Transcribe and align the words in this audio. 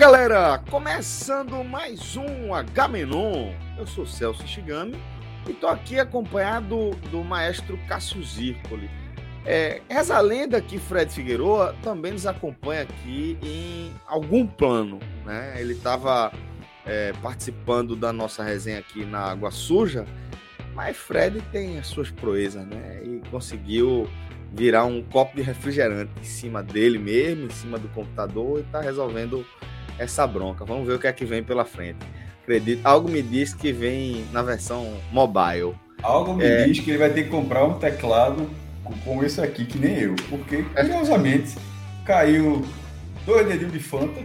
Galera! 0.00 0.56
Começando 0.70 1.62
mais 1.62 2.16
um 2.16 2.54
Agamenon. 2.54 3.52
Eu 3.76 3.86
sou 3.86 4.06
Celso 4.06 4.48
Shigami 4.48 4.98
e 5.46 5.52
tô 5.52 5.66
aqui 5.66 6.00
acompanhado 6.00 6.92
do 7.10 7.22
maestro 7.22 7.78
Cássio 7.86 8.24
Zirpoli. 8.24 8.90
É, 9.44 9.82
reza 9.90 10.16
a 10.16 10.20
lenda 10.22 10.58
que 10.58 10.78
Fred 10.78 11.12
Figueroa 11.12 11.76
também 11.82 12.12
nos 12.12 12.26
acompanha 12.26 12.80
aqui 12.80 13.36
em 13.42 13.92
algum 14.06 14.46
plano. 14.46 14.98
Né? 15.26 15.60
Ele 15.60 15.74
estava 15.74 16.32
é, 16.86 17.12
participando 17.20 17.94
da 17.94 18.10
nossa 18.10 18.42
resenha 18.42 18.78
aqui 18.78 19.04
na 19.04 19.20
Água 19.20 19.50
Suja, 19.50 20.06
mas 20.74 20.96
Fred 20.96 21.42
tem 21.52 21.78
as 21.78 21.88
suas 21.88 22.10
proezas, 22.10 22.66
né? 22.66 23.02
E 23.04 23.20
conseguiu 23.30 24.08
virar 24.50 24.86
um 24.86 25.02
copo 25.02 25.36
de 25.36 25.42
refrigerante 25.42 26.10
em 26.18 26.24
cima 26.24 26.62
dele 26.62 26.98
mesmo, 26.98 27.48
em 27.48 27.50
cima 27.50 27.78
do 27.78 27.88
computador 27.88 28.60
e 28.60 28.62
tá 28.62 28.80
resolvendo 28.80 29.44
essa 30.00 30.26
bronca. 30.26 30.64
Vamos 30.64 30.86
ver 30.86 30.94
o 30.94 30.98
que 30.98 31.06
é 31.06 31.12
que 31.12 31.24
vem 31.24 31.42
pela 31.42 31.64
frente. 31.64 31.98
Acredito, 32.42 32.80
algo 32.84 33.08
me 33.08 33.22
diz 33.22 33.54
que 33.54 33.70
vem 33.72 34.24
na 34.32 34.42
versão 34.42 34.96
mobile. 35.12 35.74
Algo 36.02 36.34
me 36.34 36.44
É. 36.44 36.64
diz 36.64 36.80
que 36.80 36.90
ele 36.90 36.98
vai 36.98 37.10
ter 37.10 37.24
que 37.24 37.28
comprar 37.28 37.64
um 37.64 37.74
teclado 37.78 38.48
com- 39.04 39.22
esse 39.22 39.40
aqui, 39.40 39.64
que 39.66 39.78
nem 39.78 39.98
eu. 39.98 40.16
Porque, 40.28 40.62
curiosamente, 40.62 41.56
caiu 42.04 42.64
dois 43.26 43.46
dedinhos 43.46 43.72
de 43.72 43.78
Fanta 43.78 44.20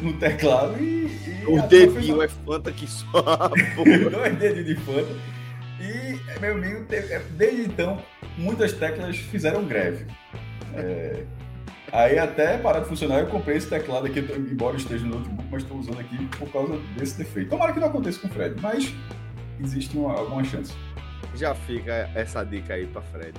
no 0.00 0.12
teclado 0.14 0.76
e. 0.80 1.06
e 1.06 1.44
O 1.48 1.62
dedinho 1.66 2.14
uma- 2.16 2.24
é 2.24 2.28
fanta 2.28 2.70
que 2.70 2.86
só. 2.86 3.04
dois 4.10 4.36
dedinhos 4.38 4.66
de 4.66 4.76
Fanta. 4.76 5.08
E, 5.80 6.40
meu 6.40 6.54
amigo, 6.54 6.84
teve- 6.84 7.18
desde 7.36 7.62
então, 7.62 8.00
muitas 8.38 8.72
teclas 8.72 9.16
fizeram 9.16 9.64
greve. 9.64 10.06
É, 10.74 11.22
Aí 11.94 12.18
até 12.18 12.58
parar 12.58 12.80
de 12.80 12.88
funcionar, 12.88 13.20
eu 13.20 13.28
comprei 13.28 13.56
esse 13.56 13.68
teclado 13.68 14.04
aqui, 14.06 14.18
embora 14.18 14.76
esteja 14.76 15.06
no 15.06 15.20
notebook, 15.20 15.48
mas 15.48 15.62
estou 15.62 15.78
usando 15.78 16.00
aqui 16.00 16.26
por 16.36 16.50
causa 16.50 16.76
desse 16.98 17.16
defeito. 17.16 17.50
Tomara 17.50 17.72
que 17.72 17.78
não 17.78 17.86
aconteça 17.86 18.18
com 18.18 18.26
o 18.26 18.30
Fred, 18.32 18.60
mas 18.60 18.92
existe 19.60 19.96
uma, 19.96 20.12
alguma 20.12 20.42
chance. 20.42 20.72
Já 21.36 21.54
fica 21.54 22.10
essa 22.16 22.42
dica 22.42 22.74
aí 22.74 22.84
para 22.88 23.00
Fred. 23.00 23.38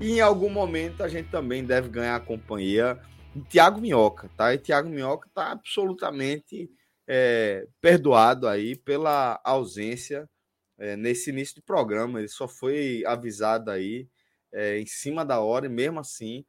E 0.00 0.12
em 0.12 0.20
algum 0.20 0.48
momento 0.48 1.02
a 1.02 1.08
gente 1.08 1.30
também 1.30 1.64
deve 1.64 1.88
ganhar 1.88 2.14
a 2.14 2.20
companhia 2.20 2.96
de 3.34 3.42
Tiago 3.42 3.80
Minhoca, 3.80 4.30
tá? 4.36 4.54
E 4.54 4.58
Tiago 4.58 4.88
Minhoca 4.88 5.28
tá 5.34 5.50
absolutamente 5.50 6.70
é, 7.08 7.66
perdoado 7.80 8.46
aí 8.46 8.76
pela 8.76 9.40
ausência 9.42 10.30
é, 10.78 10.94
nesse 10.96 11.30
início 11.30 11.56
do 11.56 11.62
programa. 11.62 12.20
Ele 12.20 12.28
só 12.28 12.46
foi 12.46 13.02
avisado 13.04 13.68
aí 13.68 14.06
é, 14.54 14.78
em 14.78 14.86
cima 14.86 15.24
da 15.24 15.40
hora 15.40 15.66
e 15.66 15.68
mesmo 15.68 15.98
assim 15.98 16.44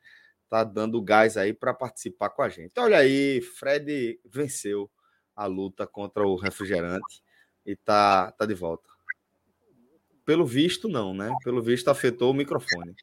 tá 0.49 0.63
dando 0.63 1.01
gás 1.01 1.37
aí 1.37 1.53
para 1.53 1.73
participar 1.73 2.29
com 2.29 2.41
a 2.41 2.49
gente. 2.49 2.71
Então, 2.71 2.85
olha 2.85 2.97
aí, 2.97 3.41
Fred 3.41 4.19
venceu 4.25 4.89
a 5.35 5.45
luta 5.45 5.85
contra 5.85 6.25
o 6.25 6.35
refrigerante 6.35 7.21
e 7.65 7.75
tá, 7.75 8.31
tá 8.31 8.45
de 8.45 8.53
volta. 8.53 8.89
Pelo 10.25 10.45
visto, 10.45 10.87
não, 10.89 11.13
né? 11.13 11.31
Pelo 11.43 11.61
visto, 11.61 11.89
afetou 11.89 12.31
o 12.31 12.33
microfone. 12.33 12.95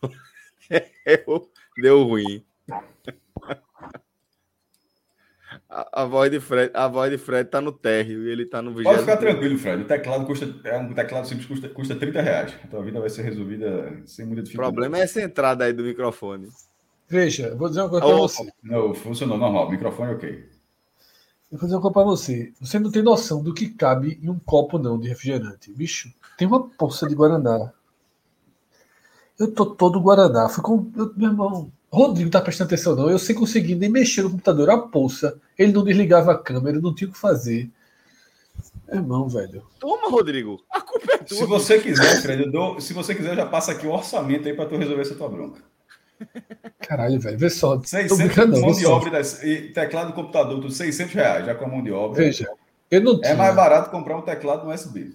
Deu, 1.04 1.50
deu 1.76 2.02
ruim. 2.04 2.46
A, 5.70 6.02
a 6.02 6.04
voz 6.04 6.30
de 6.32 6.40
Fred, 6.40 6.72
a 6.74 6.88
voz 6.88 7.10
de 7.12 7.16
Fred 7.18 7.48
tá 7.48 7.60
no 7.60 7.70
térreo 7.70 8.24
e 8.24 8.28
ele 8.30 8.44
tá 8.44 8.60
no 8.60 8.72
Pode 8.72 8.78
vigésimo. 8.82 9.02
ficar 9.02 9.16
tranquilo, 9.18 9.56
Fred. 9.56 9.82
O 9.82 9.86
teclado 9.86 10.26
custa. 10.26 10.52
É 10.64 10.76
um 10.78 10.92
teclado 10.92 11.28
simples, 11.28 11.46
custa, 11.46 11.68
custa 11.68 11.94
30 11.94 12.20
reais. 12.20 12.54
A 12.64 12.66
tua 12.66 12.82
vida 12.82 12.98
vai 13.00 13.08
ser 13.08 13.22
resolvida 13.22 14.02
sem 14.04 14.26
muita 14.26 14.40
O 14.40 14.44
dificuldade. 14.44 14.72
problema 14.74 14.98
é 14.98 15.02
essa 15.02 15.22
entrada 15.22 15.64
aí 15.64 15.72
do 15.72 15.84
microfone. 15.84 16.48
Veja, 17.08 17.54
vou 17.54 17.68
dizer 17.68 17.82
uma 17.82 17.88
coisa 17.90 18.04
pra 18.06 18.14
Ô, 18.16 18.28
você. 18.28 18.50
Não, 18.62 18.94
funcionou 18.94 19.38
normal. 19.38 19.70
Microfone 19.70 20.12
ok. 20.14 20.48
Eu 21.52 21.58
vou 21.58 21.66
dizer 21.66 21.74
uma 21.76 21.82
coisa 21.82 21.94
pra 21.94 22.02
você. 22.04 22.52
Você 22.60 22.78
não 22.80 22.90
tem 22.90 23.02
noção 23.02 23.40
do 23.42 23.54
que 23.54 23.68
cabe 23.68 24.18
em 24.22 24.28
um 24.28 24.38
copo, 24.40 24.76
não, 24.78 24.98
de 24.98 25.08
refrigerante. 25.08 25.72
Bicho, 25.72 26.12
tem 26.36 26.48
uma 26.48 26.68
poça 26.68 27.06
de 27.08 27.14
Guaraná. 27.14 27.72
Eu 29.38 29.52
tô 29.52 29.66
todo 29.66 30.00
Guaraná. 30.00 30.48
Fui 30.48 30.62
com. 30.62 30.90
eu- 30.96 31.12
meu 31.16 31.30
irmão, 31.30 31.72
Rodrigo 31.92 32.30
tá 32.30 32.40
prestando 32.40 32.68
atenção, 32.68 32.94
não. 32.94 33.10
Eu 33.10 33.18
sem 33.18 33.34
conseguir 33.34 33.74
nem 33.74 33.88
mexer 33.88 34.22
no 34.22 34.30
computador. 34.30 34.70
A 34.70 34.78
poça. 34.78 35.36
Ele 35.58 35.72
não 35.72 35.82
desligava 35.84 36.32
a 36.32 36.38
câmera, 36.38 36.80
não 36.80 36.94
tinha 36.94 37.08
o 37.08 37.12
que 37.12 37.18
fazer. 37.18 37.68
Meu 38.86 38.96
irmão, 39.02 39.28
velho. 39.28 39.62
Toma, 39.78 40.08
Rodrigo. 40.10 40.62
A 40.70 40.80
culpa 40.80 41.14
é 41.14 41.18
tua. 41.18 41.36
Se 41.38 41.44
você 41.46 41.80
quiser, 41.80 42.20
Fred, 42.22 42.44
eu 42.44 42.50
dou, 42.52 42.80
se 42.80 42.92
você 42.92 43.14
quiser, 43.14 43.30
eu 43.32 43.36
já 43.36 43.46
passo 43.46 43.70
aqui 43.70 43.86
o 43.86 43.92
orçamento 43.92 44.46
aí 44.46 44.54
para 44.54 44.66
tu 44.66 44.76
resolver 44.76 45.02
essa 45.02 45.14
tua 45.14 45.28
bronca. 45.28 45.62
Caralho, 46.80 47.18
velho. 47.18 47.38
Vê 47.38 47.48
só. 47.50 47.76
Tô 47.78 47.84
600 47.86 48.18
brincando, 48.18 48.52
não. 48.52 48.60
mão 48.60 48.72
de 48.72 48.86
obra 48.86 49.10
das- 49.10 49.42
e 49.42 49.70
teclado 49.72 50.08
do 50.08 50.12
computador, 50.12 50.60
tudo 50.60 50.70
600 50.72 51.14
reais, 51.14 51.46
já 51.46 51.54
com 51.54 51.64
a 51.64 51.68
mão 51.68 51.82
de 51.82 51.90
obra. 51.90 52.22
Veja, 52.22 52.48
eu 52.90 53.00
não 53.00 53.18
tinha. 53.20 53.32
É 53.32 53.36
mais 53.36 53.54
barato 53.54 53.90
comprar 53.90 54.16
um 54.16 54.22
teclado 54.22 54.64
no 54.66 54.72
USB. 54.72 55.14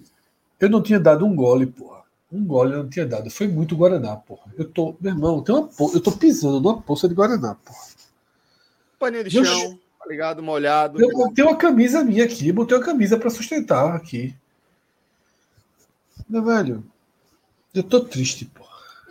Eu 0.60 0.70
não 0.70 0.82
tinha 0.82 1.00
dado 1.00 1.26
um 1.26 1.36
gole, 1.36 1.68
porra. 1.68 1.95
Um 2.32 2.44
gole 2.46 2.74
eu 2.74 2.84
não 2.84 2.90
tinha 2.90 3.06
dado. 3.06 3.30
Foi 3.30 3.48
muito 3.48 3.76
Guaraná, 3.76 4.16
porra. 4.16 4.52
Eu 4.58 4.66
tô, 4.70 4.96
meu 5.00 5.14
irmão, 5.14 5.42
tem 5.42 5.54
uma 5.56 5.68
po... 5.68 5.92
eu 5.94 6.02
tô 6.02 6.12
pisando 6.12 6.60
numa 6.60 6.82
poça 6.82 7.08
de 7.08 7.14
Guaraná, 7.14 7.56
porra. 7.56 7.80
Paninho 9.00 9.24
de 9.24 9.36
Meu 9.36 9.46
chão, 9.46 9.80
tá 10.00 10.06
ligado? 10.10 10.42
Molhado. 10.42 11.00
Eu 11.00 11.10
botei 11.10 11.44
uma 11.46 11.56
camisa 11.56 12.04
minha 12.04 12.26
aqui, 12.26 12.52
botei 12.52 12.76
uma 12.78 12.84
camisa 12.84 13.18
pra 13.18 13.30
sustentar 13.30 13.96
aqui. 13.96 14.36
Meu 16.28 16.44
velho, 16.44 16.84
eu 17.74 17.84
tô 17.84 18.00
triste, 18.02 18.46
porra. 18.46 18.66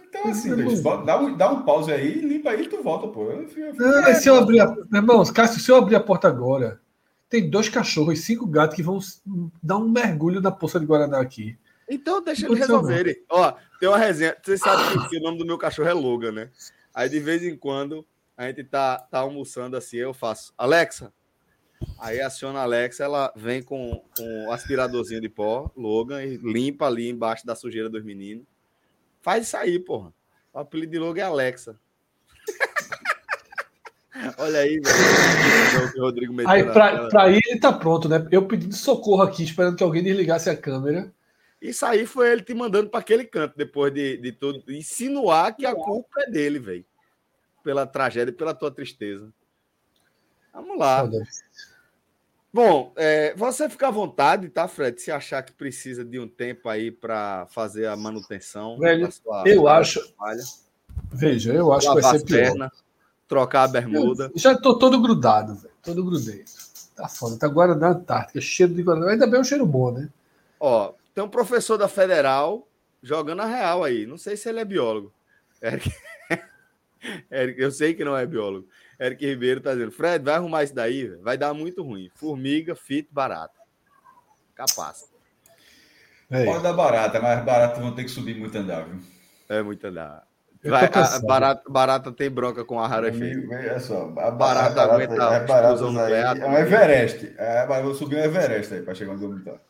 Então, 0.09 0.31
assim, 0.31 0.83
bota- 0.83 1.05
dá 1.05 1.21
um, 1.21 1.37
dá 1.37 1.53
um 1.53 1.63
pause 1.63 1.93
aí, 1.93 2.21
limpa 2.21 2.51
aí 2.51 2.63
e 2.63 2.69
tu 2.69 2.83
volta, 2.83 3.07
pô. 3.09 3.31
Eu, 3.31 3.49
eu, 3.57 3.99
Ah, 4.05 4.15
se 4.15 4.29
eu 4.29 4.37
abrir 4.37 4.61
a... 4.61 4.67
Meu 4.67 4.87
irmão, 4.93 5.25
Cássio, 5.33 5.61
se 5.61 5.71
eu 5.71 5.77
abrir 5.77 5.97
a 5.97 6.01
porta 6.01 6.27
agora, 6.29 6.81
tem 7.29 7.49
dois 7.49 7.69
cachorros 7.69 8.19
e 8.19 8.23
cinco 8.23 8.47
gatos 8.47 8.77
que 8.77 8.83
vão 8.83 8.99
dar 9.63 9.77
um 9.77 9.89
mergulho 9.89 10.41
na 10.41 10.51
poça 10.51 10.79
de 10.81 10.87
Guaraná 10.87 11.21
aqui. 11.21 11.57
Então 11.89 12.23
deixa 12.23 12.47
eles 12.47 12.59
resolverem. 12.59 13.17
Ó, 13.29 13.53
tem 13.79 13.89
uma 13.89 13.99
resenha. 13.99 14.37
Você 14.43 14.57
sabe 14.57 15.09
que, 15.09 15.19
o 15.19 15.23
nome 15.23 15.39
do 15.39 15.47
meu 15.47 15.59
cachorro 15.59 15.89
é 15.89 15.93
Logan, 15.93 16.33
né? 16.33 16.51
Aí 16.95 17.09
de 17.09 17.21
vez 17.21 17.43
em 17.43 17.57
quando 17.57 18.07
a 18.37 18.47
gente 18.47 18.65
tá, 18.65 18.99
tá 18.99 19.21
almoçando 19.21 19.77
assim, 19.77 19.97
eu 19.99 20.15
faço, 20.15 20.53
Alexa. 20.57 21.13
Aí 21.99 22.21
aciona 22.21 22.61
a 22.61 22.63
Alexa, 22.63 23.05
ela 23.05 23.33
vem 23.37 23.63
com, 23.63 24.03
com 24.17 24.47
o 24.47 24.53
aspiradorzinho 24.53 25.21
de 25.21 25.29
pó, 25.29 25.71
Logan, 25.77 26.23
e 26.23 26.37
limpa 26.37 26.87
ali 26.87 27.09
embaixo 27.09 27.47
da 27.47 27.55
sujeira 27.55 27.91
dos 27.91 28.03
meninos. 28.03 28.45
Faz 29.21 29.47
isso 29.47 29.57
aí, 29.57 29.79
porra. 29.79 30.13
O 30.53 30.59
apelido 30.59 30.93
de 30.93 30.99
Logan 30.99 31.23
é 31.23 31.25
Alexa. 31.25 31.79
Olha 34.39 34.61
aí, 34.61 34.81
velho. 34.81 36.01
Rodrigo 36.01 36.35
Aí, 36.47 36.63
pra, 36.65 37.09
pra 37.09 37.31
ir, 37.31 37.41
ele 37.47 37.59
tá 37.59 37.73
pronto, 37.73 38.09
né? 38.09 38.27
Eu 38.31 38.47
pedindo 38.47 38.75
socorro 38.75 39.23
aqui, 39.23 39.43
esperando 39.43 39.77
que 39.77 39.83
alguém 39.83 40.03
desligasse 40.03 40.49
a 40.49 40.57
câmera. 40.57 41.13
Isso 41.65 41.87
aí 41.87 42.05
foi 42.05 42.31
ele 42.31 42.43
te 42.43 42.53
mandando 42.53 42.91
para 42.91 43.01
aquele 43.01 43.25
canto, 43.25 43.57
depois 43.57 43.93
de, 43.93 44.19
de 44.19 44.33
tudo. 44.33 44.63
Insinuar 44.71 45.57
que 45.57 45.65
a 45.65 45.75
culpa 45.75 46.21
é 46.23 46.31
dele, 46.31 46.59
velho. 46.59 46.85
Pela 47.63 47.87
tragédia 47.87 48.31
e 48.31 48.35
pela 48.35 48.53
tua 48.53 48.71
tristeza. 48.71 49.33
Vamos 50.53 50.79
lá. 50.79 51.09
Bom, 52.53 52.93
é, 52.97 53.35
você 53.35 53.69
fica 53.69 53.89
à 53.89 53.91
vontade, 53.91 54.49
tá, 54.51 54.69
Fred? 54.69 55.01
Se 55.01 55.11
achar 55.11 55.43
que 55.43 55.53
precisa 55.53 56.05
de 56.05 56.21
um 56.21 56.29
tempo 56.29 56.69
aí 56.69 56.91
para 56.91 57.47
fazer 57.47 57.87
a 57.87 57.97
manutenção. 57.97 58.79
Velho, 58.79 59.11
sua- 59.11 59.45
eu 59.47 59.67
acho- 59.67 60.01
sua 60.01 60.13
falha, 60.19 60.43
Veja, 61.13 61.53
eu 61.55 61.73
acho 61.73 61.89
que 61.95 62.01
vai 62.01 62.19
ser 62.19 62.25
pior. 62.27 62.39
pernas, 62.39 62.71
trocar 63.27 63.63
a 63.65 63.69
bermuda. 63.69 64.31
Eu 64.33 64.39
já 64.39 64.57
tô 64.57 64.79
todo 64.79 65.01
grudado, 65.01 65.55
velho. 65.55 65.75
Todo 65.83 66.05
grudento. 66.05 66.53
Tá 66.95 67.09
foda. 67.09 67.39
Tá 67.39 67.49
Guaraná 67.49 67.89
Antártica, 67.89 68.39
cheiro 68.41 68.75
de 68.75 68.83
Guaraná. 68.83 69.13
Ainda 69.13 69.27
bem 69.27 69.39
é 69.39 69.41
um 69.41 69.45
cheiro 69.45 69.65
bom, 69.67 69.91
né? 69.91 70.11
Ó, 70.61 70.93
tem 71.15 71.23
um 71.23 71.29
professor 71.29 71.79
da 71.79 71.89
Federal 71.89 72.69
jogando 73.03 73.43
a 73.43 73.47
real 73.47 73.85
aí. 73.85 74.07
Não 74.07 74.19
sei 74.19 74.37
se 74.37 74.49
ele 74.49 74.61
é 74.61 74.65
biólogo. 74.65 75.13
Eric... 75.63 75.91
Eric, 77.31 77.61
eu 77.61 77.71
sei 77.71 77.95
que 77.95 78.05
não 78.05 78.17
é 78.17 78.27
biólogo. 78.27 78.67
Eric 78.99 79.25
Ribeiro 79.25 79.61
tá 79.61 79.73
dizendo: 79.73 79.93
Fred, 79.93 80.25
vai 80.25 80.35
arrumar 80.35 80.65
isso 80.65 80.75
daí, 80.75 81.09
vai 81.23 81.37
dar 81.37 81.55
muito 81.55 81.83
ruim. 81.83 82.11
Formiga, 82.15 82.75
fito, 82.75 83.13
barata. 83.13 83.59
Capaz. 84.55 85.13
É 86.31 86.45
Pode 86.45 86.63
dar 86.63 86.73
barata, 86.73 87.21
mas 87.21 87.45
barata 87.45 87.81
vão 87.81 87.95
ter 87.95 88.05
que 88.05 88.11
subir 88.11 88.37
muito 88.37 88.57
andar, 88.57 88.85
viu? 88.85 89.01
É 89.49 89.63
muito 89.63 89.87
andar. 89.87 90.27
Vai, 90.65 90.87
a, 90.87 91.19
barata, 91.21 91.71
barata 91.71 92.13
tem 92.13 92.31
bronca 92.31 92.65
com 92.65 92.81
a 92.81 92.89
rara 92.89 93.13
feia. 93.13 93.47
Olha 93.51 93.79
só, 93.79 94.11
a 94.17 94.31
barata, 94.31 94.81
a 94.81 94.95
aguenta 94.95 95.29
a 95.29 95.39
explosão 95.39 95.93
nuclear. 95.93 96.39
É 96.39 96.47
um 96.47 96.57
Everest. 96.57 97.35
É, 97.37 97.83
vou 97.83 97.95
subir 97.95 98.17
um 98.17 98.25
Everest 98.25 98.73
aí 98.73 98.81
para 98.81 98.95
chegar 98.95 99.13
onde 99.13 99.25
eu 99.25 99.37
estou. 99.37 99.61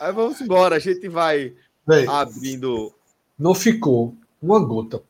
Aí 0.00 0.12
vamos 0.12 0.40
embora, 0.40 0.76
a 0.76 0.78
gente 0.78 1.08
vai 1.08 1.54
Bem, 1.86 2.06
abrindo. 2.08 2.92
Não 3.38 3.54
ficou 3.54 4.16
uma 4.40 4.58
gota. 4.64 5.02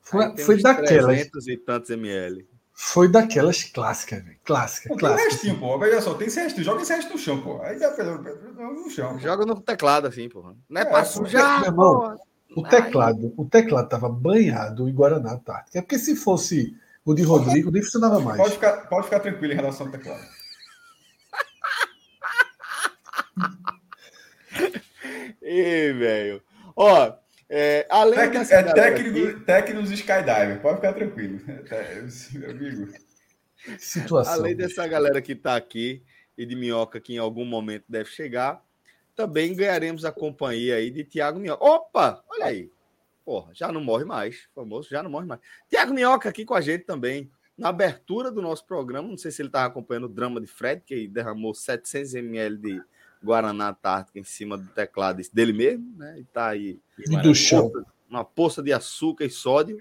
Foi, 0.00 0.36
foi 0.38 0.62
daquelas. 0.62 1.16
300 1.16 1.48
e 1.48 1.56
tantos 1.56 1.90
ml. 1.90 2.46
Foi 2.72 3.08
daquelas 3.08 3.64
clássicas, 3.64 4.22
velho. 4.22 4.38
Clássica, 4.44 4.96
clássica. 4.96 5.22
Tem 5.22 5.30
restinho, 5.30 5.58
pô. 5.58 5.66
Olha 5.66 6.00
só, 6.00 6.14
tem 6.14 6.28
esse 6.28 6.40
restinho. 6.40 6.64
Joga 6.64 6.82
esse 6.82 6.92
resto 6.92 7.12
no 7.12 7.18
chão, 7.18 7.40
pô. 7.40 7.60
Aí 7.62 7.78
dá 7.78 7.90
no 7.90 8.88
chão. 8.88 9.14
Pô. 9.14 9.18
Joga 9.18 9.44
no 9.44 9.60
teclado, 9.60 10.06
assim, 10.06 10.28
pô. 10.28 10.54
Não 10.68 10.80
é, 10.80 10.84
é 10.84 10.86
pra 10.86 11.04
sujar, 11.04 11.64
irmão, 11.64 12.16
O 12.54 12.62
teclado, 12.62 13.34
o 13.36 13.44
teclado 13.44 13.88
tava 13.88 14.08
banhado 14.08 14.88
em 14.88 14.94
Guaraná 14.94 15.32
Antártica. 15.32 15.78
É 15.78 15.82
porque 15.82 15.98
se 15.98 16.14
fosse 16.14 16.76
o 17.04 17.14
de 17.14 17.22
Rodrigo, 17.22 17.70
nem 17.70 17.82
funcionava 17.82 18.20
mais. 18.20 18.36
Pode 18.36 18.54
ficar, 18.54 18.88
pode 18.88 19.04
ficar 19.06 19.20
tranquilo 19.20 19.52
em 19.52 19.56
relação 19.56 19.86
ao 19.86 19.92
teclado. 19.92 20.37
Ih, 25.48 25.92
velho. 25.92 26.42
Ó, 26.76 27.12
é, 27.48 27.86
além 27.88 28.18
Tec, 28.18 28.32
dessa 28.32 28.54
é 28.56 28.72
técnico, 28.74 29.26
aqui, 29.26 29.40
técnicos 29.44 29.90
Skydiver, 29.90 30.60
pode 30.60 30.76
ficar 30.76 30.92
tranquilo. 30.92 31.40
É, 31.70 32.04
meu 32.38 32.50
amigo. 32.50 32.92
Situação. 33.78 34.34
Além 34.34 34.54
dessa 34.54 34.86
galera 34.86 35.22
que 35.22 35.32
está 35.32 35.56
aqui 35.56 36.02
e 36.36 36.44
de 36.44 36.54
Minhoca, 36.54 37.00
que 37.00 37.14
em 37.14 37.18
algum 37.18 37.44
momento 37.44 37.84
deve 37.88 38.10
chegar, 38.10 38.62
também 39.16 39.54
ganharemos 39.54 40.04
a 40.04 40.12
companhia 40.12 40.76
aí 40.76 40.90
de 40.90 41.04
Tiago 41.04 41.40
Minhoca. 41.40 41.64
Opa, 41.64 42.22
olha 42.28 42.46
aí. 42.46 42.70
Porra, 43.24 43.52
já 43.54 43.72
não 43.72 43.82
morre 43.82 44.04
mais. 44.04 44.48
Famoso, 44.54 44.88
já 44.90 45.02
não 45.02 45.10
morre 45.10 45.26
mais. 45.26 45.40
Tiago 45.68 45.92
Minhoca 45.92 46.28
aqui 46.28 46.44
com 46.44 46.54
a 46.54 46.60
gente 46.60 46.84
também. 46.84 47.30
Na 47.56 47.70
abertura 47.70 48.30
do 48.30 48.40
nosso 48.40 48.64
programa, 48.64 49.08
não 49.08 49.16
sei 49.16 49.32
se 49.32 49.42
ele 49.42 49.48
estava 49.48 49.66
acompanhando 49.66 50.04
o 50.04 50.08
drama 50.08 50.40
de 50.40 50.46
Fred, 50.46 50.82
que 50.86 51.08
derramou 51.08 51.52
700 51.52 52.14
ml 52.14 52.56
de 52.56 52.82
Guaraná 53.22 53.70
Antártica 53.70 54.18
em 54.18 54.24
cima 54.24 54.56
do 54.56 54.66
teclado 54.68 55.20
dele 55.32 55.52
mesmo, 55.52 55.96
né? 55.96 56.18
E 56.18 56.24
tá 56.24 56.48
aí. 56.48 56.80
E 56.98 57.16
do 57.16 57.34
chão. 57.34 57.70
Uma 58.08 58.24
poça 58.24 58.62
de 58.62 58.72
açúcar 58.72 59.24
e 59.24 59.30
sódio. 59.30 59.78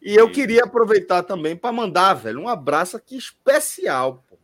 E 0.00 0.14
eu 0.14 0.30
queria 0.30 0.64
aproveitar 0.64 1.22
também 1.22 1.56
para 1.56 1.72
mandar, 1.72 2.14
velho, 2.14 2.40
um 2.40 2.48
abraço 2.48 2.96
aqui 2.96 3.16
especial. 3.16 4.24
Pô. 4.28 4.38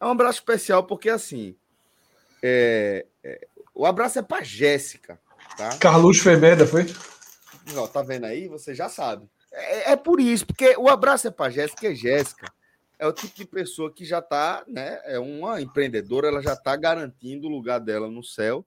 É 0.00 0.04
um 0.04 0.10
abraço 0.10 0.38
especial 0.38 0.84
porque, 0.84 1.08
assim, 1.08 1.56
é, 2.42 3.06
é, 3.24 3.46
o 3.74 3.86
abraço 3.86 4.18
é 4.18 4.22
para 4.22 4.44
Jéssica. 4.44 5.18
Tá? 5.56 5.76
Carlos 5.78 6.18
Femeda, 6.18 6.66
foi? 6.66 6.86
Ó, 7.74 7.86
tá 7.86 8.02
vendo 8.02 8.24
aí? 8.24 8.46
Você 8.48 8.74
já 8.74 8.88
sabe. 8.88 9.28
É, 9.50 9.92
é 9.92 9.96
por 9.96 10.20
isso, 10.20 10.46
porque 10.46 10.76
o 10.76 10.88
abraço 10.88 11.26
é 11.26 11.30
para 11.30 11.50
Jéssica, 11.50 11.88
é 11.88 11.94
Jéssica 11.94 12.52
é 12.98 13.06
o 13.06 13.12
tipo 13.12 13.34
de 13.34 13.46
pessoa 13.46 13.92
que 13.92 14.04
já 14.04 14.18
está, 14.18 14.64
né? 14.66 15.00
É 15.04 15.18
uma 15.18 15.60
empreendedora, 15.60 16.28
ela 16.28 16.42
já 16.42 16.54
está 16.54 16.74
garantindo 16.76 17.46
o 17.46 17.50
lugar 17.50 17.78
dela 17.78 18.10
no 18.10 18.24
céu, 18.24 18.66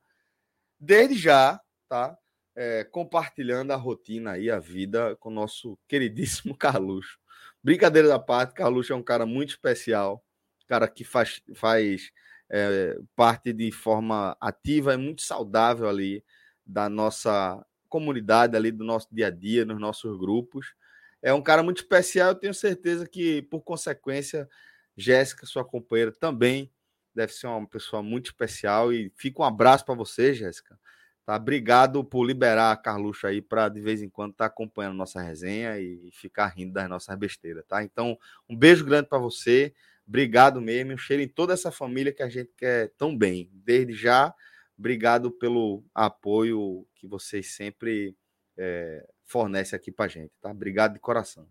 desde 0.79 1.15
já, 1.15 1.59
tá? 1.89 2.17
É, 2.55 2.83
compartilhando 2.83 3.71
a 3.71 3.75
rotina 3.75 4.31
aí, 4.31 4.49
a 4.49 4.59
vida 4.59 5.15
com 5.17 5.29
o 5.29 5.33
nosso 5.33 5.77
queridíssimo 5.87 6.55
Carluxo. 6.55 7.19
Brincadeira 7.63 8.07
da 8.07 8.19
parte, 8.19 8.53
Carluxo 8.53 8.93
é 8.93 8.95
um 8.95 9.03
cara 9.03 9.25
muito 9.25 9.49
especial, 9.49 10.23
cara 10.67 10.87
que 10.87 11.03
faz, 11.03 11.41
faz 11.53 12.11
é, 12.49 12.97
parte 13.15 13.53
de 13.53 13.71
forma 13.71 14.35
ativa, 14.39 14.93
é 14.93 14.97
muito 14.97 15.21
saudável 15.21 15.87
ali 15.87 16.23
da 16.65 16.89
nossa 16.89 17.63
comunidade, 17.89 18.55
ali 18.55 18.71
do 18.71 18.85
nosso 18.85 19.07
dia 19.11 19.27
a 19.27 19.29
dia, 19.29 19.65
nos 19.65 19.79
nossos 19.79 20.17
grupos. 20.17 20.73
É 21.21 21.33
um 21.33 21.41
cara 21.41 21.61
muito 21.61 21.77
especial. 21.77 22.29
Eu 22.29 22.35
tenho 22.35 22.53
certeza 22.53 23.07
que, 23.07 23.41
por 23.43 23.61
consequência, 23.61 24.49
Jéssica, 24.97 25.45
sua 25.45 25.63
companheira, 25.63 26.11
também 26.11 26.71
deve 27.13 27.33
ser 27.33 27.47
uma 27.47 27.67
pessoa 27.67 28.01
muito 28.01 28.27
especial. 28.27 28.91
E 28.91 29.11
fica 29.15 29.41
um 29.41 29.45
abraço 29.45 29.85
para 29.85 29.95
você, 29.95 30.33
Jéssica. 30.33 30.79
Tá? 31.25 31.35
Obrigado 31.35 32.03
por 32.03 32.25
liberar 32.25 32.71
a 32.71 32.77
Carluxo 32.77 33.27
aí 33.27 33.41
para 33.41 33.69
de 33.69 33.79
vez 33.79 34.01
em 34.01 34.09
quando 34.09 34.31
estar 34.31 34.45
tá 34.45 34.53
acompanhando 34.53 34.95
nossa 34.95 35.21
resenha 35.21 35.79
e 35.79 36.09
ficar 36.11 36.47
rindo 36.47 36.73
das 36.73 36.89
nossas 36.89 37.15
besteiras, 37.15 37.63
tá? 37.67 37.83
Então, 37.83 38.17
um 38.49 38.55
beijo 38.55 38.83
grande 38.83 39.07
para 39.07 39.19
você. 39.19 39.73
Obrigado 40.07 40.59
mesmo. 40.59 40.93
Um 40.93 40.97
cheiro 40.97 41.21
em 41.21 41.27
toda 41.27 41.53
essa 41.53 41.71
família 41.71 42.11
que 42.11 42.23
a 42.23 42.29
gente 42.29 42.51
quer 42.57 42.91
tão 42.97 43.15
bem. 43.15 43.49
Desde 43.53 43.93
já, 43.93 44.33
obrigado 44.77 45.31
pelo 45.31 45.83
apoio 45.93 46.87
que 46.95 47.07
vocês 47.07 47.53
sempre 47.53 48.15
é, 48.57 49.07
fornece 49.31 49.75
aqui 49.75 49.91
para 49.91 50.09
gente, 50.09 50.31
tá? 50.41 50.51
Obrigado 50.51 50.93
de 50.93 50.99
coração. 50.99 51.47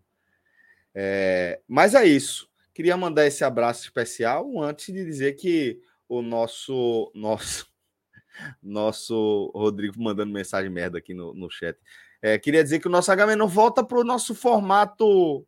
É, 0.93 1.59
mas 1.67 1.95
é 1.95 2.05
isso. 2.05 2.49
Queria 2.73 2.95
mandar 2.95 3.25
esse 3.25 3.43
abraço 3.43 3.83
especial 3.83 4.61
antes 4.61 4.93
de 4.93 5.03
dizer 5.03 5.33
que 5.33 5.81
o 6.07 6.21
nosso 6.21 7.11
nosso 7.15 7.67
nosso 8.61 9.51
Rodrigo 9.55 10.01
mandando 10.01 10.31
mensagem 10.31 10.69
merda 10.69 10.99
aqui 10.99 11.13
no, 11.13 11.33
no 11.33 11.49
chat. 11.49 11.77
É, 12.21 12.37
queria 12.37 12.63
dizer 12.63 12.79
que 12.79 12.87
o 12.87 12.91
nosso 12.91 13.11
HM 13.11 13.35
não 13.35 13.47
volta 13.47 13.83
para 13.83 13.97
o 13.97 14.03
nosso 14.03 14.35
formato 14.35 15.45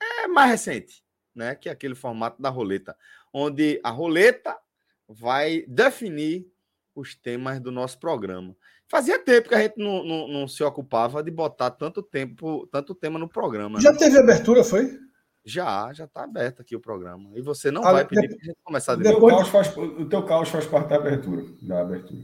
é, 0.00 0.26
mais 0.26 0.50
recente, 0.50 1.04
né? 1.34 1.54
Que 1.54 1.68
é 1.68 1.72
aquele 1.72 1.94
formato 1.94 2.40
da 2.40 2.48
roleta, 2.48 2.96
onde 3.32 3.78
a 3.84 3.90
roleta 3.90 4.58
vai 5.06 5.64
definir 5.68 6.50
os 6.94 7.14
temas 7.14 7.60
do 7.60 7.70
nosso 7.70 7.98
programa. 8.00 8.56
Fazia 8.88 9.18
tempo 9.18 9.50
que 9.50 9.54
a 9.54 9.60
gente 9.60 9.76
não, 9.76 10.02
não, 10.02 10.28
não, 10.28 10.48
se 10.48 10.64
ocupava 10.64 11.22
de 11.22 11.30
botar 11.30 11.70
tanto 11.70 12.02
tempo, 12.02 12.66
tanto 12.68 12.94
tema 12.94 13.18
no 13.18 13.28
programa. 13.28 13.78
Já 13.80 13.92
né? 13.92 13.98
teve 13.98 14.18
abertura, 14.18 14.64
foi? 14.64 14.98
Já, 15.44 15.92
já 15.92 16.04
está 16.04 16.24
aberto 16.24 16.62
aqui 16.62 16.74
o 16.74 16.80
programa. 16.80 17.30
E 17.34 17.42
você 17.42 17.70
não 17.70 17.84
ah, 17.84 17.92
vai 17.92 18.06
pedir 18.06 18.28
para 18.28 18.38
a 18.40 18.44
gente 18.44 18.58
começar 18.64 18.96
de 18.96 19.02
depois... 19.02 19.34
Caos 19.34 19.48
faz, 19.48 19.76
O 19.76 20.06
teu 20.06 20.24
caos 20.24 20.48
faz 20.48 20.66
parte 20.66 20.88
da 20.88 20.96
abertura. 20.96 21.44
Da 21.60 21.82
abertura. 21.82 22.22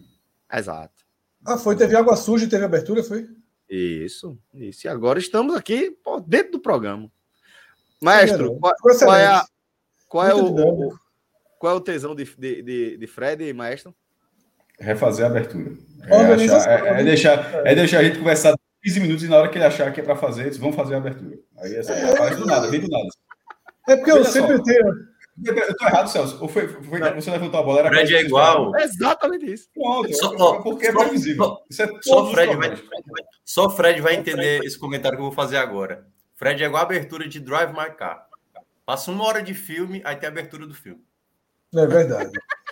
Exato. 0.50 1.04
Ah, 1.46 1.58
foi? 1.58 1.76
Teve 1.76 1.96
água 1.96 2.16
suja 2.16 2.46
e 2.46 2.48
teve 2.48 2.64
abertura, 2.64 3.04
foi? 3.04 3.28
Isso, 3.68 4.38
isso. 4.54 4.86
E 4.86 4.88
agora 4.88 5.18
estamos 5.18 5.54
aqui 5.54 5.90
pô, 5.90 6.18
dentro 6.18 6.52
do 6.52 6.60
programa. 6.60 7.10
Maestro, 8.00 8.58
qual, 8.58 8.74
qual, 8.80 9.14
é, 9.14 9.26
a, 9.26 9.46
qual, 10.08 10.26
é 10.26 10.34
o, 10.34 10.54
o, 10.54 10.98
qual 11.58 11.74
é 11.74 11.76
o 11.76 11.80
tesão 11.80 12.14
de, 12.14 12.24
de, 12.36 12.96
de 12.96 13.06
Fred, 13.06 13.52
maestro? 13.52 13.94
Refazer 14.78 15.24
a 15.24 15.28
abertura. 15.28 15.72
É, 16.06 16.16
achar, 16.16 16.70
é, 16.70 17.00
é, 17.00 17.04
deixar, 17.04 17.66
é 17.66 17.74
deixar 17.74 17.98
a 18.00 18.04
gente 18.04 18.18
conversar 18.18 18.54
15 18.82 19.00
minutos 19.00 19.24
e 19.24 19.28
na 19.28 19.38
hora 19.38 19.48
que 19.48 19.56
ele 19.56 19.64
achar 19.64 19.90
que 19.92 20.00
é 20.00 20.04
para 20.04 20.16
fazer, 20.16 20.42
eles 20.42 20.58
vão 20.58 20.72
fazer 20.72 20.94
a 20.94 20.98
abertura. 20.98 21.36
Aí 21.58 21.74
essa, 21.74 21.92
é, 21.92 22.16
faz 22.16 22.36
do 22.36 22.44
nada, 22.44 22.68
vem 22.68 22.80
do 22.80 22.88
nada. 22.88 23.08
É 23.88 23.96
porque 23.96 24.12
eu 24.12 24.24
sempre 24.24 24.62
tenho. 24.62 25.14
Eu 25.44 25.76
tô 25.76 25.86
errado, 25.86 26.08
Celso. 26.08 26.38
Ou 26.40 26.48
foi, 26.48 26.68
foi 26.68 27.00
você 27.14 27.30
levantou 27.30 27.58
a 27.58 27.62
bola? 27.62 27.80
Era 27.80 27.88
Fred 27.88 28.14
é 28.14 28.20
igual. 28.20 28.76
É 28.76 28.84
exatamente 28.84 29.52
isso. 29.52 29.68
Pronto, 29.74 30.14
só, 30.14 30.62
porque 30.62 30.86
é 30.86 30.92
previsível. 30.92 31.44
Só, 31.44 31.64
isso 31.68 31.82
é 31.82 31.88
só, 32.02 32.30
Fred 32.30 32.56
vai, 32.56 32.82
só 33.44 33.70
Fred 33.70 34.00
vai 34.00 34.14
entender 34.14 34.62
esse 34.62 34.78
comentário 34.78 35.16
que 35.16 35.22
eu 35.22 35.26
vou 35.26 35.34
fazer 35.34 35.56
agora. 35.56 36.06
Fred 36.36 36.62
é 36.62 36.66
igual 36.66 36.82
a 36.82 36.86
abertura 36.86 37.28
de 37.28 37.40
Drive 37.40 37.72
My 37.72 37.90
Car. 37.96 38.26
Passa 38.86 39.10
uma 39.10 39.24
hora 39.24 39.42
de 39.42 39.54
filme, 39.54 40.02
aí 40.04 40.14
tem 40.16 40.28
a 40.28 40.32
abertura 40.32 40.66
do 40.66 40.74
filme. 40.74 41.02
É 41.74 41.86
verdade. 41.86 42.30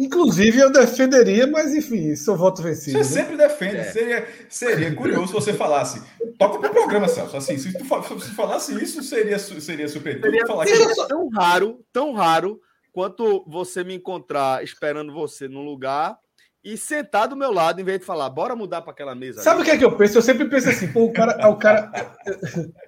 Inclusive, 0.00 0.58
eu 0.58 0.72
defenderia, 0.72 1.46
mas 1.46 1.74
enfim, 1.74 2.16
sou 2.16 2.34
voto 2.34 2.62
vencido. 2.62 2.96
Você 2.96 3.16
né? 3.16 3.22
sempre 3.22 3.36
defende. 3.36 3.76
É. 3.76 3.84
Seria, 3.84 4.28
seria 4.48 4.94
curioso 4.94 5.26
se 5.26 5.32
você 5.34 5.52
falasse. 5.52 6.02
Toca 6.38 6.58
pro 6.58 6.70
programa, 6.70 7.06
Celso. 7.06 7.36
Assim, 7.36 7.58
se 7.58 7.70
tu 7.76 7.84
se 8.20 8.30
falasse 8.30 8.72
isso, 8.82 9.02
seria, 9.02 9.38
seria 9.38 9.88
super. 9.88 10.18
Seria, 10.18 10.46
falar 10.46 10.66
seria 10.66 10.88
que... 10.88 11.06
tão 11.06 11.28
raro, 11.28 11.84
tão 11.92 12.12
raro 12.14 12.58
quanto 12.92 13.44
você 13.46 13.84
me 13.84 13.94
encontrar 13.94 14.64
esperando 14.64 15.12
você 15.12 15.46
num 15.46 15.62
lugar 15.62 16.16
e 16.64 16.78
sentar 16.78 17.28
do 17.28 17.36
meu 17.36 17.52
lado, 17.52 17.80
em 17.80 17.84
vez 17.84 18.00
de 18.00 18.06
falar, 18.06 18.30
bora 18.30 18.56
mudar 18.56 18.80
para 18.80 18.92
aquela 18.92 19.14
mesa. 19.14 19.42
Sabe 19.42 19.60
o 19.60 19.64
que 19.64 19.70
é 19.70 19.76
que 19.76 19.84
eu 19.84 19.94
penso? 19.96 20.16
Eu 20.16 20.22
sempre 20.22 20.48
penso 20.48 20.70
assim, 20.70 20.90
pô, 20.90 21.04
o 21.04 21.12
cara. 21.12 21.46
O 21.48 21.56
cara... 21.56 21.92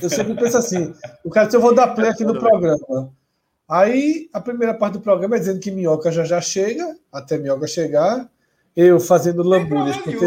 Eu 0.00 0.08
sempre 0.08 0.34
penso 0.34 0.56
assim, 0.56 0.94
o 1.24 1.30
cara, 1.30 1.50
se 1.50 1.56
eu 1.56 1.60
vou 1.60 1.74
dar 1.74 1.88
play 1.88 2.08
aqui 2.08 2.24
no 2.24 2.38
programa. 2.38 3.12
Aí 3.68 4.30
a 4.32 4.40
primeira 4.40 4.72
parte 4.72 4.94
do 4.94 5.00
programa 5.00 5.36
é 5.36 5.38
dizendo 5.38 5.60
que 5.60 5.70
Minhoca 5.70 6.10
já 6.10 6.24
já 6.24 6.40
chega, 6.40 6.96
até 7.12 7.36
Minhoca 7.36 7.66
chegar, 7.66 8.30
eu 8.74 8.98
fazendo 8.98 9.42
lambulhas. 9.42 9.98
Porque... 9.98 10.24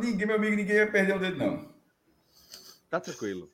Ninguém, 0.00 0.26
meu 0.26 0.36
amigo, 0.36 0.56
ninguém 0.56 0.76
vai 0.78 0.90
perder 0.90 1.16
o 1.16 1.20
dedo, 1.20 1.38
não. 1.38 1.68
Tá 2.90 2.98
tranquilo. 2.98 3.48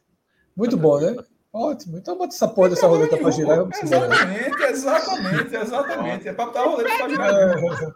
Muito 0.57 0.77
tá 0.77 0.83
bom, 0.83 0.99
tranquilo. 0.99 1.23
né? 1.23 1.29
Ótimo. 1.53 1.99
Então 1.99 2.17
bota 2.17 2.35
essa 2.35 2.49
porra 2.49 2.71
dessa 2.71 2.87
roleta 2.87 3.17
para 3.19 3.31
girar. 3.31 3.67
Exatamente, 3.83 4.63
exatamente, 4.63 5.57
exatamente. 5.57 6.29
É 6.29 6.33
para 6.33 6.47
botar 6.47 6.61
a 6.61 6.65
roleta 6.65 6.97
para 6.97 7.09
girar. 7.09 7.61
Porra. 7.61 7.95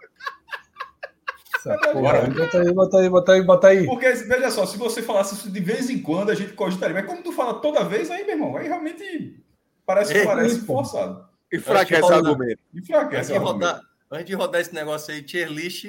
Bota 2.34 2.58
aí, 2.58 2.72
bota 2.74 2.98
aí, 2.98 3.08
bota 3.08 3.32
aí, 3.32 3.42
bota 3.42 3.68
aí. 3.68 3.86
Porque, 3.86 4.10
veja 4.12 4.50
só, 4.50 4.66
se 4.66 4.76
você 4.76 5.00
falasse 5.00 5.34
isso 5.34 5.50
de 5.50 5.60
vez 5.60 5.88
em 5.88 6.02
quando, 6.02 6.30
a 6.30 6.34
gente 6.34 6.52
cogitaria. 6.52 6.94
Mas 6.94 7.06
como 7.06 7.22
tu 7.22 7.32
fala 7.32 7.54
toda 7.54 7.84
vez, 7.84 8.10
aí, 8.10 8.24
meu 8.24 8.34
irmão, 8.34 8.56
aí 8.56 8.68
realmente 8.68 9.42
parece, 9.86 10.16
É, 10.16 10.24
parece 10.24 10.60
pô. 10.60 10.74
forçado. 10.74 11.28
Enfraquece 11.52 12.02
o 12.02 12.14
argumento. 12.14 12.60
Enfraquece. 12.74 13.16
Antes 13.16 13.26
de, 13.28 13.38
o 13.38 13.48
argumento. 13.48 13.86
antes 14.10 14.26
de 14.26 14.34
rodar 14.34 14.60
esse 14.60 14.74
negócio 14.74 15.14
aí, 15.14 15.22
tier 15.22 15.48
list. 15.48 15.86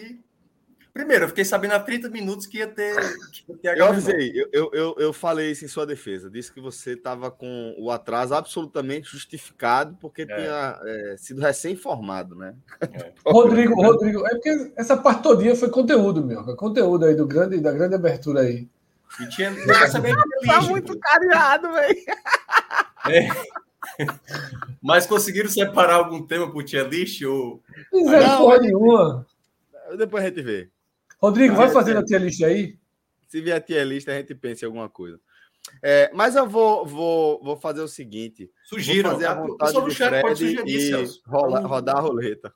Primeiro, 0.94 1.26
eu 1.26 1.28
fiquei 1.28 1.44
sabendo 1.44 1.74
há 1.74 1.80
30 1.82 2.10
minutos 2.10 2.46
que 2.46 2.60
ia 2.60 2.68
ter. 2.68 2.96
Que 3.30 3.44
ia 3.50 3.74
ter 3.74 3.78
Eu 3.78 3.88
avisei, 3.88 4.32
eu, 4.54 4.72
eu, 4.72 4.96
eu, 4.98 5.12
falei 5.12 5.52
isso 5.52 5.66
em 5.66 5.68
sua 5.68 5.86
defesa. 5.86 6.30
Disse 6.30 6.54
que 6.54 6.62
você 6.62 6.94
estava 6.94 7.30
com 7.30 7.76
o 7.78 7.92
atraso 7.92 8.34
absolutamente 8.34 9.12
justificado, 9.12 9.98
porque 10.00 10.26
tinha 10.26 10.80
é, 10.86 11.16
sido 11.18 11.42
recém-formado, 11.42 12.34
né? 12.36 12.56
Rodrigo, 13.28 13.76
Rodrigo, 13.76 14.26
é 14.26 14.30
porque 14.30 14.72
essa 14.78 14.96
parte 14.96 15.24
todinha 15.24 15.54
foi 15.54 15.70
conteúdo, 15.70 16.24
meu. 16.24 16.50
É 16.50 16.56
conteúdo 16.56 17.04
aí 17.04 17.14
do 17.14 17.28
grande, 17.28 17.60
da 17.60 17.74
grande 17.74 17.96
abertura 17.96 18.42
aí. 18.42 18.70
E 19.20 19.30
tinha. 19.30 19.54
Tá 20.46 20.62
muito 20.62 20.94
pô. 20.94 21.00
cariado, 21.00 21.74
velho. 21.74 22.06
Mas 24.82 25.06
conseguiram 25.08 25.50
separar 25.50 25.96
algum 25.96 26.26
tema 26.26 26.50
pro 26.52 26.64
tier 26.64 26.88
list? 26.88 27.22
Ou... 27.24 27.62
Fizeram 27.90 28.28
Não, 28.28 28.38
porra 28.40 28.58
nenhuma. 28.60 29.28
Depois 29.98 30.24
a 30.24 30.28
gente 30.28 30.42
vê. 30.42 30.70
Rodrigo, 31.22 31.56
vai 31.56 31.68
É, 31.68 31.72
fazendo 31.72 31.98
é. 31.98 32.00
a 32.02 32.06
tia 32.06 32.18
list 32.18 32.42
aí. 32.44 32.78
Se 33.28 33.42
vier 33.42 33.58
a 33.58 33.62
tier 33.62 33.86
list, 33.86 34.08
a 34.08 34.14
gente 34.18 34.34
pensa 34.36 34.66
em 34.66 34.68
alguma 34.68 34.90
coisa. 34.90 35.20
É, 35.82 36.12
mas 36.14 36.36
eu 36.36 36.48
vou, 36.48 36.86
vou, 36.86 37.44
vou 37.44 37.58
fazer 37.58 37.82
o 37.82 37.88
seguinte: 37.88 38.52
Sugiram. 38.66 39.10
vou 39.10 39.20
fazer 39.20 39.26
a 39.28 39.32
Ah, 39.32 39.36
vontade 39.36 39.74
do 39.74 39.92
chat 39.92 40.22
pode 40.22 40.36
Fred 40.54 40.58
sugerir, 40.58 41.06
e 41.06 41.22
rola- 41.28 41.60
rodar 41.62 41.98
a 41.98 42.02
roleta. 42.02 42.54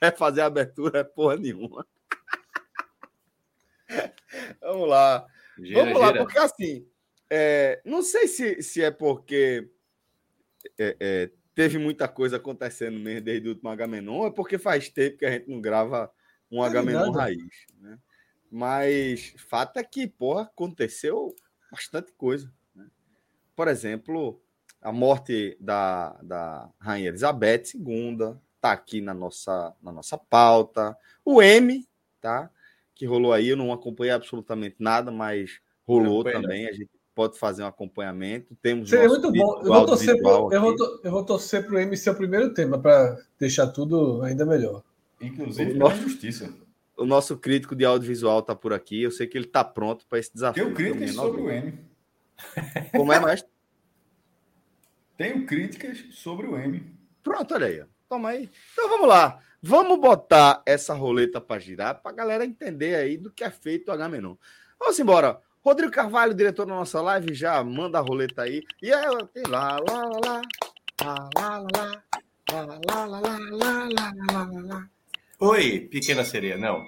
É 0.00 0.10
fazer 0.10 0.42
a 0.42 0.46
abertura, 0.46 1.00
é 1.00 1.04
porra 1.04 1.36
nenhuma. 1.36 1.84
Vamos 4.60 4.88
lá. 4.88 5.26
Gira, 5.58 5.84
Vamos 5.84 6.00
lá, 6.00 6.06
gira. 6.08 6.24
porque 6.24 6.38
assim, 6.38 6.86
é, 7.30 7.80
não 7.84 8.02
sei 8.02 8.26
se, 8.28 8.62
se 8.62 8.82
é 8.82 8.90
porque 8.90 9.68
é, 10.78 10.96
é, 11.00 11.30
teve 11.54 11.78
muita 11.78 12.08
coisa 12.08 12.36
acontecendo 12.36 12.98
mesmo 12.98 13.22
desde 13.22 13.48
o 13.48 13.52
último 13.52 13.70
Agamenon, 13.70 14.26
é 14.26 14.30
porque 14.30 14.58
faz 14.58 14.88
tempo 14.88 15.18
que 15.18 15.26
a 15.26 15.30
gente 15.30 15.48
não 15.48 15.60
grava 15.60 16.10
um 16.50 16.62
é 16.62 16.66
Agamenon 16.66 17.10
raiz, 17.10 17.66
né? 17.78 17.98
Mas 18.50 19.34
fato 19.48 19.78
é 19.78 19.82
que, 19.82 20.06
porra, 20.06 20.42
aconteceu 20.42 21.34
bastante 21.70 22.12
coisa. 22.12 22.52
né? 22.74 22.86
Por 23.56 23.66
exemplo, 23.66 24.40
a 24.80 24.92
morte 24.92 25.56
da, 25.58 26.12
da 26.22 26.70
Rainha 26.78 27.08
Elizabeth 27.08 27.74
II 27.74 28.36
tá 28.60 28.72
aqui 28.72 29.00
na 29.00 29.12
nossa, 29.12 29.74
na 29.82 29.90
nossa 29.90 30.16
pauta. 30.16 30.96
O 31.24 31.42
M, 31.42 31.88
tá? 32.20 32.50
Que 32.94 33.06
rolou 33.06 33.32
aí, 33.32 33.48
eu 33.48 33.56
não 33.56 33.72
acompanhei 33.72 34.12
absolutamente 34.12 34.76
nada, 34.78 35.10
mas 35.10 35.60
rolou 35.84 36.22
também. 36.22 36.68
A 36.68 36.72
gente 36.72 36.90
pode 37.14 37.38
fazer 37.38 37.62
um 37.62 37.66
acompanhamento. 37.66 38.56
Temos 38.60 38.90
Seria 38.90 39.06
nosso 39.06 39.20
muito 39.20 39.38
bom. 39.38 39.60
Eu 39.62 39.72
vou 39.72 39.86
torcer 39.86 40.20
pro, 40.20 40.52
eu 40.52 40.60
vou, 40.60 40.76
eu 41.04 41.10
vou 41.10 41.24
torcer 41.24 41.66
pro 41.66 41.78
M 41.78 41.96
ser 41.96 42.10
o 42.10 42.14
primeiro 42.14 42.52
tema, 42.52 42.78
para 42.78 43.16
deixar 43.38 43.68
tudo 43.68 44.22
ainda 44.22 44.44
melhor. 44.44 44.82
Inclusive 45.20 45.74
Nossa. 45.74 45.94
pela 45.94 46.08
justiça. 46.08 46.52
O 46.96 47.04
nosso 47.04 47.36
crítico 47.36 47.74
de 47.74 47.84
audiovisual 47.84 48.42
tá 48.42 48.54
por 48.54 48.72
aqui. 48.72 49.02
Eu 49.02 49.10
sei 49.10 49.26
que 49.26 49.36
ele 49.36 49.46
tá 49.46 49.64
pronto 49.64 50.06
para 50.06 50.18
esse 50.18 50.32
desafio. 50.32 50.64
Tenho 50.64 50.76
críticas 50.76 51.10
Tenho 51.10 51.22
sobre 51.22 51.40
o 51.40 51.50
M. 51.50 51.78
Como 52.92 53.12
é, 53.12 53.20
mais? 53.20 53.44
Tenho 55.16 55.46
críticas 55.46 56.04
sobre 56.12 56.46
o 56.46 56.56
M. 56.56 56.84
Pronto, 57.22 57.54
olha 57.54 57.66
aí. 57.66 57.84
Toma 58.08 58.30
aí. 58.30 58.50
Então 58.72 58.88
vamos 58.88 59.08
lá. 59.08 59.40
Vamos 59.62 59.98
botar 59.98 60.62
essa 60.66 60.92
roleta 60.92 61.40
para 61.40 61.60
girar 61.60 62.02
para 62.02 62.12
a 62.12 62.14
galera 62.14 62.44
entender 62.44 62.96
aí 62.96 63.16
do 63.16 63.30
que 63.30 63.42
é 63.42 63.50
feito 63.50 63.88
o 63.88 63.92
Agamenon. 63.92 64.36
Vamos 64.78 64.98
embora. 64.98 65.40
Rodrigo 65.64 65.90
Carvalho, 65.90 66.34
diretor 66.34 66.66
da 66.66 66.74
nossa 66.74 67.00
live, 67.00 67.32
já 67.32 67.64
manda 67.64 67.98
a 67.98 68.02
roleta 68.02 68.42
aí. 68.42 68.62
E 68.82 68.90
ela 68.90 69.26
tem 69.26 69.44
lá, 69.48 69.78
lá, 69.78 70.04
lá, 70.22 70.42
lá, 71.02 71.30
lá, 71.34 71.58
lá, 71.58 72.02
lá, 72.52 72.80
lá, 72.86 73.06
lá, 73.06 73.20
lá, 73.20 73.38
lá, 73.50 73.88
lá, 73.88 74.12
lá, 74.30 74.60
lá. 74.62 74.90
Oi, 75.40 75.88
pequena 75.90 76.22
sereia, 76.22 76.58
não. 76.58 76.84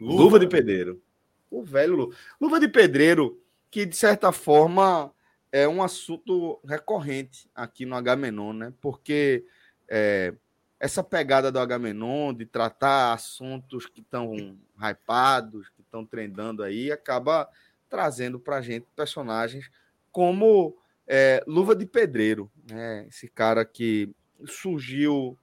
Luva 0.00 0.40
de 0.40 0.48
pedreiro. 0.48 1.00
O 1.48 1.62
velho 1.62 1.94
Lu- 1.94 2.14
Luva 2.40 2.58
de 2.58 2.66
pedreiro, 2.66 3.40
que 3.70 3.86
de 3.86 3.96
certa 3.96 4.32
forma 4.32 5.12
é 5.52 5.68
um 5.68 5.80
assunto 5.80 6.60
recorrente 6.64 7.48
aqui 7.54 7.86
no 7.86 7.94
Agamenon, 7.94 8.52
né? 8.52 8.72
Porque 8.80 9.44
é, 9.88 10.34
essa 10.80 11.04
pegada 11.04 11.52
do 11.52 11.60
Agamenon 11.60 12.34
de 12.34 12.44
tratar 12.44 13.12
assuntos 13.12 13.86
que 13.86 14.00
estão 14.00 14.34
hypados, 14.80 15.68
que 15.68 15.82
estão 15.82 16.04
trendando 16.04 16.64
aí, 16.64 16.90
acaba 16.90 17.48
trazendo 17.90 18.38
para 18.38 18.62
gente 18.62 18.86
personagens 18.96 19.70
como 20.12 20.76
é, 21.06 21.42
Luva 21.46 21.74
de 21.74 21.84
Pedreiro, 21.84 22.50
né? 22.70 23.06
Esse 23.08 23.28
cara 23.28 23.64
que 23.64 24.08
surgiu 24.46 25.36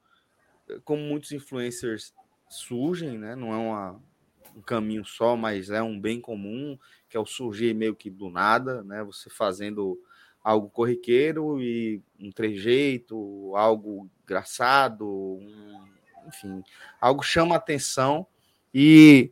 eh, 0.70 0.80
como 0.86 1.02
muitos 1.04 1.32
influencers 1.34 2.14
surgem, 2.50 3.18
né? 3.18 3.36
Não 3.36 3.54
é 3.54 3.58
uma, 3.58 4.02
um 4.56 4.62
caminho 4.62 5.04
só, 5.06 5.36
mas 5.36 5.70
é 5.70 5.82
um 5.84 6.00
bem 6.00 6.22
comum, 6.22 6.78
que 7.10 7.18
é 7.18 7.20
o 7.20 7.26
surgir 7.26 7.74
meio 7.76 7.96
que 7.96 8.10
do 8.10 8.30
nada, 8.30 8.82
né? 8.84 9.04
Você 9.04 9.30
fazendo 9.30 10.02
algo 10.42 10.70
corriqueiro 10.70 11.62
e 11.62 12.02
um 12.18 12.32
trejeito, 12.32 13.54
algo 13.56 14.10
engraçado, 14.24 15.06
um- 15.06 15.86
enfim, 16.28 16.64
algo 17.02 17.22
chama 17.24 17.56
atenção 17.56 18.26
e 18.74 19.32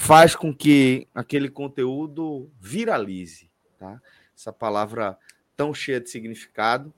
faz 0.00 0.34
com 0.34 0.52
que 0.52 1.06
aquele 1.14 1.50
conteúdo 1.50 2.50
viralize, 2.58 3.50
tá? 3.78 4.00
Essa 4.34 4.50
palavra 4.50 5.18
tão 5.54 5.74
cheia 5.74 6.00
de 6.00 6.08
significado 6.08 6.90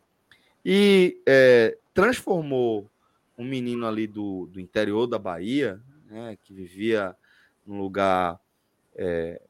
e 0.64 1.20
é, 1.26 1.76
transformou 1.92 2.88
um 3.36 3.44
menino 3.44 3.88
ali 3.88 4.06
do, 4.06 4.46
do 4.46 4.60
interior 4.60 5.08
da 5.08 5.18
Bahia, 5.18 5.80
né, 6.08 6.38
que 6.44 6.54
vivia 6.54 7.16
num 7.66 7.80
lugar 7.80 8.38
é, 8.94 9.42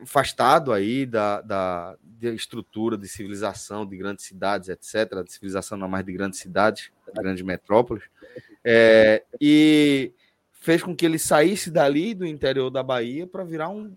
afastado 0.00 0.72
aí 0.72 1.04
da, 1.04 1.42
da, 1.42 1.98
da 2.02 2.30
estrutura 2.30 2.96
de 2.96 3.06
civilização 3.06 3.84
de 3.84 3.94
grandes 3.94 4.24
cidades, 4.24 4.70
etc., 4.70 5.22
de 5.22 5.34
civilização 5.34 5.76
não 5.76 5.86
mais 5.86 6.06
de 6.06 6.14
grandes 6.14 6.40
cidades, 6.40 6.90
de 7.14 7.22
grandes 7.22 7.44
metrópoles, 7.44 8.04
é, 8.64 9.22
e 9.38 10.14
fez 10.64 10.82
com 10.82 10.96
que 10.96 11.04
ele 11.04 11.18
saísse 11.18 11.70
dali 11.70 12.14
do 12.14 12.26
interior 12.26 12.70
da 12.70 12.82
Bahia 12.82 13.26
para 13.26 13.44
virar 13.44 13.68
um, 13.68 13.94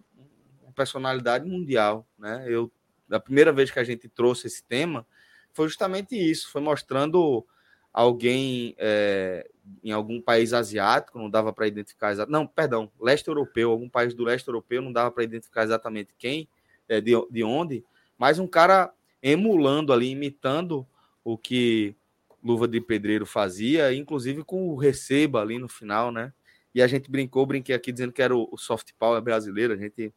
uma 0.62 0.74
personalidade 0.76 1.48
mundial, 1.48 2.06
né? 2.20 2.46
Eu 2.48 2.70
a 3.10 3.22
primeira 3.22 3.54
vez 3.54 3.72
que 3.72 3.80
a 3.80 3.86
gente 3.86 4.10
trouxe 4.10 4.48
esse 4.48 4.62
tema 4.62 5.08
foi 5.54 5.70
justamente 5.70 6.14
isso, 6.14 6.52
foi 6.52 6.62
mostrando 6.62 7.46
alguém 7.94 8.76
é, 8.78 9.50
em 9.82 9.92
algum 9.92 10.22
país 10.22 10.52
asiático, 10.52 11.18
não 11.18 11.30
dava 11.30 11.54
para 11.54 11.68
identificar 11.68 12.12
exatamente. 12.12 12.34
Não, 12.34 12.46
perdão, 12.46 12.92
leste 13.00 13.30
europeu, 13.30 13.72
algum 13.72 13.88
país 13.88 14.14
do 14.14 14.26
leste 14.26 14.46
europeu, 14.46 14.82
não 14.82 14.92
dava 14.92 15.10
para 15.10 15.24
identificar 15.24 15.64
exatamente 15.64 16.14
quem, 16.18 16.50
é, 16.90 17.00
de, 17.00 17.14
de 17.32 17.44
onde, 17.46 17.82
mas 18.18 18.40
um 18.40 18.48
cara 18.48 18.94
emulando 19.24 19.94
ali, 19.94 20.10
imitando 20.10 20.86
o 21.24 21.38
que 21.38 21.96
Luva 22.44 22.68
de 22.68 22.82
Pedreiro 22.82 23.26
fazia, 23.26 23.94
inclusive 23.94 24.44
com 24.44 24.68
o 24.68 24.76
receba 24.76 25.42
ali 25.42 25.58
no 25.58 25.70
final, 25.70 26.12
né? 26.12 26.34
E 26.74 26.82
a 26.82 26.88
gente 26.88 27.10
brincou, 27.10 27.46
brinquei 27.46 27.76
aqui 27.76 27.92
dizendo 27.92 28.14
que 28.14 28.22
era 28.22 28.36
o, 28.36 28.48
o 28.52 28.58
soft 28.58 28.92
power 28.98 29.22
brasileiro, 29.22 29.74
a 29.74 29.78
gente 29.78 30.14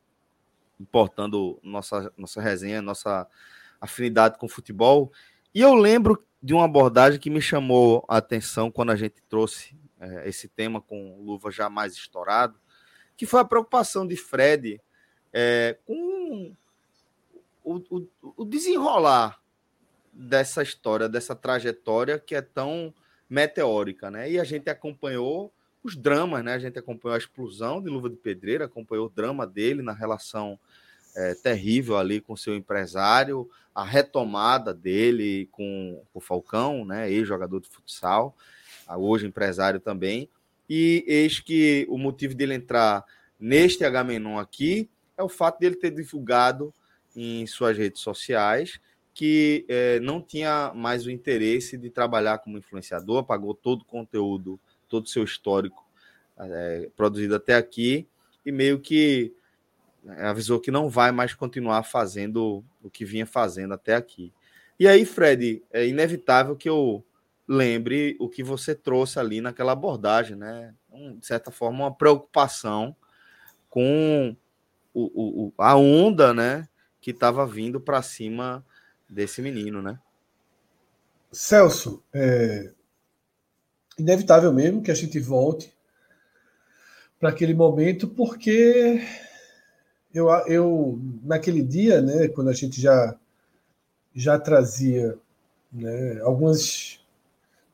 importando 0.79 1.59
nossa, 1.63 2.13
nossa 2.17 2.41
resenha, 2.41 2.81
nossa 2.81 3.27
afinidade 3.81 4.39
com 4.39 4.49
futebol. 4.49 5.13
E 5.55 5.61
eu 5.61 5.75
lembro 5.75 6.25
de 6.43 6.55
uma 6.55 6.65
abordagem 6.65 7.21
que 7.21 7.29
me 7.29 7.41
chamou 7.41 8.05
a 8.09 8.17
atenção 8.17 8.71
quando 8.71 8.91
a 8.91 8.97
gente 8.97 9.23
trouxe 9.29 9.77
é, 10.01 10.29
esse 10.29 10.49
tema 10.49 10.81
com 10.81 11.21
Luva 11.23 11.51
já 11.51 11.69
mais 11.69 11.93
estourado, 11.93 12.59
que 13.17 13.27
foi 13.27 13.41
a 13.41 13.45
preocupação 13.45 14.07
de 14.07 14.17
Fred 14.17 14.81
é, 15.33 15.77
com 15.87 16.55
o, 17.63 17.77
o, 17.91 18.09
o, 18.39 18.45
desenrolar 18.45 19.41
dessa 20.13 20.63
história, 20.63 21.09
dessa 21.09 21.37
trajetória 21.37 22.19
que 22.19 22.35
é 22.35 22.41
tão 22.41 22.95
meteórica, 23.29 24.11
né? 24.11 24.31
E 24.31 24.41
a 24.41 24.45
gente 24.45 24.71
acompanhou 24.71 25.53
os 25.83 25.97
dramas, 25.97 26.45
né? 26.45 26.55
A 26.55 26.59
gente 26.59 26.79
acompanhou 26.79 27.15
a 27.15 27.19
explosão 27.19 27.83
de 27.83 27.89
Luva 27.89 28.11
de 28.11 28.17
Pedreira, 28.17 28.67
acompanhou 28.67 29.07
o 29.07 29.11
drama 29.11 29.47
dele 29.47 29.83
na 29.83 29.93
relação 29.93 30.59
é, 31.17 31.35
terrível 31.35 31.97
ali 31.97 32.21
com 32.21 32.37
seu 32.37 32.55
empresário, 32.55 33.49
a 33.75 33.85
retomada 33.85 34.75
dele 34.75 35.49
com 35.51 36.03
o 36.13 36.21
Falcão, 36.21 36.85
né, 36.85 37.11
ex-jogador 37.11 37.61
de 37.61 37.69
futsal, 37.69 38.37
hoje 38.97 39.27
empresário 39.27 39.81
também. 39.81 40.29
E 40.69 41.05
eis 41.07 41.41
que 41.41 41.87
o 41.89 41.99
motivo 41.99 42.35
dele 42.35 42.55
entrar 42.55 43.05
neste 43.39 43.85
H-Menon 43.85 44.39
aqui 44.39 44.89
é 45.17 45.23
o 45.23 45.29
fato 45.29 45.59
dele 45.59 45.77
ter 45.77 45.91
divulgado 45.91 46.73
em 47.17 47.47
suas 47.47 47.77
redes 47.77 48.01
sociais 48.01 48.81
que 49.13 49.67
eh, 49.69 49.99
não 50.01 50.23
tinha 50.23 50.73
mais 50.75 51.05
o 51.05 51.11
interesse 51.11 51.77
de 51.77 51.91
trabalhar 51.91 52.39
como 52.39 52.57
influenciador, 52.57 53.19
apagou 53.19 53.53
todo 53.55 53.83
o 53.83 53.85
conteúdo, 53.85 54.59
todo 54.91 55.07
o 55.07 55.09
seu 55.09 55.25
histórico 55.25 55.89
é, 56.37 56.91
produzido 56.97 57.35
até 57.35 57.55
aqui 57.55 58.07
e 58.45 58.51
meio 58.51 58.81
que 58.81 59.33
né, 60.03 60.23
avisou 60.27 60.61
que 60.61 60.71
não 60.71 60.89
vai 60.89 61.13
mais 61.13 61.33
continuar 61.35 61.83
fazendo 61.85 62.65
o 62.83 62.91
que 62.91 63.05
vinha 63.05 63.27
fazendo 63.27 63.75
até 63.75 63.95
aqui. 63.95 64.33
E 64.79 64.89
aí, 64.89 65.05
Fred, 65.05 65.63
é 65.71 65.87
inevitável 65.87 66.57
que 66.57 66.69
eu 66.69 67.05
lembre 67.47 68.17
o 68.19 68.29
que 68.29 68.43
você 68.43 68.75
trouxe 68.75 69.19
ali 69.19 69.41
naquela 69.41 69.73
abordagem, 69.73 70.37
né? 70.37 70.75
Um, 70.91 71.19
de 71.19 71.27
certa 71.27 71.51
forma, 71.51 71.85
uma 71.85 71.95
preocupação 71.95 72.97
com 73.69 74.35
o, 74.95 75.49
o, 75.49 75.53
a 75.59 75.77
onda, 75.77 76.33
né? 76.33 76.67
Que 77.01 77.11
estava 77.11 77.47
vindo 77.47 77.81
para 77.81 78.01
cima 78.01 78.65
desse 79.09 79.43
menino, 79.43 79.83
né? 79.83 79.99
Celso, 81.31 82.03
é 82.13 82.73
inevitável 84.01 84.53
mesmo 84.53 84.83
que 84.83 84.91
a 84.91 84.95
gente 84.95 85.19
volte 85.19 85.73
para 87.19 87.29
aquele 87.29 87.55
momento, 87.55 88.09
porque 88.09 89.03
eu, 90.13 90.29
eu 90.47 90.99
naquele 91.23 91.63
dia, 91.63 92.01
né, 92.01 92.29
quando 92.29 92.49
a 92.49 92.55
gente 92.55 92.81
já 92.81 93.17
já 94.15 94.39
trazia 94.39 95.17
né, 95.73 96.21
algumas 96.23 96.99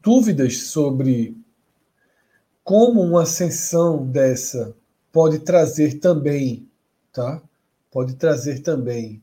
dúvidas 0.03 0.59
sobre 0.59 1.35
como 2.63 3.01
uma 3.01 3.23
ascensão 3.23 4.07
dessa 4.07 4.75
pode 5.11 5.39
trazer 5.39 5.99
também, 5.99 6.69
tá? 7.13 7.41
Pode 7.91 8.17
trazer 8.17 8.61
também 8.61 9.23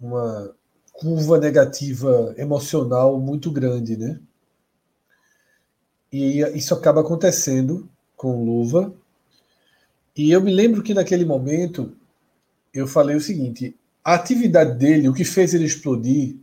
uma 0.00 0.54
curva 0.92 1.38
negativa 1.38 2.34
emocional 2.38 3.20
muito 3.20 3.50
grande, 3.50 3.96
né? 3.98 4.18
E 6.12 6.40
isso 6.56 6.74
acaba 6.74 7.00
acontecendo 7.00 7.88
com 8.16 8.44
Luva. 8.44 8.94
E 10.16 10.30
eu 10.30 10.40
me 10.40 10.52
lembro 10.52 10.82
que 10.82 10.94
naquele 10.94 11.24
momento 11.24 11.94
eu 12.72 12.86
falei 12.86 13.16
o 13.16 13.20
seguinte: 13.20 13.76
a 14.04 14.14
atividade 14.14 14.78
dele, 14.78 15.08
o 15.08 15.14
que 15.14 15.24
fez 15.24 15.52
ele 15.52 15.64
explodir, 15.64 16.36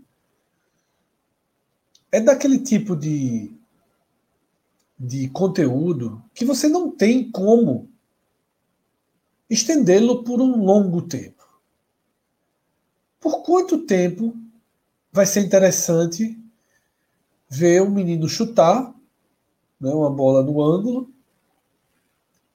é 2.12 2.20
daquele 2.20 2.60
tipo 2.60 2.96
de, 2.96 3.52
de 5.00 5.30
conteúdo 5.30 6.24
que 6.34 6.46
você 6.46 6.68
não 6.68 6.92
tem 6.92 7.32
como 7.32 7.90
estendê-lo 9.50 10.24
por 10.24 10.42
um 10.42 10.64
longo 10.64 11.02
tempo. 11.02 11.44
Por 13.20 13.42
quanto 13.44 13.86
tempo 13.86 14.36
vai 15.12 15.26
ser 15.26 15.42
interessante 15.42 16.38
ver 17.50 17.82
um 17.82 17.90
menino 17.90 18.28
chutar 18.28 18.94
né, 19.84 19.94
uma 19.94 20.10
bola 20.10 20.42
no 20.42 20.62
ângulo, 20.62 21.12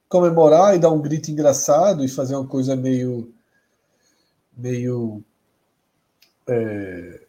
comemorar 0.09 0.75
e 0.75 0.79
dar 0.79 0.89
um 0.89 0.99
grito 0.99 1.29
engraçado 1.29 2.03
e 2.03 2.07
fazer 2.07 2.35
uma 2.35 2.47
coisa 2.47 2.75
meio. 2.75 3.31
meio. 4.57 5.23
É, 6.47 7.21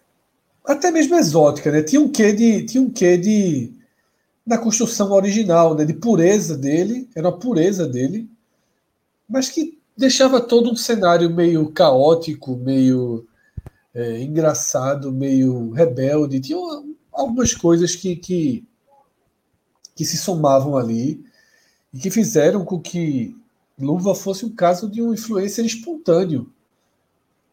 até 0.65 0.91
mesmo 0.91 1.15
exótica, 1.17 1.71
né? 1.71 1.83
Tinha 1.83 2.01
um 2.01 2.09
quê 2.11 2.33
de. 2.33 2.65
Tinha 2.65 2.83
um 2.83 2.91
quê 2.91 3.19
de. 3.19 3.75
na 4.47 4.57
construção 4.57 5.13
original, 5.13 5.75
né? 5.75 5.85
De 5.85 5.93
pureza 5.93 6.57
dele, 6.57 7.07
era 7.15 7.29
a 7.29 7.33
pureza 7.33 7.87
dele, 7.87 8.27
mas 9.29 9.51
que 9.51 9.79
deixava 9.95 10.41
todo 10.41 10.71
um 10.71 10.77
cenário 10.77 11.29
meio 11.29 11.71
caótico, 11.73 12.57
meio 12.57 13.27
é, 13.95 14.23
engraçado, 14.23 15.13
meio 15.13 15.71
rebelde. 15.73 16.41
Tinha 16.41 16.59
algumas 17.13 17.55
coisas 17.55 17.95
que, 17.95 18.17
que, 18.17 18.65
que 20.01 20.05
se 20.07 20.17
somavam 20.17 20.79
ali 20.79 21.23
e 21.93 21.99
que 21.99 22.11
fizeram 22.11 22.65
com 22.65 22.81
que 22.81 23.37
Luva 23.79 24.15
fosse 24.15 24.47
um 24.47 24.49
caso 24.49 24.89
de 24.89 25.03
um 25.03 25.13
influencer 25.13 25.63
espontâneo, 25.63 26.51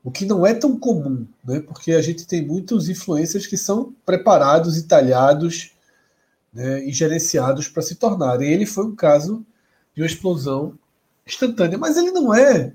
o 0.01 0.09
que 0.09 0.23
não 0.23 0.47
é 0.47 0.53
tão 0.53 0.79
comum, 0.79 1.27
né? 1.43 1.59
porque 1.59 1.91
a 1.91 2.01
gente 2.01 2.25
tem 2.25 2.47
muitos 2.47 2.87
influencers 2.87 3.45
que 3.45 3.57
são 3.57 3.93
preparados 4.05 4.77
e 4.77 4.83
talhados 4.83 5.73
né, 6.53 6.85
e 6.85 6.93
gerenciados 6.93 7.67
para 7.67 7.81
se 7.81 7.95
tornarem. 7.95 8.49
Ele 8.49 8.65
foi 8.65 8.85
um 8.85 8.95
caso 8.95 9.45
de 9.93 10.01
uma 10.01 10.07
explosão 10.07 10.79
instantânea, 11.25 11.77
mas 11.77 11.97
ele 11.97 12.11
não 12.11 12.33
é 12.33 12.71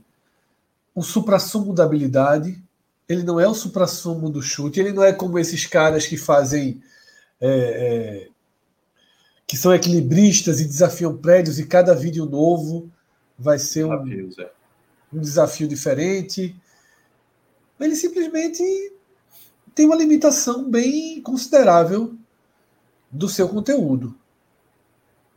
um 0.94 1.00
supra-sumo 1.00 1.72
da 1.72 1.84
habilidade, 1.84 2.62
ele 3.08 3.22
não 3.22 3.40
é 3.40 3.48
o 3.48 3.54
supra-sumo 3.54 4.28
do 4.28 4.42
chute, 4.42 4.80
ele 4.80 4.92
não 4.92 5.02
é 5.02 5.14
como 5.14 5.38
esses 5.38 5.64
caras 5.64 6.06
que 6.06 6.18
fazem. 6.18 6.82
É, 7.40 8.28
é, 8.28 8.31
que 9.52 9.58
são 9.58 9.74
equilibristas 9.74 10.60
e 10.60 10.64
desafiam 10.64 11.14
prédios 11.14 11.58
e 11.58 11.66
cada 11.66 11.94
vídeo 11.94 12.24
novo 12.24 12.90
vai 13.38 13.58
ser 13.58 13.84
um, 13.84 13.92
é. 13.92 14.50
um 15.12 15.20
desafio 15.20 15.68
diferente. 15.68 16.56
Ele 17.78 17.94
simplesmente 17.94 18.62
tem 19.74 19.84
uma 19.84 19.94
limitação 19.94 20.70
bem 20.70 21.20
considerável 21.20 22.14
do 23.10 23.28
seu 23.28 23.46
conteúdo. 23.46 24.16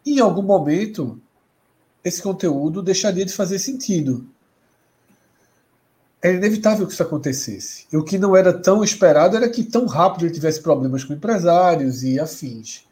Em 0.06 0.22
algum 0.22 0.44
momento, 0.44 1.22
esse 2.02 2.22
conteúdo 2.22 2.82
deixaria 2.82 3.26
de 3.26 3.34
fazer 3.34 3.60
sentido 3.60 4.30
era 6.22 6.38
inevitável 6.38 6.88
que 6.88 6.94
isso 6.94 7.04
acontecesse. 7.04 7.86
E 7.92 7.98
o 7.98 8.04
que 8.04 8.18
não 8.18 8.34
era 8.34 8.54
tão 8.54 8.82
esperado 8.82 9.36
era 9.36 9.50
que 9.50 9.62
tão 9.62 9.86
rápido 9.86 10.26
ele 10.26 10.34
tivesse 10.34 10.62
problemas 10.62 11.04
com 11.04 11.12
empresários 11.12 12.02
e 12.02 12.18
afins. 12.18 12.86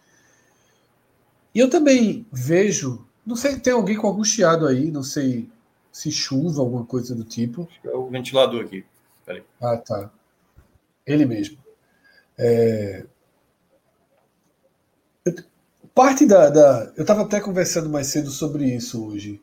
E 1.53 1.59
eu 1.59 1.69
também 1.69 2.25
vejo, 2.31 3.05
não 3.25 3.35
sei, 3.35 3.59
tem 3.59 3.73
alguém 3.73 3.95
com 3.95 4.07
algum 4.07 4.23
chiado 4.23 4.67
aí, 4.67 4.91
não 4.91 5.03
sei 5.03 5.49
se 5.91 6.11
chuva, 6.11 6.61
alguma 6.61 6.85
coisa 6.85 7.13
do 7.13 7.23
tipo. 7.23 7.67
É 7.83 7.95
o 7.95 8.09
ventilador 8.09 8.63
aqui. 8.63 8.83
Peraí. 9.25 9.43
Ah, 9.61 9.77
tá. 9.77 10.11
Ele 11.05 11.25
mesmo. 11.25 11.57
É... 12.37 13.05
Parte 15.93 16.25
da, 16.25 16.49
da... 16.49 16.91
Eu 16.97 17.03
estava 17.03 17.21
até 17.21 17.39
conversando 17.39 17.87
mais 17.89 18.07
cedo 18.07 18.31
sobre 18.31 18.65
isso 18.65 19.05
hoje. 19.05 19.39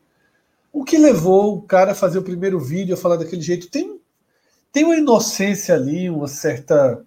O 0.73 0.85
que 0.85 0.99
levou 0.99 1.57
o 1.57 1.63
cara 1.63 1.93
a 1.93 1.95
fazer 1.95 2.19
o 2.19 2.25
primeiro 2.25 2.59
vídeo 2.59 2.95
a 2.95 2.99
falar 2.99 3.17
daquele 3.17 3.43
jeito? 3.43 3.71
Tem, 3.71 4.01
tem 4.73 4.85
uma 4.85 4.97
inocência 4.97 5.75
ali, 5.75 6.11
uma 6.11 6.27
certa 6.27 7.05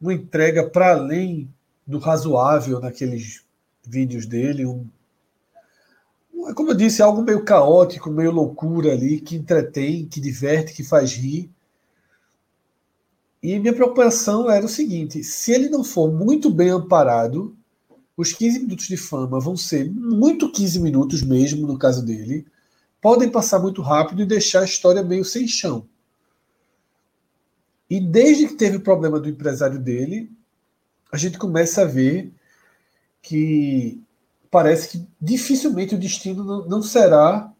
uma 0.00 0.14
entrega 0.14 0.68
para 0.68 0.92
além 0.92 1.52
do 1.86 1.98
razoável 1.98 2.80
naqueles 2.80 3.44
vídeos 3.88 4.26
dele. 4.26 4.66
Um, 4.66 4.86
como 6.54 6.70
eu 6.70 6.74
disse, 6.74 7.02
algo 7.02 7.22
meio 7.22 7.44
caótico, 7.44 8.10
meio 8.10 8.30
loucura 8.30 8.92
ali, 8.92 9.20
que 9.20 9.36
entretém, 9.36 10.06
que 10.06 10.20
diverte, 10.20 10.74
que 10.74 10.84
faz 10.84 11.12
rir. 11.12 11.50
E 13.42 13.58
minha 13.58 13.74
preocupação 13.74 14.50
era 14.50 14.66
o 14.66 14.68
seguinte: 14.68 15.22
se 15.24 15.52
ele 15.52 15.68
não 15.68 15.82
for 15.82 16.12
muito 16.12 16.50
bem 16.50 16.70
amparado, 16.70 17.56
os 18.16 18.32
15 18.32 18.60
minutos 18.60 18.86
de 18.86 18.96
fama 18.96 19.40
vão 19.40 19.56
ser 19.56 19.90
muito 19.90 20.50
15 20.50 20.80
minutos 20.80 21.22
mesmo, 21.22 21.66
no 21.66 21.78
caso 21.78 22.04
dele 22.04 22.46
podem 23.00 23.30
passar 23.30 23.58
muito 23.58 23.82
rápido 23.82 24.22
e 24.22 24.26
deixar 24.26 24.60
a 24.60 24.64
história 24.64 25.02
meio 25.02 25.24
sem 25.24 25.46
chão. 25.46 25.86
E 27.88 28.00
desde 28.00 28.48
que 28.48 28.54
teve 28.54 28.76
o 28.76 28.82
problema 28.82 29.18
do 29.18 29.28
empresário 29.28 29.78
dele, 29.78 30.30
a 31.10 31.16
gente 31.16 31.38
começa 31.38 31.82
a 31.82 31.86
ver 31.86 32.32
que 33.22 34.02
parece 34.50 34.88
que 34.88 35.06
dificilmente 35.20 35.94
o 35.94 35.98
destino 35.98 36.66
não 36.66 36.82
será 36.82 37.52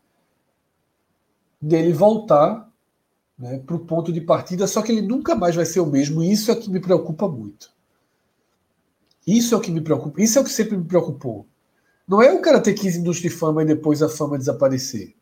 dele 1.61 1.93
voltar 1.93 2.71
né, 3.39 3.59
para 3.59 3.77
o 3.77 3.81
ponto 3.81 4.13
de 4.13 4.21
partida, 4.21 4.67
só 4.67 4.81
que 4.83 4.93
ele 4.93 5.03
nunca 5.03 5.35
mais 5.35 5.55
vai 5.55 5.67
ser 5.67 5.81
o 5.81 5.87
mesmo, 5.87 6.23
e 6.23 6.33
isso 6.33 6.51
é 6.51 6.57
que 6.57 6.71
me 6.71 6.81
preocupa 6.81 7.29
muito. 7.29 7.71
Isso 9.27 9.55
é 9.55 9.59
o 9.59 9.61
que 9.61 9.71
me 9.71 9.81
preocupa, 9.81 10.23
isso 10.23 10.39
é 10.39 10.43
o 10.43 10.45
que 10.45 10.51
sempre 10.51 10.77
me 10.77 10.85
preocupou. 10.85 11.47
Não 12.07 12.23
é 12.23 12.33
o 12.33 12.41
cara 12.41 12.61
ter 12.61 12.73
15 12.73 13.01
minutos 13.01 13.21
de 13.21 13.29
fama 13.29 13.63
e 13.63 13.67
depois 13.67 14.03
a 14.03 14.09
fama 14.09 14.39
desaparecer 14.39 15.15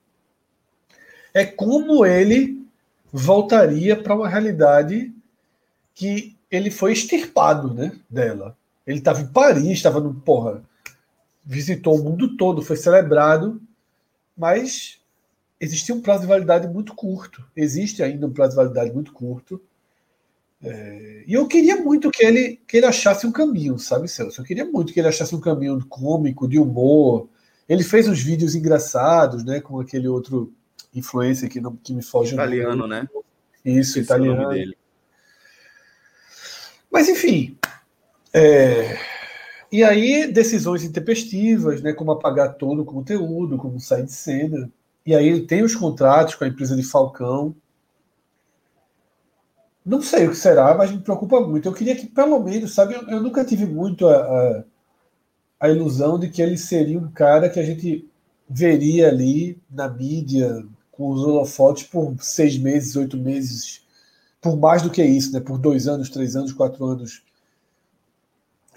é 1.37 1.45
como 1.45 2.07
ele 2.07 2.67
voltaria 3.13 3.95
para 3.95 4.15
uma 4.15 4.27
realidade 4.27 5.15
que 5.95 6.35
ele 6.51 6.71
foi 6.71 6.93
extirpado 6.93 7.75
né, 7.75 7.93
dela. 8.09 8.57
Ele 8.87 8.99
estava 8.99 9.21
em 9.21 9.27
Paris, 9.27 9.67
estava 9.67 10.01
no. 10.01 10.15
Porra, 10.15 10.63
visitou 11.45 11.99
o 11.99 12.05
mundo 12.05 12.37
todo, 12.37 12.63
foi 12.63 12.77
celebrado, 12.77 13.61
mas 14.37 15.01
existia 15.61 15.95
um 15.95 16.01
prazo 16.01 16.23
de 16.23 16.27
validade 16.27 16.69
muito 16.69 16.95
curto. 16.95 17.45
Existe 17.57 18.03
ainda 18.03 18.27
um 18.27 18.33
prazo 18.33 18.51
de 18.51 18.57
validade 18.57 18.93
muito 18.93 19.13
curto. 19.13 19.61
É, 20.63 21.25
e 21.27 21.35
eu 21.35 21.47
queria 21.47 21.77
muito 21.77 22.11
que 22.11 22.25
ele, 22.25 22.61
que 22.67 22.79
ele 22.79 22.87
achasse 22.87 23.27
um 23.27 23.33
caminho, 23.33 23.79
sabe, 23.79 24.09
Celso? 24.09 24.41
Eu 24.41 24.45
queria 24.45 24.65
muito 24.65 24.93
que 24.93 25.01
ele 25.01 25.09
achasse 25.09 25.35
um 25.35 25.41
caminho 25.41 25.85
cômico, 25.87 26.49
de 26.49 26.59
humor. 26.59 27.29
Ele 27.69 27.83
fez 27.83 28.09
uns 28.09 28.23
vídeos 28.23 28.55
engraçados, 28.55 29.45
né? 29.45 29.61
Com 29.61 29.81
aquele 29.81 30.09
outro 30.09 30.53
influência 30.95 31.49
que, 31.49 31.61
não, 31.61 31.77
que 31.77 31.93
me 31.93 32.03
foge 32.03 32.35
italiano, 32.35 32.87
né? 32.87 33.07
Isso, 33.65 33.99
Esse 33.99 34.01
italiano. 34.01 34.33
É 34.33 34.39
o 34.39 34.43
nome 34.43 34.55
dele. 34.55 34.79
Mas 36.91 37.09
enfim, 37.09 37.59
é... 38.37 38.99
E 39.73 39.83
aí, 39.83 40.31
decisões 40.31 40.85
intempestivas, 40.85 41.83
né, 41.83 41.93
como 41.93 42.13
apagar 42.13 42.55
todo 42.55 42.83
o 42.83 42.85
conteúdo, 42.85 43.59
como 43.59 43.81
sair 43.81 44.05
de 44.05 44.13
cena. 44.13 44.71
E 45.05 45.15
aí 45.15 45.27
ele 45.29 45.47
tem 45.47 45.63
os 45.63 45.75
contratos 45.75 46.35
com 46.35 46.45
a 46.45 46.49
empresa 46.49 46.77
de 46.77 46.83
Falcão. 46.83 47.55
Não 49.85 50.03
sei 50.03 50.27
o 50.27 50.31
que 50.31 50.37
será, 50.37 50.75
mas 50.75 50.91
me 50.91 50.99
preocupa 51.01 51.41
muito. 51.41 51.69
Eu 51.69 51.73
queria 51.73 51.97
que, 51.97 52.07
pelo 52.07 52.39
menos, 52.41 52.75
sabe, 52.75 52.95
eu, 52.95 53.03
eu 53.09 53.23
nunca 53.23 53.45
tive 53.45 53.67
muito 53.67 54.09
a, 54.09 54.17
a, 54.17 54.65
a, 55.61 55.69
ilusão 55.69 56.19
de 56.19 56.29
que 56.29 56.43
ele 56.43 56.59
seria 56.59 56.99
um 56.99 57.11
cara 57.11 57.49
que 57.49 57.61
a 57.61 57.65
gente 57.65 58.09
veria 58.49 59.09
ali 59.09 59.59
na 59.71 59.89
mídia, 59.89 60.65
com 60.91 61.11
os 61.11 61.23
holofotes, 61.23 61.85
por 61.85 62.17
seis 62.21 62.59
meses, 62.59 62.97
oito 62.97 63.17
meses, 63.17 63.85
por 64.41 64.57
mais 64.57 64.83
do 64.83 64.91
que 64.91 65.05
isso, 65.05 65.33
né? 65.33 65.41
por 65.41 65.59
dois 65.59 65.87
anos, 65.87 66.11
três 66.11 66.35
anos, 66.37 66.53
quatro 66.53 66.85
anos. 66.85 67.26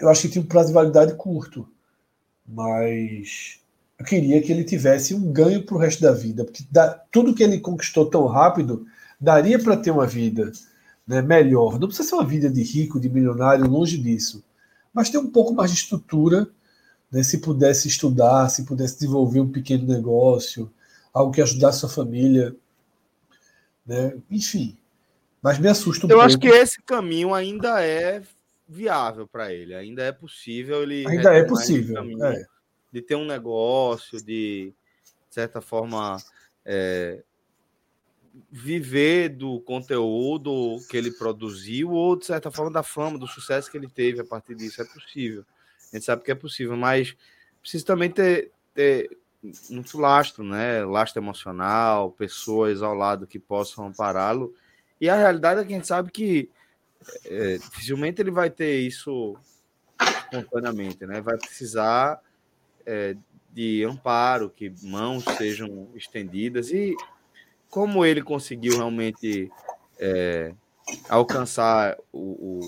Eu 0.00 0.08
acho 0.08 0.22
que 0.22 0.28
tinha 0.30 0.42
um 0.42 0.46
prazo 0.46 0.68
de 0.68 0.74
validade 0.74 1.14
curto. 1.14 1.68
Mas 2.46 3.60
eu 3.98 4.04
queria 4.04 4.40
que 4.42 4.50
ele 4.50 4.64
tivesse 4.64 5.14
um 5.14 5.30
ganho 5.30 5.62
para 5.62 5.74
o 5.74 5.78
resto 5.78 6.00
da 6.00 6.10
vida, 6.12 6.44
porque 6.44 6.64
tudo 7.12 7.34
que 7.34 7.42
ele 7.42 7.60
conquistou 7.60 8.06
tão 8.06 8.26
rápido 8.26 8.86
daria 9.20 9.58
para 9.58 9.76
ter 9.76 9.90
uma 9.90 10.06
vida 10.06 10.50
né, 11.06 11.20
melhor. 11.20 11.78
Não 11.78 11.86
precisa 11.86 12.08
ser 12.08 12.14
uma 12.14 12.26
vida 12.26 12.48
de 12.48 12.62
rico, 12.62 12.98
de 12.98 13.10
milionário, 13.10 13.68
longe 13.68 13.98
disso. 13.98 14.42
Mas 14.92 15.10
ter 15.10 15.18
um 15.18 15.30
pouco 15.30 15.52
mais 15.52 15.70
de 15.70 15.76
estrutura, 15.76 16.48
né, 17.12 17.22
se 17.22 17.38
pudesse 17.38 17.88
estudar, 17.88 18.48
se 18.48 18.64
pudesse 18.64 18.94
desenvolver 18.94 19.40
um 19.40 19.52
pequeno 19.52 19.86
negócio, 19.86 20.72
algo 21.12 21.32
que 21.32 21.42
ajudasse 21.42 21.80
sua 21.80 21.88
família. 21.88 22.56
Né, 23.86 24.14
enfim. 24.30 24.78
Mas 25.42 25.58
me 25.58 25.68
assusta 25.68 26.06
um 26.06 26.10
Eu 26.10 26.16
pouco. 26.16 26.26
acho 26.26 26.38
que 26.38 26.48
esse 26.48 26.82
caminho 26.82 27.34
ainda 27.34 27.82
é 27.84 28.22
viável 28.70 29.26
para 29.26 29.52
ele, 29.52 29.74
ainda 29.74 30.04
é 30.04 30.12
possível 30.12 30.84
ele. 30.84 31.04
Ainda 31.08 31.34
é 31.34 31.42
possível. 31.42 31.98
É. 32.24 32.46
De 32.92 33.02
ter 33.02 33.16
um 33.16 33.26
negócio, 33.26 34.18
de, 34.18 34.72
de 35.28 35.34
certa 35.34 35.60
forma, 35.60 36.18
é, 36.64 37.20
viver 38.50 39.30
do 39.30 39.60
conteúdo 39.60 40.78
que 40.88 40.96
ele 40.96 41.10
produziu 41.10 41.90
ou, 41.90 42.16
de 42.16 42.26
certa 42.26 42.50
forma, 42.50 42.70
da 42.70 42.84
fama, 42.84 43.18
do 43.18 43.26
sucesso 43.26 43.68
que 43.68 43.76
ele 43.76 43.88
teve 43.88 44.20
a 44.20 44.24
partir 44.24 44.54
disso. 44.54 44.80
É 44.80 44.84
possível. 44.84 45.44
A 45.92 45.96
gente 45.96 46.04
sabe 46.06 46.22
que 46.22 46.30
é 46.30 46.36
possível, 46.36 46.76
mas 46.76 47.16
precisa 47.60 47.84
também 47.84 48.08
ter, 48.08 48.52
ter 48.72 49.18
muito 49.68 49.98
lastro, 49.98 50.44
né? 50.44 50.84
Lastro 50.84 51.20
emocional, 51.20 52.12
pessoas 52.12 52.82
ao 52.82 52.94
lado 52.94 53.26
que 53.26 53.38
possam 53.40 53.86
ampará-lo. 53.86 54.54
E 55.00 55.08
a 55.08 55.16
realidade 55.16 55.60
é 55.60 55.64
que 55.64 55.72
a 55.72 55.76
gente 55.76 55.88
sabe 55.88 56.12
que 56.12 56.48
é, 57.24 57.58
dificilmente 57.58 58.20
ele 58.20 58.30
vai 58.30 58.50
ter 58.50 58.80
isso 58.80 59.36
espontaneamente, 60.00 61.06
né? 61.06 61.20
Vai 61.20 61.36
precisar 61.36 62.20
é, 62.86 63.16
de 63.52 63.84
amparo, 63.84 64.50
que 64.50 64.72
mãos 64.82 65.24
sejam 65.36 65.90
estendidas 65.94 66.70
e 66.70 66.94
como 67.68 68.04
ele 68.04 68.22
conseguiu 68.22 68.76
realmente 68.76 69.50
é, 69.98 70.54
alcançar 71.08 71.96
o, 72.12 72.58
o, 72.58 72.60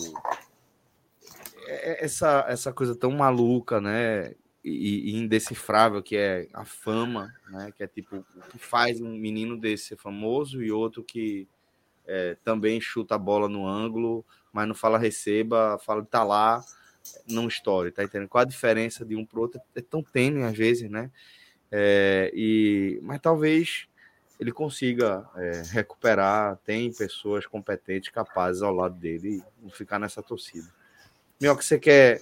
é, 1.67 2.05
essa, 2.05 2.45
essa 2.49 2.73
coisa 2.73 2.95
tão 2.95 3.11
maluca, 3.13 3.81
né? 3.81 4.35
E, 4.65 5.11
e, 5.11 5.17
indecifrável 5.17 6.01
que 6.01 6.17
é 6.17 6.47
a 6.53 6.65
fama, 6.65 7.35
né? 7.51 7.73
Que 7.77 7.83
é 7.83 7.87
tipo 7.87 8.17
o 8.17 8.41
que 8.51 8.59
faz 8.59 9.01
um 9.01 9.13
menino 9.17 9.59
desse 9.59 9.87
ser 9.87 9.97
famoso 9.97 10.63
e 10.63 10.71
outro 10.71 11.03
que 11.03 11.49
é, 12.07 12.37
também 12.45 12.81
chuta 12.81 13.15
a 13.15 13.19
bola 13.19 13.49
no 13.49 13.67
ângulo, 13.67 14.25
mas 14.53 14.67
não 14.69 14.75
fala 14.75 14.99
receba, 14.99 15.79
fala 15.85 16.05
tá 16.05 16.23
lá, 16.23 16.63
não 17.29 17.49
estoure, 17.49 17.91
tá 17.91 18.05
entendendo? 18.05 18.29
Qual 18.29 18.43
a 18.43 18.47
diferença 18.47 19.05
de 19.05 19.17
um 19.17 19.25
para 19.25 19.41
outro? 19.41 19.61
É 19.75 19.81
tão 19.81 20.03
tênue 20.03 20.45
às 20.45 20.57
vezes, 20.57 20.91
né? 20.91 21.11
É, 21.71 22.31
e, 22.35 23.01
mas 23.03 23.21
talvez 23.21 23.87
ele 24.39 24.53
consiga 24.53 25.29
é, 25.37 25.63
recuperar, 25.71 26.59
tem 26.65 26.93
pessoas 26.93 27.47
competentes, 27.47 28.11
capazes 28.11 28.63
ao 28.63 28.75
lado 28.75 28.95
dele 28.97 29.43
e 29.65 29.71
ficar 29.71 29.99
nessa 29.99 30.23
torcida. 30.23 30.69
Que 31.39 31.49
você 31.49 31.79
quer 31.79 32.21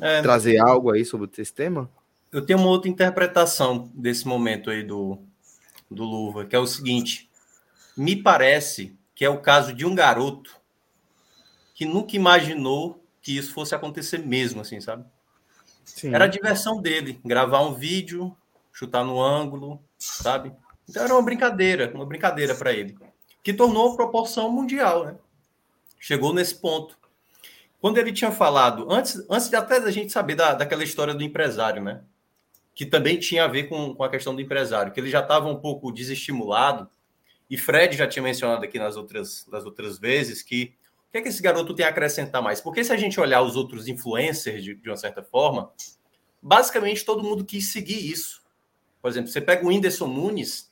é, 0.00 0.22
trazer 0.22 0.58
algo 0.58 0.92
aí 0.92 1.04
sobre 1.04 1.30
esse 1.38 1.52
tema? 1.52 1.90
Eu 2.30 2.44
tenho 2.44 2.58
uma 2.58 2.68
outra 2.68 2.88
interpretação 2.88 3.90
desse 3.94 4.26
momento 4.28 4.70
aí 4.70 4.84
do, 4.84 5.18
do 5.90 6.04
Luva, 6.04 6.44
que 6.44 6.54
é 6.54 6.58
o 6.58 6.66
seguinte: 6.66 7.28
me 7.96 8.14
parece 8.14 8.96
que 9.20 9.24
é 9.26 9.28
o 9.28 9.36
caso 9.36 9.74
de 9.74 9.84
um 9.84 9.94
garoto 9.94 10.58
que 11.74 11.84
nunca 11.84 12.16
imaginou 12.16 13.04
que 13.20 13.36
isso 13.36 13.52
fosse 13.52 13.74
acontecer 13.74 14.16
mesmo, 14.16 14.62
assim, 14.62 14.80
sabe? 14.80 15.04
Sim. 15.84 16.14
Era 16.14 16.24
a 16.24 16.26
diversão 16.26 16.80
dele, 16.80 17.20
gravar 17.22 17.60
um 17.60 17.74
vídeo, 17.74 18.34
chutar 18.72 19.04
no 19.04 19.20
ângulo, 19.20 19.78
sabe? 19.98 20.54
Então 20.88 21.04
era 21.04 21.12
uma 21.12 21.20
brincadeira, 21.20 21.92
uma 21.94 22.06
brincadeira 22.06 22.54
para 22.54 22.72
ele, 22.72 22.96
que 23.42 23.52
tornou 23.52 23.94
proporção 23.94 24.50
mundial, 24.50 25.04
né? 25.04 25.16
Chegou 25.98 26.32
nesse 26.32 26.54
ponto. 26.54 26.96
Quando 27.78 27.98
ele 27.98 28.14
tinha 28.14 28.32
falado, 28.32 28.90
antes, 28.90 29.22
antes 29.28 29.50
de 29.50 29.56
até 29.56 29.78
da 29.78 29.90
gente 29.90 30.10
saber 30.10 30.34
da, 30.34 30.54
daquela 30.54 30.82
história 30.82 31.12
do 31.12 31.22
empresário, 31.22 31.82
né? 31.82 32.00
Que 32.74 32.86
também 32.86 33.18
tinha 33.18 33.44
a 33.44 33.48
ver 33.48 33.64
com, 33.64 33.94
com 33.94 34.02
a 34.02 34.08
questão 34.08 34.34
do 34.34 34.40
empresário, 34.40 34.92
que 34.92 34.98
ele 34.98 35.10
já 35.10 35.20
estava 35.20 35.46
um 35.46 35.56
pouco 35.56 35.92
desestimulado, 35.92 36.88
e 37.50 37.58
Fred 37.58 37.96
já 37.96 38.06
tinha 38.06 38.22
mencionado 38.22 38.64
aqui 38.64 38.78
nas 38.78 38.96
outras, 38.96 39.46
nas 39.48 39.64
outras 39.64 39.98
vezes 39.98 40.42
que 40.42 40.74
o 41.08 41.12
que 41.12 41.18
é 41.18 41.22
que 41.22 41.28
esse 41.28 41.42
garoto 41.42 41.74
tem 41.74 41.84
a 41.84 41.88
acrescentar 41.88 42.40
mais? 42.40 42.60
Porque 42.60 42.84
se 42.84 42.92
a 42.92 42.96
gente 42.96 43.18
olhar 43.18 43.42
os 43.42 43.56
outros 43.56 43.88
influencers 43.88 44.62
de, 44.62 44.74
de 44.74 44.88
uma 44.88 44.96
certa 44.96 45.24
forma, 45.24 45.72
basicamente 46.40 47.04
todo 47.04 47.24
mundo 47.24 47.44
quis 47.44 47.72
seguir 47.72 48.08
isso. 48.08 48.40
Por 49.02 49.10
exemplo, 49.10 49.28
você 49.28 49.40
pega 49.40 49.64
o 49.64 49.68
Whindersson 49.68 50.06
Nunes, 50.06 50.70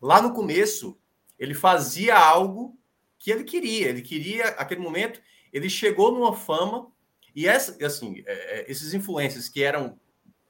Lá 0.00 0.22
no 0.22 0.32
começo, 0.32 0.96
ele 1.38 1.54
fazia 1.54 2.16
algo 2.16 2.78
que 3.18 3.30
ele 3.30 3.44
queria. 3.44 3.88
Ele 3.88 4.02
queria, 4.02 4.48
aquele 4.50 4.80
momento, 4.80 5.20
ele 5.52 5.68
chegou 5.68 6.12
numa 6.12 6.34
fama 6.34 6.90
e 7.34 7.46
essa, 7.46 7.84
assim, 7.84 8.22
é, 8.26 8.60
é, 8.60 8.70
esses 8.70 8.94
influencers 8.94 9.48
que 9.48 9.62
eram 9.62 9.98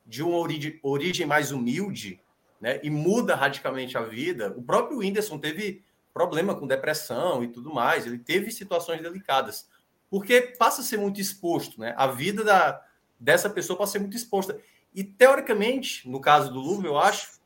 de 0.06 0.22
uma 0.22 0.36
origem, 0.36 0.78
origem 0.82 1.26
mais 1.26 1.50
humilde, 1.50 2.20
né, 2.60 2.80
e 2.82 2.90
muda 2.90 3.34
radicalmente 3.34 3.96
a 3.96 4.02
vida. 4.02 4.54
O 4.56 4.62
próprio 4.62 4.98
Whindersson 4.98 5.38
teve 5.38 5.84
problema 6.12 6.54
com 6.54 6.66
depressão 6.66 7.44
e 7.44 7.48
tudo 7.48 7.72
mais. 7.72 8.06
Ele 8.06 8.18
teve 8.18 8.50
situações 8.50 9.00
delicadas, 9.00 9.68
porque 10.10 10.54
passa 10.58 10.80
a 10.80 10.84
ser 10.84 10.96
muito 10.96 11.20
exposto, 11.20 11.80
né? 11.80 11.94
A 11.96 12.06
vida 12.06 12.42
da, 12.42 12.82
dessa 13.18 13.48
pessoa 13.48 13.78
passa 13.78 13.90
a 13.90 13.92
ser 13.92 13.98
muito 14.00 14.16
exposta. 14.16 14.58
E 14.94 15.04
teoricamente, 15.04 16.08
no 16.08 16.20
caso 16.20 16.52
do 16.52 16.60
Luva, 16.60 16.86
eu 16.86 16.98
acho, 16.98 17.40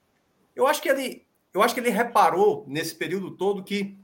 eu 0.54 0.66
acho 0.66 0.80
que 0.80 0.88
ele 0.88 1.26
eu 1.52 1.62
acho 1.62 1.74
que 1.74 1.80
ele 1.80 1.90
reparou 1.90 2.64
nesse 2.66 2.94
período 2.94 3.32
todo 3.32 3.62
que, 3.62 3.98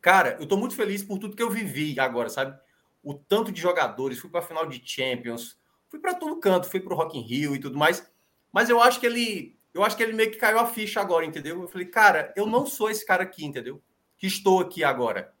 cara, 0.00 0.36
eu 0.40 0.46
tô 0.46 0.56
muito 0.56 0.76
feliz 0.76 1.02
por 1.02 1.18
tudo 1.18 1.34
que 1.34 1.42
eu 1.42 1.50
vivi 1.50 1.98
agora, 1.98 2.28
sabe? 2.28 2.56
O 3.02 3.14
tanto 3.14 3.50
de 3.50 3.60
jogadores, 3.60 4.18
fui 4.18 4.30
para 4.30 4.40
a 4.40 4.44
final 4.44 4.66
de 4.66 4.80
Champions, 4.84 5.58
fui 5.88 5.98
para 5.98 6.14
todo 6.14 6.38
canto, 6.38 6.70
fui 6.70 6.80
para 6.80 6.94
o 6.94 6.96
Rock 6.96 7.18
in 7.18 7.22
Rio 7.22 7.54
e 7.54 7.58
tudo 7.58 7.76
mais. 7.76 8.08
Mas 8.52 8.70
eu 8.70 8.80
acho 8.80 9.00
que 9.00 9.06
ele, 9.06 9.58
eu 9.74 9.84
acho 9.84 9.96
que 9.96 10.02
ele 10.02 10.12
meio 10.12 10.30
que 10.30 10.38
caiu 10.38 10.58
a 10.58 10.66
ficha 10.66 11.00
agora, 11.00 11.26
entendeu? 11.26 11.60
Eu 11.60 11.68
falei, 11.68 11.86
cara, 11.86 12.32
eu 12.36 12.46
não 12.46 12.64
sou 12.64 12.88
esse 12.88 13.04
cara 13.04 13.24
aqui, 13.24 13.44
entendeu? 13.44 13.82
Que 14.16 14.26
estou 14.26 14.60
aqui 14.60 14.82
agora. 14.82 15.34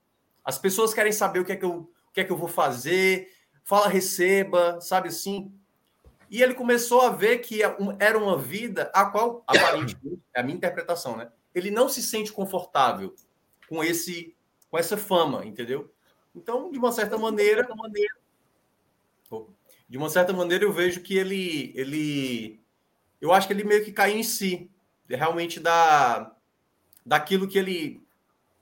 As 0.44 0.58
pessoas 0.58 0.92
querem 0.92 1.12
saber 1.12 1.38
o 1.38 1.44
que 1.44 1.52
é 1.52 1.56
que 1.56 1.64
eu, 1.64 1.88
o 2.08 2.12
que 2.12 2.20
é 2.20 2.24
que 2.24 2.32
eu 2.32 2.36
vou 2.36 2.48
fazer, 2.48 3.30
fala 3.62 3.88
receba, 3.88 4.80
sabe 4.80 5.08
assim? 5.08 5.54
E 6.28 6.42
ele 6.42 6.54
começou 6.54 7.00
a 7.00 7.10
ver 7.10 7.38
que 7.38 7.62
é 7.62 7.76
era 7.98 8.18
uma 8.18 8.36
vida 8.36 8.90
a 8.92 9.06
qual, 9.06 9.44
aparentemente, 9.46 10.20
é 10.34 10.40
a 10.40 10.42
minha 10.42 10.56
interpretação, 10.56 11.16
né? 11.16 11.30
ele 11.54 11.70
não 11.70 11.88
se 11.88 12.02
sente 12.02 12.32
confortável 12.32 13.14
com 13.68 13.82
esse 13.82 14.34
com 14.68 14.76
essa 14.76 14.96
fama, 14.96 15.46
entendeu? 15.46 15.94
Então, 16.34 16.70
de 16.72 16.78
uma 16.78 16.90
certa 16.90 17.16
maneira, 17.16 17.64
de 19.88 19.96
uma 19.96 20.10
certa 20.10 20.32
maneira 20.32 20.64
eu 20.64 20.72
vejo 20.72 21.00
que 21.00 21.16
ele 21.16 21.72
ele 21.76 22.60
eu 23.24 23.32
acho 23.32 23.46
que 23.46 23.52
ele 23.52 23.64
meio 23.64 23.84
que 23.84 23.92
caiu 23.92 24.18
em 24.18 24.22
si, 24.22 24.70
realmente 25.08 25.58
da 25.58 26.30
daquilo 27.04 27.48
que 27.48 27.58
ele 27.58 28.02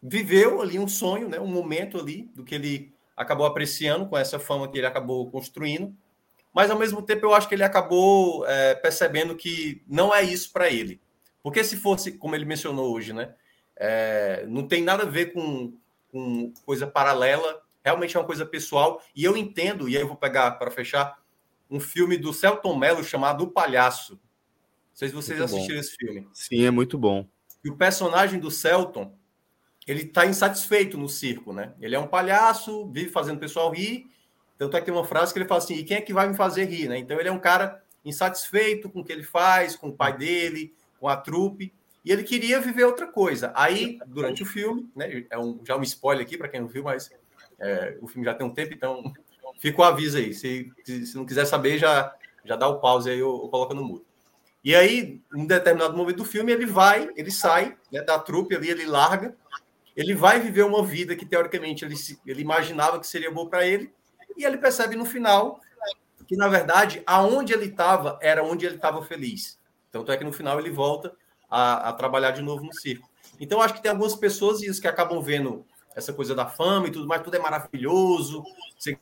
viveu 0.03 0.61
ali 0.61 0.79
um 0.79 0.89
sonho, 0.89 1.29
né, 1.29 1.39
um 1.39 1.47
momento 1.47 1.99
ali 1.99 2.31
do 2.35 2.43
que 2.43 2.55
ele 2.55 2.93
acabou 3.17 3.47
apreciando 3.47 4.07
com 4.07 4.19
essa 4.19 4.39
fama 4.39 4.69
que 4.69 4.79
ele 4.79 4.87
acabou 4.87 5.31
construindo, 5.31 5.95
mas 6.53 6.71
ao 6.71 6.79
mesmo 6.79 7.03
tempo 7.03 7.25
eu 7.25 7.35
acho 7.35 7.49
que 7.49 7.55
ele 7.55 7.63
acabou 7.63 8.47
é, 8.47 8.75
percebendo 8.75 9.37
que 9.37 9.83
não 9.87 10.15
é 10.15 10.23
isso 10.23 10.53
para 10.53 10.69
ele. 10.69 11.01
Porque 11.43 11.65
se 11.65 11.77
fosse, 11.77 12.13
como 12.13 12.35
ele 12.35 12.45
mencionou 12.45 12.93
hoje, 12.93 13.13
né? 13.13 13.35
É, 13.77 14.45
não 14.47 14.69
tem 14.69 14.83
nada 14.83 15.05
a 15.05 15.07
ver 15.07 15.33
com, 15.33 15.77
com 16.11 16.53
coisa 16.65 16.87
paralela, 16.87 17.63
realmente 17.85 18.17
é 18.17 18.21
uma 18.21 18.27
coisa 18.27 18.47
pessoal. 18.47 19.03
E 19.15 19.25
eu 19.25 19.37
entendo, 19.37 19.89
e 19.89 19.97
aí 19.97 20.03
eu 20.03 20.09
vou 20.09 20.17
pegar 20.17 20.53
para 20.53 20.71
fechar, 20.71 21.19
um 21.71 21.81
filme 21.81 22.17
do 22.19 22.33
Celton 22.33 22.77
Mello 22.77 23.03
chamado 23.03 23.45
O 23.45 23.51
Palhaço. 23.51 24.21
Não 24.93 24.97
sei 24.97 25.09
se 25.09 25.15
vocês 25.15 25.39
muito 25.39 25.53
assistiram 25.53 25.75
bom. 25.75 25.81
esse 25.81 25.97
filme. 25.97 26.29
Sim, 26.33 26.65
é 26.65 26.71
muito 26.71 26.99
bom. 26.99 27.27
E 27.65 27.71
o 27.71 27.77
personagem 27.77 28.39
do 28.39 28.51
Celton, 28.51 29.17
ele 29.87 30.03
está 30.03 30.27
insatisfeito 30.27 30.97
no 30.97 31.09
circo, 31.09 31.53
né? 31.53 31.75
Ele 31.81 31.97
é 31.97 31.99
um 31.99 32.07
palhaço, 32.07 32.91
vive 32.91 33.09
fazendo 33.09 33.37
o 33.37 33.41
pessoal 33.41 33.71
rir, 33.73 34.07
Tanto 34.63 34.77
é 34.77 34.81
que 34.81 34.87
tem 34.87 34.95
uma 34.95 35.05
frase 35.05 35.33
que 35.33 35.41
ele 35.41 35.49
fala 35.49 35.59
assim: 35.59 35.75
e 35.75 35.83
quem 35.83 35.97
é 35.97 36.01
que 36.01 36.13
vai 36.13 36.29
me 36.29 36.37
fazer 36.37 36.67
rir, 36.67 36.89
né? 36.89 36.97
Então 36.97 37.19
ele 37.19 37.29
é 37.29 37.33
um 37.33 37.39
cara 37.39 37.83
insatisfeito 38.05 38.89
com 38.89 39.01
o 39.01 39.05
que 39.05 39.13
ele 39.13 39.25
faz, 39.25 39.75
com 39.75 39.89
o 39.89 39.93
pai 39.93 40.17
dele, 40.17 40.73
com 41.01 41.09
a 41.09 41.17
trupe, 41.17 41.73
e 42.05 42.13
ele 42.13 42.23
queria 42.23 42.61
viver 42.61 42.85
outra 42.85 43.09
coisa. 43.09 43.53
Aí, 43.57 43.99
durante 44.07 44.45
o 44.45 44.47
filme, 44.47 44.89
né? 44.95 45.25
É 45.29 45.37
um, 45.37 45.59
já 45.67 45.77
um 45.77 45.83
spoiler 45.83 46.25
aqui 46.25 46.39
para 46.39 46.49
quem 46.49 46.61
não 46.61 46.69
viu, 46.69 46.85
mas 46.85 47.11
é, 47.59 47.99
o 48.01 48.07
filme 48.07 48.25
já 48.25 48.35
tem 48.35 48.47
um 48.47 48.55
tempo, 48.55 48.73
então 48.73 49.13
fica 49.59 49.81
o 49.81 49.85
aviso 49.85 50.19
aí. 50.19 50.33
Se, 50.33 50.73
se 50.85 51.17
não 51.17 51.27
quiser 51.27 51.45
saber, 51.45 51.77
já, 51.77 52.15
já 52.45 52.55
dá 52.55 52.69
o 52.69 52.79
pause 52.79 53.11
aí 53.11 53.21
ou, 53.21 53.35
ou 53.43 53.49
coloca 53.49 53.75
no 53.75 53.83
mudo. 53.83 54.07
E 54.65 54.75
aí, 54.77 55.21
em 55.35 55.47
determinado 55.47 55.97
momento 55.97 56.19
do 56.19 56.25
filme, 56.25 56.53
ele 56.53 56.67
vai, 56.67 57.11
ele 57.17 57.31
sai 57.31 57.77
né, 57.91 58.01
da 58.03 58.19
trupe 58.19 58.55
ali, 58.55 58.71
ele 58.71 58.87
larga, 58.87 59.37
ele 59.97 60.15
vai 60.15 60.39
viver 60.39 60.63
uma 60.63 60.85
vida 60.85 61.17
que, 61.17 61.27
teoricamente, 61.27 61.85
ele, 61.85 61.97
ele 62.25 62.43
imaginava 62.43 63.01
que 63.01 63.07
seria 63.07 63.31
boa 63.31 63.49
para 63.49 63.67
ele, 63.67 63.93
e 64.37 64.45
ele 64.45 64.57
percebe 64.57 64.95
no 64.95 65.05
final 65.05 65.61
que, 66.27 66.37
na 66.37 66.49
verdade, 66.49 67.03
aonde 67.07 67.53
ele 67.53 67.67
estava 67.67 68.19
era 68.23 68.45
onde 68.45 68.65
ele 68.65 68.77
estava 68.77 69.03
feliz. 69.03 69.59
Tanto 69.91 70.11
é 70.11 70.17
que 70.17 70.25
no 70.25 70.33
final 70.33 70.59
ele 70.59 70.71
volta 70.71 71.15
a, 71.51 71.91
a, 71.91 71.93
trabalhar 71.93 72.31
de 72.31 72.41
novo 72.41 72.65
no 72.65 72.73
circo. 72.73 73.11
Então, 73.39 73.61
acho 73.61 73.75
que 73.75 73.83
tem 73.83 73.91
algumas 73.91 74.15
pessoas 74.15 74.63
isso, 74.63 74.81
que 74.81 74.89
acabam 74.89 75.21
vendo 75.21 75.67
essa 75.95 76.13
coisa 76.13 76.35
da 76.35 76.47
fama 76.47 76.89
e 76.89 76.91
tudo 76.91 77.07
mais, 77.07 77.23
tudo 77.23 77.37
é 77.37 77.41
maravilhoso. 77.41 78.43
Você... 78.79 78.99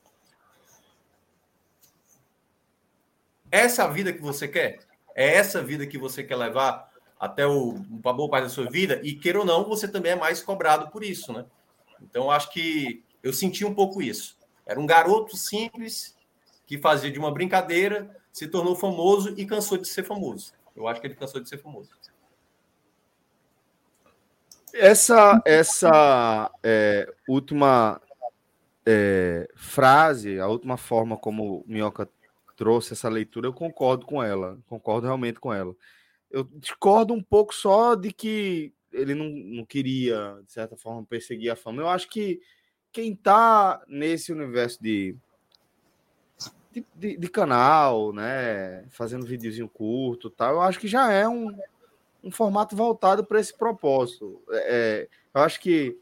Essa 3.51 3.83
é 3.83 3.85
a 3.85 3.89
vida 3.89 4.13
que 4.13 4.21
você 4.21 4.49
quer? 4.49 4.90
É 5.21 5.37
essa 5.37 5.63
vida 5.63 5.87
que 5.87 5.99
você 5.99 6.25
quer 6.25 6.37
levar 6.37 6.91
até 7.19 7.47
o 7.47 7.73
uma 7.73 8.11
boa 8.11 8.31
parte 8.31 8.45
da 8.45 8.49
sua 8.49 8.71
vida? 8.71 9.03
E 9.05 9.13
queira 9.13 9.41
ou 9.41 9.45
não, 9.45 9.69
você 9.69 9.87
também 9.87 10.13
é 10.13 10.17
mais 10.17 10.43
cobrado 10.43 10.91
por 10.91 11.05
isso, 11.05 11.31
né? 11.31 11.45
Então, 12.01 12.31
acho 12.31 12.51
que 12.51 13.05
eu 13.23 13.31
senti 13.31 13.63
um 13.63 13.75
pouco 13.75 14.01
isso. 14.01 14.39
Era 14.65 14.81
um 14.81 14.87
garoto 14.87 15.37
simples 15.37 16.17
que 16.67 16.79
fazia 16.79 17.11
de 17.11 17.19
uma 17.19 17.31
brincadeira, 17.31 18.17
se 18.33 18.49
tornou 18.49 18.75
famoso 18.75 19.35
e 19.37 19.45
cansou 19.45 19.77
de 19.77 19.87
ser 19.87 20.05
famoso. 20.05 20.55
Eu 20.75 20.89
acho 20.89 21.03
que 21.03 21.07
ele 21.07 21.15
cansou 21.15 21.43
de 21.43 21.51
ser 21.51 21.59
famoso. 21.59 21.91
Essa, 24.73 25.43
essa 25.45 26.51
é, 26.63 27.13
última 27.29 28.01
é, 28.87 29.47
frase, 29.55 30.41
a 30.41 30.49
última 30.49 30.79
forma 30.79 31.19
como 31.19 31.59
o 31.59 31.65
Minhoca 31.67 32.09
trouxe 32.61 32.93
essa 32.93 33.09
leitura, 33.09 33.47
eu 33.47 33.55
concordo 33.55 34.05
com 34.05 34.23
ela, 34.23 34.59
concordo 34.67 35.07
realmente 35.07 35.41
com 35.41 35.51
ela. 35.51 35.75
Eu 36.31 36.45
discordo 36.45 37.15
um 37.15 37.23
pouco 37.23 37.55
só 37.55 37.95
de 37.95 38.13
que 38.13 38.75
ele 38.93 39.15
não, 39.15 39.31
não 39.31 39.65
queria, 39.65 40.39
de 40.45 40.53
certa 40.53 40.77
forma, 40.77 41.03
perseguir 41.03 41.51
a 41.51 41.57
fama. 41.57 41.81
Eu 41.81 41.89
acho 41.89 42.11
que 42.11 42.39
quem 42.93 43.17
tá 43.17 43.83
nesse 43.89 44.31
universo 44.31 44.79
de, 44.83 45.17
de, 46.71 46.85
de, 46.95 47.17
de 47.17 47.29
canal, 47.31 48.13
né, 48.13 48.85
fazendo 48.91 49.25
videozinho 49.25 49.67
curto 49.67 50.29
tal, 50.29 50.57
eu 50.57 50.61
acho 50.61 50.79
que 50.79 50.87
já 50.87 51.11
é 51.11 51.27
um, 51.27 51.57
um 52.23 52.31
formato 52.31 52.77
voltado 52.77 53.25
para 53.25 53.41
esse 53.41 53.57
propósito. 53.57 54.43
É, 54.51 54.59
é, 54.69 55.09
eu 55.33 55.41
acho 55.41 55.59
que 55.61 55.99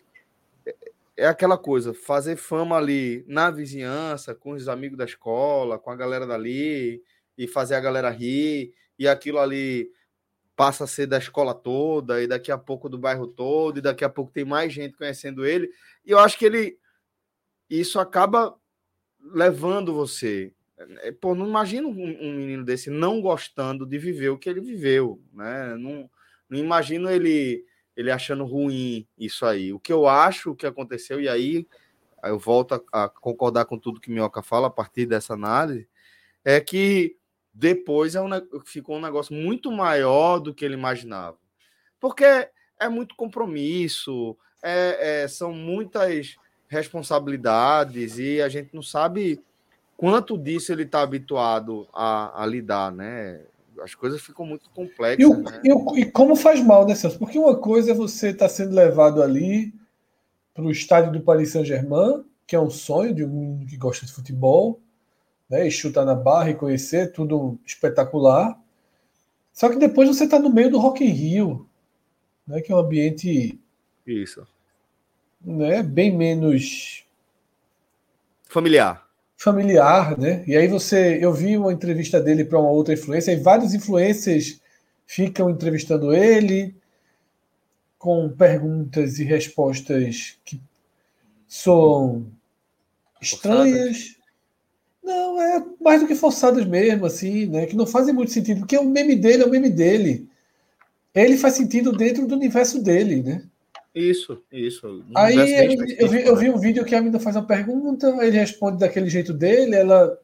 é 1.18 1.26
aquela 1.26 1.59
coisa, 1.59 1.92
fazer 1.92 2.37
fama 2.37 2.76
ali 2.76 3.24
na 3.26 3.50
vizinhança, 3.50 4.35
com 4.35 4.52
os 4.52 4.68
amigos 4.68 4.96
da 4.96 5.04
escola, 5.04 5.78
com 5.78 5.90
a 5.90 5.96
galera 5.96 6.24
dali, 6.24 7.02
e 7.37 7.48
fazer 7.48 7.74
a 7.74 7.81
galera 7.81 8.09
rir, 8.09 8.72
e 8.96 9.09
aquilo 9.09 9.38
ali 9.40 9.90
passa 10.54 10.85
a 10.85 10.87
ser 10.87 11.07
da 11.07 11.18
escola 11.18 11.52
toda, 11.54 12.22
e 12.22 12.28
daqui 12.28 12.52
a 12.52 12.57
pouco 12.57 12.88
do 12.88 12.96
bairro 12.96 13.26
todo, 13.26 13.78
e 13.78 13.83
daqui 13.83 14.04
a 14.04 14.09
pouco 14.09 14.31
tem 14.31 14.44
mais 14.44 14.72
gente 14.72 14.96
conhecendo 14.96 15.44
ele. 15.44 15.68
E 16.07 16.12
eu 16.12 16.20
acho 16.20 16.38
que 16.38 16.44
ele. 16.44 16.78
Isso 17.68 17.98
acaba 17.98 18.57
levando 19.20 19.92
você 19.92 20.54
é, 21.02 21.11
pô, 21.11 21.35
não 21.35 21.48
imagino 21.48 21.88
um, 21.88 22.28
um, 22.28 22.33
menino 22.37 22.64
desse 22.64 22.88
não 22.88 23.20
gostando 23.20 23.85
de 23.85 23.98
viver 23.98 24.28
o 24.28 24.38
que 24.38 24.48
ele 24.48 24.61
viveu, 24.61 25.20
né? 25.33 25.74
Não, 25.76 26.09
não 26.48 26.59
imagino 26.59 27.11
ele 27.11 27.64
ele 27.98 28.12
achando 28.12 28.44
ruim 28.44 29.04
isso 29.18 29.44
aí. 29.44 29.72
O 29.72 29.80
que 29.80 29.92
eu 29.92 30.06
acho 30.06 30.54
que 30.54 30.64
aconteceu, 30.64 31.20
e 31.20 31.28
aí 31.28 31.66
eu 32.22 32.38
volto 32.38 32.80
a, 32.92 33.04
a 33.04 33.08
concordar 33.08 33.64
com 33.64 33.76
tudo 33.76 34.00
que 34.00 34.08
Minhoca 34.08 34.40
fala 34.40 34.68
a 34.68 34.70
partir 34.70 35.04
dessa 35.04 35.34
análise, 35.34 35.88
é 36.44 36.61
que 36.61 37.16
depois 37.52 38.14
é 38.14 38.20
um, 38.20 38.28
ficou 38.64 38.98
um 38.98 39.00
negócio 39.00 39.34
muito 39.34 39.72
maior 39.72 40.38
do 40.38 40.54
que 40.54 40.64
ele 40.64 40.74
imaginava. 40.74 41.37
Porque 41.98 42.24
é 42.78 42.88
muito 42.88 43.16
compromisso, 43.16 44.38
é, 44.62 45.22
é, 45.22 45.28
são 45.28 45.52
muitas 45.52 46.37
responsabilidades 46.68 48.16
e 48.16 48.40
a 48.40 48.48
gente 48.48 48.72
não 48.72 48.82
sabe 48.82 49.42
quanto 49.96 50.38
disso 50.38 50.70
ele 50.70 50.84
está 50.84 51.02
habituado 51.02 51.88
a, 51.92 52.44
a, 52.44 52.46
lidar, 52.46 52.92
né? 52.92 53.40
As 53.82 53.94
coisas 53.94 54.20
ficam 54.20 54.44
muito 54.44 54.68
complexas. 54.70 55.24
E, 55.24 55.42
né? 55.42 55.60
e, 55.64 56.00
e 56.00 56.10
como 56.10 56.34
faz 56.36 56.60
mal, 56.60 56.86
né, 56.86 56.94
Celso? 56.94 57.18
Porque 57.18 57.38
uma 57.38 57.56
coisa 57.56 57.92
é 57.92 57.94
você 57.94 58.30
estar 58.30 58.46
tá 58.46 58.48
sendo 58.48 58.74
levado 58.74 59.22
ali 59.22 59.74
para 60.54 60.64
o 60.64 60.70
estádio 60.70 61.12
do 61.12 61.20
Paris 61.20 61.52
Saint-Germain, 61.52 62.24
que 62.46 62.56
é 62.56 62.60
um 62.60 62.70
sonho 62.70 63.14
de 63.14 63.24
um 63.24 63.28
menino 63.28 63.66
que 63.66 63.76
gosta 63.76 64.04
de 64.04 64.12
futebol, 64.12 64.80
né? 65.48 65.66
E 65.66 65.70
chutar 65.70 66.04
na 66.04 66.14
barra 66.14 66.50
e 66.50 66.54
conhecer, 66.54 67.12
tudo 67.12 67.58
espetacular. 67.64 68.58
Só 69.52 69.68
que 69.68 69.76
depois 69.76 70.08
você 70.08 70.24
está 70.24 70.38
no 70.38 70.50
meio 70.50 70.70
do 70.70 70.78
Rock 70.78 71.04
in 71.04 71.10
Rio, 71.10 71.68
né? 72.46 72.60
Que 72.60 72.72
é 72.72 72.74
um 72.74 72.78
ambiente. 72.78 73.60
Isso. 74.06 74.46
Né, 75.40 75.84
bem 75.84 76.16
menos 76.16 77.04
familiar 78.48 79.08
familiar, 79.38 80.18
né? 80.18 80.42
E 80.46 80.57
aí 80.57 80.66
você, 80.66 81.16
eu 81.22 81.33
vi 81.33 81.57
uma 81.57 81.72
entrevista 81.72 82.20
dele 82.20 82.44
para 82.44 82.59
uma 82.59 82.70
outra 82.70 82.92
influência, 82.92 83.33
e 83.33 83.37
vários 83.37 83.72
influencers 83.72 84.61
ficam 85.07 85.48
entrevistando 85.48 86.12
ele 86.12 86.74
com 87.96 88.29
perguntas 88.29 89.18
e 89.20 89.24
respostas 89.24 90.37
que 90.44 90.61
são 91.46 92.27
estranhas. 93.22 94.16
Não, 95.03 95.40
é 95.40 95.64
mais 95.81 96.01
do 96.01 96.09
que 96.09 96.16
forçadas 96.16 96.66
mesmo, 96.66 97.07
assim, 97.07 97.46
né? 97.46 97.64
Que 97.66 97.77
não 97.77 97.87
fazem 97.87 98.12
muito 98.12 98.33
sentido, 98.33 98.61
porque 98.61 98.77
o 98.77 98.85
meme 98.85 99.14
dele 99.14 99.44
é 99.44 99.46
o 99.46 99.51
meme 99.51 99.70
dele. 99.70 100.29
Ele 101.14 101.38
faz 101.38 101.55
sentido 101.55 101.92
dentro 101.92 102.27
do 102.27 102.35
universo 102.35 102.83
dele, 102.83 103.22
né? 103.22 103.42
Isso, 103.94 104.42
isso. 104.53 105.05
Aí 105.14 105.37
ele, 105.37 105.96
eu, 105.98 106.09
vi, 106.09 106.24
eu 106.24 106.37
vi 106.37 106.51
um 106.51 106.59
vídeo 106.59 106.85
que 106.85 106.94
a 106.94 107.01
menina 107.01 107.18
faz 107.18 107.37
uma 107.37 107.46
pergunta, 107.46 108.07
ele 108.24 108.38
responde 108.38 108.79
daquele 108.79 109.09
jeito 109.09 109.33
dele, 109.33 109.74
ela 109.74 110.18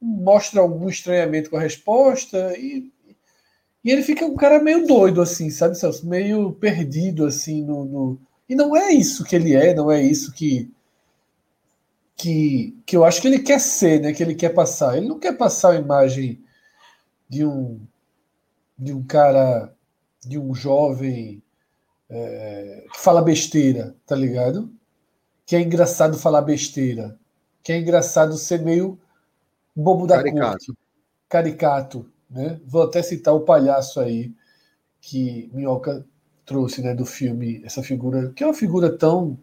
mostra 0.00 0.60
algum 0.60 0.88
estranhamento 0.88 1.50
com 1.50 1.56
a 1.56 1.60
resposta 1.60 2.54
e, 2.58 2.90
e 3.84 3.90
ele 3.90 4.02
fica 4.02 4.24
um 4.24 4.36
cara 4.36 4.62
meio 4.62 4.86
doido, 4.86 5.20
assim, 5.20 5.50
sabe, 5.50 5.78
Celso? 5.78 6.06
Meio 6.06 6.52
perdido, 6.52 7.26
assim, 7.26 7.62
no, 7.62 7.84
no, 7.84 8.20
E 8.48 8.54
não 8.54 8.76
é 8.76 8.92
isso 8.92 9.24
que 9.24 9.36
ele 9.36 9.54
é, 9.54 9.74
não 9.74 9.90
é 9.90 10.02
isso 10.02 10.32
que, 10.32 10.70
que, 12.16 12.76
que 12.84 12.96
eu 12.96 13.04
acho 13.04 13.20
que 13.20 13.28
ele 13.28 13.40
quer 13.40 13.60
ser, 13.60 14.00
né? 14.00 14.12
Que 14.12 14.22
ele 14.22 14.34
quer 14.34 14.50
passar. 14.50 14.96
Ele 14.96 15.08
não 15.08 15.18
quer 15.18 15.36
passar 15.36 15.72
a 15.72 15.78
imagem 15.78 16.42
de 17.28 17.44
um, 17.44 17.80
de 18.78 18.92
um 18.92 19.02
cara, 19.02 19.72
de 20.26 20.38
um 20.38 20.54
jovem 20.54 21.42
é, 22.10 22.84
que 22.92 23.00
fala 23.00 23.22
besteira, 23.22 23.94
tá 24.04 24.16
ligado? 24.16 24.70
Que 25.46 25.56
é 25.56 25.60
engraçado 25.60 26.18
falar 26.18 26.42
besteira. 26.42 27.18
Que 27.62 27.72
é 27.72 27.78
engraçado 27.78 28.36
ser 28.36 28.62
meio 28.62 28.98
bobo 29.74 30.06
da 30.06 30.16
caricato. 30.16 30.66
corte. 30.66 30.72
Caricato. 31.28 32.10
Né? 32.28 32.60
Vou 32.66 32.82
até 32.82 33.02
citar 33.02 33.34
o 33.34 33.40
palhaço 33.40 34.00
aí 34.00 34.32
que 35.00 35.48
Minhoca 35.54 36.04
trouxe 36.44 36.82
né, 36.82 36.94
do 36.94 37.06
filme, 37.06 37.62
essa 37.64 37.82
figura, 37.82 38.32
que 38.34 38.42
é 38.42 38.46
uma 38.46 38.54
figura 38.54 38.90
tão, 38.96 39.38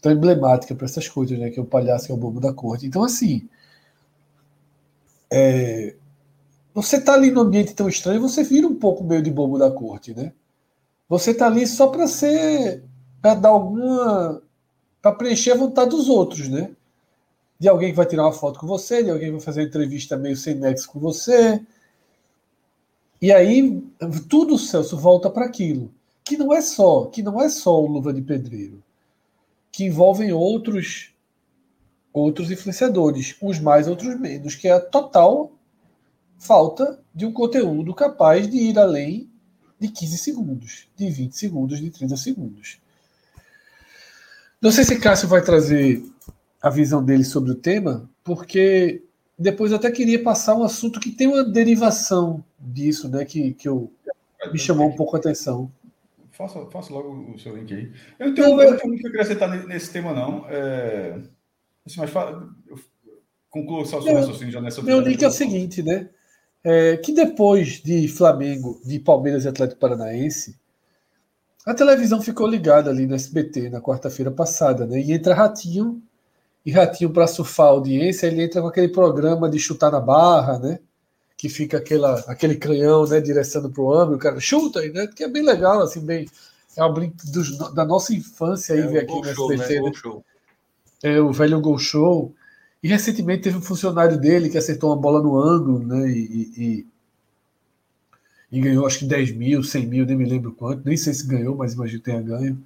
tão 0.00 0.10
emblemática 0.10 0.74
para 0.74 0.86
essas 0.86 1.06
coisas, 1.06 1.38
né? 1.38 1.50
Que 1.50 1.60
é 1.60 1.62
o 1.62 1.66
palhaço 1.66 2.06
que 2.06 2.12
é 2.12 2.14
o 2.14 2.18
bobo 2.18 2.40
da 2.40 2.52
corte. 2.52 2.86
Então, 2.86 3.04
assim, 3.04 3.48
é, 5.30 5.94
você 6.72 7.00
tá 7.00 7.12
ali 7.12 7.30
no 7.30 7.42
ambiente 7.42 7.74
tão 7.74 7.88
estranho, 7.88 8.20
você 8.20 8.42
vira 8.42 8.66
um 8.66 8.74
pouco 8.74 9.04
meio 9.04 9.22
de 9.22 9.30
bobo 9.30 9.58
da 9.58 9.70
corte, 9.70 10.14
né? 10.14 10.32
Você 11.08 11.30
está 11.30 11.46
ali 11.46 11.66
só 11.66 11.88
para 11.88 12.06
ser. 12.06 12.84
para 13.22 13.34
dar 13.34 13.48
alguma. 13.50 14.42
para 15.00 15.12
preencher 15.12 15.52
a 15.52 15.56
vontade 15.56 15.90
dos 15.90 16.08
outros, 16.08 16.48
né? 16.48 16.70
De 17.58 17.68
alguém 17.68 17.90
que 17.90 17.96
vai 17.96 18.06
tirar 18.06 18.24
uma 18.24 18.32
foto 18.32 18.60
com 18.60 18.66
você, 18.66 19.02
de 19.02 19.10
alguém 19.10 19.26
que 19.26 19.32
vai 19.32 19.40
fazer 19.40 19.62
uma 19.62 19.68
entrevista 19.68 20.16
meio 20.16 20.36
sem 20.36 20.54
nexo 20.54 20.88
com 20.90 21.00
você. 21.00 21.60
E 23.20 23.32
aí, 23.32 23.82
tudo, 24.28 24.58
Celso, 24.58 24.96
volta 24.96 25.28
para 25.28 25.44
aquilo. 25.44 25.92
Que 26.24 26.36
não 26.36 26.52
é 26.52 26.60
só, 26.60 27.06
que 27.06 27.22
não 27.22 27.40
é 27.40 27.48
só 27.48 27.82
o 27.82 27.86
Luva 27.86 28.12
de 28.12 28.22
Pedreiro. 28.22 28.82
Que 29.72 29.84
envolvem 29.84 30.32
outros 30.32 31.12
outros 32.12 32.50
influenciadores, 32.50 33.36
uns 33.40 33.60
mais, 33.60 33.86
outros 33.86 34.18
menos, 34.18 34.54
que 34.54 34.66
é 34.66 34.72
a 34.72 34.80
total 34.80 35.52
falta 36.36 37.00
de 37.14 37.26
um 37.26 37.32
conteúdo 37.32 37.94
capaz 37.94 38.48
de 38.48 38.56
ir 38.56 38.78
além 38.78 39.30
de 39.80 39.88
15 39.88 40.18
segundos, 40.18 40.88
de 40.96 41.10
20 41.10 41.32
segundos, 41.36 41.80
de 41.80 41.90
30 41.90 42.16
segundos. 42.16 42.78
Não 44.60 44.72
sei 44.72 44.84
se 44.84 44.98
Cássio 44.98 45.28
vai 45.28 45.42
trazer 45.42 46.02
a 46.60 46.68
visão 46.68 47.04
dele 47.04 47.24
sobre 47.24 47.52
o 47.52 47.54
tema, 47.54 48.10
porque 48.24 49.02
depois 49.38 49.70
eu 49.70 49.78
até 49.78 49.90
queria 49.90 50.20
passar 50.22 50.56
um 50.56 50.64
assunto 50.64 50.98
que 50.98 51.12
tem 51.12 51.28
uma 51.28 51.44
derivação 51.44 52.44
disso, 52.58 53.08
né? 53.08 53.24
Que, 53.24 53.54
que 53.54 53.68
eu, 53.68 53.92
me 54.52 54.58
chamou 54.58 54.88
um 54.88 54.96
pouco 54.96 55.14
a 55.14 55.18
atenção. 55.20 55.70
Faça, 56.32 56.66
faça 56.66 56.92
logo 56.92 57.32
o 57.32 57.38
seu 57.38 57.56
link 57.56 57.72
aí. 57.72 57.92
Eu 58.18 58.28
não 58.28 58.34
tenho, 58.34 58.48
não, 58.48 58.62
eu... 58.62 58.78
muito 58.84 59.02
que 59.02 59.08
acrescentar 59.08 59.66
nesse 59.66 59.92
tema, 59.92 60.12
não. 60.12 60.44
É... 60.48 61.20
Assim, 61.86 62.00
mas 62.00 62.10
fala... 62.10 62.48
conclua 63.48 63.84
só 63.84 63.98
o 63.98 64.02
seu 64.02 64.14
raciocínio 64.14 64.52
já 64.52 64.60
nessa 64.60 64.82
Meu 64.82 65.00
link 65.00 65.22
é 65.22 65.28
o 65.28 65.32
seguinte, 65.32 65.82
né? 65.82 66.10
É, 66.64 66.96
que 66.96 67.12
depois 67.12 67.80
de 67.82 68.08
Flamengo, 68.08 68.80
de 68.84 68.98
Palmeiras 68.98 69.44
e 69.44 69.48
Atlético 69.48 69.80
Paranaense, 69.80 70.58
a 71.64 71.74
televisão 71.74 72.20
ficou 72.20 72.46
ligada 72.46 72.90
ali 72.90 73.06
no 73.06 73.14
SBT 73.14 73.70
na 73.70 73.80
quarta-feira 73.80 74.30
passada, 74.30 74.86
né? 74.86 75.00
E 75.00 75.12
entra 75.12 75.34
Ratinho 75.34 76.02
e 76.64 76.70
Ratinho, 76.70 77.10
para 77.10 77.26
surfar 77.26 77.66
a 77.66 77.70
audiência, 77.70 78.26
ele 78.26 78.42
entra 78.42 78.60
com 78.60 78.68
aquele 78.68 78.88
programa 78.88 79.48
de 79.48 79.58
chutar 79.58 79.90
na 79.90 80.00
barra, 80.00 80.58
né? 80.58 80.78
Que 81.36 81.48
fica 81.48 81.78
aquela, 81.78 82.18
aquele 82.26 82.56
canhão, 82.56 83.06
né? 83.06 83.20
Direcionando 83.20 83.72
para 83.72 83.82
o 83.82 83.92
ângulo, 83.92 84.16
o 84.16 84.20
cara 84.20 84.40
chuta 84.40 84.80
aí, 84.80 84.90
né? 84.90 85.06
Que 85.06 85.24
é 85.24 85.28
bem 85.28 85.42
legal, 85.42 85.80
assim, 85.80 86.00
bem. 86.00 86.26
É 86.76 86.84
um 86.84 86.92
brinco 86.92 87.16
da 87.74 87.84
nossa 87.84 88.14
infância 88.14 88.74
aí, 88.74 88.80
é, 88.80 88.86
ver 88.86 88.98
aqui 89.00 89.14
no 89.14 89.24
show, 89.34 89.52
SBT, 89.52 89.80
né? 89.80 89.90
né? 89.90 90.20
É 91.02 91.20
o 91.20 91.32
velho 91.32 91.60
Gol 91.60 91.78
Show. 91.78 92.34
E 92.82 92.88
recentemente 92.88 93.42
teve 93.42 93.56
um 93.56 93.62
funcionário 93.62 94.18
dele 94.18 94.48
que 94.48 94.58
acertou 94.58 94.90
uma 94.90 95.00
bola 95.00 95.22
no 95.22 95.36
ângulo, 95.38 95.84
né? 95.84 96.08
E, 96.10 96.52
e, 96.56 96.86
e, 98.52 98.60
ganhou 98.60 98.86
acho 98.86 99.00
que 99.00 99.04
10 99.04 99.32
mil, 99.32 99.62
100 99.62 99.86
mil, 99.86 100.06
nem 100.06 100.16
me 100.16 100.24
lembro 100.24 100.52
quanto, 100.52 100.84
nem 100.84 100.96
sei 100.96 101.12
se 101.12 101.26
ganhou, 101.26 101.56
mas 101.56 101.74
imagino 101.74 101.98
que 102.00 102.04
tenha 102.04 102.22
ganho. 102.22 102.62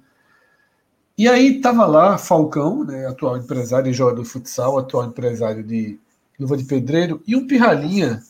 E 1.17 1.27
aí 1.27 1.57
estava 1.57 1.85
lá 1.85 2.17
Falcão, 2.17 2.83
né, 2.83 3.05
atual 3.07 3.37
empresário 3.37 3.89
e 3.89 3.93
jogador 3.93 4.23
de 4.23 4.29
futsal, 4.29 4.77
atual 4.79 5.05
empresário 5.05 5.63
de 5.63 5.99
Luva 6.39 6.57
de 6.57 6.65
Pedreiro, 6.65 7.21
e 7.27 7.35
um 7.35 7.45
pirralhinha 7.45 8.23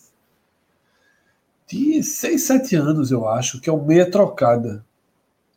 de 1.67 2.03
6, 2.03 2.43
7 2.43 2.75
anos, 2.75 3.11
eu 3.11 3.27
acho, 3.27 3.59
que 3.59 3.69
é 3.69 3.73
o 3.73 3.83
Meia 3.83 4.09
Trocada. 4.09 4.85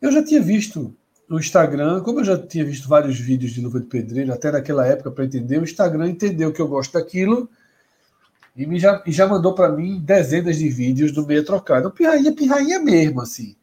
Eu 0.01 0.11
já 0.11 0.23
tinha 0.23 0.41
visto 0.41 0.95
no 1.27 1.39
Instagram, 1.39 2.01
como 2.01 2.21
eu 2.21 2.23
já 2.23 2.37
tinha 2.37 2.63
visto 2.63 2.87
vários 2.87 3.19
vídeos 3.19 3.51
de 3.51 3.61
Luva 3.61 3.79
de 3.79 3.85
Pedreiro, 3.85 4.33
até 4.33 4.51
naquela 4.51 4.85
época, 4.85 5.11
para 5.11 5.25
entender, 5.25 5.59
o 5.59 5.63
Instagram 5.63 6.09
entendeu 6.09 6.53
que 6.53 6.61
eu 6.61 6.67
gosto 6.67 6.93
daquilo 6.93 7.49
e, 8.55 8.65
me 8.65 8.79
já, 8.79 9.03
e 9.05 9.11
já 9.11 9.27
mandou 9.27 9.53
para 9.53 9.69
mim 9.69 9.99
dezenas 9.99 10.57
de 10.57 10.69
vídeos 10.69 11.11
do 11.11 11.25
Meia 11.25 11.43
Trocada. 11.43 11.91
Pirrainha, 11.91 12.33
pirrainha 12.33 12.79
mesmo, 12.79 13.21
assim. 13.21 13.55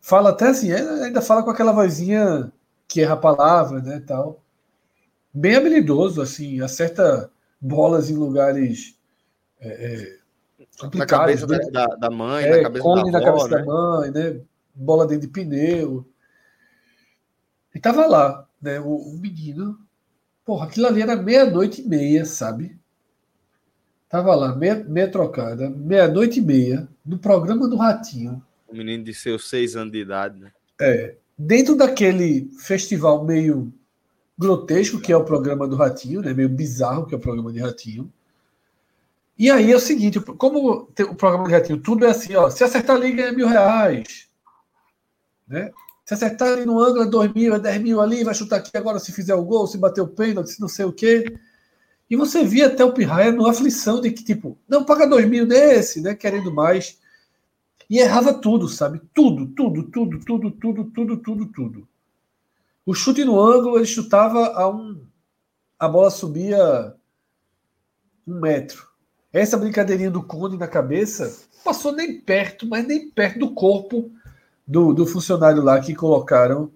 Fala 0.00 0.30
até 0.30 0.48
assim, 0.48 0.72
ainda 0.72 1.20
fala 1.20 1.42
com 1.42 1.50
aquela 1.50 1.72
vozinha 1.72 2.52
que 2.86 3.00
erra 3.00 3.14
a 3.14 3.16
palavra, 3.16 3.80
né, 3.80 4.02
tal. 4.06 4.42
Bem 5.32 5.56
habilidoso, 5.56 6.20
assim, 6.20 6.60
acerta 6.60 7.30
bolas 7.60 8.10
em 8.10 8.16
lugares 8.16 8.96
é, 9.60 9.68
é, 9.68 10.20
na 10.94 11.06
cabeça 11.06 11.46
né? 11.46 11.58
da, 11.70 11.86
da, 11.86 12.10
mãe, 12.10 12.44
é, 12.44 12.56
na 12.56 12.62
cabeça 12.62 12.84
da 12.84 12.90
avó, 12.90 13.10
na 13.10 13.20
cabeça 13.20 13.48
né? 13.48 13.58
da 13.58 13.64
mãe, 13.64 14.10
né? 14.10 14.40
Bola 14.74 15.06
dentro 15.06 15.26
de 15.26 15.32
pneu. 15.32 16.06
E 17.74 17.80
tava 17.80 18.06
lá, 18.06 18.46
né? 18.60 18.80
O, 18.80 18.94
o 18.94 19.18
menino. 19.18 19.78
Porra, 20.44 20.66
aquilo 20.66 20.86
ali 20.86 21.02
era 21.02 21.16
meia-noite 21.16 21.82
e 21.82 21.88
meia, 21.88 22.24
sabe? 22.24 22.78
Tava 24.08 24.34
lá, 24.34 24.56
meia, 24.56 24.84
meia 24.88 25.08
trocada, 25.08 25.70
meia-noite 25.70 26.40
e 26.40 26.42
meia, 26.42 26.88
no 27.06 27.16
programa 27.16 27.68
do 27.68 27.76
Ratinho. 27.76 28.44
O 28.66 28.74
menino 28.74 29.04
de 29.04 29.14
seus 29.14 29.48
seis 29.48 29.76
anos 29.76 29.92
de 29.92 30.00
idade, 30.00 30.40
né? 30.40 30.50
É. 30.80 31.16
Dentro 31.38 31.76
daquele 31.76 32.50
festival 32.58 33.24
meio 33.24 33.72
grotesco, 34.36 35.00
que 35.00 35.12
é 35.12 35.16
o 35.16 35.24
programa 35.24 35.68
do 35.68 35.76
Ratinho, 35.76 36.22
né? 36.22 36.34
Meio 36.34 36.48
bizarro, 36.48 37.06
que 37.06 37.14
é 37.14 37.18
o 37.18 37.20
programa 37.20 37.52
de 37.52 37.60
Ratinho. 37.60 38.12
E 39.38 39.50
aí 39.50 39.70
é 39.70 39.76
o 39.76 39.80
seguinte, 39.80 40.18
como 40.20 40.88
o 40.98 41.14
programa 41.14 41.44
do 41.44 41.50
Ratinho, 41.50 41.80
tudo 41.80 42.04
é 42.04 42.10
assim, 42.10 42.34
ó. 42.34 42.50
Se 42.50 42.64
acertar 42.64 42.96
ali, 42.96 43.12
ganha 43.12 43.32
mil 43.32 43.46
reais. 43.46 44.28
Né? 45.46 45.70
Se 46.10 46.14
acertar 46.14 46.54
ali 46.54 46.66
no 46.66 46.80
ângulo, 46.80 47.04
é 47.04 47.06
dois 47.06 47.32
mil, 47.32 47.54
é 47.54 47.60
dez 47.60 47.80
mil 47.80 48.00
ali, 48.00 48.24
vai 48.24 48.34
chutar 48.34 48.56
aqui 48.56 48.76
agora 48.76 48.98
se 48.98 49.12
fizer 49.12 49.32
o 49.32 49.44
gol, 49.44 49.68
se 49.68 49.78
bater 49.78 50.00
o 50.00 50.08
pênalti, 50.08 50.50
se 50.50 50.60
não 50.60 50.66
sei 50.66 50.84
o 50.84 50.92
quê. 50.92 51.38
E 52.10 52.16
você 52.16 52.42
via 52.42 52.66
até 52.66 52.84
o 52.84 52.92
Pirraia 52.92 53.30
numa 53.30 53.52
aflição 53.52 54.00
de 54.00 54.10
que, 54.10 54.24
tipo, 54.24 54.58
não, 54.68 54.84
paga 54.84 55.06
dois 55.06 55.28
mil 55.28 55.46
nesse, 55.46 56.00
né? 56.00 56.16
Querendo 56.16 56.52
mais. 56.52 56.98
E 57.88 58.00
errava 58.00 58.34
tudo, 58.34 58.68
sabe? 58.68 59.00
Tudo, 59.14 59.46
tudo, 59.54 59.84
tudo, 59.84 60.18
tudo, 60.18 60.50
tudo, 60.50 60.84
tudo, 60.86 61.16
tudo, 61.16 61.46
tudo. 61.46 61.88
O 62.84 62.92
chute 62.92 63.24
no 63.24 63.40
ângulo, 63.40 63.76
ele 63.76 63.86
chutava 63.86 64.48
a 64.48 64.68
um. 64.68 65.06
A 65.78 65.86
bola 65.86 66.10
subia 66.10 66.92
um 68.26 68.40
metro. 68.40 68.84
Essa 69.32 69.56
brincadeirinha 69.56 70.10
do 70.10 70.24
cone 70.24 70.56
na 70.56 70.66
cabeça 70.66 71.38
passou 71.64 71.92
nem 71.92 72.20
perto, 72.20 72.66
mas 72.66 72.84
nem 72.84 73.08
perto 73.10 73.38
do 73.38 73.54
corpo 73.54 74.10
do, 74.70 74.94
do 74.94 75.04
funcionário 75.04 75.62
lá 75.62 75.80
que 75.80 75.96
colocaram 75.96 76.70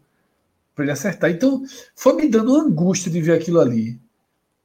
para 0.75 0.85
ele 0.85 0.93
acertar. 0.93 1.31
Então, 1.31 1.63
foi 1.95 2.15
me 2.15 2.29
dando 2.29 2.57
angústia 2.57 3.11
de 3.11 3.23
ver 3.23 3.39
aquilo 3.39 3.61
ali. 3.61 4.01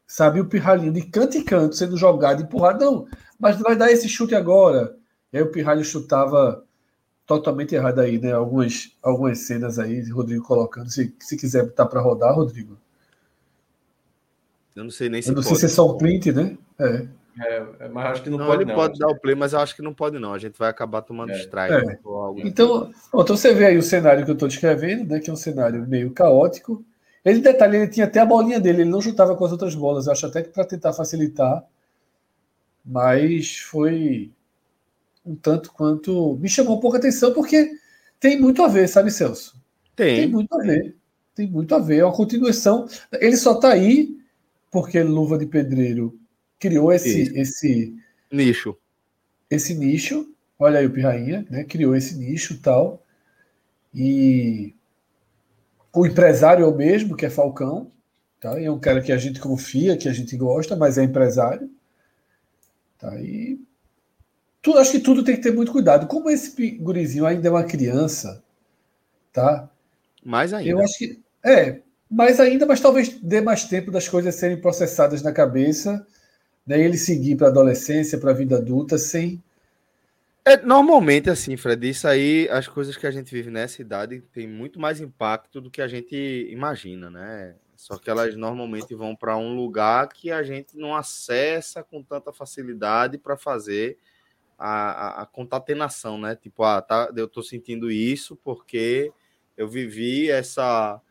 Sabe, 0.08 0.42
o 0.42 0.46
pirralhinho 0.46 0.92
de 0.92 1.04
canto 1.04 1.38
em 1.38 1.44
canto 1.44 1.76
sendo 1.76 1.96
jogado, 1.96 2.42
empurrado. 2.42 2.84
Não, 2.84 3.08
mas 3.40 3.60
vai 3.60 3.76
dar 3.76 3.92
esse 3.92 4.10
chute 4.10 4.34
agora. 4.34 4.98
E 5.32 5.38
aí 5.38 5.44
o 5.44 5.52
Pirralho 5.52 5.86
chutava 5.86 6.66
totalmente 7.28 7.76
errado 7.76 8.00
aí, 8.00 8.18
né? 8.18 8.34
Algumas, 8.34 8.92
algumas 9.04 9.38
cenas 9.46 9.78
aí, 9.78 10.02
Rodrigo 10.10 10.44
colocando. 10.44 10.90
Se, 10.90 11.14
se 11.20 11.38
quiser 11.38 11.66
botar 11.66 11.86
para 11.86 12.02
rodar, 12.02 12.34
Rodrigo. 12.34 12.76
Eu 14.76 14.84
não 14.84 14.90
sei 14.90 15.10
nem 15.10 15.22
se 15.22 15.30
Eu 15.30 15.36
não 15.36 15.44
pode. 15.44 15.50
sei 15.50 15.68
se 15.70 15.72
é 15.72 15.76
só 15.76 15.94
um 15.94 15.98
print, 16.00 16.32
né? 16.32 16.58
É. 16.80 17.08
É, 17.40 17.88
mas 17.90 18.06
acho 18.12 18.24
que 18.24 18.30
não, 18.30 18.38
não 18.38 18.48
pode. 18.48 18.64
Ele 18.64 18.70
não, 18.70 18.76
pode 18.76 19.00
dar 19.00 19.08
o 19.08 19.20
play, 19.20 19.36
mas 19.36 19.54
eu 19.54 19.60
acho 19.60 19.76
que 19.76 19.82
não 19.82 19.94
pode, 19.94 20.20
não. 20.20 20.34
A 20.34 20.38
gente 20.38 20.58
vai 20.58 20.70
acabar 20.70 21.02
tomando 21.02 21.32
é. 21.32 21.40
strike. 21.40 21.74
É. 21.74 21.86
Né, 21.86 22.00
então, 22.44 22.92
então 23.14 23.38
você 23.38 23.54
vê 23.54 23.68
aí 23.68 23.78
o 23.78 23.84
cenário 23.84 24.26
que 24.26 24.32
eu 24.32 24.34
estou 24.34 24.48
descrevendo, 24.48 25.06
né? 25.06 25.20
Que 25.20 25.30
é 25.30 25.34
um 25.34 25.38
cenário 25.38 25.88
meio 25.88 26.12
caótico. 26.12 26.84
Ele, 27.24 27.40
detalhe, 27.40 27.78
ele 27.78 27.88
tinha 27.88 28.06
até 28.06 28.20
a 28.20 28.26
bolinha 28.26 28.60
dele, 28.60 28.82
ele 28.82 28.90
não 28.90 29.02
chutava 29.02 29.36
com 29.36 29.46
as 29.46 29.52
outras 29.52 29.76
bolas. 29.76 30.06
Eu 30.08 30.14
acho 30.14 30.26
até 30.26 30.42
que 30.42 30.50
para 30.50 30.66
tentar 30.66 30.94
facilitar. 30.94 31.64
Mas 32.84 33.58
foi 33.58 34.32
um 35.26 35.36
tanto 35.36 35.72
quanto. 35.72 36.38
Me 36.42 36.50
chamou 36.50 36.78
um 36.78 36.80
pouco 36.80 36.98
a 36.98 37.00
atenção, 37.00 37.34
porque 37.34 37.72
tem 38.20 38.40
muito 38.40 38.64
a 38.64 38.68
ver, 38.68 38.88
sabe, 38.88 39.12
Celso? 39.12 39.60
Tem. 39.96 40.22
Tem 40.22 40.28
muito 40.28 40.54
a 40.54 40.64
ver. 40.64 40.96
Tem 41.36 41.48
muito 41.48 41.76
a 41.76 41.80
ver. 41.80 42.00
É 42.00 42.06
uma 42.06 42.14
continuação. 42.14 42.88
Ele 43.14 43.38
só 43.38 43.54
está 43.54 43.72
aí 43.72 44.18
porque 44.72 45.02
Luva 45.02 45.38
de 45.38 45.46
Pedreiro 45.46 46.18
criou 46.60 46.92
esse, 46.92 47.32
esse 47.38 47.96
nicho. 48.32 48.78
Esse 49.50 49.74
nicho. 49.74 50.34
Olha 50.58 50.80
aí 50.80 50.86
o 50.86 50.92
Pirrainha, 50.92 51.48
né? 51.50 51.64
Criou 51.64 51.96
esse 51.96 52.16
nicho 52.18 52.60
tal. 52.62 53.04
E 53.94 54.76
o 55.94 56.06
empresário 56.06 56.64
é 56.64 56.68
o 56.68 56.76
mesmo, 56.76 57.16
que 57.16 57.26
é 57.26 57.30
Falcão. 57.30 57.92
Tá? 58.40 58.60
E 58.60 58.66
é 58.66 58.72
um 58.72 58.80
cara 58.80 59.02
que 59.02 59.12
a 59.12 59.18
gente 59.18 59.40
confia, 59.40 59.98
que 59.98 60.08
a 60.08 60.14
gente 60.14 60.36
gosta, 60.38 60.76
mas 60.76 60.98
é 60.98 61.04
empresário. 61.04 61.70
Tá? 62.98 63.20
E 63.22 63.60
tu, 64.62 64.78
acho 64.78 64.92
que 64.92 65.00
tudo 65.00 65.24
tem 65.24 65.36
que 65.36 65.42
ter 65.42 65.54
muito 65.54 65.72
cuidado. 65.72 66.08
Como 66.08 66.30
esse 66.30 66.72
gurizinho 66.78 67.26
ainda 67.26 67.48
é 67.48 67.52
uma 67.52 67.64
criança, 67.64 68.44
tá? 69.32 69.70
Mais 70.24 70.54
ainda. 70.54 70.70
Eu 70.70 70.82
acho 70.82 70.98
que. 70.98 71.20
É, 71.44 71.82
mais 72.10 72.40
ainda, 72.40 72.66
mas 72.66 72.82
talvez 72.82 73.10
dê 73.22 73.40
mais 73.40 73.64
tempo 73.66 73.92
das 73.92 74.08
coisas 74.08 74.36
serem 74.36 74.60
processadas 74.60 75.22
na 75.22 75.32
cabeça, 75.32 76.06
né? 76.70 76.80
ele 76.80 76.98
seguir 76.98 77.36
para 77.36 77.48
a 77.48 77.50
adolescência, 77.50 78.18
para 78.20 78.32
a 78.32 78.34
vida 78.34 78.58
adulta, 78.58 78.98
sem. 78.98 79.42
É, 80.46 80.58
normalmente, 80.58 81.30
assim, 81.30 81.58
Fred, 81.58 81.90
isso 81.90 82.08
aí, 82.08 82.48
as 82.50 82.68
coisas 82.68 82.96
que 82.96 83.06
a 83.06 83.12
gente 83.12 83.32
vive 83.32 83.50
nessa 83.50 83.82
idade 83.82 84.22
tem 84.34 84.48
muito 84.48 84.80
mais 84.80 85.02
impacto 85.02 85.60
do 85.60 85.70
que 85.70 85.82
a 85.82 85.88
gente 85.88 86.48
imagina, 86.50 87.10
né? 87.10 87.56
Só 87.76 87.98
que 87.98 88.10
elas 88.10 88.36
normalmente 88.36 88.94
vão 88.94 89.16
para 89.16 89.38
um 89.38 89.56
lugar 89.56 90.10
que 90.10 90.32
a 90.32 90.44
gente 90.44 90.78
não 90.78 90.96
acessa 90.96 91.82
com 91.82 92.04
tanta 92.04 92.32
facilidade 92.34 93.18
para 93.18 93.38
fazer 93.38 93.98
a, 94.58 95.22
a, 95.22 95.26
contatenação, 95.26 96.18
né? 96.20 96.36
Tipo, 96.36 96.64
ah, 96.64 96.82
tá, 96.82 97.12
eu 97.16 97.28
tô 97.28 97.42
sentindo 97.42 97.90
isso 97.90 98.36
porque 98.44 99.12
eu 99.56 99.68
vivi 99.68 100.30
essa, 100.30 101.02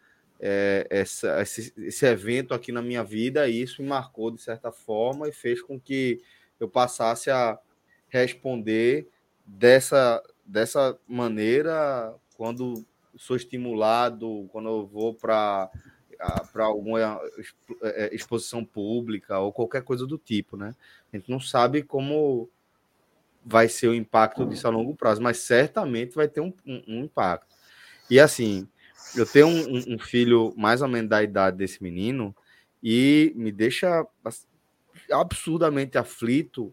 é, 0.41 0.86
essa 0.89 1.43
esse, 1.43 1.72
esse, 1.78 2.07
evento 2.07 2.55
aqui 2.55 2.70
na 2.70 2.80
minha 2.80 3.03
vida 3.03 3.49
e 3.49 3.61
isso 3.61 3.82
me 3.82 3.89
marcou 3.89 4.30
de 4.30 4.41
certa 4.41 4.70
forma 4.70 5.28
e 5.28 5.32
fez 5.32 5.61
com 5.61 5.80
que 5.80 6.20
eu 6.61 6.68
passasse 6.68 7.30
a 7.30 7.59
responder 8.09 9.09
dessa, 9.45 10.22
dessa 10.45 10.99
maneira 11.07 12.14
quando 12.36 12.84
sou 13.16 13.36
estimulado, 13.36 14.49
quando 14.53 14.68
eu 14.68 14.86
vou 14.86 15.14
para 15.14 15.70
para 16.53 16.64
alguma 16.64 17.20
é, 17.80 18.12
exposição 18.12 18.64
pública 18.64 19.39
ou 19.39 19.53
qualquer 19.53 19.82
coisa 19.82 20.05
do 20.05 20.18
tipo, 20.18 20.57
né? 20.57 20.74
A 21.12 21.16
gente 21.16 21.30
não 21.30 21.39
sabe 21.39 21.82
como 21.84 22.51
vai 23.45 23.68
ser 23.68 23.86
o 23.86 23.95
impacto 23.95 24.45
disso 24.45 24.66
a 24.66 24.70
longo 24.70 24.97
prazo, 24.97 25.22
mas 25.22 25.39
certamente 25.39 26.16
vai 26.16 26.26
ter 26.26 26.41
um, 26.41 26.53
um, 26.66 26.82
um 26.89 27.05
impacto. 27.05 27.55
E 28.11 28.18
assim, 28.18 28.68
eu 29.17 29.27
tenho 29.27 29.49
um, 29.49 29.95
um, 29.95 29.99
filho 29.99 30.53
mais 30.57 30.83
ou 30.83 30.89
menos 30.89 31.09
da 31.09 31.23
idade 31.23 31.57
desse 31.57 31.83
menino, 31.83 32.35
E 32.83 33.33
me 33.35 33.51
deixa 33.51 34.07
absurdamente 35.11 35.99
aflito 35.99 36.73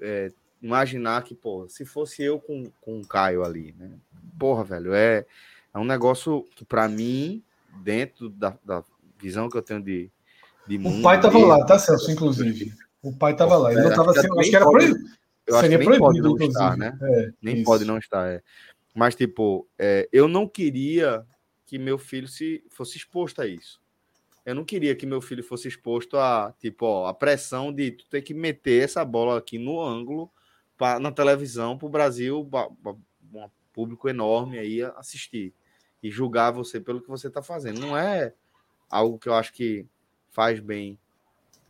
é, 0.00 0.30
imaginar 0.62 1.22
que, 1.24 1.34
pô, 1.34 1.68
se 1.68 1.84
fosse 1.84 2.22
eu 2.22 2.38
com, 2.38 2.70
com 2.80 3.00
o 3.00 3.06
Caio 3.06 3.44
ali, 3.44 3.74
né? 3.78 3.90
Porra, 4.38 4.64
velho, 4.64 4.92
é, 4.92 5.24
é 5.72 5.78
um 5.78 5.84
negócio 5.84 6.46
que, 6.54 6.64
para 6.64 6.88
mim, 6.88 7.42
dentro 7.82 8.28
da, 8.28 8.56
da 8.64 8.84
visão 9.18 9.48
que 9.48 9.56
eu 9.56 9.62
tenho 9.62 9.82
de, 9.82 10.10
de 10.66 10.78
mundo. 10.78 11.00
O 11.00 11.02
pai 11.02 11.20
tava 11.20 11.38
lá, 11.38 11.64
tá, 11.64 11.78
Celso, 11.78 12.10
inclusive. 12.10 12.72
O 13.02 13.14
pai 13.14 13.34
tava 13.34 13.56
lá. 13.56 13.72
Ele 13.72 13.82
não 13.82 13.94
tava 13.94 14.12
sendo. 14.12 14.38
Acho 14.38 14.50
que 14.50 14.56
era 14.56 14.68
proibido. 14.68 14.98
Eu 15.46 15.56
acho 15.56 15.62
Seria 15.62 15.78
que 15.78 15.88
nem 15.88 15.98
proibido, 15.98 16.28
pode 16.28 16.38
não 16.38 16.48
estar, 16.48 16.76
né? 16.76 16.98
É, 17.02 17.30
nem 17.42 17.56
isso. 17.56 17.64
pode 17.64 17.84
não 17.84 17.98
estar, 17.98 18.28
é. 18.28 18.42
Mas, 18.94 19.14
tipo, 19.14 19.66
é, 19.78 20.08
eu 20.12 20.28
não 20.28 20.46
queria 20.46 21.24
que 21.70 21.78
meu 21.78 21.96
filho 21.96 22.26
se 22.26 22.64
fosse 22.68 22.96
exposto 22.96 23.40
a 23.40 23.46
isso. 23.46 23.80
Eu 24.44 24.56
não 24.56 24.64
queria 24.64 24.96
que 24.96 25.06
meu 25.06 25.20
filho 25.20 25.44
fosse 25.44 25.68
exposto 25.68 26.16
a, 26.16 26.52
tipo, 26.58 26.84
ó, 26.84 27.06
a 27.06 27.14
pressão 27.14 27.72
de 27.72 27.92
tu 27.92 28.06
ter 28.06 28.22
que 28.22 28.34
meter 28.34 28.82
essa 28.82 29.04
bola 29.04 29.38
aqui 29.38 29.56
no 29.56 29.80
ângulo 29.80 30.28
pra, 30.76 30.98
na 30.98 31.12
televisão 31.12 31.78
para 31.78 31.86
o 31.86 31.88
Brasil, 31.88 32.50
um 33.32 33.48
público 33.72 34.08
enorme 34.08 34.58
aí 34.58 34.82
assistir 34.82 35.54
e 36.02 36.10
julgar 36.10 36.50
você 36.50 36.80
pelo 36.80 37.00
que 37.00 37.08
você 37.08 37.28
está 37.28 37.40
fazendo. 37.40 37.78
Não 37.78 37.96
é 37.96 38.34
algo 38.90 39.16
que 39.16 39.28
eu 39.28 39.34
acho 39.34 39.52
que 39.52 39.86
faz 40.32 40.58
bem 40.58 40.98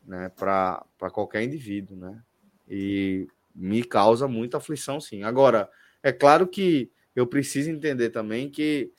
né, 0.07 0.30
para 0.34 0.82
qualquer 1.12 1.42
indivíduo, 1.42 1.94
né? 1.94 2.22
E 2.66 3.28
me 3.55 3.84
causa 3.84 4.26
muita 4.26 4.57
aflição, 4.57 4.98
sim. 4.98 5.24
Agora, 5.24 5.68
é 6.03 6.11
claro 6.11 6.48
que 6.48 6.90
eu 7.14 7.26
preciso 7.26 7.68
entender 7.68 8.09
também 8.09 8.48
que 8.48 8.90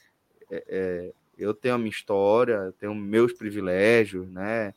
é, 0.52 0.64
é, 0.68 1.14
eu 1.38 1.54
tenho 1.54 1.76
a 1.76 1.78
minha 1.78 1.90
história, 1.90 2.74
tenho 2.78 2.94
meus 2.94 3.34
privilégios, 3.34 4.28
né? 4.30 4.74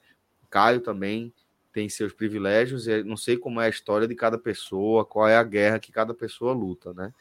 Caio 0.49 0.81
também 0.81 1.33
tem 1.73 1.89
seus 1.89 2.13
privilégios, 2.13 2.87
e 2.87 3.03
não 3.03 3.17
sei 3.17 3.37
como 3.37 3.61
é 3.61 3.67
a 3.67 3.69
história 3.69 4.07
de 4.07 4.15
cada 4.15 4.39
pessoa, 4.39 5.05
qual 5.05 5.29
é 5.29 5.37
a 5.37 5.43
guerra 5.43 5.81
que 5.81 5.91
cada 5.91 6.15
pessoa 6.15 6.53
luta, 6.53 6.95
né? 6.95 7.13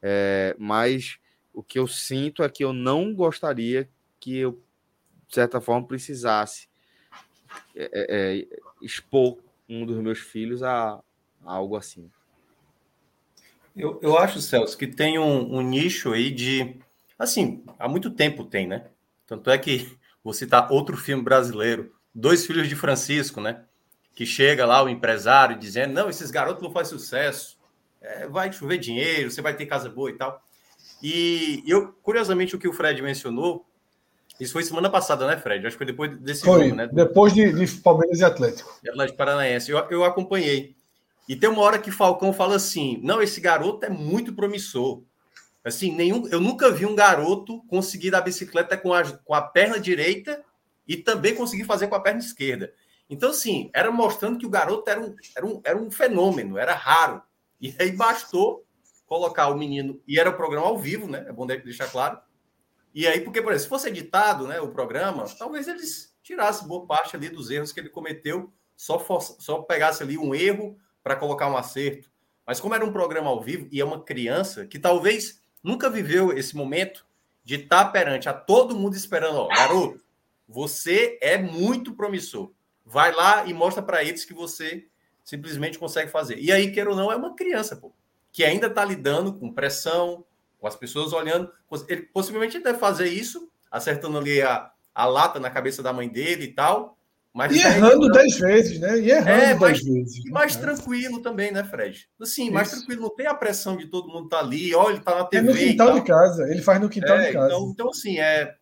É, 0.00 0.56
mas 0.58 1.18
o 1.52 1.62
que 1.62 1.78
eu 1.78 1.86
sinto 1.86 2.42
é 2.42 2.48
que 2.48 2.64
eu 2.64 2.72
não 2.72 3.14
gostaria 3.14 3.88
que 4.18 4.38
eu, 4.38 4.52
de 5.28 5.34
certa 5.34 5.60
forma, 5.60 5.86
precisasse 5.86 6.68
é, 7.76 7.90
é, 7.92 8.38
é 8.40 8.46
expor 8.80 9.38
um 9.68 9.84
dos 9.84 9.98
meus 9.98 10.18
filhos 10.18 10.62
a, 10.62 10.94
a 11.44 11.52
algo 11.52 11.76
assim. 11.76 12.10
Eu, 13.76 13.98
eu 14.02 14.18
acho, 14.18 14.40
Celso, 14.40 14.76
que 14.76 14.86
tem 14.86 15.18
um, 15.18 15.56
um, 15.56 15.62
nicho 15.62 16.12
aí 16.12 16.30
de. 16.30 16.76
Assim, 17.20 17.62
há 17.78 17.86
muito 17.86 18.10
tempo 18.10 18.46
tem, 18.46 18.66
né? 18.66 18.86
Tanto 19.26 19.50
é 19.50 19.58
que 19.58 19.94
vou 20.24 20.32
citar 20.32 20.72
outro 20.72 20.96
filme 20.96 21.22
brasileiro, 21.22 21.92
Dois 22.14 22.46
Filhos 22.46 22.66
de 22.66 22.74
Francisco, 22.74 23.42
né? 23.42 23.62
Que 24.14 24.24
chega 24.24 24.64
lá 24.64 24.82
o 24.82 24.88
empresário 24.88 25.58
dizendo: 25.58 25.92
não, 25.92 26.08
esses 26.08 26.30
garotos 26.30 26.62
não 26.62 26.72
fazem 26.72 26.98
sucesso, 26.98 27.58
é, 28.00 28.26
vai 28.26 28.50
chover 28.50 28.78
dinheiro, 28.78 29.30
você 29.30 29.42
vai 29.42 29.54
ter 29.54 29.66
casa 29.66 29.90
boa 29.90 30.08
e 30.08 30.14
tal. 30.14 30.42
E 31.02 31.62
eu, 31.66 31.92
curiosamente, 32.02 32.56
o 32.56 32.58
que 32.58 32.68
o 32.68 32.72
Fred 32.72 33.02
mencionou, 33.02 33.66
isso 34.40 34.54
foi 34.54 34.62
semana 34.62 34.88
passada, 34.88 35.26
né, 35.26 35.36
Fred? 35.36 35.66
Acho 35.66 35.74
que 35.76 35.84
foi 35.84 35.92
depois 35.92 36.18
desse 36.18 36.42
foi, 36.42 36.64
jogo, 36.64 36.76
né? 36.76 36.88
Depois 36.90 37.34
de, 37.34 37.52
de 37.52 37.66
Palmeiras 37.82 38.20
e 38.20 38.24
Atlético. 38.24 38.80
Atlético 38.88 39.18
Paranaense. 39.18 39.70
Eu, 39.70 39.78
eu 39.90 40.04
acompanhei. 40.04 40.74
E 41.28 41.36
tem 41.36 41.50
uma 41.50 41.60
hora 41.60 41.78
que 41.78 41.90
Falcão 41.90 42.32
fala 42.32 42.56
assim: 42.56 42.98
não, 43.02 43.20
esse 43.20 43.42
garoto 43.42 43.84
é 43.84 43.90
muito 43.90 44.32
promissor. 44.32 45.02
Assim, 45.64 45.94
nenhum, 45.94 46.26
eu 46.28 46.40
nunca 46.40 46.70
vi 46.70 46.86
um 46.86 46.94
garoto 46.94 47.62
conseguir 47.64 48.10
dar 48.10 48.22
bicicleta 48.22 48.76
com 48.76 48.94
a, 48.94 49.04
com 49.18 49.34
a 49.34 49.42
perna 49.42 49.78
direita 49.78 50.42
e 50.88 50.96
também 50.96 51.34
conseguir 51.34 51.64
fazer 51.64 51.88
com 51.88 51.94
a 51.94 52.00
perna 52.00 52.20
esquerda. 52.20 52.72
Então, 53.08 53.30
assim, 53.30 53.70
era 53.74 53.90
mostrando 53.90 54.38
que 54.38 54.46
o 54.46 54.50
garoto 54.50 54.88
era 54.88 55.00
um, 55.00 55.14
era 55.36 55.46
um, 55.46 55.60
era 55.64 55.76
um 55.76 55.90
fenômeno, 55.90 56.56
era 56.56 56.74
raro. 56.74 57.22
E 57.60 57.74
aí 57.78 57.92
bastou 57.92 58.64
colocar 59.04 59.48
o 59.48 59.58
menino, 59.58 60.00
e 60.06 60.20
era 60.20 60.30
o 60.30 60.36
programa 60.36 60.68
ao 60.68 60.78
vivo, 60.78 61.08
né? 61.08 61.24
É 61.26 61.32
bom 61.32 61.44
deixar 61.44 61.90
claro. 61.90 62.20
E 62.94 63.08
aí, 63.08 63.20
porque, 63.20 63.42
por 63.42 63.50
exemplo, 63.50 63.64
se 63.64 63.68
fosse 63.68 63.88
editado 63.88 64.46
né, 64.46 64.60
o 64.60 64.70
programa, 64.70 65.24
talvez 65.36 65.66
eles 65.66 66.14
tirassem 66.22 66.68
boa 66.68 66.86
parte 66.86 67.16
ali 67.16 67.28
dos 67.28 67.50
erros 67.50 67.72
que 67.72 67.80
ele 67.80 67.88
cometeu, 67.88 68.52
só, 68.76 69.00
for, 69.00 69.20
só 69.20 69.62
pegasse 69.62 70.02
ali 70.02 70.16
um 70.16 70.32
erro 70.32 70.78
para 71.02 71.16
colocar 71.16 71.48
um 71.48 71.56
acerto. 71.56 72.08
Mas 72.46 72.60
como 72.60 72.74
era 72.74 72.84
um 72.84 72.92
programa 72.92 73.30
ao 73.30 73.40
vivo 73.40 73.68
e 73.72 73.80
é 73.80 73.84
uma 73.84 74.02
criança 74.02 74.64
que 74.64 74.78
talvez 74.78 75.39
nunca 75.62 75.90
viveu 75.90 76.36
esse 76.36 76.56
momento 76.56 77.06
de 77.44 77.56
estar 77.56 77.84
tá 77.84 77.90
perante 77.90 78.28
a 78.28 78.32
todo 78.32 78.76
mundo 78.76 78.94
esperando, 78.94 79.36
ó, 79.36 79.48
garoto, 79.48 80.02
você 80.48 81.18
é 81.22 81.38
muito 81.38 81.94
promissor. 81.94 82.50
Vai 82.84 83.12
lá 83.12 83.46
e 83.46 83.54
mostra 83.54 83.82
para 83.82 84.02
eles 84.02 84.24
que 84.24 84.34
você 84.34 84.86
simplesmente 85.24 85.78
consegue 85.78 86.10
fazer. 86.10 86.38
E 86.38 86.50
aí, 86.50 86.72
queira 86.72 86.90
ou 86.90 86.96
não, 86.96 87.10
é 87.10 87.16
uma 87.16 87.34
criança, 87.36 87.76
pô, 87.76 87.92
que 88.32 88.44
ainda 88.44 88.66
está 88.66 88.84
lidando 88.84 89.32
com 89.32 89.52
pressão, 89.52 90.24
com 90.58 90.66
as 90.66 90.76
pessoas 90.76 91.12
olhando. 91.12 91.52
Ele 91.88 92.02
possivelmente 92.02 92.58
deve 92.58 92.78
fazer 92.78 93.08
isso, 93.08 93.50
acertando 93.70 94.18
ali 94.18 94.42
a, 94.42 94.70
a 94.94 95.06
lata 95.06 95.38
na 95.38 95.50
cabeça 95.50 95.82
da 95.82 95.92
mãe 95.92 96.08
dele 96.08 96.44
e 96.44 96.52
tal. 96.52 96.98
Mas 97.32 97.54
e 97.54 97.60
errando 97.60 98.10
dez 98.10 98.38
vezes, 98.38 98.80
né? 98.80 98.98
E 98.98 99.10
errando 99.10 99.30
é, 99.30 99.54
dez 99.56 99.84
vezes. 99.84 100.24
E 100.24 100.30
mais 100.30 100.56
né? 100.56 100.62
tranquilo 100.62 101.22
também, 101.22 101.52
né, 101.52 101.62
Fred? 101.62 102.08
Assim, 102.20 102.44
Isso. 102.44 102.52
mais 102.52 102.70
tranquilo, 102.70 103.02
não 103.02 103.14
tem 103.14 103.26
a 103.26 103.34
pressão 103.34 103.76
de 103.76 103.86
todo 103.86 104.08
mundo 104.08 104.24
estar 104.24 104.38
tá 104.38 104.44
ali, 104.44 104.74
olha, 104.74 104.94
ele 104.94 105.04
tá 105.04 105.14
na 105.14 105.24
TV. 105.24 105.48
É 105.48 105.52
no 105.52 105.58
quintal 105.58 105.94
de 105.94 106.02
casa, 106.04 106.50
ele 106.50 106.62
faz 106.62 106.80
no 106.80 106.88
quintal 106.88 107.18
é, 107.18 107.28
de 107.28 107.32
casa. 107.32 107.46
Então, 107.46 107.70
então, 107.70 107.88
assim, 107.90 108.18
é, 108.18 108.54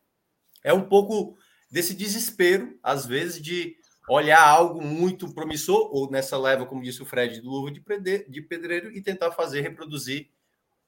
é 0.62 0.72
um 0.72 0.82
pouco 0.82 1.36
desse 1.70 1.94
desespero, 1.94 2.78
às 2.82 3.06
vezes, 3.06 3.40
de 3.40 3.74
olhar 4.08 4.46
algo 4.46 4.82
muito 4.82 5.32
promissor, 5.32 5.88
ou 5.90 6.10
nessa 6.10 6.36
leva, 6.36 6.66
como 6.66 6.82
disse 6.82 7.02
o 7.02 7.06
Fred, 7.06 7.40
do 7.40 7.50
luva 7.50 7.70
de, 7.70 7.82
de 8.28 8.42
pedreiro, 8.42 8.90
e 8.92 9.02
tentar 9.02 9.30
fazer, 9.32 9.62
reproduzir 9.62 10.28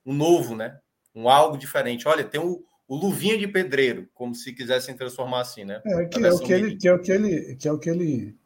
um 0.05 0.13
novo, 0.13 0.55
né? 0.55 0.79
Um 1.15 1.29
algo 1.29 1.57
diferente. 1.57 2.07
Olha, 2.07 2.25
tem 2.25 2.41
o, 2.41 2.63
o 2.91 2.97
luvinha 2.97 3.39
de 3.39 3.47
pedreiro, 3.47 4.09
como 4.13 4.35
se 4.35 4.53
quisessem 4.53 4.97
transformar 4.97 5.43
assim, 5.43 5.65
né? 5.65 5.81
É, 5.87 6.07
que, 6.07 6.27
é 6.27 6.33
o 6.33 6.39
que, 6.41 6.53
ele, 6.53 6.77
que 6.77 6.89
é 6.89 6.93
o 6.93 6.99
que 6.99 7.13
ele, 7.13 7.55
que 7.55 7.69
é 7.69 7.73
o 7.73 7.79
que 7.79 7.89
ele 7.89 8.37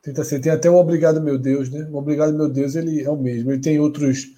tenta 0.00 0.22
ser. 0.22 0.38
Tem 0.38 0.52
até 0.52 0.70
o 0.70 0.76
Obrigado 0.76 1.20
Meu 1.20 1.36
Deus, 1.36 1.68
né? 1.68 1.88
O 1.90 1.96
Obrigado 1.96 2.32
Meu 2.32 2.48
Deus 2.48 2.76
ele 2.76 3.02
é 3.02 3.10
o 3.10 3.16
mesmo. 3.16 3.50
Ele 3.50 3.60
tem 3.60 3.80
outros 3.80 4.28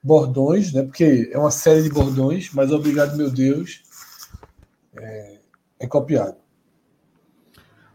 bordões, 0.00 0.72
né? 0.72 0.84
Porque 0.84 1.28
é 1.32 1.36
uma 1.36 1.50
série 1.50 1.82
de 1.82 1.90
bordões, 1.90 2.52
mas 2.54 2.70
Obrigado 2.70 3.16
Meu 3.16 3.28
Deus 3.28 3.82
é, 4.96 5.38
é 5.80 5.86
copiado. 5.88 6.36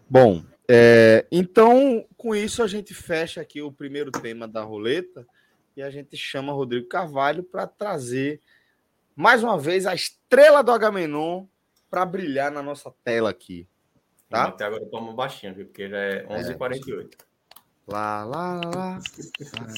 Bom, 0.09 0.43
é, 0.67 1.25
então 1.31 2.05
com 2.17 2.35
isso 2.35 2.61
a 2.61 2.67
gente 2.67 2.93
fecha 2.93 3.39
aqui 3.39 3.61
o 3.61 3.71
primeiro 3.71 4.11
tema 4.11 4.49
da 4.49 4.63
roleta 4.63 5.25
e 5.77 5.81
a 5.81 5.89
gente 5.89 6.17
chama 6.17 6.51
Rodrigo 6.51 6.89
Carvalho 6.89 7.41
para 7.41 7.65
trazer 7.65 8.41
mais 9.15 9.43
uma 9.43 9.57
vez, 9.57 9.85
a 9.85 9.95
estrela 9.95 10.61
do 10.63 10.71
Agamenon 10.71 11.45
para 11.89 12.05
brilhar 12.05 12.51
na 12.51 12.61
nossa 12.61 12.93
tela 13.03 13.29
aqui. 13.29 13.67
Tá? 14.29 14.45
Até 14.45 14.65
agora 14.65 14.83
eu 14.83 14.89
tomo 14.89 15.13
baixinho, 15.13 15.53
viu? 15.53 15.65
Porque 15.65 15.87
já 15.87 15.97
é 15.97 16.25
11h48. 16.25 17.13
É. 17.21 17.25
Lá, 17.87 18.25
lá, 18.25 18.61
lá. 18.75 18.99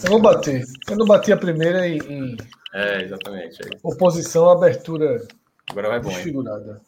Eu 0.03 0.09
vou 0.09 0.21
bater. 0.21 0.63
Eu 0.89 0.95
não 0.95 1.05
bati 1.05 1.31
a 1.31 1.37
primeira 1.37 1.87
em. 1.87 1.97
em... 1.97 2.37
É, 2.73 3.03
exatamente. 3.03 3.61
É. 3.61 3.69
Oposição, 3.83 4.49
abertura. 4.49 5.27
Agora 5.69 5.89
vai 5.89 5.99
bom. 5.99 6.09
Desfigurada. 6.09 6.81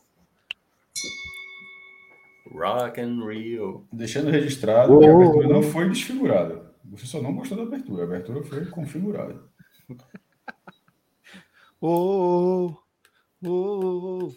Rock 2.51 3.01
and 3.01 3.25
Rio. 3.25 3.85
Deixando 3.91 4.31
registrado 4.31 4.95
oh, 4.95 4.99
que 4.99 5.07
a 5.07 5.13
abertura 5.13 5.47
não 5.49 5.61
foi 5.61 5.89
desfigurada. 5.89 6.73
Você 6.85 7.05
só 7.05 7.21
não 7.21 7.35
gostou 7.35 7.57
da 7.57 7.63
abertura. 7.63 8.03
A 8.03 8.05
abertura 8.05 8.41
foi 8.43 8.65
configurada. 8.67 9.43
Oh, 11.81 12.75
oh, 13.45 14.29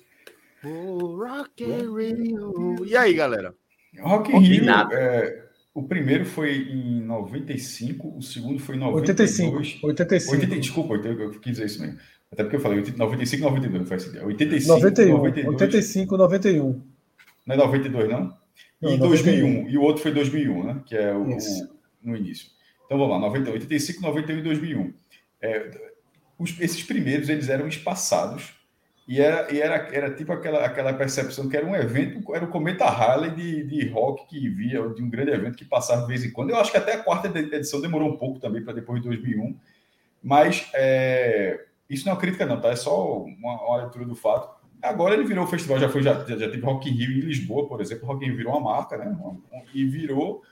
oh, 0.64 1.16
Rock 1.16 1.64
and 1.64 1.92
Rio. 1.92 2.84
E 2.86 2.96
aí, 2.96 3.14
galera? 3.14 3.54
Rock 4.00 4.32
in 4.32 4.38
Rio, 4.38 4.70
é, 4.92 5.48
o 5.74 5.82
primeiro 5.82 6.24
foi 6.24 6.56
em 6.56 7.00
95, 7.02 8.16
o 8.16 8.22
segundo 8.22 8.60
foi 8.60 8.76
em 8.76 8.78
92. 8.78 9.40
85. 9.40 9.86
85. 9.86 10.36
80, 10.36 10.60
desculpa, 10.60 10.94
eu 10.94 11.30
quis 11.32 11.52
dizer 11.52 11.66
isso 11.66 11.80
mesmo. 11.80 11.98
Até 12.30 12.44
porque 12.44 12.56
eu 12.56 12.60
falei 12.60 12.82
95 12.96 13.42
92, 13.42 13.80
não 13.80 13.86
faz 13.86 14.02
sentido. 14.04 14.24
85, 14.24 14.74
91, 14.74 15.16
92, 15.16 15.46
85, 15.48 16.16
91. 16.16 16.82
Não 17.44 17.54
é 17.54 17.58
92, 17.58 18.08
não? 18.08 18.36
E 18.80 18.96
não, 18.96 19.08
2001. 19.08 19.68
E 19.68 19.76
o 19.76 19.82
outro 19.82 20.02
foi 20.02 20.12
2001, 20.12 20.64
né? 20.64 20.82
Que 20.86 20.96
é 20.96 21.12
o, 21.12 21.24
o 21.24 21.38
no 22.02 22.16
início. 22.16 22.48
Então 22.86 22.98
vamos 22.98 23.14
lá, 23.14 23.18
90, 23.20 23.50
85, 23.50 24.00
91 24.00 24.38
e 24.38 24.42
2001. 24.42 24.94
É, 25.40 25.91
os, 26.42 26.58
esses 26.60 26.82
primeiros 26.82 27.28
eles 27.28 27.48
eram 27.48 27.68
espaçados 27.68 28.54
e 29.06 29.20
era, 29.20 29.52
e 29.52 29.60
era, 29.60 29.74
era 29.92 30.14
tipo 30.14 30.32
aquela, 30.32 30.64
aquela 30.64 30.92
percepção 30.94 31.48
que 31.48 31.56
era 31.56 31.66
um 31.66 31.74
evento, 31.74 32.34
era 32.34 32.44
o 32.44 32.48
Cometa 32.48 32.84
Harley 32.84 33.30
de, 33.30 33.62
de 33.64 33.88
rock 33.88 34.26
que 34.26 34.48
via, 34.48 34.88
de 34.90 35.02
um 35.02 35.10
grande 35.10 35.32
evento 35.32 35.56
que 35.56 35.64
passava 35.64 36.02
de 36.02 36.08
vez 36.08 36.24
em 36.24 36.30
quando. 36.30 36.50
Eu 36.50 36.56
acho 36.56 36.70
que 36.70 36.78
até 36.78 36.94
a 36.94 37.02
quarta 37.02 37.28
edição 37.38 37.80
demorou 37.80 38.08
um 38.08 38.16
pouco 38.16 38.38
também 38.38 38.62
para 38.62 38.72
depois 38.72 39.02
de 39.02 39.08
2001, 39.08 39.56
mas 40.22 40.68
é, 40.74 41.64
isso 41.90 42.06
não 42.06 42.14
é 42.14 42.16
crítica, 42.16 42.46
não, 42.46 42.60
tá? 42.60 42.70
É 42.70 42.76
só 42.76 43.24
uma, 43.24 43.62
uma 43.64 43.76
leitura 43.78 44.04
do 44.04 44.14
fato. 44.14 44.62
Agora 44.80 45.14
ele 45.14 45.24
virou 45.24 45.44
o 45.44 45.48
festival, 45.48 45.78
já 45.78 45.88
foi, 45.88 46.02
já, 46.02 46.14
já 46.24 46.50
teve 46.50 46.60
Rock 46.60 46.88
in 46.88 46.94
Rio 46.94 47.10
em 47.10 47.20
Lisboa, 47.20 47.68
por 47.68 47.80
exemplo. 47.80 48.06
Rock 48.06 48.24
in 48.24 48.28
Rio 48.28 48.36
virou 48.36 48.52
uma 48.52 48.72
marca, 48.72 48.96
né? 48.96 49.16
E 49.74 49.84
virou 49.84 50.42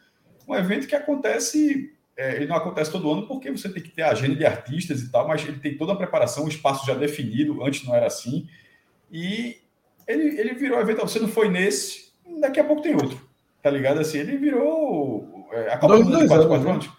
um 0.47 0.55
evento 0.55 0.87
que 0.87 0.95
acontece, 0.95 1.93
é, 2.21 2.37
ele 2.37 2.47
não 2.47 2.57
acontece 2.57 2.93
todo 2.93 3.11
ano 3.11 3.27
porque 3.27 3.51
você 3.51 3.67
tem 3.67 3.83
que 3.83 3.89
ter 3.89 4.03
a 4.03 4.11
agenda 4.11 4.37
de 4.37 4.45
artistas 4.45 5.01
e 5.01 5.11
tal, 5.11 5.27
mas 5.27 5.43
ele 5.43 5.59
tem 5.59 5.79
toda 5.79 5.95
a 5.95 5.97
preparação, 5.97 6.45
o 6.45 6.49
espaço 6.49 6.87
já 6.87 6.93
definido, 6.93 7.65
antes 7.65 7.87
não 7.87 7.95
era 7.95 8.07
assim. 8.07 8.47
E 9.11 9.57
ele, 10.07 10.39
ele 10.39 10.53
virou 10.53 10.79
evento, 10.79 11.01
você 11.01 11.19
não 11.19 11.29
foi 11.29 11.49
nesse, 11.49 12.13
daqui 12.39 12.61
a 12.61 12.65
pouco 12.65 12.83
tem 12.83 12.95
outro, 12.95 13.19
tá 13.63 13.71
ligado? 13.71 14.01
Assim, 14.01 14.19
ele 14.19 14.37
virou 14.37 15.49
é, 15.51 15.73
a 15.73 15.79
Copa 15.79 15.97
do 15.97 16.05
Mundo 16.05 16.19
de 16.19 16.29
4 16.29 16.47
4 16.47 16.71
anos. 16.71 16.91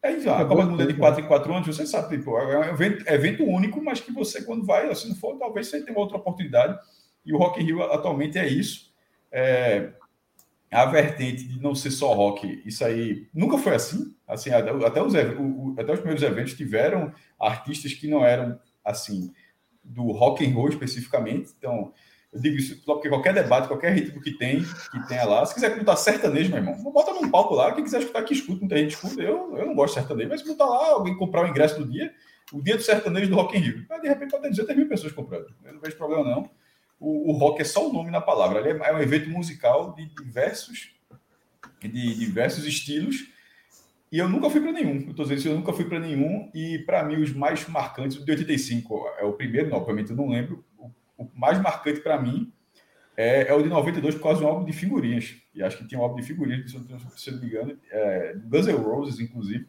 É 0.00 0.12
isso, 0.12 0.30
a 0.30 0.44
Copa 0.44 0.64
do 0.64 0.70
Mundo 0.70 0.82
é 0.84 0.86
de 0.86 0.94
4 0.94 1.24
em 1.24 1.26
4 1.26 1.52
anos, 1.52 1.66
você 1.66 1.84
sabe, 1.84 2.16
tipo, 2.16 2.38
é 2.38 2.58
um 2.60 2.64
evento, 2.64 3.04
evento 3.08 3.44
único, 3.44 3.82
mas 3.82 4.00
que 4.00 4.12
você, 4.12 4.42
quando 4.42 4.64
vai, 4.64 4.94
se 4.94 5.08
não 5.08 5.16
for, 5.16 5.36
talvez 5.40 5.66
você 5.66 5.84
tenha 5.84 5.98
outra 5.98 6.18
oportunidade. 6.18 6.78
E 7.26 7.32
o 7.32 7.36
Rock 7.36 7.60
in 7.60 7.64
Rio 7.64 7.82
atualmente 7.82 8.38
é 8.38 8.46
isso. 8.46 8.92
É, 9.32 9.90
a 10.70 10.84
vertente 10.84 11.44
de 11.44 11.60
não 11.60 11.74
ser 11.74 11.90
só 11.90 12.12
rock, 12.12 12.62
isso 12.64 12.84
aí 12.84 13.26
nunca 13.32 13.58
foi 13.58 13.74
assim. 13.74 14.14
assim 14.26 14.50
até, 14.50 14.72
os, 14.72 14.84
até 14.84 15.02
os 15.02 16.00
primeiros 16.00 16.22
eventos 16.22 16.54
tiveram 16.54 17.12
artistas 17.38 17.94
que 17.94 18.06
não 18.06 18.24
eram 18.24 18.58
assim 18.84 19.32
do 19.82 20.12
rock 20.12 20.46
and 20.46 20.54
roll 20.54 20.68
especificamente. 20.68 21.52
Então, 21.56 21.92
eu 22.32 22.40
digo 22.40 22.56
isso 22.56 22.82
porque 22.84 23.08
qualquer 23.08 23.32
debate, 23.32 23.68
qualquer 23.68 23.92
ritmo 23.94 24.20
que 24.20 24.32
tem, 24.32 24.62
que 24.62 25.08
tenha 25.08 25.24
lá, 25.24 25.44
se 25.46 25.54
quiser 25.54 25.72
escutar 25.72 25.96
sertanejo, 25.96 26.50
meu 26.50 26.58
irmão, 26.58 26.92
bota 26.92 27.14
num 27.14 27.30
palco 27.30 27.54
lá, 27.54 27.72
quem 27.72 27.82
quiser 27.82 28.00
escutar 28.00 28.22
que 28.22 28.34
escuta, 28.34 28.60
muita 28.60 28.76
gente 28.76 28.94
escuta. 28.94 29.22
Eu, 29.22 29.56
eu 29.56 29.66
não 29.66 29.74
gosto 29.74 29.94
de 29.94 30.00
sertanejo, 30.00 30.28
mas 30.28 30.42
botar 30.42 30.66
lá, 30.66 30.88
alguém 30.90 31.16
comprar 31.16 31.44
o 31.44 31.48
ingresso 31.48 31.78
do 31.78 31.90
dia, 31.90 32.12
o 32.52 32.62
dia 32.62 32.76
do 32.76 32.82
sertanejo 32.82 33.30
do 33.30 33.36
Rock 33.36 33.56
in 33.56 33.60
Rio, 33.60 33.86
de 34.02 34.08
repente 34.08 34.30
pode 34.30 34.42
ter 34.42 34.50
200 34.50 34.76
mil 34.76 34.88
pessoas 34.88 35.12
comprando. 35.12 35.46
Eu 35.64 35.72
não 35.72 35.80
vejo 35.80 35.96
problema, 35.96 36.22
não. 36.24 36.50
O, 37.00 37.30
o 37.30 37.32
rock 37.32 37.60
é 37.60 37.64
só 37.64 37.88
o 37.88 37.92
nome 37.92 38.10
na 38.10 38.20
palavra. 38.20 38.60
Ele 38.60 38.82
é, 38.82 38.88
é 38.88 38.94
um 38.94 39.00
evento 39.00 39.30
musical 39.30 39.94
de 39.94 40.06
diversos, 40.06 40.94
de 41.80 42.14
diversos 42.18 42.64
estilos. 42.64 43.28
E 44.10 44.18
eu 44.18 44.28
nunca 44.28 44.50
fui 44.50 44.60
para 44.60 44.72
nenhum. 44.72 45.02
Eu 45.02 45.10
estou 45.10 45.26
dizendo 45.26 45.54
eu 45.54 45.58
nunca 45.58 45.72
fui 45.72 45.84
para 45.84 46.00
nenhum. 46.00 46.50
E 46.54 46.78
para 46.80 47.04
mim, 47.04 47.16
os 47.22 47.32
mais 47.32 47.66
marcantes, 47.68 48.16
o 48.16 48.24
de 48.24 48.30
85 48.32 49.08
é 49.18 49.24
o 49.24 49.32
primeiro, 49.32 49.68
não, 49.68 49.78
obviamente 49.78 50.10
eu 50.10 50.16
não 50.16 50.28
lembro 50.28 50.64
o 51.16 51.28
mais 51.34 51.60
marcante 51.60 52.00
para 52.00 52.20
mim 52.20 52.52
é, 53.18 53.48
é, 53.48 53.52
o 53.52 53.60
de 53.60 53.68
92 53.68 54.14
por 54.14 54.22
causa 54.22 54.38
de 54.38 54.46
um 54.46 54.48
álbum 54.48 54.64
de 54.64 54.72
figurinhas. 54.72 55.34
E 55.52 55.60
acho 55.60 55.76
que 55.76 55.88
tinha 55.88 56.00
um 56.00 56.04
álbum 56.04 56.14
de 56.14 56.22
figurinhas, 56.22 56.70
se 56.70 56.76
eu 56.76 57.32
não 57.32 57.40
me 57.40 57.48
engano, 57.48 57.76
é, 57.90 58.36
Guns 58.44 58.68
N' 58.68 58.76
Roses, 58.76 59.18
inclusive. 59.18 59.66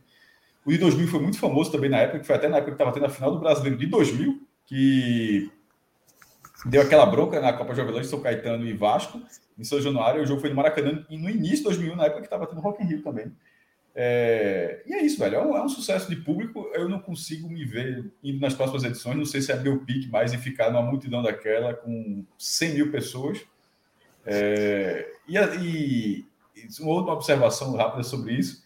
O 0.63 0.71
de 0.71 0.77
2000 0.77 1.07
foi 1.07 1.19
muito 1.19 1.39
famoso 1.39 1.71
também 1.71 1.89
na 1.89 1.97
época, 1.97 2.19
que 2.19 2.27
foi 2.27 2.35
até 2.35 2.47
na 2.47 2.57
época 2.57 2.73
que 2.73 2.75
estava 2.75 2.93
tendo 2.93 3.07
a 3.07 3.09
final 3.09 3.31
do 3.31 3.39
Brasileiro 3.39 3.75
de 3.75 3.87
2000, 3.87 4.47
que 4.67 5.51
deu 6.65 6.81
aquela 6.81 7.05
bronca 7.05 7.39
na 7.39 7.53
Copa 7.53 7.73
Jovem 7.73 8.03
São 8.03 8.21
Caetano 8.21 8.65
e 8.65 8.73
Vasco, 8.73 9.21
em 9.57 9.63
São 9.63 9.81
Januário. 9.81 10.21
O 10.21 10.25
jogo 10.25 10.41
foi 10.41 10.49
no 10.49 10.55
Maracanã, 10.55 11.05
e 11.09 11.17
no 11.17 11.29
início 11.29 11.57
de 11.57 11.63
2000, 11.63 11.95
na 11.95 12.05
época 12.05 12.21
que 12.21 12.27
estava 12.27 12.47
tendo 12.47 12.61
Rock 12.61 12.83
in 12.83 12.87
Rio 12.87 13.01
também. 13.01 13.31
É... 13.95 14.81
E 14.85 14.93
é 14.93 15.03
isso, 15.03 15.19
velho. 15.19 15.35
É 15.35 15.45
um, 15.45 15.57
é 15.57 15.63
um, 15.63 15.69
sucesso 15.69 16.09
de 16.09 16.15
público. 16.15 16.69
Eu 16.73 16.87
não 16.87 16.99
consigo 16.99 17.49
me 17.49 17.65
ver 17.65 18.11
indo 18.23 18.39
nas 18.39 18.53
próximas 18.53 18.83
edições. 18.83 19.17
Não 19.17 19.25
sei 19.25 19.41
se 19.41 19.51
é 19.51 19.59
meu 19.59 19.79
pique 19.79 20.09
mais 20.09 20.33
em 20.33 20.37
ficar 20.37 20.71
numa 20.71 20.83
multidão 20.83 21.21
daquela 21.21 21.73
com 21.73 22.23
100 22.37 22.73
mil 22.73 22.91
pessoas. 22.91 23.41
É... 24.25 25.11
E, 25.27 25.37
e, 25.37 26.25
e, 26.55 26.81
uma 26.81 26.91
outra 26.91 27.13
observação 27.13 27.75
rápida 27.75 28.03
sobre 28.03 28.33
isso 28.33 28.63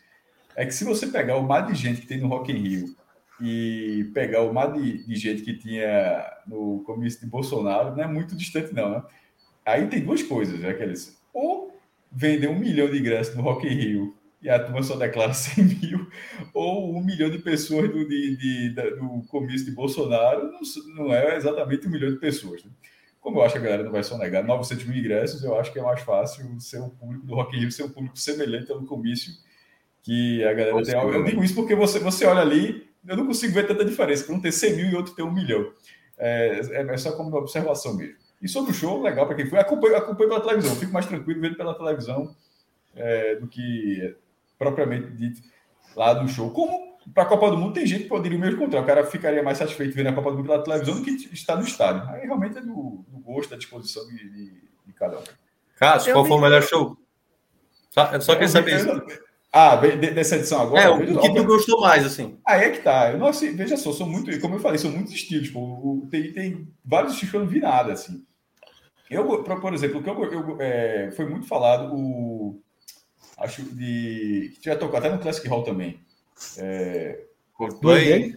é 0.55 0.65
que 0.65 0.73
se 0.73 0.83
você 0.83 1.07
pegar 1.07 1.37
o 1.37 1.43
mar 1.43 1.65
de 1.65 1.73
gente 1.73 2.01
que 2.01 2.07
tem 2.07 2.19
no 2.19 2.27
Rock 2.27 2.51
in 2.51 2.57
Rio 2.57 2.95
e 3.41 4.09
pegar 4.13 4.41
o 4.41 4.53
mar 4.53 4.71
de, 4.73 5.05
de 5.05 5.15
gente 5.15 5.41
que 5.41 5.57
tinha 5.57 6.31
no 6.47 6.83
começo 6.85 7.19
de 7.19 7.25
Bolsonaro, 7.25 7.95
não 7.95 8.03
é 8.03 8.07
muito 8.07 8.35
distante, 8.35 8.73
não, 8.73 8.89
né? 8.89 9.03
Aí 9.65 9.87
tem 9.87 10.03
duas 10.03 10.21
coisas, 10.21 10.59
né, 10.59 10.69
aqueles. 10.69 11.17
Ou 11.33 11.73
vender 12.11 12.47
um 12.47 12.59
milhão 12.59 12.89
de 12.89 12.99
ingressos 12.99 13.35
no 13.35 13.41
Rock 13.41 13.65
in 13.65 13.75
Rio 13.75 14.15
e 14.41 14.49
a 14.49 14.59
turma 14.59 14.83
só 14.83 14.95
declara 14.95 15.31
100 15.33 15.63
mil, 15.63 16.07
ou 16.53 16.95
um 16.95 17.03
milhão 17.03 17.29
de 17.29 17.39
pessoas 17.39 17.89
do, 17.89 18.07
de, 18.07 18.35
de, 18.35 18.69
do 18.71 19.23
comício 19.29 19.65
de 19.65 19.71
Bolsonaro, 19.71 20.51
não, 20.51 20.59
não, 20.95 21.13
é 21.13 21.37
exatamente 21.37 21.87
um 21.87 21.91
milhão 21.91 22.11
de 22.11 22.19
pessoas. 22.19 22.63
Né? 22.63 22.71
Como 23.21 23.39
eu 23.39 23.43
acho 23.43 23.53
que 23.53 23.59
a 23.59 23.63
galera 23.63 23.83
não 23.83 23.91
vai 23.91 24.03
só 24.03 24.17
negar 24.17 24.43
900 24.43 24.85
mil 24.85 24.97
ingressos, 24.97 25.43
eu 25.43 25.57
acho 25.57 25.71
que 25.71 25.79
é 25.79 25.81
mais 25.81 26.01
fácil 26.01 26.59
ser 26.59 26.79
o 26.79 26.89
público 26.89 27.25
do 27.25 27.35
Rock 27.35 27.55
in 27.55 27.61
Rio, 27.61 27.71
ser 27.71 27.83
um 27.83 27.89
público 27.89 28.19
semelhante 28.19 28.69
ao 28.69 28.83
comício 28.83 29.33
que 30.03 30.43
a 30.43 30.53
galera 30.53 30.73
Nossa, 30.73 30.91
tem. 30.91 30.99
Eu 30.99 31.23
digo 31.23 31.43
isso 31.43 31.55
porque 31.55 31.73
você, 31.73 31.99
você 31.99 32.25
olha 32.25 32.41
ali, 32.41 32.85
eu 33.07 33.17
não 33.17 33.25
consigo 33.25 33.53
ver 33.53 33.67
tanta 33.67 33.83
diferença, 33.83 34.25
para 34.25 34.35
um 34.35 34.39
ter 34.39 34.51
100 34.51 34.75
mil 34.75 34.89
e 34.89 34.95
outro 34.95 35.13
ter 35.13 35.23
um 35.23 35.31
milhão. 35.31 35.71
É, 36.17 36.61
é, 36.71 36.81
é 36.81 36.97
só 36.97 37.11
como 37.13 37.29
uma 37.29 37.39
observação 37.39 37.95
mesmo. 37.95 38.15
E 38.41 38.47
sobre 38.47 38.71
o 38.71 38.73
show, 38.73 39.01
legal 39.01 39.25
para 39.25 39.35
quem 39.35 39.49
foi, 39.49 39.59
acompanho, 39.59 39.95
acompanho 39.95 40.29
pela 40.29 40.41
televisão, 40.41 40.75
fico 40.75 40.91
mais 40.91 41.05
tranquilo 41.05 41.41
vendo 41.41 41.55
pela 41.55 41.73
televisão 41.73 42.35
é, 42.95 43.35
do 43.35 43.47
que 43.47 44.15
propriamente 44.57 45.11
dito 45.11 45.41
lá 45.95 46.13
do 46.13 46.27
show. 46.27 46.51
Como 46.51 46.93
para 47.13 47.23
a 47.23 47.25
Copa 47.25 47.49
do 47.49 47.57
Mundo 47.57 47.73
tem 47.73 47.85
gente 47.85 48.03
que 48.03 48.09
poderia 48.09 48.37
mesmo 48.37 48.59
contrário. 48.59 48.83
O 48.83 48.87
cara 48.87 49.05
ficaria 49.05 49.43
mais 49.43 49.57
satisfeito 49.57 49.95
vendo 49.95 50.09
a 50.09 50.13
Copa 50.13 50.31
do 50.31 50.37
Mundo 50.37 50.47
pela 50.47 50.63
televisão 50.63 50.95
do 50.95 51.03
que 51.03 51.11
estar 51.33 51.55
no 51.55 51.63
estádio. 51.63 52.07
Aí 52.09 52.25
realmente 52.25 52.57
é 52.57 52.61
do, 52.61 53.03
do 53.07 53.19
gosto, 53.19 53.51
da 53.51 53.57
disposição 53.57 54.05
de, 54.07 54.17
de, 54.29 54.61
de 54.85 54.93
cada 54.93 55.19
um. 55.19 55.23
Cássio, 55.77 56.13
qual 56.13 56.25
foi 56.25 56.37
o 56.37 56.41
melhor 56.41 56.61
show? 56.61 56.97
Só, 57.89 58.19
só 58.19 58.33
queria 58.33 58.47
saber 58.47 58.75
isso. 58.77 58.89
Ah, 59.55 59.75
dessa 59.75 60.37
edição 60.37 60.61
agora? 60.61 60.81
É, 60.81 60.89
o 60.89 61.21
que 61.21 61.31
tu 61.31 61.43
gostou 61.43 61.79
mais, 61.79 62.03
assim. 62.03 62.39
Aí 62.43 62.63
é 62.63 62.69
que 62.71 62.81
tá. 62.81 63.11
Eu 63.11 63.19
não, 63.19 63.27
assim, 63.27 63.55
veja 63.55 63.77
só, 63.77 63.93
são 63.93 64.09
muito, 64.09 64.39
como 64.39 64.55
eu 64.55 64.59
falei, 64.59 64.79
são 64.79 64.89
muitos 64.89 65.13
estilos. 65.13 65.47
Tipo, 65.47 66.07
tem, 66.09 66.33
tem 66.33 66.67
vários 66.83 67.13
estilos 67.13 67.29
que 67.29 67.37
eu 67.37 67.41
não 67.41 67.47
vi 67.47 67.59
nada, 67.59 67.93
assim. 67.93 68.25
Eu, 69.11 69.43
por 69.43 69.73
exemplo, 69.75 69.99
o 69.99 70.03
que 70.03 70.09
eu, 70.09 70.23
eu 70.23 70.57
é, 70.59 71.11
foi 71.11 71.29
muito 71.29 71.45
falado, 71.45 71.93
o, 71.93 72.59
acho 73.37 73.61
de. 73.61 74.57
Que 74.59 74.65
já 74.69 74.75
tocou 74.75 74.97
até 74.97 75.11
no 75.11 75.19
Classic 75.19 75.47
Hall 75.47 75.63
também. 75.63 75.99
É... 76.57 77.23
Coldplay? 77.53 78.35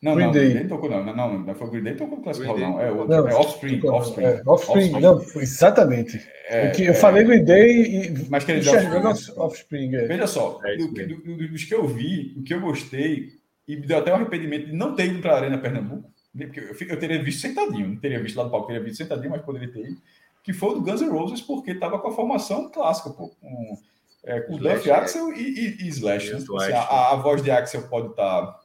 Não, 0.00 0.14
Green 0.14 0.26
não, 0.26 0.32
Day. 0.32 0.44
Green 0.44 0.58
Day 0.58 0.68
tocou, 0.68 0.88
não, 0.90 1.04
não, 1.04 1.38
não, 1.40 1.54
foi 1.54 1.66
o 1.66 1.70
Green 1.70 1.82
Day 1.82 1.96
tocou 1.96 2.18
no 2.18 2.22
Classic 2.22 2.46
Hall, 2.46 2.58
não. 2.58 2.80
É, 2.80 2.90
outro, 2.90 3.08
não, 3.08 3.28
é 3.28 3.34
Offspring. 3.34 3.80
Tocou, 3.80 3.98
Offspring. 3.98 4.24
É, 4.24 4.42
Offspring, 4.46 4.94
Offspring. 4.94 5.00
Não, 5.00 5.42
exatamente. 5.42 6.28
É, 6.48 6.70
que 6.70 6.84
eu 6.84 6.92
é, 6.92 6.94
falei 6.94 7.24
Green 7.24 7.44
Day 7.44 8.06
e. 8.06 8.28
Mas 8.28 8.44
que 8.44 8.52
ele 8.52 8.60
enxergando 8.60 9.08
Offspring. 9.08 9.40
Offspring 9.40 9.94
é. 9.96 10.06
Veja 10.06 10.26
só, 10.28 10.60
é 10.64 10.76
do, 10.76 10.88
do, 10.88 11.36
do, 11.36 11.48
dos 11.48 11.64
que 11.64 11.74
eu 11.74 11.86
vi, 11.86 12.34
o 12.38 12.42
que 12.44 12.54
eu 12.54 12.60
gostei, 12.60 13.32
e 13.66 13.76
me 13.76 13.86
deu 13.86 13.98
até 13.98 14.12
um 14.12 14.16
arrependimento 14.16 14.66
de 14.66 14.72
não 14.72 14.94
ter 14.94 15.06
ido 15.06 15.20
para 15.20 15.32
a 15.32 15.36
Arena 15.36 15.58
Pernambuco, 15.58 16.08
né, 16.32 16.46
porque 16.46 16.60
eu, 16.60 16.88
eu 16.90 16.98
teria 16.98 17.22
visto 17.22 17.40
sentadinho, 17.40 17.88
não 17.88 17.96
teria 17.96 18.22
visto 18.22 18.36
lá 18.36 18.44
do 18.44 18.50
palco, 18.50 18.68
teria 18.68 18.82
visto 18.82 18.98
sentadinho, 18.98 19.30
mas 19.30 19.42
poderia 19.42 19.72
ter 19.72 19.80
ido, 19.80 20.00
que 20.44 20.52
foi 20.52 20.70
o 20.70 20.74
do 20.74 20.82
Guns 20.82 21.00
N' 21.00 21.10
Roses, 21.10 21.40
porque 21.40 21.72
estava 21.72 21.98
com 21.98 22.08
a 22.08 22.12
formação 22.12 22.70
clássica, 22.70 23.10
pô, 23.10 23.28
com 23.40 23.76
é, 24.24 24.40
com 24.40 24.56
Slash, 24.56 24.76
Duff, 24.76 24.90
Axel 24.90 25.32
e, 25.32 25.42
e, 25.42 25.84
e 25.84 25.88
Slash. 25.88 26.30
Né? 26.32 26.36
Assim, 26.36 26.72
a, 26.72 27.12
a, 27.12 27.16
voz 27.16 27.42
de 27.42 27.50
Axel 27.50 27.82
pode 27.88 28.08
estar. 28.08 28.46
Tá, 28.46 28.60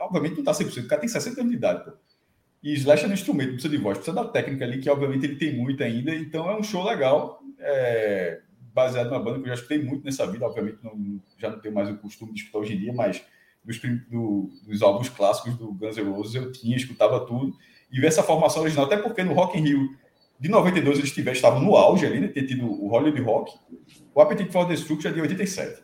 obviamente 0.00 0.32
não 0.32 0.40
está 0.40 0.52
100%, 0.52 0.84
o 0.84 0.88
cara 0.88 1.00
tem 1.00 1.08
60 1.08 1.40
anos 1.40 1.50
de 1.50 1.56
idade. 1.56 1.84
Pô. 1.84 1.92
E 2.62 2.72
Slash 2.74 3.04
é 3.04 3.08
um 3.08 3.12
instrumento, 3.12 3.52
precisa 3.52 3.68
de 3.68 3.76
voz, 3.76 3.98
precisa 3.98 4.16
da 4.16 4.28
técnica 4.28 4.64
ali, 4.64 4.80
que 4.80 4.90
obviamente 4.90 5.24
ele 5.24 5.36
tem 5.36 5.56
muito 5.56 5.82
ainda. 5.84 6.14
Então 6.14 6.50
é 6.50 6.56
um 6.56 6.62
show 6.62 6.84
legal, 6.84 7.40
é, 7.58 8.40
baseado 8.74 9.08
numa 9.08 9.20
banda 9.20 9.38
que 9.38 9.44
eu 9.44 9.48
já 9.48 9.54
escutei 9.54 9.82
muito 9.82 10.04
nessa 10.04 10.26
vida. 10.26 10.44
Obviamente 10.44 10.78
não, 10.82 11.20
já 11.38 11.50
não 11.50 11.60
tenho 11.60 11.74
mais 11.74 11.88
o 11.88 11.96
costume 11.96 12.32
de 12.32 12.40
escutar 12.40 12.58
hoje 12.58 12.74
em 12.74 12.78
dia, 12.78 12.92
mas 12.92 13.22
dos, 13.64 13.78
do, 14.10 14.50
dos 14.66 14.82
álbuns 14.82 15.08
clássicos 15.08 15.54
do 15.56 15.72
Guns 15.72 15.96
N' 15.96 16.10
Roses 16.10 16.34
eu 16.34 16.50
tinha, 16.50 16.76
escutava 16.76 17.24
tudo. 17.24 17.56
E 17.90 18.00
ver 18.00 18.08
essa 18.08 18.22
formação 18.22 18.62
original, 18.62 18.86
até 18.86 18.96
porque 18.96 19.22
no 19.22 19.32
Rock 19.32 19.58
in 19.58 19.62
Rio 19.62 19.96
de 20.38 20.48
92 20.48 20.98
eles 20.98 21.16
estavam 21.16 21.62
no 21.62 21.76
auge 21.76 22.04
ali, 22.04 22.20
né? 22.20 22.28
Ter 22.28 22.46
tido 22.46 22.66
o 22.66 22.88
Hollywood 22.88 23.22
Rock. 23.22 23.52
O 24.14 24.20
Appetite 24.20 24.50
for 24.50 24.66
Destruction 24.66 25.10
é 25.10 25.12
de 25.12 25.20
87. 25.20 25.82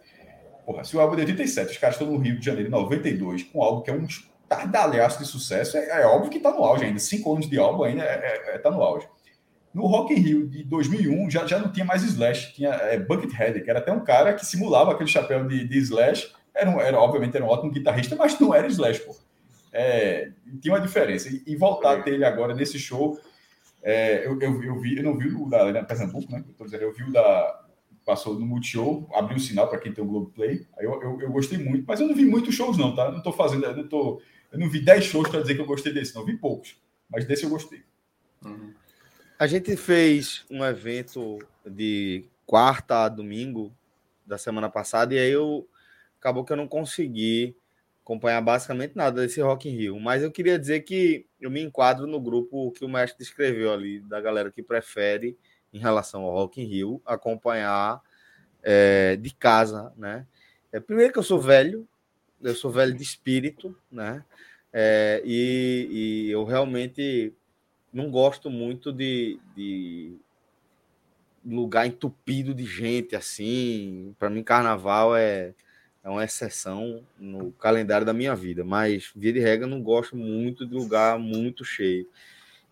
Porra, 0.64 0.84
se 0.84 0.96
o 0.96 1.00
álbum 1.00 1.14
é 1.14 1.24
de 1.24 1.32
87, 1.32 1.72
os 1.72 1.78
caras 1.78 1.96
estão 1.96 2.10
no 2.10 2.18
Rio 2.18 2.38
de 2.38 2.44
Janeiro 2.44 2.68
em 2.68 2.72
92, 2.72 3.44
com 3.44 3.62
algo 3.62 3.82
que 3.82 3.90
é 3.90 3.94
um 3.94 4.06
tardalhaço 4.48 5.18
de 5.18 5.26
sucesso, 5.26 5.76
é, 5.76 6.02
é 6.02 6.06
óbvio 6.06 6.30
que 6.30 6.36
está 6.36 6.50
no 6.50 6.62
auge 6.62 6.84
ainda. 6.84 6.98
Cinco 6.98 7.32
anos 7.32 7.48
de 7.48 7.58
álbum 7.58 7.84
ainda 7.84 8.02
está 8.02 8.26
é, 8.26 8.54
é, 8.54 8.58
tá 8.58 8.70
no 8.70 8.82
auge. 8.82 9.08
No 9.74 9.86
Rock 9.86 10.12
in 10.12 10.18
Rio 10.18 10.46
de 10.46 10.62
2001 10.64 11.30
já, 11.30 11.46
já 11.46 11.58
não 11.58 11.72
tinha 11.72 11.84
mais 11.84 12.02
Slash, 12.02 12.52
tinha 12.54 12.70
é, 12.70 12.98
Buckethead, 12.98 13.62
que 13.62 13.70
era 13.70 13.78
até 13.78 13.90
um 13.90 14.04
cara 14.04 14.34
que 14.34 14.44
simulava 14.44 14.92
aquele 14.92 15.08
chapéu 15.08 15.46
de, 15.46 15.66
de 15.66 15.78
Slash. 15.78 16.32
Era, 16.54 16.70
um, 16.70 16.80
era, 16.80 17.00
obviamente 17.00 17.34
era 17.34 17.44
um 17.44 17.48
ótimo 17.48 17.72
guitarrista, 17.72 18.14
mas 18.14 18.38
não 18.38 18.54
era 18.54 18.66
Slash, 18.66 19.00
pô. 19.00 19.16
É, 19.72 20.30
tinha 20.60 20.74
uma 20.74 20.80
diferença. 20.80 21.28
E, 21.30 21.42
e 21.46 21.56
voltar 21.56 21.96
a 21.96 22.02
ter 22.02 22.12
ele 22.12 22.24
agora 22.24 22.54
nesse 22.54 22.78
show 22.78 23.18
é, 23.82 24.24
eu, 24.24 24.38
eu, 24.40 24.62
eu, 24.62 24.80
vi, 24.80 24.96
eu 24.96 25.02
não 25.02 25.18
vi 25.18 25.28
o 25.28 25.48
da 25.48 25.64
Arena 25.64 25.82
Pernambuco, 25.82 26.30
né? 26.30 26.44
Eu, 26.58 26.64
dizendo, 26.64 26.82
eu 26.84 26.92
vi 26.92 27.02
o 27.02 27.12
da. 27.12 27.64
Passou 28.05 28.38
no 28.38 28.44
Multishow, 28.44 29.09
abriu 29.14 29.36
o 29.36 29.40
sinal 29.40 29.68
para 29.68 29.78
quem 29.78 29.92
tem 29.92 30.03
o 30.03 30.07
Globoplay. 30.07 30.66
Aí 30.78 30.84
eu, 30.84 31.00
eu, 31.03 31.20
eu, 31.20 31.30
gostei 31.30 31.59
muito, 31.59 31.84
mas 31.86 32.00
eu 32.00 32.09
não 32.09 32.14
vi 32.14 32.24
muitos 32.24 32.55
shows, 32.55 32.76
não, 32.76 32.94
tá? 32.94 33.11
Não 33.11 33.18
estou 33.18 33.32
fazendo, 33.32 33.64
eu 33.64 33.76
não, 33.76 33.86
tô, 33.86 34.20
eu 34.50 34.59
não 34.59 34.68
vi 34.68 34.80
10 34.80 35.05
shows 35.05 35.28
para 35.28 35.40
dizer 35.40 35.55
que 35.55 35.61
eu 35.61 35.66
gostei 35.66 35.92
desse, 35.92 36.14
não. 36.14 36.24
Vi 36.24 36.36
poucos, 36.36 36.76
mas 37.09 37.24
desse 37.24 37.44
eu 37.44 37.50
gostei. 37.50 37.82
Uhum. 38.44 38.72
A 39.38 39.46
gente 39.46 39.76
fez 39.76 40.44
um 40.50 40.64
evento 40.64 41.38
de 41.64 42.24
quarta 42.44 43.05
a 43.05 43.09
domingo 43.09 43.72
da 44.26 44.38
semana 44.38 44.68
passada, 44.68 45.14
e 45.14 45.18
aí 45.18 45.30
eu 45.30 45.68
acabou 46.18 46.44
que 46.44 46.53
eu 46.53 46.57
não 46.57 46.68
consegui 46.68 47.57
acompanhar 48.03 48.40
basicamente 48.40 48.96
nada 48.96 49.20
desse 49.22 49.40
Rock 49.40 49.68
in 49.68 49.76
Rio. 49.76 50.00
Mas 50.00 50.22
eu 50.22 50.30
queria 50.30 50.59
dizer 50.59 50.80
que 50.80 51.26
eu 51.40 51.50
me 51.50 51.62
enquadro 51.62 52.07
no 52.07 52.20
grupo 52.20 52.72
que 52.72 52.84
o 52.84 52.88
mestre 52.88 53.18
descreveu 53.18 53.72
ali, 53.72 54.00
da 54.00 54.20
galera 54.20 54.50
que 54.50 54.62
prefere, 54.62 55.38
em 55.72 55.78
relação 55.78 56.22
ao 56.22 56.32
Rock 56.32 56.60
in 56.60 56.66
Rio, 56.66 57.02
acompanhar 57.06 58.00
é, 58.62 59.16
de 59.16 59.34
casa, 59.34 59.92
né? 59.96 60.26
É, 60.72 60.80
primeiro 60.80 61.12
que 61.12 61.18
eu 61.18 61.22
sou 61.22 61.40
velho, 61.40 61.86
eu 62.40 62.54
sou 62.54 62.70
velho 62.70 62.94
de 62.94 63.02
espírito, 63.02 63.76
né? 63.90 64.24
É, 64.72 65.22
e, 65.24 65.88
e, 65.90 66.30
eu 66.30 66.44
realmente 66.44 67.32
não 67.92 68.10
gosto 68.10 68.48
muito 68.48 68.90
de, 68.90 69.38
de 69.54 70.16
lugar 71.44 71.86
entupido 71.86 72.54
de 72.54 72.64
gente 72.64 73.14
assim. 73.14 74.14
Para 74.18 74.30
mim, 74.30 74.42
carnaval 74.42 75.14
é, 75.14 75.54
é 76.02 76.08
uma 76.08 76.24
exceção 76.24 77.04
no 77.18 77.52
calendário 77.52 78.06
da 78.06 78.14
minha 78.14 78.34
vida, 78.34 78.64
mas 78.64 79.12
via 79.14 79.32
de 79.32 79.40
regra 79.40 79.66
não 79.66 79.82
gosto 79.82 80.16
muito 80.16 80.66
de 80.66 80.74
lugar 80.74 81.18
muito 81.18 81.64
cheio. 81.64 82.08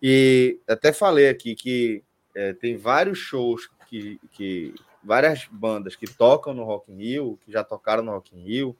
E 0.01 0.59
até 0.67 0.91
falei 0.91 1.29
aqui 1.29 1.53
que 1.53 2.03
é, 2.35 2.53
tem 2.53 2.77
vários 2.77 3.17
shows 3.17 3.69
que, 3.87 4.19
que 4.31 4.73
várias 5.03 5.45
bandas 5.51 5.95
que 5.95 6.07
tocam 6.07 6.53
no 6.53 6.63
Rock 6.63 6.91
in 6.91 6.97
Rio, 6.97 7.39
que 7.45 7.51
já 7.51 7.63
tocaram 7.63 8.03
no 8.03 8.11
Rock 8.11 8.35
in 8.37 8.43
Rio, 8.43 8.77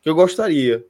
que 0.00 0.08
eu 0.08 0.14
gostaria 0.14 0.84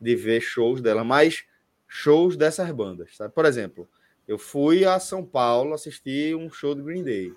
de 0.00 0.16
ver 0.16 0.40
shows 0.40 0.80
dela, 0.80 1.04
mas 1.04 1.44
shows 1.86 2.36
dessas 2.36 2.70
bandas, 2.70 3.16
sabe? 3.16 3.34
Por 3.34 3.44
exemplo, 3.44 3.88
eu 4.26 4.38
fui 4.38 4.84
a 4.84 4.98
São 5.00 5.24
Paulo 5.24 5.74
assistir 5.74 6.36
um 6.36 6.50
show 6.50 6.74
do 6.74 6.84
Green 6.84 7.02
Day. 7.02 7.32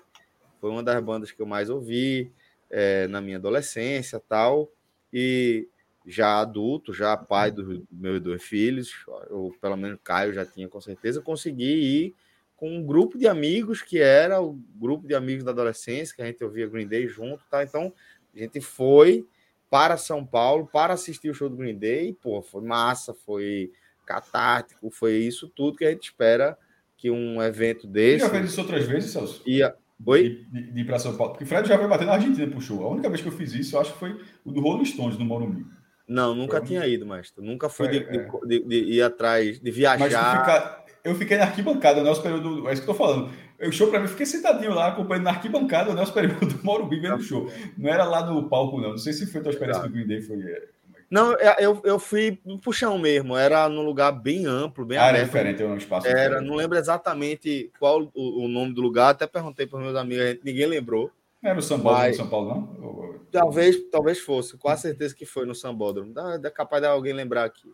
Foi 0.60 0.70
uma 0.70 0.82
das 0.82 1.02
bandas 1.02 1.32
que 1.32 1.42
eu 1.42 1.46
mais 1.46 1.68
ouvi 1.68 2.32
é, 2.70 3.06
na 3.08 3.20
minha 3.20 3.36
adolescência 3.36 4.22
tal. 4.28 4.70
E 5.12 5.68
já 6.06 6.40
adulto, 6.40 6.92
já 6.92 7.16
pai 7.16 7.50
dos 7.50 7.82
meus 7.90 8.20
dois 8.20 8.42
filhos, 8.42 8.92
ou 9.30 9.52
pelo 9.52 9.76
menos 9.76 9.98
Caio 10.04 10.32
já 10.32 10.44
tinha 10.44 10.68
com 10.68 10.80
certeza, 10.80 11.20
consegui 11.20 11.64
ir 11.64 12.14
com 12.56 12.76
um 12.76 12.84
grupo 12.84 13.18
de 13.18 13.26
amigos 13.26 13.82
que 13.82 13.98
era 13.98 14.40
o 14.40 14.58
grupo 14.76 15.06
de 15.06 15.14
amigos 15.14 15.44
da 15.44 15.50
adolescência, 15.50 16.14
que 16.14 16.22
a 16.22 16.26
gente 16.26 16.42
ouvia 16.42 16.68
Green 16.68 16.86
Day 16.86 17.06
junto, 17.08 17.44
tá? 17.50 17.62
Então, 17.62 17.92
a 18.34 18.38
gente 18.38 18.60
foi 18.60 19.26
para 19.68 19.96
São 19.96 20.24
Paulo 20.24 20.68
para 20.72 20.94
assistir 20.94 21.30
o 21.30 21.34
show 21.34 21.48
do 21.48 21.56
Green 21.56 21.76
Day, 21.76 22.10
e, 22.10 22.12
pô, 22.12 22.40
foi 22.42 22.62
massa, 22.62 23.12
foi 23.12 23.72
catártico, 24.06 24.90
foi 24.90 25.16
isso 25.16 25.48
tudo 25.48 25.76
que 25.76 25.84
a 25.84 25.90
gente 25.90 26.04
espera 26.04 26.56
que 26.96 27.10
um 27.10 27.42
evento 27.42 27.86
desse. 27.86 28.20
Você 28.20 28.26
já 28.26 28.30
fez 28.30 28.50
isso 28.50 28.60
outras 28.60 28.86
vezes, 28.86 29.10
Celso? 29.10 29.42
Ia... 29.46 29.74
Oi? 30.06 30.28
De, 30.28 30.44
de, 30.44 30.72
de 30.72 30.80
ir 30.80 30.84
para 30.84 30.98
São 30.98 31.16
Paulo. 31.16 31.32
Porque 31.32 31.46
Fred 31.46 31.68
já 31.68 31.78
foi 31.78 31.88
bater 31.88 32.06
na 32.06 32.14
Argentina 32.14 32.46
pro 32.50 32.60
show. 32.60 32.84
A 32.84 32.88
única 32.88 33.08
vez 33.08 33.20
que 33.20 33.28
eu 33.28 33.32
fiz 33.32 33.52
isso, 33.54 33.76
eu 33.76 33.80
acho 33.80 33.92
que 33.92 33.98
foi 33.98 34.20
o 34.44 34.50
do 34.50 34.60
Rolling 34.60 34.84
Stones, 34.84 35.18
no 35.18 35.24
Morumbi. 35.24 35.64
Não, 36.06 36.34
nunca 36.34 36.58
foi 36.58 36.68
tinha 36.68 36.86
ido, 36.86 37.06
mestre. 37.06 37.44
Nunca 37.44 37.68
fui 37.68 37.88
de, 37.88 37.98
é. 37.98 38.28
de, 38.46 38.60
de, 38.60 38.76
ir 38.76 39.02
atrás, 39.02 39.58
de 39.58 39.70
viajar 39.70 40.83
eu 41.04 41.14
fiquei 41.14 41.36
na 41.36 41.44
arquibancada, 41.44 42.00
o 42.00 42.02
Nelson 42.02 42.22
Período, 42.22 42.68
é 42.68 42.72
isso 42.72 42.82
que 42.82 42.88
eu 42.88 42.94
tô 42.94 43.04
falando. 43.04 43.30
O 43.60 43.70
show 43.70 43.88
para 43.88 44.00
mim, 44.00 44.08
fiquei 44.08 44.24
sentadinho 44.24 44.74
lá, 44.74 44.88
acompanhando 44.88 45.24
na 45.24 45.30
arquibancada 45.30 45.90
o 45.90 45.94
Nelson 45.94 46.12
Período 46.12 46.46
do 46.56 46.64
Morumbi 46.64 46.98
vendo 46.98 47.16
o 47.16 47.22
show. 47.22 47.50
Não 47.76 47.90
era 47.90 48.04
lá 48.04 48.24
no 48.24 48.48
palco, 48.48 48.80
não. 48.80 48.90
Não 48.90 48.98
sei 48.98 49.12
se 49.12 49.26
foi 49.26 49.40
a 49.40 49.44
tua 49.44 49.52
experiência 49.52 49.82
com 49.82 49.88
o 49.88 49.92
Green 49.92 50.06
Day, 50.06 50.22
foi... 50.22 50.40
É, 50.40 50.62
não, 51.10 51.34
é, 51.34 51.56
eu, 51.60 51.80
eu 51.84 51.98
fui 51.98 52.40
no 52.44 52.58
puxão 52.58 52.98
mesmo, 52.98 53.36
era 53.36 53.68
num 53.68 53.82
lugar 53.82 54.10
bem 54.10 54.46
amplo, 54.46 54.84
bem 54.84 54.98
ah, 54.98 55.02
aberto. 55.02 55.16
era 55.16 55.26
diferente, 55.26 55.62
era 55.62 55.72
um 55.72 55.76
espaço 55.76 56.06
Era, 56.08 56.22
diferente. 56.22 56.48
não 56.48 56.56
lembro 56.56 56.78
exatamente 56.78 57.70
qual 57.78 58.10
o, 58.14 58.44
o 58.44 58.48
nome 58.48 58.74
do 58.74 58.80
lugar, 58.80 59.10
até 59.10 59.26
perguntei 59.26 59.66
para 59.66 59.78
meus 59.78 59.94
amigos, 59.94 60.40
ninguém 60.42 60.66
lembrou. 60.66 61.10
Era 61.42 61.58
o 61.58 61.62
Sambódromo 61.62 62.06
mas... 62.06 62.16
São 62.16 62.26
Paulo, 62.26 62.48
não? 62.48 63.20
Talvez, 63.30 63.76
talvez 63.90 64.18
fosse, 64.20 64.56
quase 64.56 64.82
certeza 64.82 65.14
que 65.14 65.26
foi 65.26 65.44
no 65.44 65.54
Sambódromo. 65.54 66.12
Dá, 66.12 66.38
dá 66.38 66.50
capaz 66.50 66.80
de 66.82 66.88
alguém 66.88 67.12
lembrar 67.12 67.44
aqui. 67.44 67.68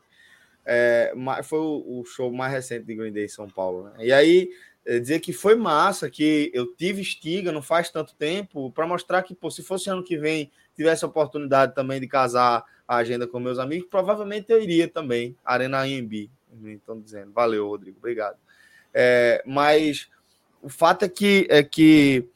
É, 0.72 1.12
foi 1.42 1.58
o, 1.58 2.04
show 2.04 2.30
mais 2.30 2.52
recente 2.52 2.84
de 2.84 2.94
Green 2.94 3.10
Day 3.10 3.24
em 3.24 3.28
São 3.28 3.48
Paulo. 3.48 3.84
Né? 3.84 4.06
E 4.06 4.12
aí, 4.12 4.50
é, 4.86 5.00
dizer 5.00 5.18
que 5.18 5.32
foi 5.32 5.56
massa, 5.56 6.08
que 6.08 6.48
eu 6.54 6.64
tive 6.76 7.02
estiga 7.02 7.50
não 7.50 7.60
faz 7.60 7.90
tanto 7.90 8.14
tempo, 8.14 8.70
para 8.70 8.86
mostrar 8.86 9.24
que, 9.24 9.34
pô, 9.34 9.50
se 9.50 9.64
fosse 9.64 9.90
ano 9.90 10.04
que 10.04 10.16
vem, 10.16 10.48
tivesse 10.76 11.04
a 11.04 11.08
oportunidade 11.08 11.74
também 11.74 12.00
de 12.00 12.06
casar 12.06 12.64
a 12.86 12.96
agenda 12.96 13.26
com 13.26 13.40
meus 13.40 13.58
amigos, 13.58 13.88
provavelmente 13.90 14.52
eu 14.52 14.62
iria 14.62 14.86
também. 14.86 15.36
Arena 15.44 15.80
AMB, 15.80 16.30
estão 16.66 17.00
dizendo. 17.00 17.32
Valeu, 17.32 17.66
Rodrigo, 17.66 17.98
obrigado. 17.98 18.38
É, 18.94 19.42
mas 19.44 20.08
o 20.62 20.68
fato 20.68 21.04
é 21.04 21.08
que, 21.08 21.48
é 21.50 21.64
que 21.64 22.28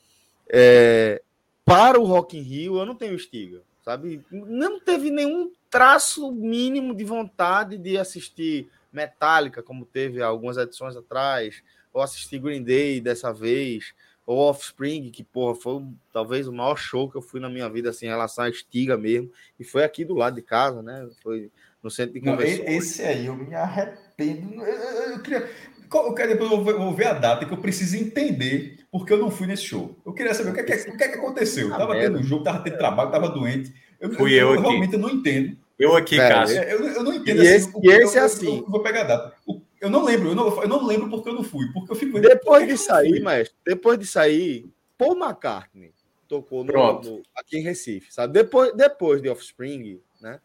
é, 0.49 1.23
para 1.65 2.01
o 2.01 2.05
Rock 2.05 2.37
in 2.37 2.43
Rio 2.43 2.79
eu 2.79 2.87
não 2.87 2.97
tenho 2.97 3.15
estiga, 3.15 3.63
sabe? 3.85 4.25
Não 4.29 4.81
teve 4.81 5.09
nenhum 5.09 5.53
traço 5.75 6.31
mínimo 6.31 6.95
de 6.95 7.03
vontade 7.03 7.77
de 7.77 7.99
assistir 7.99 8.69
Metallica, 8.93 9.61
como 9.61 9.85
teve 9.85 10.23
algumas 10.23 10.57
edições 10.57 10.95
atrás, 10.95 11.65
ou 11.93 12.01
assistir 12.01 12.39
Green 12.39 12.63
Day 12.63 13.01
dessa 13.01 13.33
vez, 13.33 13.93
ou 14.25 14.39
Offspring, 14.39 15.11
que 15.11 15.25
porra, 15.25 15.57
foi 15.57 15.83
talvez 16.13 16.47
o 16.47 16.53
maior 16.53 16.77
show 16.77 17.11
que 17.11 17.17
eu 17.17 17.21
fui 17.21 17.41
na 17.41 17.49
minha 17.49 17.69
vida 17.69 17.91
assim, 17.91 18.07
em 18.07 18.11
relação 18.11 18.45
à 18.45 18.49
estiga 18.49 18.97
mesmo, 18.97 19.33
e 19.59 19.65
foi 19.65 19.83
aqui 19.83 20.05
do 20.05 20.15
lado 20.15 20.37
de 20.37 20.43
casa, 20.43 20.81
né? 20.81 21.09
Foi 21.21 21.51
no 21.83 21.91
centro 21.91 22.15
de 22.15 22.21
convenções. 22.21 22.59
Não, 22.61 22.67
esse 22.69 23.03
aí 23.03 23.27
eu 23.27 23.35
me 23.35 23.53
arrependo. 23.53 24.63
Eu, 24.63 24.77
eu, 24.77 25.11
eu 25.11 25.23
queria 25.23 25.51
eu 25.93 26.15
quero 26.15 26.31
depois 26.31 26.51
eu 26.51 26.79
vou 26.79 26.95
ver 26.95 27.07
a 27.07 27.15
data 27.15 27.45
que 27.45 27.53
eu 27.53 27.59
preciso 27.59 27.97
entender 27.97 28.79
porque 28.93 29.13
eu 29.13 29.19
não 29.19 29.31
fui 29.31 29.49
nesse 29.49 29.65
show. 29.65 29.97
Eu 30.07 30.13
queria 30.13 30.35
saber 30.35 30.51
o 30.51 30.55
que, 30.55 30.61
é 30.61 30.65
que, 30.65 30.91
o 30.91 30.97
que, 30.97 31.05
é 31.05 31.09
que 31.09 31.19
aconteceu. 31.19 31.69
Eu 31.69 31.77
tava 31.77 31.95
tendo 31.95 32.19
um 32.19 32.23
jogo, 32.23 32.45
tava 32.45 32.63
tendo 32.63 32.79
trabalho, 32.79 33.11
tava 33.11 33.29
doente. 33.29 33.73
Eu, 34.01 34.13
Fui 34.13 34.33
eu, 34.33 34.51
eu, 34.51 34.55
eu 34.55 34.61
realmente 34.61 34.97
não 34.97 35.09
entendo. 35.09 35.57
Eu 35.79 35.97
aqui, 35.97 36.17
Velho, 36.17 36.35
Cássio. 36.35 36.59
É, 36.59 36.73
eu, 36.73 36.85
eu 36.87 37.03
não 37.03 37.15
entendo 37.15 37.43
e 37.43 37.49
assim, 37.49 37.69
esse, 37.69 37.87
e 37.87 37.91
esse 37.91 38.19
é 38.19 38.21
assim. 38.21 38.65
vou 38.69 38.83
pegar 38.83 39.03
a 39.03 39.05
data. 39.05 39.37
Eu 39.81 39.91
não 39.91 40.05
lembro, 40.05 40.31
eu 40.31 40.35
não, 40.35 40.63
eu 40.63 40.69
não 40.69 40.87
lembro 40.87 41.11
porque 41.11 41.29
eu 41.29 41.35
não 41.35 41.43
fui. 41.43 41.67
Porque 41.73 41.93
eu 41.93 41.97
fico 41.97 42.21
Depois 42.21 42.67
de 42.67 42.79
sair, 42.79 43.21
mestre, 43.21 43.57
depois 43.67 43.99
de 43.99 44.07
sair, 44.07 44.67
Paul 44.97 45.17
McCartney 45.17 45.93
tocou 46.29 46.65
no, 46.65 46.73
no, 46.73 47.23
aqui 47.37 47.59
em 47.59 47.63
Recife, 47.63 48.13
sabe? 48.13 48.33
Depois, 48.33 48.73
depois 48.75 49.21
de 49.21 49.29
Offspring, 49.29 50.01
né? 50.21 50.41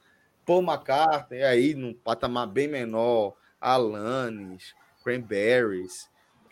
Paul 0.46 0.62
McCartney, 0.62 1.44
aí 1.44 1.74
num 1.74 1.94
patamar 1.94 2.48
bem 2.48 2.68
menor, 2.68 3.36
Alanis, 3.62 4.74
Cranberries. 5.04 6.10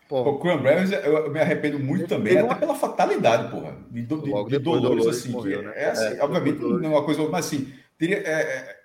Porra. 0.07 0.29
O 0.29 0.39
Cranberries, 0.39 0.91
eu 0.91 1.29
me 1.29 1.39
arrependo 1.39 1.79
muito 1.79 2.07
também, 2.07 2.41
uma... 2.41 2.51
até 2.51 2.61
pela 2.61 2.75
fatalidade, 2.75 3.51
porra. 3.51 3.75
De, 3.89 4.01
de, 4.01 4.07
de, 4.07 4.15
de 4.15 4.59
Dolores, 4.59 4.61
Dolores, 4.63 5.07
assim. 5.07 5.29
Morreu, 5.31 5.63
né? 5.63 5.73
É 5.75 5.89
assim, 5.89 6.17
é, 6.17 6.23
obviamente, 6.23 6.59
não 6.59 6.85
é 6.85 6.87
uma 6.87 7.03
coisa, 7.03 7.27
mas 7.27 7.47
assim, 7.47 7.73
teria, 7.97 8.17
é, 8.17 8.31
é, 8.31 8.79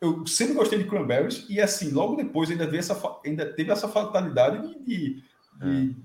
eu 0.00 0.26
sempre 0.26 0.54
gostei 0.54 0.78
de 0.78 0.88
Cranberries 0.88 1.46
e 1.48 1.60
assim, 1.60 1.90
logo 1.90 2.16
depois 2.16 2.50
ainda, 2.50 2.64
essa, 2.76 3.20
ainda 3.24 3.52
teve 3.52 3.70
essa 3.70 3.88
fatalidade 3.88 4.66
de. 4.84 4.84
de, 4.84 5.22
de 5.60 5.96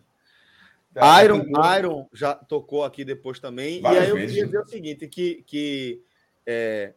é. 0.96 1.24
Iron, 1.24 1.46
Iron 1.78 2.10
já 2.14 2.36
tocou 2.36 2.84
aqui 2.84 3.06
depois 3.06 3.40
também. 3.40 3.82
Várias 3.82 4.04
e 4.04 4.06
aí 4.06 4.10
eu 4.10 4.16
vezes, 4.16 4.32
queria 4.32 4.46
dizer 4.46 4.58
né? 4.58 4.64
o 4.64 4.68
seguinte: 4.68 5.08
que, 5.08 5.44
que 5.48 6.04
é, 6.46 6.94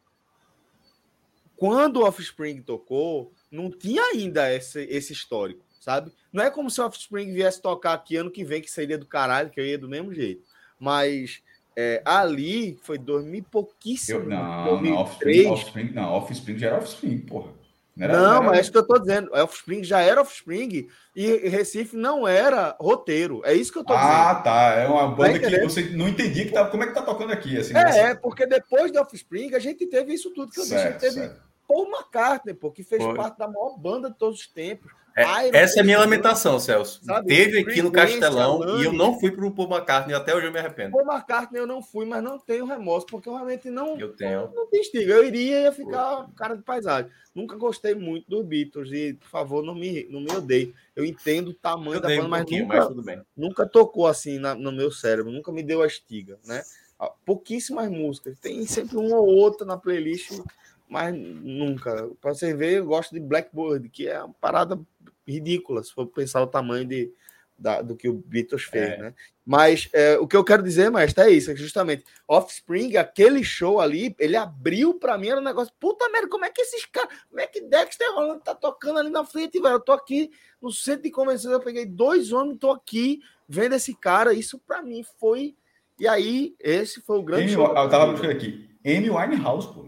quando 1.57 1.99
o 1.99 2.05
Offspring 2.05 2.63
tocou, 2.63 3.33
não 3.51 3.71
tinha 3.71 4.03
ainda 4.03 4.53
esse, 4.53 4.83
esse 4.85 5.13
histórico, 5.13 5.65
sabe? 5.81 6.13
Não 6.33 6.43
é 6.43 6.51
como 6.51 6.71
se 6.71 6.81
o 6.81 6.87
Offspring 6.87 7.33
viesse 7.33 7.63
tocar 7.63 7.95
aqui 7.95 8.17
ano 8.17 8.31
que 8.31 8.45
vem, 8.45 8.61
que 8.61 8.71
seria 8.71 8.99
do 8.99 9.07
caralho, 9.07 9.51
que 9.51 9.61
eu 9.61 9.67
ia 9.67 9.79
do 9.79 9.89
mesmo 9.89 10.13
jeito. 10.13 10.45
Mas 10.79 11.43
é, 11.77 12.03
ali 12.05 12.79
foi 12.83 12.99
2000 12.99 13.45
pouquíssimo. 13.51 14.21
Eu, 14.21 14.29
não, 14.29 14.65
2003. 14.81 15.45
não, 15.45 15.53
Offspring, 15.53 15.93
não, 15.93 16.13
Offspring 16.13 16.59
já 16.59 16.67
era 16.69 16.77
Offspring, 16.79 17.19
porra. 17.19 17.51
Não, 17.97 18.05
era, 18.05 18.21
não, 18.21 18.43
mas 18.43 18.59
é 18.59 18.61
isso 18.61 18.73
que 18.73 18.79
eu 18.79 18.87
tô 18.87 18.99
dizendo. 18.99 19.31
Offspring 19.33 19.85
já 19.85 20.01
era 20.01 20.21
Offspring 20.21 20.89
e 21.15 21.49
Recife 21.49 21.97
não 21.97 22.27
era 22.27 22.77
roteiro. 22.81 23.41
É 23.45 23.55
isso 23.55 23.73
que 23.73 23.79
eu 23.79 23.85
tô 23.85 23.95
dizendo. 23.95 24.13
Ah, 24.13 24.35
tá. 24.35 24.73
É 24.73 24.89
uma 24.89 25.03
tá 25.03 25.07
banda 25.09 25.41
tá 25.41 25.49
que 25.49 25.61
você 25.61 25.83
não 25.91 26.09
entendia 26.09 26.45
que 26.45 26.53
tá, 26.53 26.67
como 26.67 26.83
é 26.83 26.87
que 26.89 26.95
tá 26.95 27.03
tocando 27.03 27.33
aqui. 27.33 27.57
Assim, 27.57 27.77
é, 27.77 28.11
é, 28.11 28.15
porque 28.15 28.47
depois 28.47 28.91
de 28.91 28.99
Offspring 28.99 29.55
a 29.55 29.61
gente 29.61 29.87
teve 29.87 30.13
isso 30.13 30.31
tudo 30.31 30.51
que 30.51 30.61
eu 30.61 30.65
certo, 30.65 30.95
disse. 30.95 31.07
A 31.07 31.11
gente 31.11 31.15
teve 31.15 31.29
certo. 31.29 31.45
Paul 31.69 31.89
McCartney, 31.89 32.55
pô, 32.55 32.71
que 32.71 32.83
fez 32.83 33.03
Foi. 33.03 33.15
parte 33.15 33.39
da 33.39 33.47
maior 33.47 33.79
banda 33.79 34.11
de 34.11 34.19
todos 34.19 34.41
os 34.41 34.47
tempos. 34.49 34.93
É, 35.17 35.59
essa 35.59 35.79
é 35.79 35.83
a 35.83 35.85
minha 35.85 35.99
lamentação, 35.99 36.59
Celso. 36.59 37.01
Sabe? 37.05 37.29
Teve 37.29 37.61
aqui 37.61 37.81
no 37.81 37.93
Castelão 37.93 38.81
e 38.81 38.85
eu 38.85 38.93
não 38.93 39.19
fui 39.19 39.31
para 39.31 39.47
o 39.47 39.51
Paul 39.51 39.69
McCartney, 39.69 40.15
até 40.15 40.35
hoje 40.35 40.47
eu 40.47 40.53
me 40.53 40.59
arrependo. 40.59 40.91
Paul 40.91 41.07
McCartney 41.07 41.61
eu 41.61 41.67
não 41.67 41.81
fui, 41.81 42.05
mas 42.05 42.23
não 42.23 42.37
tenho 42.39 42.67
remorso, 42.67 43.07
porque 43.07 43.29
eu 43.29 43.35
realmente 43.35 43.71
não. 43.71 43.99
Eu 43.99 44.15
tenho. 44.17 44.47
Não, 44.47 44.55
não 44.55 44.67
tem 44.67 44.81
estiga. 44.81 45.15
Eu 45.15 45.25
iria 45.25 45.61
e 45.61 45.63
ia 45.63 45.73
ficar 45.73 46.29
cara 46.37 46.57
de 46.57 46.63
paisagem. 46.63 47.11
Nunca 47.33 47.57
gostei 47.57 47.95
muito 47.95 48.29
dos 48.29 48.45
Beatles 48.45 48.91
e, 48.93 49.15
por 49.15 49.29
favor, 49.29 49.63
não 49.63 49.75
me, 49.75 50.07
não 50.11 50.21
me 50.21 50.33
odeie. 50.33 50.75
Eu 50.97 51.05
entendo 51.05 51.49
o 51.49 51.55
tamanho 51.55 51.97
eu 51.97 52.01
da 52.01 52.09
banda, 52.09 52.25
um 52.25 52.29
mas, 52.29 52.51
nunca, 52.51 52.91
mas 53.05 53.21
nunca 53.37 53.67
tocou 53.67 54.07
assim 54.07 54.39
na, 54.39 54.55
no 54.55 54.73
meu 54.73 54.91
cérebro, 54.91 55.33
nunca 55.33 55.53
me 55.53 55.63
deu 55.63 55.83
a 55.83 55.87
estiga, 55.87 56.39
né? 56.45 56.63
Ah, 56.99 57.11
pouquíssimas 57.25 57.91
músicas, 57.91 58.39
tem 58.39 58.65
sempre 58.67 58.97
uma 58.97 59.17
ou 59.17 59.27
outra 59.27 59.67
na 59.67 59.77
playlist, 59.77 60.41
mas 60.89 61.15
nunca. 61.15 62.11
Para 62.21 62.35
você 62.35 62.55
ver, 62.55 62.79
eu 62.79 62.87
gosto 62.87 63.13
de 63.13 63.21
Blackbird, 63.21 63.89
que 63.89 64.09
é 64.09 64.23
uma 64.23 64.35
parada 64.35 64.79
ridícula, 65.27 65.83
se 65.83 65.93
for 65.93 66.07
pensar 66.07 66.43
o 66.43 66.47
tamanho 66.47 66.85
de, 66.85 67.13
da, 67.59 67.81
do 67.83 67.97
que 67.97 68.09
o 68.09 68.15
Beatles 68.15 68.65
fez, 68.65 68.91
é. 68.91 68.99
né? 68.99 69.15
Mas 69.45 69.89
é, 69.93 70.19
o 70.19 70.27
que 70.27 70.37
eu 70.37 70.45
quero 70.45 70.63
dizer, 70.63 70.91
Maestro, 70.91 71.25
é 71.25 71.31
isso, 71.31 71.51
é 71.51 71.57
justamente 71.57 72.05
Offspring, 72.27 72.97
aquele 72.97 73.45
show 73.45 73.81
ali, 73.81 74.15
ele 74.19 74.37
abriu 74.37 74.95
para 74.95 75.19
mim, 75.19 75.29
era 75.29 75.41
um 75.41 75.45
negócio, 75.45 75.73
puta 75.79 76.09
merda, 76.09 76.29
como 76.29 76.45
é 76.45 76.51
que 76.51 76.63
esses 76.63 76.87
caras, 76.87 77.11
como 77.29 77.41
é 77.41 77.47
que 77.47 77.61
Dexter 77.61 78.15
Rolando 78.15 78.41
tá 78.41 78.55
tocando 78.55 78.99
ali 78.99 79.11
na 79.11 79.25
frente, 79.25 79.61
velho? 79.61 79.75
Eu 79.75 79.81
tô 79.81 79.93
aqui 79.93 80.31
no 80.61 80.73
centro 80.73 81.03
de 81.03 81.11
convenções, 81.11 81.53
eu 81.53 81.61
peguei 81.61 81.85
dois 81.85 82.33
homens, 82.33 82.59
tô 82.59 82.71
aqui 82.71 83.21
vendo 83.49 83.75
esse 83.75 83.95
cara, 83.95 84.33
isso 84.33 84.59
para 84.59 84.83
mim 84.83 85.05
foi. 85.19 85.55
E 85.99 86.09
aí, 86.09 86.55
esse 86.59 87.01
foi 87.03 87.19
o 87.19 87.23
grande 87.23 87.45
Amy, 87.45 87.53
show. 87.53 87.67
Eu 87.67 87.89
tava 87.89 88.07
buscando 88.07 88.31
aqui. 88.31 88.69
Amy 88.85 89.11
Winehouse, 89.11 89.69
pô. 89.73 89.87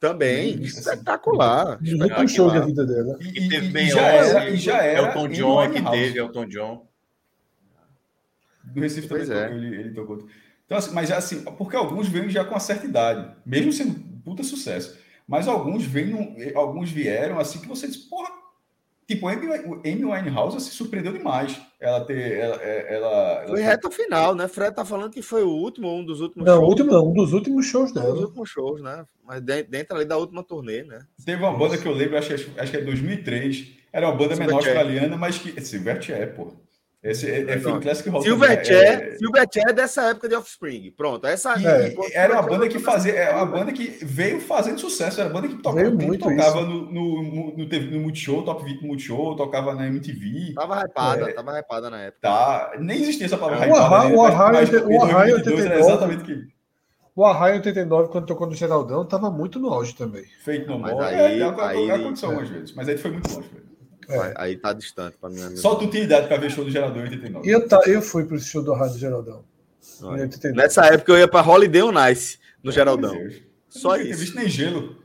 Também, 0.00 0.58
Sim, 0.58 0.62
espetacular. 0.62 1.74
Assim, 1.74 1.84
espetacular. 1.84 2.28
show 2.28 2.50
da 2.50 2.60
vida 2.60 2.86
dela. 2.86 3.18
E, 3.20 3.46
e, 3.46 3.48
teve 3.48 3.68
bem 3.68 3.90
já 3.90 4.00
era, 4.02 4.50
e 4.50 4.56
já 4.56 4.82
era 4.82 5.08
Elton 5.08 5.28
John 5.28 5.62
é 5.62 5.70
que 5.70 5.90
teve, 5.90 6.18
Elton 6.18 6.46
John. 6.46 6.88
Do 8.62 8.80
Recife 8.80 9.08
também 9.08 9.30
é. 9.30 9.50
ele, 9.50 9.76
ele 9.76 9.94
tocou. 9.94 10.26
Então, 10.66 10.78
assim, 10.78 10.94
mas 10.94 11.10
assim, 11.10 11.42
porque 11.42 11.74
alguns 11.74 12.06
vêm 12.08 12.28
já 12.28 12.44
com 12.44 12.54
uma 12.54 12.60
certa 12.60 12.86
idade, 12.86 13.34
mesmo 13.44 13.72
sendo 13.72 13.98
puta 14.22 14.42
sucesso. 14.42 14.96
Mas 15.26 15.48
alguns 15.48 15.84
vêm, 15.84 16.52
alguns 16.54 16.90
vieram 16.90 17.38
assim 17.38 17.60
que 17.60 17.68
você 17.68 17.86
diz, 17.86 17.96
porra, 17.96 18.30
Tipo, 19.08 19.26
a 19.26 19.32
Amy 19.32 20.04
Winehouse 20.04 20.60
se 20.60 20.70
surpreendeu 20.70 21.14
demais. 21.14 21.58
Ela 21.80 22.04
ter. 22.04 22.38
Ela, 22.38 22.62
é, 22.62 22.94
ela, 22.94 23.42
ela 23.42 23.48
foi 23.48 23.62
reta 23.62 23.90
final, 23.90 24.34
né? 24.34 24.48
Fred 24.48 24.74
tá 24.74 24.84
falando 24.84 25.12
que 25.12 25.22
foi 25.22 25.44
o 25.44 25.50
último, 25.50 25.88
um 25.94 26.04
dos 26.04 26.20
últimos 26.20 26.44
não, 26.44 26.56
shows. 26.56 26.68
Último, 26.68 26.90
não, 26.90 27.08
um 27.08 27.14
dos 27.14 27.32
últimos 27.32 27.66
shows 27.66 27.92
dela. 27.92 28.10
Um 28.10 28.14
dos 28.14 28.24
últimos 28.24 28.50
shows, 28.50 28.82
né? 28.82 29.06
Mas 29.24 29.40
dentro 29.40 29.96
ali 29.96 30.04
da 30.04 30.16
última 30.16 30.42
turnê, 30.42 30.82
né? 30.82 31.00
Teve 31.24 31.40
uma 31.40 31.56
banda 31.56 31.78
que 31.78 31.86
eu 31.86 31.92
lembro, 31.92 32.18
acho, 32.18 32.32
acho 32.32 32.70
que 32.70 32.76
é 32.76 32.80
2003. 32.80 33.78
Era 33.92 34.08
uma 34.08 34.16
banda 34.16 34.34
menor 34.34 34.56
australiana, 34.56 35.16
mas 35.16 35.38
que. 35.38 35.60
Silverchair, 35.60 36.34
pô. 36.34 36.52
Esse 37.08 37.30
é, 37.30 37.40
é 37.40 37.58
Film 37.58 37.80
Classic 37.80 38.08
Rock. 38.10 38.24
Silverchair, 38.24 39.14
é, 39.14 39.16
Silverchair 39.16 39.68
é 39.68 39.72
dessa 39.72 40.02
época 40.10 40.28
de 40.28 40.34
Offspring. 40.34 40.92
Pronto, 40.96 41.26
essa 41.26 41.54
é, 41.54 41.94
era 42.12 42.34
uma 42.34 42.42
banda 42.42 42.68
que 42.68 42.78
fazia, 42.78 43.12
é 43.12 43.34
uma 43.34 43.46
banda 43.46 43.72
que 43.72 43.98
veio 44.02 44.40
fazendo 44.40 44.78
sucesso, 44.78 45.18
era 45.20 45.30
uma 45.30 45.40
banda 45.40 45.54
que 45.54 45.62
tocava, 45.62 45.90
muito 45.90 46.28
tocava 46.28 46.60
no, 46.60 46.92
no, 46.92 47.22
no, 47.22 47.56
no, 47.56 47.90
no 47.90 48.00
Multishow, 48.00 48.42
Top 48.44 48.62
20 48.62 48.86
Multishow, 48.86 49.34
tocava 49.36 49.74
na 49.74 49.86
MTV. 49.86 50.52
Tava 50.54 50.84
hypada, 50.84 51.30
é, 51.30 51.32
tava 51.32 51.58
hypada 51.58 51.88
na 51.88 52.00
época. 52.02 52.20
Tá, 52.20 52.72
nem 52.78 53.00
existia 53.00 53.24
essa 53.24 53.38
palavra 53.38 53.64
é, 53.64 53.68
hypada. 53.68 54.14
O 54.14 54.24
Arraio, 54.24 54.72
né? 54.72 54.96
o 54.96 55.02
Arraio 55.02 55.34
89, 55.36 55.66
era 55.66 55.80
exatamente 55.80 56.24
que 56.24 56.58
o 57.16 57.24
Arraio 57.24 57.56
89, 57.56 58.10
quando 58.10 58.26
tocou 58.26 58.46
no 58.46 58.54
Geraldão, 58.54 59.04
tava 59.04 59.28
muito 59.28 59.58
no 59.58 59.70
auge 59.70 59.92
também. 59.92 60.24
Feito 60.44 60.68
no 60.70 60.78
mal. 60.78 61.00
Aí, 61.00 61.40
é, 61.40 61.42
aí, 61.42 61.90
aconteceu 61.90 62.28
algumas 62.28 62.48
vezes, 62.48 62.72
mas 62.74 62.88
aí 62.88 62.96
foi 62.96 63.10
muito 63.10 63.34
longe, 63.34 63.48
velho. 63.48 63.77
É. 64.08 64.32
Aí 64.36 64.56
tá 64.56 64.72
distante 64.72 65.16
para 65.18 65.28
mim. 65.28 65.56
Só 65.56 65.74
tu 65.74 65.88
tinha 65.88 66.02
idade 66.02 66.28
para 66.28 66.38
ver 66.38 66.50
show 66.50 66.64
do 66.64 66.70
Geradão 66.70 67.00
em 67.00 67.10
89. 67.10 67.50
Eu, 67.50 67.68
tá, 67.68 67.80
eu 67.86 68.00
fui 68.00 68.24
pro 68.24 68.38
show 68.40 68.62
do 68.62 68.72
Rádio 68.72 68.98
Geraldão. 68.98 69.44
Nessa 70.54 70.86
época 70.86 71.12
eu 71.12 71.18
ia 71.18 71.28
para 71.28 71.46
Holiday 71.46 71.82
on 71.82 72.08
Ice 72.08 72.38
no 72.62 72.72
Geraldão. 72.72 73.14
Só 73.68 73.96
não 73.96 74.02
isso. 74.02 74.10
Não 74.10 74.18
visto 74.18 74.36
nem 74.36 74.48
gelo. 74.48 74.96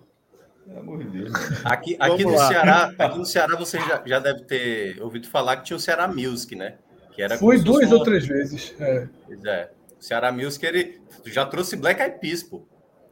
Pelo 0.66 0.80
amor 0.80 1.04
de 1.04 1.10
Deus. 1.10 1.34
Aqui, 1.66 1.98
aqui 2.00 2.24
no 2.24 2.38
Ceará, 2.38 2.94
aqui 2.98 3.18
no 3.18 3.26
Ceará 3.26 3.56
você 3.58 3.78
já, 3.80 4.02
já 4.06 4.20
deve 4.20 4.44
ter 4.44 5.02
ouvido 5.02 5.28
falar 5.28 5.58
que 5.58 5.66
tinha 5.66 5.78
o 5.78 5.80
Ceará 5.80 6.08
Music, 6.08 6.56
né? 6.56 6.76
Que 7.12 7.22
era 7.22 7.38
Fui 7.38 7.60
duas 7.60 7.92
ou 7.92 8.04
três 8.04 8.26
vezes. 8.26 8.74
É. 8.80 9.08
Pois 9.26 9.44
é. 9.44 9.72
O 10.00 10.04
Ceará 10.04 10.32
Music 10.32 10.66
ele 10.66 11.02
já 11.26 11.46
trouxe 11.46 11.76
Black 11.76 12.02
Eyed 12.02 12.20
Peas, 12.20 12.42
pô. 12.42 12.66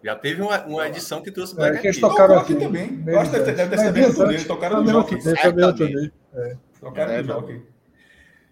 Já 0.03 0.15
teve 0.15 0.41
uma, 0.41 0.65
uma 0.65 0.87
edição 0.87 1.21
que 1.21 1.31
trouxe 1.31 1.55
Black 1.55 1.77
é, 1.77 1.79
que 1.79 1.87
eles 1.87 1.99
tocaram 1.99 2.39
aqui, 2.39 2.55
também. 2.55 3.03
Eu 3.05 3.19
acho 3.19 3.31
que 3.31 3.39
deve 3.39 3.69
ter 3.69 3.77
sido 3.77 3.93
bem 3.93 4.13
também. 4.13 4.43
Tocaram 4.43 4.83
no 4.83 4.91
Jockey. 4.91 5.17
Também. 5.19 6.11
É. 6.33 6.57
Tocaram 6.79 7.17
no 7.17 7.23
Jockey. 7.23 7.61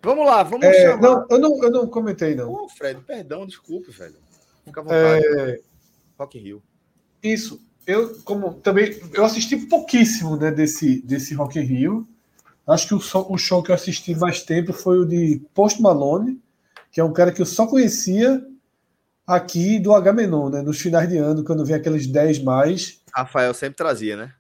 Vamos 0.02 0.26
lá, 0.26 0.44
vamos 0.44 0.66
é, 0.66 0.74
chamar. 0.74 1.02
Não, 1.02 1.28
eu 1.30 1.40
não, 1.40 1.64
eu 1.64 1.72
não 1.72 1.88
comentei, 1.88 2.36
não. 2.36 2.52
Ô, 2.52 2.70
Fred, 2.70 3.02
perdão, 3.02 3.46
desculpe, 3.46 3.92
velho. 3.92 4.16
Fica 4.64 4.80
à 4.80 4.84
vontade. 4.84 5.26
É... 5.26 5.60
Rock 6.18 6.38
Rio. 6.38 6.62
Isso. 7.22 7.60
Eu, 7.86 8.16
como 8.24 8.54
também, 8.54 9.00
eu 9.14 9.26
assisti 9.26 9.58
pouquíssimo 9.58 10.38
né, 10.38 10.52
desse, 10.52 11.02
desse 11.02 11.34
Rock 11.34 11.58
in 11.58 11.64
Rio. 11.64 12.08
Acho 12.68 12.88
que 12.88 12.94
o, 12.94 13.02
o 13.30 13.38
show 13.38 13.64
que 13.64 13.72
eu 13.72 13.76
assisti 13.76 14.14
mais 14.16 14.44
tempo 14.44 14.72
foi 14.72 15.00
o 15.00 15.06
de 15.06 15.42
Post 15.56 15.82
Malone, 15.82 16.40
que 16.92 17.02
é 17.02 17.04
um 17.04 17.12
cara 17.12 17.32
que 17.32 17.42
eu 17.42 17.46
só 17.46 17.66
conhecia 17.66 18.46
aqui 19.30 19.80
do 19.80 19.94
Agamenon, 19.94 20.50
né? 20.50 20.62
Nos 20.64 20.82
finais 20.82 21.08
de 21.08 21.18
ano, 21.18 21.44
quando 21.44 21.64
vem 21.64 21.76
aqueles 21.76 22.08
10 22.08 22.42
mais. 22.42 23.00
Rafael 23.14 23.54
sempre 23.54 23.76
trazia, 23.76 24.18
né? 24.18 24.34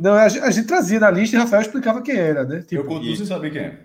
Não, 0.00 0.14
a 0.14 0.28
gente, 0.28 0.42
a 0.42 0.50
gente 0.50 0.66
trazia 0.66 0.98
na 0.98 1.10
lista 1.10 1.36
e 1.36 1.38
Rafael 1.38 1.60
explicava 1.60 2.00
quem 2.00 2.16
era, 2.16 2.42
né? 2.44 2.62
Tipo, 2.62 2.76
eu 2.82 2.84
conto 2.86 3.16
sem 3.16 3.26
saber 3.26 3.50
quem 3.50 3.60
é. 3.60 3.80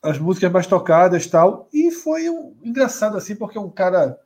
As 0.00 0.18
músicas 0.18 0.52
mais 0.52 0.66
tocadas 0.68 1.26
tal. 1.26 1.68
E 1.72 1.90
foi 1.90 2.30
um, 2.30 2.54
engraçado 2.62 3.16
assim, 3.16 3.34
porque 3.34 3.58
é 3.58 3.60
um 3.60 3.70
cara 3.70 4.18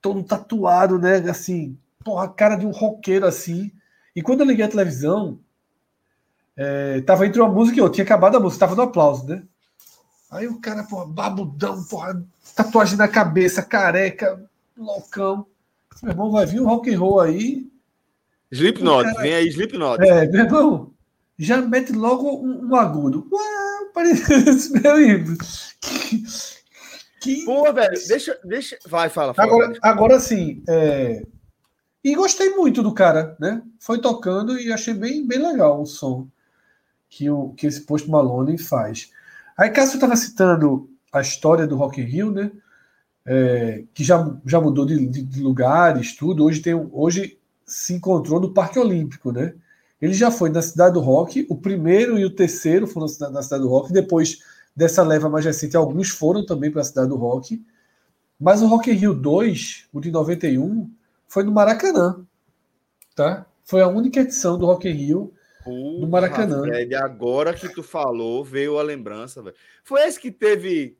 todo 0.00 0.22
tatuado, 0.22 0.98
né? 0.98 1.16
Assim, 1.30 1.78
porra, 2.04 2.28
cara 2.28 2.56
de 2.56 2.66
um 2.66 2.70
roqueiro 2.70 3.26
assim. 3.26 3.72
E 4.14 4.20
quando 4.20 4.40
eu 4.40 4.46
liguei 4.46 4.64
a 4.64 4.70
televisão, 4.70 5.38
é, 6.54 7.00
tava 7.02 7.26
entre 7.26 7.40
uma 7.40 7.50
música 7.50 7.78
e 7.78 7.80
outra, 7.80 7.94
tinha 7.94 8.04
acabado 8.04 8.36
a 8.36 8.40
música, 8.40 8.66
tava 8.66 8.76
no 8.76 8.82
aplauso, 8.82 9.26
né? 9.26 9.42
Aí 10.30 10.46
o 10.46 10.60
cara, 10.60 10.84
porra, 10.84 11.06
babudão, 11.06 11.82
porra, 11.84 12.22
tatuagem 12.54 12.96
na 12.96 13.08
cabeça, 13.08 13.62
careca, 13.62 14.49
loucão. 14.84 15.46
Meu 16.02 16.12
irmão, 16.12 16.30
vai 16.30 16.46
vir 16.46 16.60
um 16.60 16.66
rock 16.66 16.94
and 16.94 16.98
roll 16.98 17.20
aí. 17.20 17.70
Slipknot, 18.50 19.04
cara... 19.04 19.22
vem 19.22 19.34
aí 19.34 19.48
Slipknot. 19.48 20.02
É, 20.02 20.26
meu 20.28 20.44
irmão, 20.44 20.94
já 21.38 21.60
mete 21.60 21.92
logo 21.92 22.44
um, 22.44 22.68
um 22.70 22.76
agudo. 22.76 23.28
Uau, 23.30 23.92
parece 23.92 24.72
meu 24.80 25.00
irmão. 25.00 25.36
Que, 25.80 26.22
que... 27.20 27.44
Pô, 27.44 27.72
velho, 27.72 28.00
deixa, 28.08 28.38
deixa. 28.44 28.78
Vai, 28.86 29.08
fala. 29.08 29.34
fala 29.34 29.48
agora, 29.48 29.78
agora 29.82 30.20
sim. 30.20 30.62
É... 30.68 31.22
E 32.02 32.14
gostei 32.14 32.50
muito 32.50 32.82
do 32.82 32.94
cara, 32.94 33.36
né? 33.38 33.62
Foi 33.78 34.00
tocando 34.00 34.58
e 34.58 34.72
achei 34.72 34.94
bem, 34.94 35.26
bem 35.26 35.38
legal 35.38 35.82
o 35.82 35.86
som 35.86 36.26
que, 37.10 37.28
o, 37.28 37.50
que 37.50 37.66
esse 37.66 37.82
posto 37.82 38.10
Malone 38.10 38.56
faz. 38.56 39.10
Aí, 39.58 39.68
eu 39.68 39.82
estava 39.82 40.16
citando 40.16 40.88
a 41.12 41.20
história 41.20 41.66
do 41.66 41.76
Rock 41.76 42.00
in 42.00 42.04
Rio, 42.04 42.30
né? 42.30 42.50
É, 43.32 43.84
que 43.94 44.02
já, 44.02 44.36
já 44.44 44.60
mudou 44.60 44.84
de, 44.84 45.06
de, 45.06 45.22
de, 45.22 45.40
lugares, 45.40 46.16
tudo. 46.16 46.44
Hoje, 46.44 46.60
tem, 46.60 46.74
hoje 46.92 47.38
se 47.64 47.94
encontrou 47.94 48.40
no 48.40 48.52
Parque 48.52 48.76
Olímpico, 48.76 49.30
né? 49.30 49.54
Ele 50.02 50.14
já 50.14 50.32
foi 50.32 50.50
na 50.50 50.60
Cidade 50.60 50.94
do 50.94 51.00
Rock, 51.00 51.46
o 51.48 51.56
primeiro 51.56 52.18
e 52.18 52.24
o 52.24 52.34
terceiro 52.34 52.88
foram 52.88 53.06
na 53.30 53.42
Cidade 53.42 53.62
do 53.62 53.68
Rock, 53.68 53.92
depois 53.92 54.38
dessa 54.74 55.04
leva 55.04 55.28
mais 55.28 55.44
recente, 55.44 55.76
alguns 55.76 56.08
foram 56.08 56.44
também 56.44 56.72
para 56.72 56.80
a 56.80 56.84
Cidade 56.84 57.08
do 57.08 57.16
Rock. 57.16 57.62
Mas 58.40 58.62
o 58.62 58.66
Rock 58.66 58.90
in 58.90 58.94
Rio 58.94 59.14
2, 59.14 59.88
o 59.92 60.00
de 60.00 60.10
91, 60.10 60.90
foi 61.28 61.44
no 61.44 61.52
Maracanã, 61.52 62.24
tá? 63.14 63.46
Foi 63.62 63.82
a 63.82 63.86
única 63.86 64.20
edição 64.20 64.58
do 64.58 64.66
Rock 64.66 64.88
in 64.88 64.92
Rio 64.92 65.32
no 65.66 66.08
Maracanã. 66.08 66.62
Fred, 66.62 66.94
agora 66.94 67.54
que 67.54 67.68
tu 67.68 67.82
falou, 67.82 68.44
veio 68.44 68.78
a 68.78 68.82
lembrança, 68.82 69.42
velho. 69.42 69.54
Foi 69.84 70.00
esse 70.02 70.18
que 70.18 70.30
teve. 70.30 70.96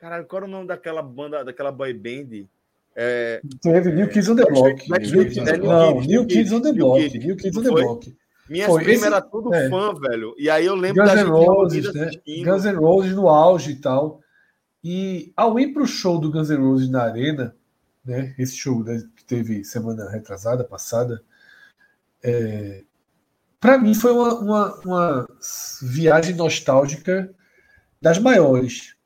Caralho, 0.00 0.24
qual 0.26 0.38
era 0.38 0.46
o 0.46 0.50
nome 0.50 0.66
daquela 0.66 1.02
banda, 1.02 1.44
daquela 1.44 1.70
boy 1.70 1.92
band? 1.92 2.48
É... 2.96 3.42
Teve 3.60 3.92
New 3.92 4.08
Kids 4.08 4.28
on 4.30 4.36
the 4.36 4.46
Block. 4.46 4.88
Não, 4.88 6.00
New 6.00 6.26
Kids 6.26 6.52
on 6.52 6.62
the 6.62 6.72
Block. 6.72 7.18
New 7.18 7.36
Kids 7.36 7.56
on 7.56 7.62
the 7.62 7.70
Block. 7.70 8.16
Minha 8.48 8.66
prima 8.74 8.92
esse... 8.92 9.06
era 9.06 9.20
tudo 9.20 9.54
é. 9.54 9.68
fã, 9.68 9.94
velho. 9.94 10.34
E 10.38 10.48
aí 10.48 10.66
eu 10.66 10.74
lembro 10.74 11.04
Guns 11.04 11.14
da 11.14 11.22
N' 11.22 11.28
Roses, 11.28 11.94
né? 11.94 12.10
Guns 12.44 12.64
N' 12.64 12.76
Roses 12.76 13.12
no 13.14 13.28
auge 13.28 13.72
e 13.72 13.76
tal. 13.76 14.20
E 14.82 15.32
ao 15.36 15.60
ir 15.60 15.72
para 15.74 15.82
o 15.82 15.86
show 15.86 16.18
do 16.18 16.32
Guns 16.32 16.48
N' 16.48 16.56
Roses 16.56 16.90
na 16.90 17.02
Arena, 17.02 17.54
né? 18.04 18.34
Esse 18.38 18.56
show 18.56 18.82
né, 18.82 19.06
que 19.14 19.24
teve 19.24 19.62
semana 19.64 20.10
retrasada, 20.10 20.64
passada, 20.64 21.22
é, 22.24 22.82
para 23.60 23.78
mim 23.78 23.94
foi 23.94 24.12
uma, 24.12 24.34
uma, 24.34 24.80
uma, 24.80 25.28
viagem 25.82 26.34
nostálgica 26.34 27.32
das 28.00 28.18
maiores. 28.18 28.96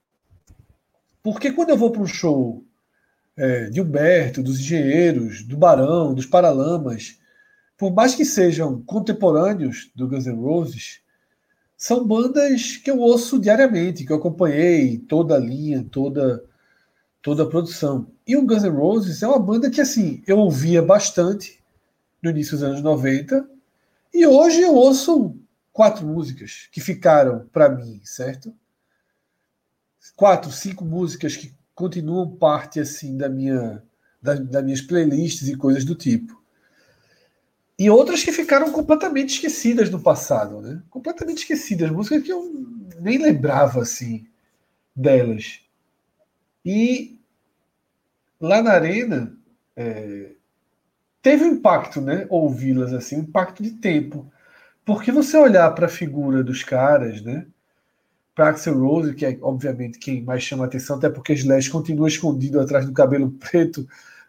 Porque 1.25 1.51
quando 1.51 1.71
eu 1.71 1.77
vou 1.79 1.91
para 1.91 2.03
um 2.03 2.07
show 2.07 2.63
é, 3.35 3.71
de 3.71 3.81
Humberto, 3.81 4.43
dos 4.43 4.61
Engenheiros, 4.61 5.43
do 5.43 5.57
Barão, 5.57 6.13
dos 6.13 6.27
Paralamas, 6.27 7.19
por 7.79 7.95
mais 7.95 8.15
que 8.15 8.27
sejam 8.27 8.83
contemporâneos 8.83 9.91
do 9.95 10.07
Guns 10.07 10.27
N' 10.27 10.37
Roses, 10.37 11.01
são 11.79 12.07
bandas 12.07 12.77
que 12.77 12.91
eu 12.91 12.99
ouço 12.99 13.41
diariamente, 13.41 14.05
que 14.05 14.13
eu 14.13 14.19
acompanhei 14.19 14.99
toda 14.99 15.37
a 15.37 15.39
linha, 15.39 15.83
toda, 15.91 16.45
toda 17.23 17.45
a 17.45 17.49
produção. 17.49 18.07
E 18.27 18.37
o 18.37 18.45
Guns 18.45 18.63
N' 18.63 18.77
Roses 18.77 19.23
é 19.23 19.27
uma 19.27 19.39
banda 19.39 19.71
que 19.71 19.81
assim 19.81 20.23
eu 20.27 20.37
ouvia 20.37 20.83
bastante 20.83 21.59
no 22.23 22.29
início 22.29 22.53
dos 22.53 22.63
anos 22.63 22.83
90 22.83 23.49
e 24.13 24.27
hoje 24.27 24.61
eu 24.61 24.75
ouço 24.75 25.35
quatro 25.73 26.07
músicas 26.07 26.69
que 26.71 26.83
ficaram 26.83 27.47
para 27.51 27.71
mim, 27.71 28.03
certo? 28.05 28.55
Quatro, 30.13 30.51
cinco 30.53 30.85
músicas 30.85 31.37
que 31.37 31.55
continuam 31.75 32.37
parte 32.37 32.81
assim 32.81 33.17
da 33.17 33.29
minha 33.29 33.83
da, 34.23 34.35
das 34.35 34.65
minhas 34.65 34.81
playlists 34.81 35.49
e 35.49 35.57
coisas 35.57 35.85
do 35.85 35.95
tipo. 35.95 36.43
E 37.79 37.91
outras 37.91 38.23
que 38.23 38.33
ficaram 38.33 38.71
completamente 38.73 39.35
esquecidas 39.35 39.91
no 39.91 40.01
passado, 40.01 40.61
né? 40.61 40.83
Completamente 40.89 41.39
esquecidas, 41.39 41.91
músicas 41.91 42.23
que 42.23 42.33
eu 42.33 42.51
nem 43.01 43.19
lembrava 43.19 43.83
assim. 43.83 44.27
delas. 44.97 45.61
E 46.65 47.19
lá 48.41 48.63
na 48.63 48.73
arena 48.73 49.37
é, 49.77 50.33
teve 51.23 51.45
um 51.45 51.55
impacto, 51.55 52.01
né? 52.01 52.27
Ouvi-las 52.31 52.93
assim, 52.93 53.17
um 53.17 53.21
impacto 53.21 53.63
de 53.63 53.73
tempo. 53.73 54.31
Porque 54.85 55.13
você 55.13 55.37
olhar 55.37 55.71
para 55.73 55.87
a 55.87 55.89
figura 55.89 56.43
dos 56.45 56.63
caras, 56.63 57.23
né? 57.23 57.47
Para 58.35 58.51
Axel 58.51 58.79
Rose, 58.79 59.15
que 59.15 59.25
é 59.25 59.39
obviamente 59.41 59.99
quem 59.99 60.23
mais 60.23 60.43
chama 60.43 60.65
atenção, 60.65 60.97
até 60.97 61.09
porque 61.09 61.35
Slash 61.35 61.71
continua 61.71 62.09
escondido 62.09 62.61
atrás 62.61 62.85
do 62.85 62.93
cabelo 62.93 63.31
preto, 63.31 63.87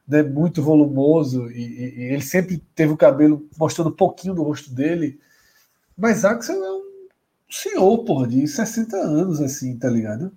né? 0.07 0.21
Muito 0.21 0.61
volumoso 0.61 1.49
e, 1.51 1.61
e, 1.61 1.99
e 1.99 2.03
ele 2.13 2.21
sempre 2.21 2.61
teve 2.75 2.93
o 2.93 2.97
cabelo 2.97 3.47
mostrando 3.57 3.89
um 3.89 3.95
pouquinho 3.95 4.35
do 4.35 4.43
rosto 4.43 4.71
dele. 4.71 5.19
Mas 5.97 6.25
Axel 6.25 6.63
é 6.63 6.71
um 6.71 6.85
senhor, 7.49 8.03
porra, 8.03 8.27
de 8.27 8.47
60 8.47 8.95
anos, 8.97 9.41
assim, 9.41 9.77
tá 9.77 9.89
ligado? 9.89 10.31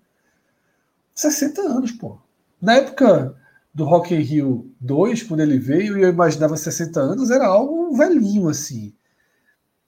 60 1.14 1.60
anos, 1.62 1.92
pô. 1.92 2.18
Na 2.60 2.74
época 2.76 3.34
do 3.74 3.84
Rock 3.84 4.14
in 4.14 4.20
Rio 4.20 4.72
2, 4.80 5.24
quando 5.24 5.40
ele 5.40 5.58
veio, 5.58 5.98
e 5.98 6.02
eu 6.02 6.08
imaginava 6.08 6.56
60 6.56 7.00
anos, 7.00 7.30
era 7.30 7.46
algo 7.46 7.96
velhinho, 7.96 8.48
assim. 8.48 8.92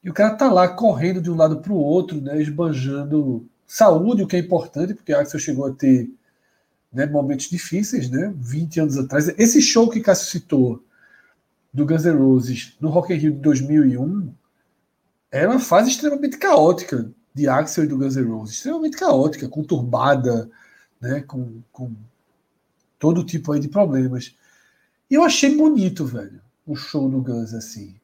E 0.02 0.10
o 0.10 0.14
cara 0.14 0.34
tá 0.34 0.50
lá 0.52 0.68
correndo 0.68 1.20
de 1.20 1.30
um 1.30 1.36
lado 1.36 1.60
para 1.60 1.72
o 1.72 1.76
outro, 1.76 2.20
né, 2.20 2.40
esbanjando 2.40 3.48
saúde, 3.72 4.24
o 4.24 4.26
que 4.26 4.34
é 4.34 4.40
importante, 4.40 4.94
porque 4.94 5.12
Axel 5.12 5.38
chegou 5.38 5.64
a 5.64 5.72
ter 5.72 6.10
né, 6.92 7.06
momentos 7.06 7.48
difíceis, 7.48 8.10
né, 8.10 8.34
20 8.36 8.80
anos 8.80 8.98
atrás. 8.98 9.28
Esse 9.38 9.62
show 9.62 9.88
que 9.88 10.00
Cássio 10.00 10.26
citou, 10.26 10.84
do 11.72 11.86
Guns 11.86 12.04
N' 12.04 12.18
Roses, 12.18 12.76
no 12.80 12.88
Rock 12.88 13.14
in 13.14 13.16
Rio 13.16 13.32
de 13.32 13.38
2001, 13.38 14.34
era 15.30 15.48
uma 15.48 15.60
fase 15.60 15.90
extremamente 15.90 16.36
caótica 16.36 17.08
de 17.32 17.46
Axel 17.46 17.84
e 17.84 17.86
do 17.86 17.96
Guns 17.96 18.16
N' 18.16 18.28
Roses, 18.28 18.56
extremamente 18.56 18.96
caótica, 18.96 19.48
conturbada, 19.48 20.50
né, 21.00 21.20
com, 21.20 21.62
com 21.70 21.92
todo 22.98 23.22
tipo 23.22 23.52
aí 23.52 23.60
de 23.60 23.68
problemas. 23.68 24.36
E 25.08 25.14
eu 25.14 25.22
achei 25.22 25.56
bonito, 25.56 26.04
velho, 26.04 26.40
o 26.66 26.74
show 26.74 27.08
do 27.08 27.22
Guns 27.22 27.54
assim. 27.54 27.94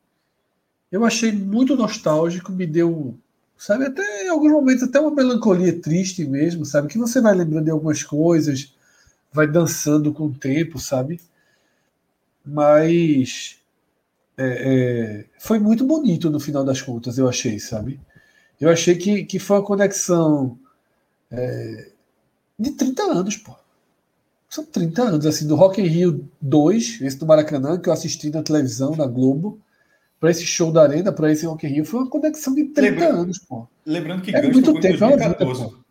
Eu 0.92 1.04
achei 1.04 1.32
muito 1.32 1.74
nostálgico, 1.74 2.52
me 2.52 2.68
deu, 2.68 3.18
sabe, 3.56 3.86
até 3.86 4.24
em 4.24 4.28
alguns 4.28 4.52
momentos 4.52 4.82
até 4.82 5.00
uma 5.00 5.10
melancolia 5.10 5.80
triste 5.80 6.24
mesmo, 6.24 6.64
sabe, 6.64 6.88
que 6.88 6.98
você 6.98 7.20
vai 7.20 7.34
lembrando 7.34 7.64
de 7.64 7.70
algumas 7.70 8.02
coisas, 8.02 8.74
vai 9.32 9.46
dançando 9.46 10.12
com 10.12 10.26
o 10.26 10.34
tempo, 10.34 10.78
sabe? 10.78 11.20
Mas 12.44 13.58
é, 14.36 14.44
é, 14.44 15.24
foi 15.38 15.58
muito 15.58 15.84
bonito 15.84 16.30
no 16.30 16.40
final 16.40 16.64
das 16.64 16.82
contas, 16.82 17.18
eu 17.18 17.28
achei, 17.28 17.58
sabe? 17.58 18.00
Eu 18.60 18.70
achei 18.70 18.96
que, 18.96 19.24
que 19.24 19.38
foi 19.38 19.58
uma 19.58 19.64
conexão 19.64 20.58
é, 21.30 21.90
de 22.58 22.72
30 22.72 23.02
anos, 23.02 23.36
pô. 23.36 23.54
São 24.48 24.64
30 24.64 25.02
anos, 25.02 25.26
assim, 25.26 25.46
do 25.46 25.56
Rock 25.56 25.80
in 25.80 25.86
Rio 25.86 26.28
2, 26.40 27.00
esse 27.02 27.18
do 27.18 27.26
Maracanã, 27.26 27.78
que 27.78 27.88
eu 27.88 27.92
assisti 27.92 28.30
na 28.30 28.42
televisão, 28.42 28.94
na 28.96 29.06
Globo, 29.06 29.60
para 30.18 30.30
esse 30.30 30.46
show 30.46 30.72
da 30.72 30.82
Arena, 30.82 31.12
para 31.12 31.30
esse 31.30 31.46
Rock 31.46 31.66
in 31.66 31.70
Rio, 31.70 31.84
foi 31.84 32.00
uma 32.00 32.08
conexão 32.10 32.54
de 32.54 32.64
30 32.64 32.80
Lembrando- 32.80 33.20
anos, 33.22 33.38
pô. 33.38 33.66
Lembrando 33.84 34.22
que 34.22 34.34
É 34.34 34.40
Guns 34.40 34.52
muito 34.54 34.80
tempo, 34.80 34.96
em 34.96 35.02
é 35.02 35.06
uma 35.06 35.16
vida, 35.16 35.34
2014. 35.34 35.86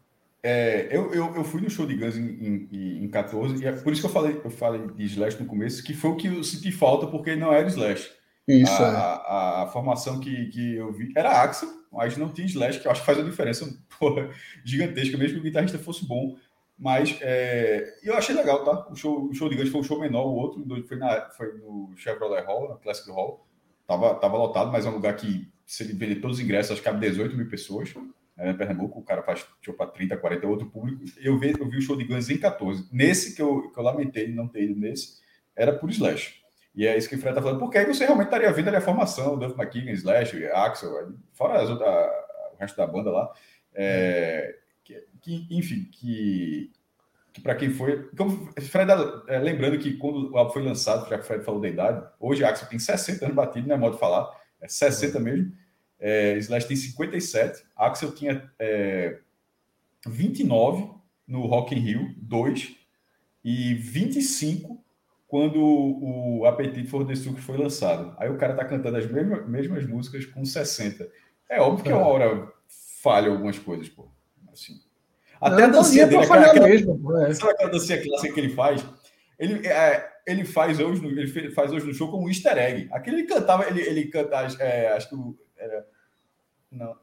É, 0.47 0.87
eu, 0.91 1.11
eu, 1.11 1.35
eu 1.37 1.43
fui 1.43 1.59
no 1.61 1.69
show 1.69 1.87
de 1.87 1.95
Guns 1.95 2.15
em, 2.15 2.67
em, 2.71 3.03
em 3.03 3.07
14, 3.09 3.63
e 3.63 3.67
é 3.67 3.71
por 3.71 3.91
isso 3.91 4.01
que 4.01 4.07
eu 4.07 4.11
falei, 4.11 4.39
eu 4.43 4.49
falei 4.51 4.85
de 4.95 5.03
Slash 5.05 5.39
no 5.41 5.47
começo, 5.47 5.83
que 5.83 5.93
foi 5.93 6.11
o 6.11 6.15
que 6.15 6.27
eu 6.27 6.43
senti 6.43 6.71
falta, 6.71 7.07
porque 7.07 7.35
não 7.35 7.51
era 7.51 7.67
Slash. 7.67 8.11
Isso, 8.47 8.83
a, 8.83 8.85
é. 8.85 8.91
a, 8.91 9.63
a 9.63 9.67
formação 9.67 10.19
que, 10.19 10.45
que 10.49 10.75
eu 10.75 10.91
vi 10.91 11.11
era 11.15 11.41
Axel, 11.41 11.67
mas 11.91 12.15
não 12.15 12.29
tinha 12.29 12.45
Slash, 12.45 12.79
que 12.79 12.87
eu 12.87 12.91
acho 12.91 12.99
que 13.01 13.05
faz 13.07 13.17
uma 13.17 13.27
diferença 13.27 13.67
porra, 13.99 14.29
gigantesca, 14.63 15.17
mesmo 15.17 15.35
que 15.35 15.39
o 15.41 15.43
guitarrista 15.43 15.79
fosse 15.79 16.05
bom. 16.05 16.35
Mas 16.77 17.17
é, 17.21 17.95
eu 18.03 18.15
achei 18.15 18.35
legal, 18.35 18.63
tá? 18.63 18.87
O 18.91 18.95
show, 18.95 19.27
o 19.29 19.33
show 19.33 19.49
de 19.49 19.55
Guns 19.55 19.69
foi 19.69 19.79
um 19.81 19.83
show 19.83 19.99
menor, 19.99 20.25
o 20.27 20.35
outro 20.35 20.63
foi, 20.87 20.97
na, 20.97 21.29
foi 21.29 21.53
no 21.53 21.91
Chevrolet 21.95 22.43
Hall, 22.45 22.69
na 22.69 22.75
Classic 22.75 23.09
Hall. 23.09 23.47
Tava, 23.87 24.15
tava 24.15 24.37
lotado, 24.37 24.71
mas 24.71 24.85
é 24.85 24.89
um 24.89 24.93
lugar 24.93 25.15
que, 25.15 25.51
se 25.65 25.83
ele 25.83 25.93
vender 25.93 26.15
todos 26.15 26.37
os 26.37 26.43
ingressos, 26.43 26.71
acho 26.71 26.81
que 26.81 26.89
cabe 26.89 26.99
18 26.99 27.35
mil 27.35 27.49
pessoas. 27.49 27.93
É, 28.37 28.51
em 28.51 28.57
Pernambuco, 28.57 28.99
o 28.99 29.03
cara 29.03 29.23
faz 29.23 29.45
show 29.61 29.73
para 29.73 29.87
30, 29.87 30.17
40, 30.17 30.45
é 30.45 30.49
outro 30.49 30.69
público. 30.69 31.03
Eu 31.21 31.39
vi, 31.39 31.53
eu 31.57 31.69
vi 31.69 31.77
o 31.77 31.81
show 31.81 31.95
de 31.95 32.03
Guns 32.03 32.29
em 32.29 32.37
14. 32.37 32.89
Nesse 32.91 33.35
que 33.35 33.41
eu, 33.41 33.71
que 33.71 33.79
eu 33.79 33.83
lamentei 33.83 34.27
não 34.33 34.47
ter 34.47 34.63
ido 34.63 34.79
nesse, 34.79 35.19
era 35.55 35.71
por 35.73 35.89
Slash. 35.89 36.43
E 36.75 36.85
é 36.85 36.97
isso 36.97 37.07
que 37.07 37.15
o 37.15 37.17
Fred 37.17 37.33
tá 37.33 37.41
falando, 37.41 37.59
porque 37.59 37.77
aí 37.77 37.85
você 37.85 38.03
realmente 38.03 38.27
estaria 38.27 38.51
vendo 38.51 38.67
ali 38.67 38.77
a 38.77 38.81
formação, 38.81 39.39
Duff 39.39 39.57
McKagan, 39.57 39.91
Slash, 39.91 40.45
Axel, 40.47 41.13
fora 41.31 41.61
as 41.61 41.69
outras, 41.69 41.89
o 42.53 42.57
resto 42.59 42.75
da 42.75 42.85
banda 42.85 43.11
lá. 43.11 43.31
É, 43.73 44.57
que, 44.83 45.07
que, 45.21 45.47
enfim, 45.49 45.85
que, 45.85 46.71
que 47.35 47.41
para 47.41 47.53
quem 47.53 47.69
foi. 47.69 48.09
Como, 48.15 48.49
Fred, 48.61 48.89
é, 49.27 49.37
lembrando 49.39 49.77
que 49.77 49.97
quando 49.97 50.31
o 50.31 50.37
álbum 50.37 50.53
foi 50.53 50.63
lançado, 50.63 51.09
já 51.09 51.17
que 51.17 51.23
o 51.25 51.27
Fred 51.27 51.43
falou 51.43 51.59
da 51.59 51.67
idade, 51.67 52.07
hoje 52.17 52.45
Axel 52.45 52.69
tem 52.69 52.79
60 52.79 53.25
anos 53.25 53.35
batido, 53.35 53.67
não 53.67 53.75
é 53.75 53.77
modo 53.77 53.95
de 53.95 53.99
falar, 53.99 54.31
é 54.61 54.69
60 54.69 55.19
mesmo. 55.19 55.51
É, 55.99 56.37
Slash 56.37 56.65
tem 56.65 56.77
57, 56.77 57.65
Axel 57.75 58.15
tinha 58.15 58.49
é, 58.57 59.19
29 60.07 60.89
no 61.27 61.45
Rock 61.45 61.75
in 61.75 61.79
Rio 61.79 62.15
2 62.19 62.73
e 63.43 63.73
25 63.73 64.81
quando 65.27 65.61
o 65.61 66.45
Appetite 66.45 66.87
for 66.87 67.03
Destruction 67.03 67.41
foi 67.41 67.57
lançado. 67.57 68.15
Aí 68.17 68.29
o 68.29 68.37
cara 68.37 68.55
tá 68.55 68.63
cantando 68.63 68.95
as 68.95 69.11
mesmas, 69.11 69.45
mesmas 69.45 69.85
músicas 69.85 70.25
com 70.25 70.45
60. 70.45 71.11
É 71.49 71.59
óbvio 71.59 71.83
que 71.83 71.91
uma 71.91 72.07
hora 72.07 72.53
falha 73.01 73.29
algumas 73.29 73.59
coisas, 73.59 73.89
pô. 73.89 74.07
Assim. 74.53 74.84
Até 75.41 75.55
Não, 75.57 75.63
a 75.65 75.67
dancinha 75.67 76.07
dele, 76.07 76.23
aquela, 76.23 76.45
aquela, 76.47 76.67
mesmo, 76.67 77.17
é. 77.17 77.33
sabe 77.35 77.51
aquela 77.51 77.71
dancinha 77.71 78.01
clássica 78.03 78.33
que 78.33 78.39
ele 78.39 78.53
faz? 78.53 78.85
Ele, 79.37 79.67
é, 79.67 80.09
ele 80.25 80.45
faz 80.45 80.79
hoje 80.79 81.01
no, 81.01 81.09
ele 81.09 81.51
faz 81.51 81.71
hoje 81.71 81.85
no 81.85 81.93
show 81.93 82.09
como 82.09 82.25
um 82.25 82.29
easter 82.29 82.57
egg. 82.57 82.87
Aquele 82.91 83.17
ele 83.21 83.27
cantava, 83.27 83.67
ele, 83.67 83.81
ele 83.81 84.05
canta, 84.07 84.47
é, 84.59 84.89
acho 84.93 85.09
que 85.09 85.15
o- 85.15 85.37
era, 85.57 85.85
não, 86.71 86.95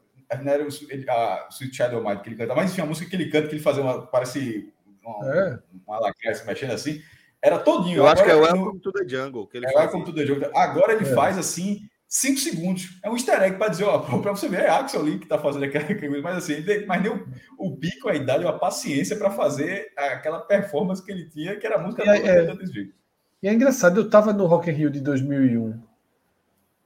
não 0.43 0.51
era 0.51 0.63
o, 0.63 0.67
ele, 0.89 1.09
a 1.09 1.47
Sweet 1.51 1.75
Child 1.75 1.95
of 1.95 2.07
Mine 2.07 2.21
que 2.21 2.29
ele 2.29 2.35
canta, 2.37 2.55
mas 2.55 2.71
enfim, 2.71 2.81
a 2.81 2.85
música 2.85 3.09
que 3.09 3.15
ele 3.15 3.29
canta, 3.29 3.47
que 3.49 3.55
ele 3.55 3.61
fazia 3.63 3.83
uma, 3.83 4.05
parece 4.07 4.73
uma, 5.05 5.35
É. 5.35 5.59
uma 5.85 5.99
lacraia 5.99 6.35
se 6.35 6.45
mexendo 6.45 6.71
assim, 6.71 7.01
era 7.41 7.59
todinho. 7.59 7.97
Eu 7.97 8.07
acho 8.07 8.23
que 8.23 8.31
é 8.31 8.35
o 8.35 8.37
Agora, 8.39 8.55
no- 8.55 8.61
Welcome 8.63 8.79
to 8.81 8.91
the 8.93 9.07
Jungle 9.07 9.47
que 9.47 9.57
ele 9.57 9.67
é. 9.67 9.77
Welcome 9.77 10.05
to 10.05 10.13
the 10.13 10.25
Jungle. 10.25 10.51
Agora 10.55 10.93
ele 10.93 11.03
É. 11.07 11.13
faz 11.13 11.37
assim, 11.37 11.87
5 12.13 12.39
segundos. 12.39 12.99
É 13.01 13.09
um 13.09 13.13
easter 13.13 13.41
egg 13.41 13.57
para 13.57 13.69
dizer, 13.69 13.85
ó, 13.85 13.97
para 14.21 14.31
você 14.31 14.47
ver, 14.47 14.61
é 14.61 14.69
Axel 14.69 15.01
ali 15.01 15.17
que 15.17 15.25
tá 15.27 15.39
fazendo 15.39 15.65
aquela 15.65 15.85
coisa, 15.99 16.21
mas 16.21 16.37
assim, 16.37 16.63
mas 16.85 17.01
nem 17.01 17.11
o, 17.11 17.27
o 17.57 17.75
bico, 17.75 18.07
a 18.07 18.13
idade, 18.13 18.45
a 18.45 18.53
paciência 18.53 19.17
para 19.17 19.31
fazer 19.31 19.91
aquela 19.97 20.39
performance 20.41 21.03
que 21.03 21.11
ele 21.11 21.27
tinha, 21.27 21.55
que 21.55 21.65
era 21.65 21.77
a 21.77 21.81
música 21.81 22.03
E 22.03 22.45
toda 22.45 22.63
é. 22.63 22.67
jeito. 22.67 22.93
E 23.41 23.47
é 23.47 23.53
engraçado, 23.53 23.99
eu 23.99 24.05
estava 24.05 24.31
no 24.31 24.45
Rock 24.45 24.69
in 24.69 24.73
Rio 24.73 24.91
de 24.91 25.01
2001 25.01 25.92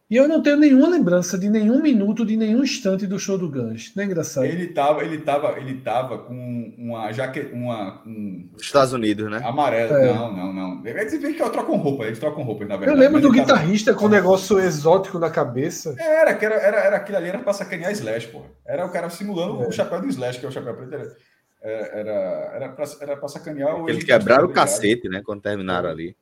e 0.10 0.16
eu 0.16 0.28
não 0.28 0.42
tenho 0.42 0.56
nenhuma 0.58 0.88
lembrança 0.88 1.38
de 1.38 1.50
nenhum 1.50 1.82
minuto, 1.82 2.26
de 2.26 2.38
nenhum 2.38 2.64
instante 2.64 3.06
do 3.06 3.20
show 3.20 3.38
do 3.38 3.50
Guns. 3.50 3.92
Não 3.96 4.04
é 4.04 4.06
engraçado? 4.08 4.46
Ele 4.46 4.68
tava, 4.68 5.04
ele 5.04 5.18
tava, 5.20 5.60
ele 5.60 5.82
tava 5.82 6.18
com 6.20 6.74
uma 6.78 7.12
jaqueta, 7.12 7.54
uma 7.54 8.02
um 8.06 8.50
Dos 8.54 8.64
Estados 8.64 8.94
Unidos, 8.94 9.30
né? 9.30 9.42
amarela. 9.44 10.00
É. 10.02 10.14
Não, 10.14 10.32
não, 10.36 10.54
não. 10.54 10.86
Eles 10.88 11.12
vê 11.22 11.34
que 11.34 11.50
trocam 11.50 11.76
roupa, 11.78 12.06
eles 12.06 12.20
trocam 12.20 12.44
roupa, 12.44 12.64
na 12.66 12.76
Eu 12.76 12.80
verdade. 12.80 13.00
lembro 13.00 13.14
mas 13.14 13.22
do 13.24 13.28
ele 13.30 13.46
tava- 13.46 13.60
guitarrista 13.60 13.94
com 13.94 14.06
um 14.06 14.10
negócio 14.10 14.60
exótico 14.60 15.20
na 15.20 15.30
cabeça. 15.30 15.94
Era, 16.00 16.34
que 16.34 16.46
era, 16.46 16.56
era, 16.56 16.78
era 16.78 16.96
aquilo 16.98 17.18
ali, 17.18 17.28
era 17.30 17.40
pra 17.40 17.52
sacanear 17.54 17.92
Slash, 17.92 18.28
porra. 18.28 18.46
Era 18.66 18.86
o 18.86 18.90
cara 18.92 19.10
simulando 19.10 19.64
É. 19.64 19.68
o 19.68 19.72
chapéu 19.72 20.00
do 20.02 20.08
Slash, 20.08 20.40
que 20.40 20.46
é 20.46 20.50
o 20.50 20.52
chapéu 20.52 20.74
preto. 20.76 20.94
Era, 20.94 21.88
era, 21.88 22.52
era, 22.56 22.70
pra, 22.70 22.86
era 23.02 23.18
pra 23.18 23.28
sacanear 23.28 23.76
o. 23.76 23.90
Eles 23.90 23.98
ele- 24.04 24.06
quebraram 24.06 24.46
o 24.46 24.48
ligado. 24.48 24.64
cacete, 24.66 25.10
né? 25.10 25.22
Quando 25.26 25.42
terminaram 25.42 25.90
ali. 25.90 26.16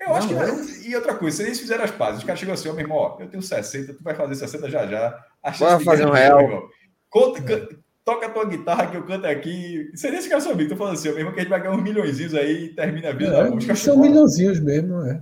Eu 0.00 0.14
acho 0.14 0.32
Não, 0.32 0.66
que. 0.66 0.88
E 0.88 0.94
outra 0.96 1.14
coisa, 1.14 1.38
se 1.38 1.42
eles 1.42 1.60
fizeram 1.60 1.84
as 1.84 1.90
pazes, 1.90 2.18
os 2.20 2.24
caras 2.24 2.38
chegam 2.38 2.54
assim, 2.54 2.68
ó, 2.68 2.72
meu 2.72 2.82
irmão, 2.82 2.96
ó, 2.96 3.16
eu 3.20 3.28
tenho 3.28 3.42
60, 3.42 3.94
tu 3.94 4.02
vai 4.02 4.14
fazer 4.14 4.34
60 4.36 4.70
já 4.70 4.86
já. 4.86 5.24
A 5.42 5.50
Bora 5.50 5.76
de 5.78 5.84
fazer 5.84 6.06
um 6.06 6.14
é 6.14 6.24
real. 6.24 6.70
Conta, 7.10 7.42
can- 7.42 7.68
toca 8.04 8.26
a 8.26 8.30
tua 8.30 8.44
guitarra 8.46 8.90
que 8.90 8.96
eu 8.96 9.04
canto 9.04 9.26
aqui. 9.26 9.90
Seria 9.94 10.18
esse 10.18 10.28
cara 10.28 10.40
sabia, 10.40 10.68
tô 10.68 10.76
falando 10.76 10.94
assim, 10.94 11.08
ó, 11.08 11.12
meu 11.12 11.20
irmão, 11.20 11.34
que 11.34 11.40
a 11.40 11.42
gente 11.42 11.50
vai 11.50 11.60
ganhar 11.60 11.74
uns 11.74 11.82
milhões 11.82 12.34
aí 12.34 12.64
e 12.64 12.74
termina 12.74 13.08
a 13.08 13.12
vida 13.12 13.32
da 13.32 13.50
música. 13.50 13.72
É, 13.72 13.76
são 13.76 13.98
milhãozinhos 14.00 14.60
mesmo, 14.60 15.02
é. 15.04 15.20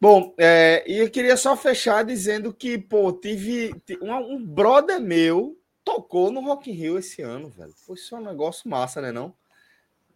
Bom, 0.00 0.34
é, 0.36 0.84
e 0.86 0.98
eu 0.98 1.08
queria 1.10 1.36
só 1.36 1.56
fechar 1.56 2.04
dizendo 2.04 2.52
que, 2.52 2.76
pô, 2.76 3.12
tive, 3.12 3.72
ti- 3.86 3.98
um, 4.02 4.12
um 4.14 4.44
brother 4.44 5.00
meu 5.00 5.56
tocou 5.82 6.30
no 6.30 6.40
Rock 6.40 6.70
in 6.70 6.74
Rio 6.74 6.98
esse 6.98 7.22
ano, 7.22 7.48
velho. 7.48 7.72
Isso 7.94 8.14
é 8.14 8.18
um 8.18 8.24
negócio 8.24 8.68
massa, 8.68 9.00
né, 9.00 9.10
não? 9.10 9.32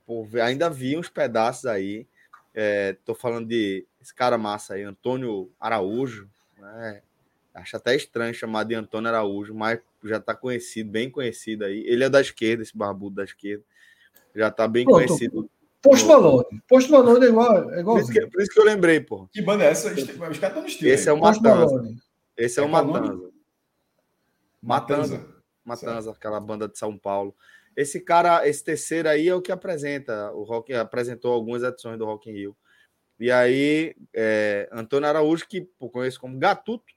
Pô, 0.06 0.26
ainda 0.44 0.68
vi 0.68 0.98
uns 0.98 1.08
pedaços 1.08 1.64
aí. 1.64 2.06
É, 2.54 2.96
tô 3.04 3.14
falando 3.14 3.46
de 3.48 3.86
esse 4.00 4.14
cara 4.14 4.36
massa 4.36 4.74
aí, 4.74 4.82
Antônio 4.82 5.50
Araújo, 5.60 6.28
né? 6.58 7.02
Acho 7.54 7.76
até 7.76 7.94
estranho 7.96 8.32
chamar 8.32 8.64
de 8.64 8.74
Antônio 8.74 9.08
Araújo, 9.08 9.54
mas 9.54 9.80
já 10.04 10.20
tá 10.20 10.34
conhecido, 10.34 10.90
bem 10.90 11.10
conhecido 11.10 11.64
aí. 11.64 11.84
Ele 11.86 12.04
é 12.04 12.08
da 12.08 12.20
esquerda, 12.20 12.62
esse 12.62 12.76
barbudo 12.76 13.16
da 13.16 13.24
esquerda. 13.24 13.64
Já 14.34 14.50
tá 14.50 14.68
bem 14.68 14.84
Pronto. 14.84 15.06
conhecido. 15.06 15.50
Post 15.82 16.06
Malone. 16.06 16.62
Post 16.68 16.90
Malone 16.90 17.24
é 17.24 17.28
igual. 17.28 17.70
É 17.72 17.82
Por 17.82 18.00
isso, 18.00 18.12
que, 18.12 18.26
por 18.26 18.42
isso 18.42 18.50
que 18.52 18.60
eu 18.60 18.64
lembrei, 18.64 19.00
pô. 19.00 19.26
Que 19.32 19.42
banda 19.42 19.64
é 19.64 19.68
essa? 19.68 19.92
Os 19.92 20.04
caras 20.04 20.36
estão 20.36 20.62
no 20.62 20.68
estilo. 20.68 20.90
Esse 20.90 21.08
é 21.08 21.12
o 21.12 21.18
Post 21.18 21.42
Matanza. 21.42 21.74
Malone. 21.74 22.02
Esse 22.36 22.60
é, 22.60 22.62
É 22.62 22.66
o 22.66 22.68
nome? 22.70 22.92
Matanza. 22.92 23.30
Matanza. 24.62 25.26
Matanza, 25.64 26.10
aquela 26.10 26.40
banda 26.40 26.68
de 26.68 26.78
São 26.78 26.96
Paulo. 26.96 27.34
Esse 27.80 27.98
cara, 27.98 28.46
esse 28.46 28.62
terceiro 28.62 29.08
aí 29.08 29.26
é 29.26 29.34
o 29.34 29.40
que 29.40 29.50
apresenta. 29.50 30.30
O 30.32 30.42
Rock 30.42 30.74
apresentou 30.74 31.32
algumas 31.32 31.62
edições 31.62 31.98
do 31.98 32.04
Rock 32.04 32.28
in 32.28 32.34
Rio. 32.34 32.56
E 33.18 33.30
aí, 33.30 33.96
é, 34.12 34.68
Antônio 34.70 35.08
Araújo, 35.08 35.48
que 35.48 35.66
eu 35.80 35.88
conheço 35.88 36.20
como 36.20 36.38
Gatuto, 36.38 36.92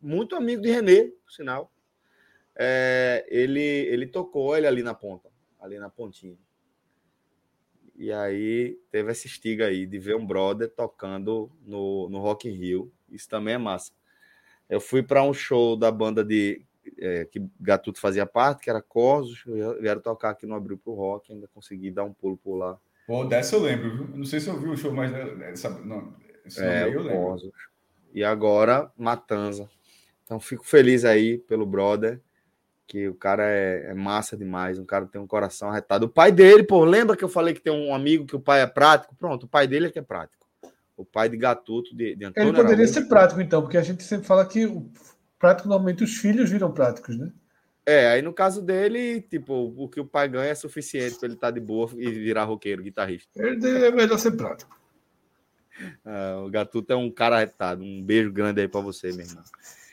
muito 0.00 0.34
amigo 0.34 0.62
de 0.62 0.70
Renê, 0.70 1.12
por 1.22 1.30
sinal. 1.30 1.70
É, 2.54 3.26
ele, 3.28 3.60
ele 3.60 4.06
tocou 4.06 4.56
ele 4.56 4.66
ali 4.66 4.82
na 4.82 4.94
ponta, 4.94 5.28
ali 5.60 5.78
na 5.78 5.90
pontinha. 5.90 6.38
E 7.94 8.10
aí 8.10 8.78
teve 8.90 9.10
essa 9.10 9.26
estiga 9.26 9.66
aí 9.66 9.84
de 9.84 9.98
ver 9.98 10.16
um 10.16 10.26
brother 10.26 10.70
tocando 10.70 11.52
no, 11.60 12.08
no 12.08 12.20
Rock 12.20 12.48
in 12.48 12.52
Rio. 12.52 12.90
Isso 13.10 13.28
também 13.28 13.52
é 13.52 13.58
massa. 13.58 13.92
Eu 14.66 14.80
fui 14.80 15.02
para 15.02 15.22
um 15.22 15.34
show 15.34 15.76
da 15.76 15.92
banda 15.92 16.24
de 16.24 16.64
é, 16.98 17.24
que 17.24 17.42
Gatuto 17.60 18.00
fazia 18.00 18.26
parte, 18.26 18.62
que 18.62 18.70
era 18.70 18.82
Corsos, 18.82 19.44
vieram 19.80 20.00
tocar 20.00 20.30
aqui 20.30 20.46
no 20.46 20.54
Abril 20.54 20.78
pro 20.78 20.94
Rock, 20.94 21.32
ainda 21.32 21.48
consegui 21.48 21.90
dar 21.90 22.04
um 22.04 22.12
pulo 22.12 22.36
por 22.36 22.56
lá. 22.56 22.78
Pô, 23.06 23.24
dessa 23.24 23.54
eu 23.54 23.60
lembro, 23.60 23.96
viu? 23.96 24.16
Não 24.16 24.24
sei 24.24 24.40
se 24.40 24.48
eu 24.48 24.58
vi 24.58 24.68
o 24.68 24.76
show, 24.76 24.92
mas 24.92 25.12
essa, 25.42 25.70
não, 25.70 26.12
esse 26.44 26.62
é, 26.62 26.84
eu 26.84 27.02
lembro. 27.02 27.22
Corsos. 27.22 27.52
E 28.12 28.24
agora, 28.24 28.90
Matanza. 28.96 29.68
Então, 30.24 30.40
fico 30.40 30.66
feliz 30.66 31.04
aí 31.04 31.38
pelo 31.38 31.64
brother, 31.64 32.20
que 32.86 33.08
o 33.08 33.14
cara 33.14 33.44
é, 33.44 33.90
é, 33.90 33.94
massa 33.94 34.36
demais, 34.36 34.78
um 34.78 34.84
cara 34.84 35.06
tem 35.06 35.20
um 35.20 35.26
coração 35.26 35.70
arretado. 35.70 36.06
O 36.06 36.08
pai 36.08 36.32
dele, 36.32 36.64
pô, 36.64 36.84
lembra 36.84 37.16
que 37.16 37.22
eu 37.22 37.28
falei 37.28 37.54
que 37.54 37.60
tem 37.60 37.72
um 37.72 37.94
amigo 37.94 38.26
que 38.26 38.34
o 38.34 38.40
pai 38.40 38.60
é 38.60 38.66
prático? 38.66 39.14
Pronto, 39.14 39.44
o 39.44 39.48
pai 39.48 39.66
dele 39.68 39.86
é 39.86 39.90
que 39.90 39.98
é 39.98 40.02
prático. 40.02 40.46
O 40.96 41.04
pai 41.04 41.28
de 41.28 41.36
Gatuto, 41.36 41.94
de, 41.94 42.16
de 42.16 42.24
Antônio 42.24 42.48
Ele 42.48 42.56
poderia 42.56 42.84
Araújo. 42.84 42.94
ser 42.94 43.06
prático, 43.06 43.40
então, 43.40 43.60
porque 43.60 43.76
a 43.76 43.82
gente 43.82 44.02
sempre 44.02 44.26
fala 44.26 44.46
que 44.46 44.66
o 44.66 44.90
prático, 45.38 45.68
normalmente, 45.68 46.04
os 46.04 46.16
filhos 46.16 46.50
viram 46.50 46.72
práticos, 46.72 47.18
né? 47.18 47.32
É, 47.86 48.08
aí 48.08 48.20
no 48.20 48.32
caso 48.32 48.60
dele, 48.60 49.20
tipo, 49.20 49.72
o 49.76 49.88
que 49.88 50.00
o 50.00 50.04
pai 50.04 50.28
ganha 50.28 50.50
é 50.50 50.54
suficiente 50.56 51.16
para 51.16 51.26
ele 51.26 51.34
estar 51.34 51.46
tá 51.46 51.50
de 51.52 51.60
boa 51.60 51.88
e 51.96 52.10
virar 52.10 52.42
roqueiro, 52.42 52.82
guitarrista. 52.82 53.30
Ele 53.36 53.86
é 53.86 53.92
melhor 53.92 54.18
ser 54.18 54.32
prático. 54.32 54.76
Ah, 56.06 56.42
o 56.42 56.48
Gatuto 56.48 56.90
é 56.90 56.96
um 56.96 57.10
cara 57.10 57.36
arretado. 57.36 57.82
Um 57.82 58.02
beijo 58.02 58.32
grande 58.32 58.62
aí 58.62 58.66
para 58.66 58.80
você, 58.80 59.12
meu 59.12 59.26
irmão. 59.26 59.44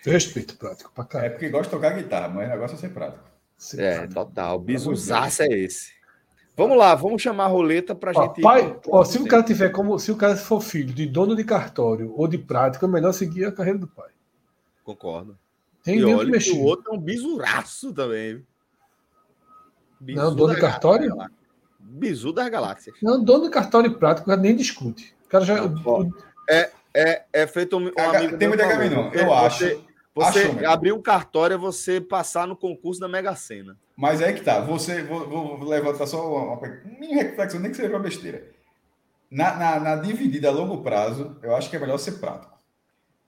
Respeito 0.06 0.56
prático 0.56 0.90
pra 0.94 1.04
cá. 1.04 1.26
É 1.26 1.30
porque 1.30 1.50
gosta 1.50 1.66
de 1.66 1.72
tocar 1.72 1.94
guitarra, 1.94 2.30
mas 2.30 2.48
o 2.48 2.52
negócio 2.52 2.76
é 2.76 2.78
ser 2.78 2.94
prático. 2.94 3.22
Ser 3.58 3.82
é, 3.82 3.96
prático. 3.96 4.14
total. 4.14 4.56
O 4.56 4.60
bisuzaço 4.60 5.44
é 5.44 5.48
esse. 5.48 5.92
Vamos 6.56 6.78
lá, 6.78 6.96
vamos 6.96 7.22
chamar 7.22 7.44
a 7.44 7.48
roleta 7.48 7.94
para 7.94 8.14
gente. 8.14 8.42
Pai, 8.42 8.80
ó, 8.88 9.04
se 9.04 9.18
o 9.18 9.28
cara 9.28 9.44
tiver 9.44 9.70
como, 9.72 10.00
se 10.00 10.10
o 10.10 10.16
cara 10.16 10.38
for 10.38 10.62
filho 10.62 10.94
de 10.94 11.06
dono 11.06 11.36
de 11.36 11.44
cartório 11.44 12.14
ou 12.16 12.30
de 12.30 12.38
prática, 12.38 12.86
é 12.86 12.90
melhor 12.90 13.12
seguir 13.12 13.44
a 13.44 13.52
carreira 13.52 13.80
do 13.80 13.88
pai. 13.88 14.10
Concordo. 14.84 15.38
Tem 15.84 15.98
e 15.98 16.06
olha 16.06 16.40
que 16.40 16.52
o 16.52 16.62
outro 16.62 16.92
é 16.92 16.96
um 16.96 17.00
bisuraço 17.00 17.94
também. 17.94 18.46
Bizu 20.00 20.22
não, 20.22 20.36
dono 20.36 20.56
de 20.56 20.62
cartório? 20.62 21.16
Bizu 21.80 22.32
das 22.32 22.50
galáxias. 22.50 22.96
Não, 23.02 23.24
dono 23.24 23.46
de 23.46 23.50
cartório 23.50 23.92
e 23.92 23.96
prático, 23.96 24.34
nem 24.36 24.56
discute. 24.56 25.16
O 25.26 25.30
cara 25.30 25.46
já. 25.46 25.68
Não, 25.68 26.12
é, 26.50 26.72
é, 26.94 27.24
é 27.32 27.48
feito 27.48 27.78
um, 27.78 27.86
um 27.86 28.10
amigo. 28.10 28.38
Tem 28.38 28.48
muita 28.48 28.68
caminho, 28.68 29.12
eu 29.14 29.34
acho. 29.34 29.84
Você 30.16 30.42
Acho, 30.42 30.66
abrir 30.68 30.92
um 30.92 31.02
cartório 31.02 31.56
é 31.56 31.58
você 31.58 32.00
passar 32.00 32.46
no 32.48 32.56
concurso 32.56 33.00
da 33.00 33.08
Mega 33.08 33.36
Sena. 33.36 33.76
Mas 33.96 34.22
é 34.22 34.32
que 34.32 34.42
tá. 34.42 34.60
Você, 34.60 35.02
vou, 35.02 35.28
vou 35.28 35.68
levantar 35.68 36.06
só 36.06 36.30
uma, 36.30 36.54
uma 36.54 36.82
minha 37.00 37.24
reflexão, 37.24 37.60
nem 37.60 37.72
que 37.72 37.78
seja 37.78 37.90
uma 37.90 38.00
besteira. 38.00 38.48
Na, 39.30 39.56
na, 39.56 39.80
na, 39.80 39.96
dividida 39.96 40.50
a 40.50 40.52
longo 40.52 40.84
prazo, 40.84 41.36
eu 41.42 41.56
acho 41.56 41.68
que 41.68 41.76
é 41.76 41.80
melhor 41.80 41.98
ser 41.98 42.20
prático. 42.20 42.53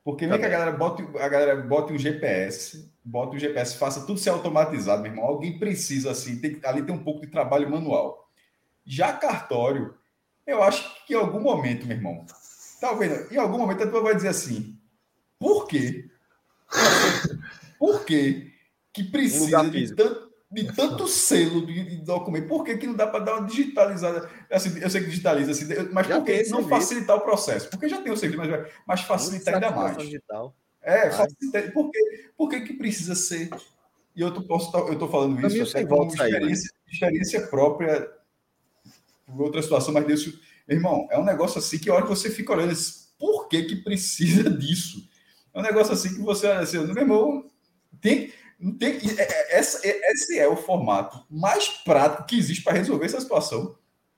Porque 0.06 0.28
nem 0.28 0.39
tá 0.39 0.39
que 0.39 0.45
a 0.45 0.49
galera, 0.49 0.72
bote, 0.72 1.03
a 1.18 1.28
galera 1.28 1.56
bote 1.64 1.91
um 1.91 1.97
GPS, 1.97 2.93
bota 3.03 3.36
um 3.36 3.39
GPS, 3.39 3.76
faça 3.76 4.06
tudo 4.06 4.20
ser 4.20 4.30
automatizado, 4.30 5.01
meu 5.01 5.12
irmão. 5.12 5.26
Alguém 5.26 5.58
precisa, 5.58 6.12
assim, 6.12 6.39
tem, 6.39 6.60
ali 6.64 6.84
tem 6.84 6.93
um 6.93 7.03
pouco 7.03 7.22
de 7.22 7.32
trabalho 7.32 7.68
manual. 7.72 8.30
Já 8.86 9.14
cartório, 9.14 9.95
eu 10.45 10.62
acho 10.62 11.08
que 11.08 11.16
em 11.16 11.18
algum 11.18 11.39
momento, 11.39 11.88
meu 11.88 11.97
irmão, 11.97 12.24
talvez, 12.80 13.32
em 13.32 13.38
algum 13.38 13.58
momento 13.58 13.82
a 13.82 13.88
tua 13.88 14.03
vai 14.03 14.16
dizer 14.16 14.28
assim, 14.28 14.80
por 15.39 15.68
quê? 15.68 16.08
Por 17.78 18.06
que 18.06 18.53
que 18.93 19.03
precisa 19.03 19.70
de, 19.70 19.93
tanto, 19.93 20.25
de 20.56 20.74
tanto 20.74 21.08
selo 21.08 21.66
de, 21.66 21.84
de, 21.84 21.95
documento? 21.97 22.47
Por 22.47 22.64
que, 22.64 22.78
que 22.78 22.88
não 22.88 22.95
dá 22.95 23.06
para 23.06 23.24
dar 23.24 23.38
uma 23.38 23.47
digitalizada? 23.47 24.30
Assim, 24.49 24.80
eu 24.80 24.89
sei 24.89 25.01
que 25.01 25.10
digitaliza, 25.10 25.51
assim, 25.51 25.66
mas 25.91 26.08
já 26.08 26.18
por 26.18 26.26
que 26.26 26.49
não 26.49 26.68
facilitar 26.68 27.18
o 27.18 27.22
processo? 27.22 27.70
Porque 27.70 27.89
já 27.89 28.01
tem 28.01 28.12
o 28.12 28.18
serviço, 28.18 28.41
mas, 28.41 28.72
mas 28.88 29.01
facilitar 29.01 29.56
ainda 29.56 29.72
mais. 29.72 29.97
Digital. 29.97 30.56
É, 30.82 31.12
facilitar. 31.12 31.72
Por, 31.74 31.91
que, 31.91 32.30
por 32.38 32.49
que, 32.49 32.62
que 32.62 32.74
precisa 32.74 33.14
ser? 33.14 33.49
E 34.16 34.22
eu 34.22 34.30
estou 34.30 35.10
falando 35.10 35.45
isso 35.45 35.78
até 35.78 35.86
como 35.86 36.08
experiência, 36.08 36.72
aí, 36.88 36.93
experiência 36.93 37.47
própria 37.47 38.10
por 39.26 39.41
outra 39.41 39.62
situação, 39.62 39.93
mas 39.93 40.06
desse, 40.06 40.39
irmão, 40.68 41.08
é 41.12 41.20
um 41.20 41.26
negócio 41.26 41.60
assim 41.60 41.78
que 41.78 41.89
a 41.89 41.93
hora 41.93 42.03
que 42.03 42.10
você 42.10 42.30
fica 42.30 42.53
olhando, 42.53 42.74
por 43.20 43.47
que, 43.49 43.64
que 43.64 43.76
precisa 43.78 44.47
disso? 44.49 45.08
É 45.53 45.60
um 45.60 45.64
negócio 45.64 45.93
assim 45.93 46.14
que 46.14 46.22
você 46.22 46.47
olha 46.47 46.60
assim, 46.60 46.78
meu 46.78 46.97
irmão, 46.97 47.45
tem, 48.01 48.32
tem, 48.80 48.97
é, 49.18 49.22
é, 49.22 49.58
essa, 49.58 49.86
é, 49.86 50.12
esse 50.12 50.39
é 50.39 50.47
o 50.47 50.56
formato 50.56 51.26
mais 51.30 51.68
prático 51.68 52.26
que 52.26 52.38
existe 52.38 52.64
para 52.64 52.78
resolver 52.78 53.06
essa 53.06 53.20
situação. 53.20 53.76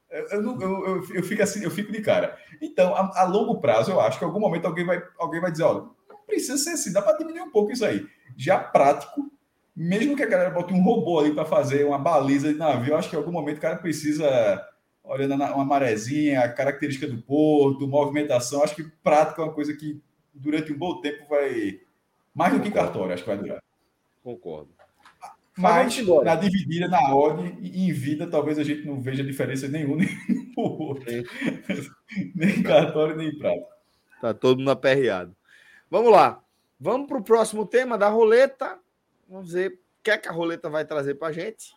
Eu, 0.10 0.42
eu, 0.42 0.62
eu, 0.62 1.16
eu, 1.16 1.24
fico 1.24 1.44
assim, 1.44 1.64
eu 1.64 1.72
fico 1.72 1.92
de 1.92 2.02
cara. 2.02 2.38
Então, 2.62 2.96
a, 2.96 3.22
a, 3.22 3.24
longo 3.24 3.60
prazo, 3.60 3.92
eu 3.92 4.00
acho 4.00 4.18
que 4.18 4.24
em 4.24 4.28
algum 4.28 4.40
momento 4.40 4.66
alguém 4.66 4.86
vai, 4.86 5.04
alguém 5.18 5.42
vai 5.42 5.52
dizer: 5.52 5.64
olha, 5.64 5.82
não 6.10 6.18
precisa 6.26 6.58
ser 6.58 6.72
assim, 6.72 6.94
dá 6.94 7.02
para 7.02 7.18
diminuir 7.18 7.42
um 7.42 7.52
pouco 7.52 7.72
isso 7.72 7.86
aí. 7.86 8.06
Já 8.38 8.58
prático, 8.58 9.30
mesmo 9.76 10.16
que 10.16 10.24
a 10.24 10.28
galera 10.28 10.50
bote 10.50 10.74
um 10.74 10.82
robô 10.82 11.20
ali 11.20 11.34
para 11.34 11.44
fazer 11.44 11.86
uma 11.86 11.98
baliza 11.98 12.54
de 12.54 12.58
navio, 12.58 12.94
eu 12.94 12.98
acho 12.98 13.10
que 13.10 13.16
em 13.16 13.20
algum 13.20 13.32
momento 13.32 13.58
o 13.58 13.62
cara 13.62 13.76
precisa, 13.78 14.66
olhando 15.04 15.34
uma 15.34 15.66
marezinha, 15.66 16.42
a 16.42 16.54
característica 16.54 17.08
do 17.08 17.22
porto, 17.24 17.88
movimentação, 17.88 18.64
acho 18.64 18.76
que 18.76 18.84
prático 19.04 19.42
é 19.42 19.44
uma 19.44 19.54
coisa 19.54 19.74
que 19.76 20.02
durante 20.34 20.72
um 20.72 20.78
bom 20.78 21.02
tempo 21.02 21.28
vai. 21.28 21.80
Mais 22.34 22.54
do 22.54 22.62
que 22.62 22.70
cartório, 22.70 23.14
acho 23.14 23.24
que 23.24 23.30
vai 23.30 23.38
durar. 23.38 23.67
Concordo. 24.28 24.70
Mas, 25.58 25.98
Mas 26.02 26.26
na 26.26 26.36
dividida, 26.36 26.90
na 26.90 27.16
ordem 27.16 27.58
e 27.62 27.88
em 27.88 27.94
vida, 27.94 28.30
talvez 28.30 28.60
a 28.60 28.64
gente 28.64 28.86
não 28.86 29.00
veja 29.00 29.24
diferença 29.24 29.70
nenhuma, 29.70 29.96
nem, 31.08 31.24
nem 32.36 32.62
cartório, 32.62 33.16
nem 33.16 33.38
prato. 33.38 33.66
Tá 34.20 34.34
todo 34.34 34.58
mundo 34.58 34.72
aperreado. 34.72 35.34
Vamos 35.90 36.12
lá. 36.12 36.44
Vamos 36.78 37.08
para 37.08 37.20
o 37.20 37.24
próximo 37.24 37.66
tema 37.66 37.98
da 37.98 38.10
roleta. 38.10 38.78
Vamos 39.30 39.54
ver 39.54 39.72
o 39.72 39.80
que, 40.04 40.12
é 40.12 40.18
que 40.18 40.28
a 40.28 40.34
roleta 40.34 40.70
vai 40.70 40.84
trazer 40.84 41.16
para 41.16 41.30
a 41.30 41.32
gente. 41.32 41.74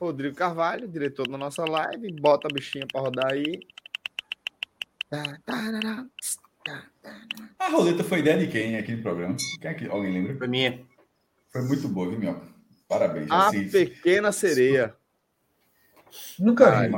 Rodrigo 0.00 0.34
Carvalho, 0.34 0.88
diretor 0.88 1.28
da 1.28 1.36
nossa 1.36 1.66
live. 1.66 2.18
Bota 2.18 2.48
a 2.48 2.50
bichinha 2.50 2.86
para 2.90 3.02
rodar 3.02 3.30
aí. 3.30 3.60
A 7.58 7.68
roleta 7.68 8.02
foi 8.02 8.20
ideia 8.20 8.38
de 8.38 8.46
quem 8.46 8.76
aqui 8.76 8.94
no 8.94 9.02
programa? 9.02 9.36
Quem 9.60 9.70
é 9.70 9.74
que, 9.74 9.86
alguém 9.86 10.12
lembra? 10.12 10.36
Foi 10.36 10.48
minha. 10.48 10.80
Foi 11.52 11.62
muito 11.62 11.88
boa, 11.88 12.08
viu, 12.08 12.18
meu? 12.18 12.40
Parabéns. 12.88 13.30
A 13.30 13.48
assim, 13.48 13.68
Pequena 13.68 14.32
Sereia. 14.32 14.94
Nunca 16.38 16.80
vi. 16.80 16.90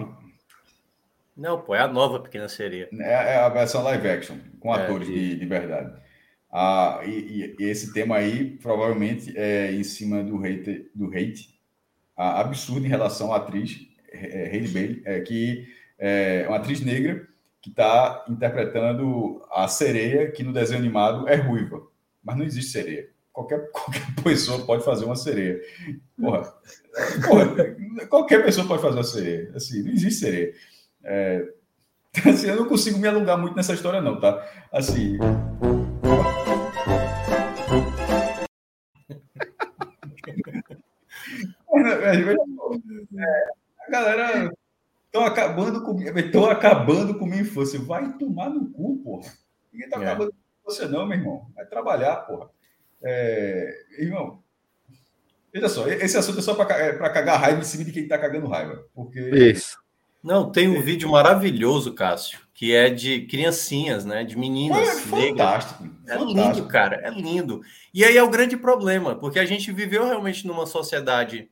Não, 1.37 1.61
pô, 1.61 1.75
é 1.75 1.81
a 1.81 1.89
nova 1.89 2.21
Pequena 2.21 2.49
Sereia. 2.49 2.89
É, 2.93 3.35
é 3.35 3.37
a 3.37 3.49
versão 3.49 3.83
live 3.83 4.09
action, 4.09 4.37
com 4.61 4.75
é, 4.75 4.83
atores 4.83 5.09
de, 5.09 5.37
de 5.37 5.47
verdade. 5.47 6.01
Ah, 6.51 7.01
e, 7.05 7.57
e, 7.59 7.65
esse 7.65 7.93
tema 7.93 8.17
aí 8.17 8.59
provavelmente 8.59 9.37
é 9.37 9.73
em 9.73 9.83
cima 9.83 10.23
do 10.23 10.37
hate, 10.45 10.91
do 10.95 11.09
hate 11.09 11.59
ah, 12.17 12.41
absurdo 12.41 12.85
em 12.85 12.91
relação 12.91 13.33
à 13.33 13.37
atriz 13.37 13.81
Hailey 14.13 14.69
Bailey, 14.69 15.03
é, 15.05 15.21
que 15.21 15.67
é 15.99 16.45
uma 16.47 16.59
atriz 16.59 16.81
negra 16.81 17.27
que 17.63 17.71
está 17.71 18.25
interpretando 18.29 19.41
a 19.53 19.69
sereia, 19.69 20.33
que 20.33 20.43
no 20.43 20.53
desenho 20.53 20.81
animado 20.81 21.29
é 21.29 21.37
ruiva. 21.37 21.81
Mas 22.23 22.37
não 22.37 22.45
existe 22.45 22.73
sereia. 22.73 23.09
Qualquer, 23.33 23.71
qualquer 23.71 24.15
pessoa 24.23 24.67
pode 24.67 24.85
fazer 24.85 25.05
uma 25.05 25.15
sereia. 25.15 25.61
Porra, 26.21 26.53
porra, 27.25 28.07
qualquer 28.09 28.45
pessoa 28.45 28.67
pode 28.67 28.83
fazer 28.83 28.97
uma 28.97 29.05
sereia. 29.05 29.53
Assim, 29.55 29.85
não 29.85 29.93
existe 29.93 30.21
sereia. 30.21 30.53
É, 31.05 31.49
assim, 32.29 32.49
eu 32.49 32.57
não 32.57 32.69
consigo 32.69 32.99
me 32.99 33.07
alongar 33.07 33.39
muito 33.39 33.55
nessa 33.55 33.75
história, 33.75 34.01
não, 34.01 34.21
tá? 34.21 34.45
Assim. 34.73 35.19
É, 43.15 43.45
a 43.87 43.91
galera 43.91 44.53
Estão 45.13 45.27
acabando 45.27 45.83
com 45.83 46.01
estão 46.01 46.47
acabando 46.47 47.19
com 47.19 47.27
minha 47.27 47.43
infância. 47.43 47.79
Vai 47.79 48.15
tomar 48.15 48.49
no 48.49 48.71
cu, 48.71 48.97
porra. 49.05 49.31
Ninguém 49.71 49.87
está 49.87 50.01
é. 50.01 50.07
acabando 50.07 50.31
com 50.31 50.71
você, 50.71 50.87
não, 50.87 51.07
meu 51.07 51.19
irmão. 51.19 51.51
Vai 51.55 51.67
trabalhar, 51.67 52.17
porra. 52.17 52.49
É... 53.03 53.75
Irmão, 53.99 54.43
veja 55.53 55.69
só, 55.69 55.87
esse 55.87 56.17
assunto 56.17 56.39
é 56.39 56.43
só 56.43 56.55
para 56.55 56.79
é, 56.79 56.93
cagar 57.11 57.39
raiva 57.39 57.61
em 57.61 57.65
cima 57.65 57.85
de 57.85 57.93
quem 57.93 58.05
está 58.05 58.17
cagando 58.17 58.49
raiva. 58.49 58.87
Porque... 58.95 59.21
Isso. 59.21 59.77
Não, 60.23 60.51
tem 60.51 60.67
um 60.67 60.81
vídeo 60.81 61.11
maravilhoso, 61.11 61.93
Cássio, 61.93 62.39
que 62.55 62.75
é 62.75 62.89
de 62.89 63.27
criancinhas, 63.27 64.07
né? 64.07 64.25
De 64.25 64.39
meninas. 64.39 64.79
É 64.79 64.95
fantástico. 65.03 65.85
É 66.07 66.17
fantástico. 66.17 66.41
lindo, 66.41 66.69
cara. 66.69 66.97
É 67.05 67.11
lindo. 67.11 67.61
E 67.93 68.03
aí 68.03 68.17
é 68.17 68.23
o 68.23 68.31
grande 68.31 68.57
problema, 68.57 69.15
porque 69.15 69.39
a 69.39 69.45
gente 69.45 69.71
viveu 69.73 70.07
realmente 70.07 70.47
numa 70.47 70.65
sociedade 70.65 71.51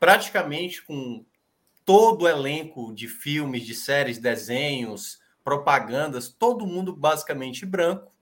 praticamente 0.00 0.82
com 0.82 1.24
todo 1.84 2.22
o 2.22 2.28
elenco 2.28 2.92
de 2.94 3.08
filmes, 3.08 3.64
de 3.64 3.74
séries, 3.74 4.18
desenhos, 4.18 5.20
propagandas, 5.42 6.28
todo 6.28 6.66
mundo 6.66 6.94
basicamente 6.94 7.66
branco. 7.66 8.12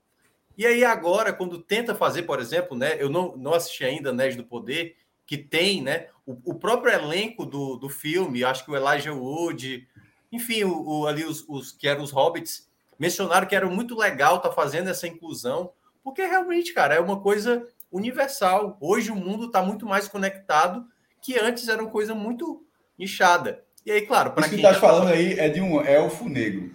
E 0.57 0.67
aí 0.67 0.85
agora, 0.85 1.33
quando 1.33 1.59
tenta 1.59 1.95
fazer, 1.95 2.23
por 2.23 2.41
exemplo, 2.41 2.77
né, 2.77 2.97
eu 3.03 3.09
não, 3.09 3.37
não 3.37 3.55
assisti 3.55 3.85
ainda 3.85 4.11
Anéis 4.11 4.37
do 4.37 4.45
Poder, 4.45 4.97
que 5.27 5.39
tem, 5.39 5.83
né, 5.83 6.09
o, 6.27 6.33
o 6.45 6.55
próprio 6.55 6.93
elenco 6.93 7.47
do, 7.47 7.77
do 7.77 7.89
filme, 7.89 8.45
acho 8.45 8.65
que 8.65 8.71
o 8.71 8.77
Elijah 8.77 9.13
Wood, 9.13 9.87
enfim, 10.33 10.65
o, 10.65 10.83
o 10.83 11.07
ali 11.07 11.25
os, 11.25 11.45
os, 11.49 11.73
que 11.73 11.89
eram 11.89 12.03
os 12.03 12.11
hobbits, 12.11 12.69
mencionaram 12.99 13.47
que 13.47 13.55
era 13.55 13.67
muito 13.67 13.97
legal 13.97 14.37
estar 14.37 14.49
tá 14.51 14.55
fazendo 14.55 14.91
essa 14.91 15.07
inclusão, 15.07 15.73
porque 16.03 16.23
realmente, 16.23 16.75
cara, 16.75 16.95
é 16.95 17.01
uma 17.01 17.21
coisa 17.21 17.67
universal. 17.91 18.77
Hoje 18.81 19.11
o 19.11 19.17
mundo 19.17 19.47
está 19.47 19.63
muito 19.63 19.87
mais 19.87 20.09
conectado 20.09 20.87
que 21.23 21.39
antes 21.39 21.69
era 21.69 21.83
uma 21.83 21.91
coisa 21.91 22.15
muito 22.15 22.65
nichada. 23.01 23.65
E 23.85 23.91
aí, 23.91 24.03
claro, 24.03 24.33
para 24.33 24.49
quem. 24.49 24.59
Isso 24.59 24.69
que 24.69 24.75
tá 24.75 24.79
falando 24.79 25.09
aí 25.09 25.39
é 25.39 25.49
de 25.49 25.61
um 25.61 25.81
elfo 25.81 26.29
negro. 26.29 26.71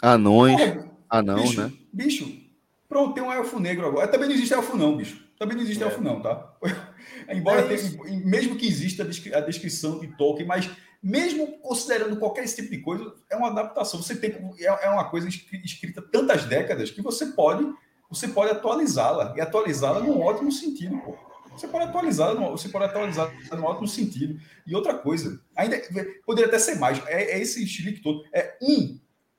Anões. 0.00 0.56
Anão, 1.08 1.42
bicho, 1.42 1.60
né? 1.60 1.72
Bicho, 1.92 2.42
pronto, 2.88 3.12
tem 3.12 3.22
um 3.22 3.30
elfo 3.30 3.60
negro 3.60 3.86
agora. 3.86 4.08
Também 4.08 4.28
não 4.28 4.34
existe 4.34 4.54
elfo, 4.54 4.76
não, 4.76 4.96
bicho. 4.96 5.22
Também 5.38 5.54
não 5.54 5.62
existe 5.62 5.82
é. 5.82 5.86
elfo, 5.86 6.00
não, 6.00 6.20
tá? 6.22 6.54
Embora 7.28 7.60
é 7.60 7.76
tenha, 7.76 8.24
mesmo 8.24 8.56
que 8.56 8.66
exista 8.66 9.02
a 9.02 9.40
descrição 9.40 10.00
de 10.00 10.06
Tolkien, 10.16 10.46
mas 10.46 10.70
mesmo 11.02 11.58
considerando 11.58 12.16
qualquer 12.16 12.44
esse 12.44 12.56
tipo 12.56 12.70
de 12.70 12.78
coisa, 12.78 13.12
é 13.28 13.36
uma 13.36 13.48
adaptação. 13.48 14.02
Você 14.02 14.16
tem 14.16 14.30
é, 14.58 14.86
é 14.86 14.88
uma 14.88 15.04
coisa 15.04 15.28
escrita 15.28 16.00
tantas 16.00 16.46
décadas 16.46 16.90
que 16.90 17.02
você 17.02 17.26
pode 17.26 17.70
você 18.08 18.28
pode 18.28 18.50
atualizá-la 18.50 19.32
e 19.36 19.40
atualizá-la 19.40 20.00
num 20.00 20.20
ótimo 20.20 20.52
sentido, 20.52 20.98
pô. 20.98 21.16
Você 21.56 21.68
pode 21.68 21.84
atualizar, 21.84 22.34
você 22.34 22.68
pode 22.68 22.84
atualizar 22.84 23.32
no 23.52 23.64
ótimo 23.64 23.88
sentido. 23.88 24.40
E 24.66 24.74
outra 24.74 24.94
coisa, 24.94 25.40
ainda 25.56 25.80
poderia 26.24 26.48
até 26.48 26.58
ser 26.58 26.76
mais. 26.76 27.04
É, 27.06 27.32
é 27.32 27.40
esse 27.40 27.66
chilique 27.66 28.02
todo. 28.02 28.24
É 28.32 28.56
um, 28.62 28.98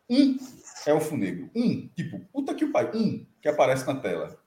um 0.10 0.38
elfo 0.86 1.18
negro, 1.18 1.50
um 1.56 1.88
tipo, 1.96 2.20
puta 2.32 2.54
que 2.54 2.66
o 2.66 2.72
pai, 2.72 2.92
um 2.94 3.26
que 3.42 3.48
aparece 3.48 3.86
na 3.88 3.96
tela. 3.96 4.38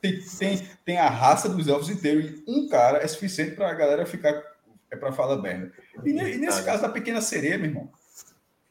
Tem, 0.00 0.18
tem, 0.38 0.68
tem 0.84 0.98
a 0.98 1.08
raça 1.08 1.48
dos 1.48 1.68
elfos 1.68 1.90
inteiros 1.90 2.30
e 2.30 2.44
um 2.48 2.68
cara 2.68 2.98
é 2.98 3.06
suficiente 3.06 3.54
para 3.54 3.70
a 3.70 3.74
galera 3.74 4.06
ficar 4.06 4.42
é 4.90 4.96
para 4.96 5.12
falar 5.12 5.40
merda. 5.40 5.72
E, 6.04 6.10
e, 6.10 6.36
nesse 6.38 6.64
caso 6.64 6.82
da 6.82 6.88
pequena 6.88 7.20
sereia, 7.20 7.56
meu 7.56 7.68
irmão, 7.68 7.90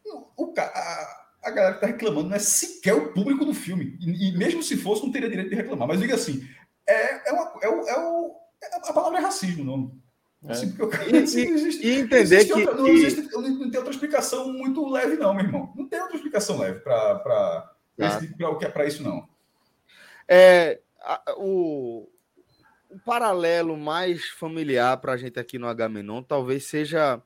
o, 0.05 0.43
o 0.43 0.53
a, 0.57 1.19
a 1.43 1.51
galera 1.51 1.75
que 1.75 1.81
tá 1.81 1.87
reclamando 1.87 2.29
não 2.29 2.35
é 2.35 2.39
sequer 2.39 2.93
o 2.93 3.13
público 3.13 3.45
do 3.45 3.53
filme. 3.53 3.97
E, 4.01 4.29
e, 4.29 4.37
mesmo 4.37 4.61
se 4.61 4.75
fosse, 4.75 5.03
não 5.03 5.11
teria 5.11 5.29
direito 5.29 5.49
de 5.49 5.55
reclamar. 5.55 5.87
Mas 5.87 5.99
diga 5.99 6.15
assim, 6.15 6.45
é, 6.89 7.29
é, 7.29 7.31
uma, 7.31 7.53
é, 7.61 7.69
o, 7.69 7.87
é 7.87 7.99
o, 7.99 8.35
é, 8.61 8.89
a 8.89 8.93
palavra 8.93 9.19
é 9.19 9.21
racismo, 9.21 9.63
não. 9.63 9.99
É. 10.47 10.53
Eu, 10.79 10.89
e, 11.11 11.23
assim, 11.23 11.41
existe, 11.51 11.85
e, 11.85 11.99
entender 11.99 12.45
que, 12.45 12.53
outra, 12.53 12.75
não, 12.75 12.85
que... 12.85 12.91
Existe, 12.91 13.31
não, 13.33 13.69
tem 13.69 13.77
outra 13.77 13.93
explicação 13.93 14.53
muito 14.53 14.87
leve, 14.89 15.17
não, 15.17 15.33
meu 15.33 15.45
irmão. 15.45 15.73
Não 15.75 15.87
tem 15.87 15.99
outra 15.99 16.15
explicação 16.15 16.57
leve 16.59 16.79
para 16.79 17.19
tá. 17.97 18.69
para 18.71 18.85
isso, 18.85 19.03
não. 19.03 19.27
É, 20.27 20.79
a, 21.01 21.21
o, 21.37 22.09
o 22.89 22.99
paralelo 22.99 23.75
mais 23.77 24.29
familiar 24.29 24.97
para 24.97 25.13
a 25.13 25.17
gente 25.17 25.39
aqui 25.39 25.57
no 25.57 25.67
Agamenon 25.67 26.23
talvez 26.23 26.65
seja 26.65 27.21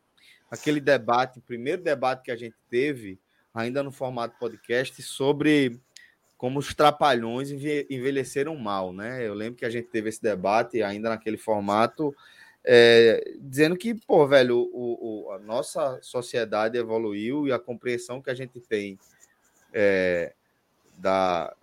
aquele 0.49 0.79
debate, 0.79 1.39
o 1.39 1.41
primeiro 1.41 1.81
debate 1.81 2.23
que 2.23 2.31
a 2.31 2.35
gente 2.35 2.55
teve, 2.69 3.19
ainda 3.53 3.81
no 3.83 3.91
formato 3.91 4.37
podcast, 4.39 5.01
sobre 5.01 5.79
como 6.43 6.59
os 6.59 6.75
trapalhões 6.75 7.51
envelheceram 7.51 8.53
mal, 8.57 8.91
né? 8.91 9.25
Eu 9.25 9.33
lembro 9.33 9.55
que 9.55 9.63
a 9.63 9.69
gente 9.69 9.87
teve 9.87 10.09
esse 10.09 10.21
debate 10.21 10.83
ainda 10.83 11.07
naquele 11.07 11.37
formato, 11.37 12.13
é, 12.65 13.33
dizendo 13.39 13.77
que, 13.77 13.95
pô, 13.95 14.27
velho, 14.27 14.57
o, 14.73 15.27
o, 15.27 15.31
a 15.31 15.39
nossa 15.39 15.97
sociedade 16.01 16.77
evoluiu 16.77 17.47
e 17.47 17.53
a 17.53 17.57
compreensão 17.57 18.21
que 18.21 18.29
a 18.29 18.33
gente 18.33 18.59
tem 18.59 18.99
é, 19.73 20.33
da, 20.97 21.55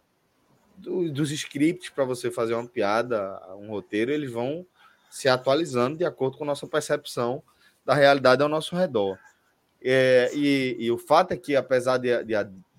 do, 0.79 1.13
dos 1.13 1.31
scripts 1.31 1.91
para 1.91 2.07
você 2.07 2.31
fazer 2.31 2.55
uma 2.55 2.67
piada, 2.67 3.39
um 3.59 3.69
roteiro, 3.69 4.11
eles 4.11 4.33
vão 4.33 4.67
se 5.11 5.29
atualizando 5.29 5.99
de 5.99 6.07
acordo 6.07 6.39
com 6.39 6.45
a 6.45 6.47
nossa 6.47 6.67
percepção 6.67 7.43
da 7.85 7.93
realidade 7.93 8.43
ao 8.43 8.49
nosso 8.49 8.75
redor. 8.75 9.19
É, 9.83 10.31
e, 10.33 10.75
e, 10.79 10.91
o 10.91 10.97
fato 10.97 11.33
é 11.33 11.37
que, 11.37 11.55
apesar 11.55 11.99
de, 11.99 12.25
de 12.25 12.35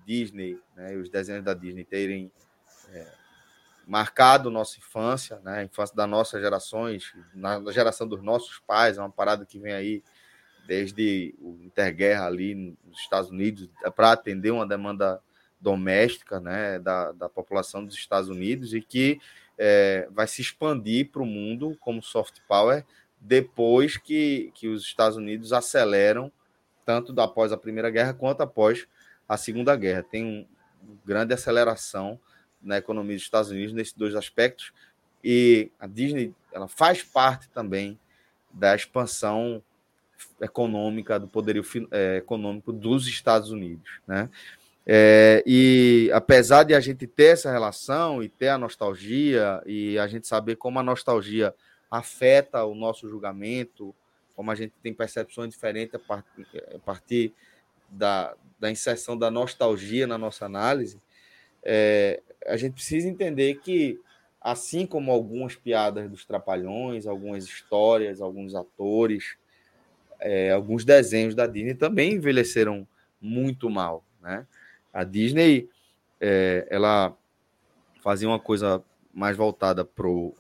Disney, 0.06 0.60
né, 0.76 0.96
os 0.96 1.10
desenhos 1.10 1.44
da 1.44 1.54
Disney 1.54 1.84
terem 1.84 2.32
é, 2.90 3.08
marcado 3.88 4.50
nossa 4.50 4.78
infância, 4.78 5.40
né, 5.44 5.60
a 5.60 5.64
infância 5.64 5.96
das 5.96 6.10
nossas 6.10 6.42
gerações, 6.42 7.14
na 7.34 7.72
geração 7.72 8.08
dos 8.08 8.22
nossos 8.22 8.60
pais, 8.60 8.98
é 8.98 9.02
uma 9.02 9.12
parada 9.12 9.46
que 9.46 9.60
vem 9.60 9.74
aí 9.74 10.04
desde 10.68 11.36
o 11.40 11.60
interguerra 11.64 12.26
ali 12.26 12.56
nos 12.86 13.00
Estados 13.00 13.30
Unidos, 13.30 13.70
é 13.84 13.90
para 13.90 14.12
atender 14.12 14.52
uma 14.52 14.68
demanda 14.68 15.22
doméstica 15.60 16.40
né, 16.40 16.80
da, 16.80 17.12
da 17.12 17.30
população 17.30 17.86
dos 17.86 17.96
Estados 17.96 18.30
Unidos 18.30 18.74
e 18.74 18.82
que 18.82 19.20
é, 19.58 20.08
vai 20.12 20.28
se 20.28 20.42
expandir 20.42 21.10
para 21.12 21.22
o 21.22 21.26
mundo 21.26 21.78
como 21.80 22.02
soft 22.02 22.40
power 22.48 22.84
depois 23.20 23.98
que, 23.98 24.52
que 24.56 24.68
os 24.68 24.82
Estados 24.82 25.18
Unidos 25.18 25.54
aceleram 25.54 26.32
tanto 26.84 27.20
após 27.22 27.52
a 27.52 27.58
Primeira 27.58 27.92
Guerra 27.92 28.14
quanto 28.14 28.42
após 28.42 28.88
a 29.32 29.38
Segunda 29.38 29.74
Guerra. 29.78 30.04
Tem 30.04 30.46
uma 30.84 30.98
grande 31.06 31.34
aceleração 31.34 32.20
na 32.62 32.78
economia 32.78 33.16
dos 33.16 33.24
Estados 33.24 33.50
Unidos 33.50 33.74
nesses 33.74 33.94
dois 33.94 34.14
aspectos 34.14 34.74
e 35.24 35.72
a 35.80 35.88
Disney 35.88 36.34
ela 36.52 36.68
faz 36.68 37.02
parte 37.02 37.48
também 37.50 37.98
da 38.52 38.76
expansão 38.76 39.64
econômica 40.42 41.18
do 41.18 41.30
poderio 41.30 41.64
é, 41.92 42.18
econômico 42.18 42.74
dos 42.74 43.08
Estados 43.08 43.52
Unidos, 43.52 43.90
né? 44.06 44.30
É, 44.86 45.42
e 45.46 46.10
apesar 46.14 46.64
de 46.64 46.74
a 46.74 46.80
gente 46.80 47.08
ter 47.08 47.34
essa 47.34 47.52
relação 47.52 48.22
e 48.22 48.28
ter 48.28 48.50
a 48.50 48.58
nostalgia, 48.58 49.62
e 49.66 49.98
a 49.98 50.08
gente 50.08 50.28
saber 50.28 50.58
como 50.58 50.80
a 50.80 50.84
nostalgia 50.84 51.54
afeta 51.90 52.66
o 52.66 52.76
nosso 52.76 53.08
julgamento, 53.10 53.96
como 54.36 54.52
a 54.52 54.56
gente 54.56 54.74
tem 54.84 54.94
percepções 54.94 55.52
diferentes 55.52 55.96
a 55.96 56.80
partir 56.84 57.34
da, 57.92 58.34
da 58.60 58.72
inserção 58.72 59.18
da 59.18 59.30
nostalgia 59.30 60.08
na 60.08 60.18
nossa 60.18 60.46
análise, 60.46 61.00
é, 61.62 62.22
a 62.48 62.58
gente 62.58 62.74
precisa 62.74 63.08
entender 63.08 63.56
que, 63.56 64.00
assim 64.40 64.86
como 64.86 65.12
algumas 65.12 65.56
piadas 65.56 66.10
dos 66.10 66.26
trapalhões, 66.26 67.06
algumas 67.06 67.44
histórias, 67.44 68.22
alguns 68.22 68.56
atores, 68.56 69.36
é, 70.20 70.52
alguns 70.52 70.86
desenhos 70.86 71.36
da 71.36 71.46
Disney 71.46 71.76
também 71.76 72.14
envelheceram 72.14 72.88
muito 73.20 73.70
mal, 73.70 74.04
né? 74.22 74.48
A 74.94 75.04
Disney, 75.04 75.70
é, 76.20 76.68
ela 76.70 77.16
fazia 78.02 78.28
uma 78.28 78.40
coisa 78.40 78.84
mais 79.14 79.38
voltada 79.38 79.86
para 79.86 80.08
o 80.08 80.36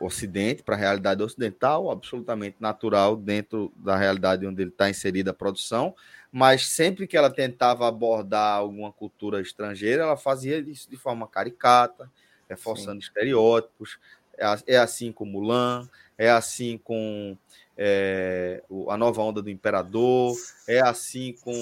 Ocidente, 0.00 0.62
para 0.62 0.74
a 0.74 0.78
realidade 0.78 1.22
ocidental, 1.22 1.90
absolutamente 1.90 2.56
natural 2.58 3.16
dentro 3.16 3.70
da 3.76 3.96
realidade 3.96 4.46
onde 4.46 4.62
ele 4.62 4.70
está 4.70 4.88
inserida 4.88 5.30
a 5.30 5.34
produção, 5.34 5.94
mas 6.32 6.66
sempre 6.66 7.06
que 7.06 7.16
ela 7.16 7.28
tentava 7.28 7.86
abordar 7.86 8.56
alguma 8.56 8.90
cultura 8.90 9.40
estrangeira, 9.40 10.04
ela 10.04 10.16
fazia 10.16 10.58
isso 10.58 10.88
de 10.88 10.96
forma 10.96 11.28
caricata, 11.28 12.10
reforçando 12.48 13.00
Sim. 13.00 13.08
estereótipos. 13.08 13.98
É, 14.38 14.74
é, 14.74 14.78
assim 14.78 15.12
com 15.12 15.26
Mulan, 15.26 15.86
é 16.16 16.30
assim 16.30 16.78
com 16.78 17.36
é, 17.76 18.62
a 18.88 18.96
nova 18.96 19.20
onda 19.20 19.42
do 19.42 19.50
Imperador, 19.50 20.34
é 20.66 20.80
assim 20.80 21.34
com 21.42 21.52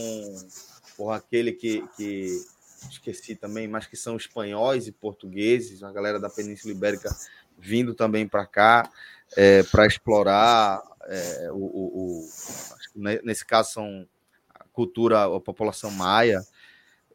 por 0.97 1.11
aquele 1.11 1.53
que, 1.53 1.85
que 1.97 2.41
esqueci 2.91 3.35
também, 3.35 3.67
mas 3.67 3.87
que 3.87 3.97
são 3.97 4.17
espanhóis 4.17 4.87
e 4.87 4.93
portugueses, 4.93 5.83
a 5.83 5.93
galera 5.93 6.19
da 6.19 6.29
Península 6.29 6.73
Ibérica 6.73 7.09
vindo 7.59 7.95
também 7.95 8.27
para 8.27 8.47
cá 8.47 8.91
é, 9.37 9.63
para 9.65 9.87
explorar 9.87 10.83
é, 11.07 11.49
o, 11.53 11.57
o, 11.57 12.21
o 12.25 12.29
nesse 13.23 13.45
caso 13.45 13.73
são 13.73 14.09
a 14.55 14.65
cultura, 14.73 15.25
a 15.25 15.41
população 15.41 15.91
maia. 15.91 16.41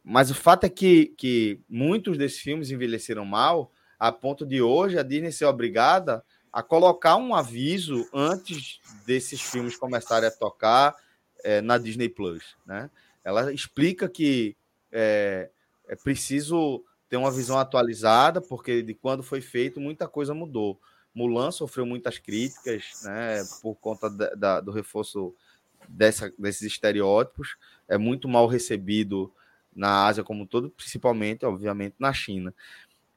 Mas 0.03 0.29
o 0.29 0.35
fato 0.35 0.65
é 0.65 0.69
que, 0.69 1.13
que 1.17 1.59
muitos 1.69 2.17
desses 2.17 2.39
filmes 2.39 2.71
envelheceram 2.71 3.25
mal, 3.25 3.71
a 3.97 4.11
ponto 4.11 4.45
de 4.45 4.61
hoje 4.61 4.97
a 4.97 5.03
Disney 5.03 5.31
ser 5.31 5.45
obrigada 5.45 6.23
a 6.51 6.61
colocar 6.61 7.15
um 7.15 7.33
aviso 7.33 8.07
antes 8.13 8.79
desses 9.07 9.41
filmes 9.41 9.75
começarem 9.75 10.27
a 10.27 10.31
tocar 10.31 10.95
é, 11.43 11.61
na 11.61 11.77
Disney 11.77 12.09
Plus, 12.09 12.55
né? 12.65 12.89
Ela 13.23 13.53
explica 13.53 14.09
que 14.09 14.55
é, 14.91 15.49
é 15.87 15.95
preciso 15.95 16.83
ter 17.13 17.17
uma 17.17 17.29
visão 17.29 17.59
atualizada, 17.59 18.41
porque 18.41 18.81
de 18.81 18.95
quando 18.95 19.21
foi 19.21 19.39
feito, 19.39 19.79
muita 19.79 20.07
coisa 20.07 20.33
mudou. 20.33 20.81
Mulan 21.13 21.51
sofreu 21.51 21.85
muitas 21.85 22.17
críticas 22.17 23.03
né, 23.03 23.43
por 23.61 23.75
conta 23.75 24.09
da, 24.09 24.29
da, 24.33 24.59
do 24.59 24.71
reforço 24.71 25.31
dessa, 25.87 26.33
desses 26.39 26.63
estereótipos. 26.63 27.55
É 27.87 27.99
muito 27.99 28.27
mal 28.27 28.47
recebido 28.47 29.31
na 29.75 30.07
Ásia 30.07 30.23
como 30.23 30.41
um 30.41 30.47
todo, 30.47 30.71
principalmente, 30.71 31.45
obviamente, 31.45 31.93
na 31.99 32.11
China. 32.11 32.51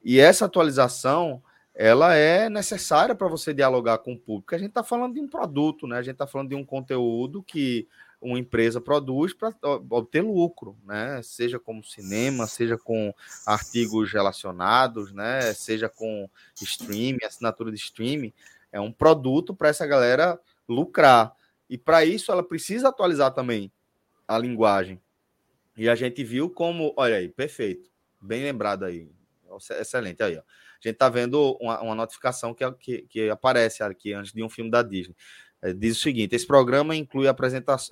E 0.03 0.19
essa 0.19 0.45
atualização 0.45 1.41
ela 1.73 2.13
é 2.13 2.51
necessária 2.51 3.15
para 3.15 3.27
você 3.27 3.51
dialogar 3.51 3.97
com 3.97 4.13
o 4.13 4.19
público. 4.19 4.53
A 4.53 4.59
gente 4.59 4.69
está 4.69 4.83
falando 4.83 5.15
de 5.15 5.21
um 5.21 5.27
produto, 5.27 5.87
né? 5.87 5.97
A 5.97 6.03
gente 6.03 6.13
está 6.13 6.27
falando 6.27 6.49
de 6.49 6.55
um 6.55 6.63
conteúdo 6.63 7.41
que 7.41 7.87
uma 8.21 8.39
empresa 8.39 8.81
produz 8.81 9.33
para 9.33 9.53
obter 9.89 10.21
lucro, 10.21 10.77
né? 10.83 11.21
Seja 11.21 11.59
como 11.59 11.83
cinema, 11.83 12.47
seja 12.47 12.77
com 12.77 13.13
artigos 13.45 14.11
relacionados, 14.11 15.11
né? 15.13 15.53
Seja 15.53 15.87
com 15.87 16.29
streaming, 16.59 17.23
assinatura 17.23 17.71
de 17.71 17.77
streaming, 17.77 18.33
é 18.71 18.79
um 18.79 18.91
produto 18.91 19.55
para 19.55 19.69
essa 19.69 19.85
galera 19.85 20.39
lucrar. 20.67 21.33
E 21.69 21.77
para 21.77 22.05
isso 22.05 22.31
ela 22.31 22.43
precisa 22.43 22.89
atualizar 22.89 23.33
também 23.33 23.71
a 24.27 24.37
linguagem. 24.37 25.01
E 25.75 25.87
a 25.87 25.95
gente 25.95 26.23
viu 26.23 26.49
como, 26.49 26.93
olha 26.97 27.17
aí, 27.17 27.29
perfeito, 27.29 27.89
bem 28.19 28.43
lembrado 28.43 28.83
aí, 28.83 29.11
excelente 29.79 30.23
aí, 30.23 30.37
ó. 30.37 30.41
A 30.41 30.87
gente 30.87 30.93
está 30.93 31.09
vendo 31.09 31.57
uma, 31.59 31.81
uma 31.81 31.95
notificação 31.95 32.53
que, 32.53 32.71
que, 32.73 33.01
que, 33.03 33.29
aparece 33.29 33.81
aqui 33.81 34.13
antes 34.13 34.31
de 34.31 34.43
um 34.43 34.49
filme 34.49 34.69
da 34.69 34.83
Disney. 34.83 35.15
É, 35.61 35.73
diz 35.73 35.97
o 35.97 36.01
seguinte: 36.01 36.35
esse 36.35 36.45
programa 36.45 36.95
inclui 36.95 37.27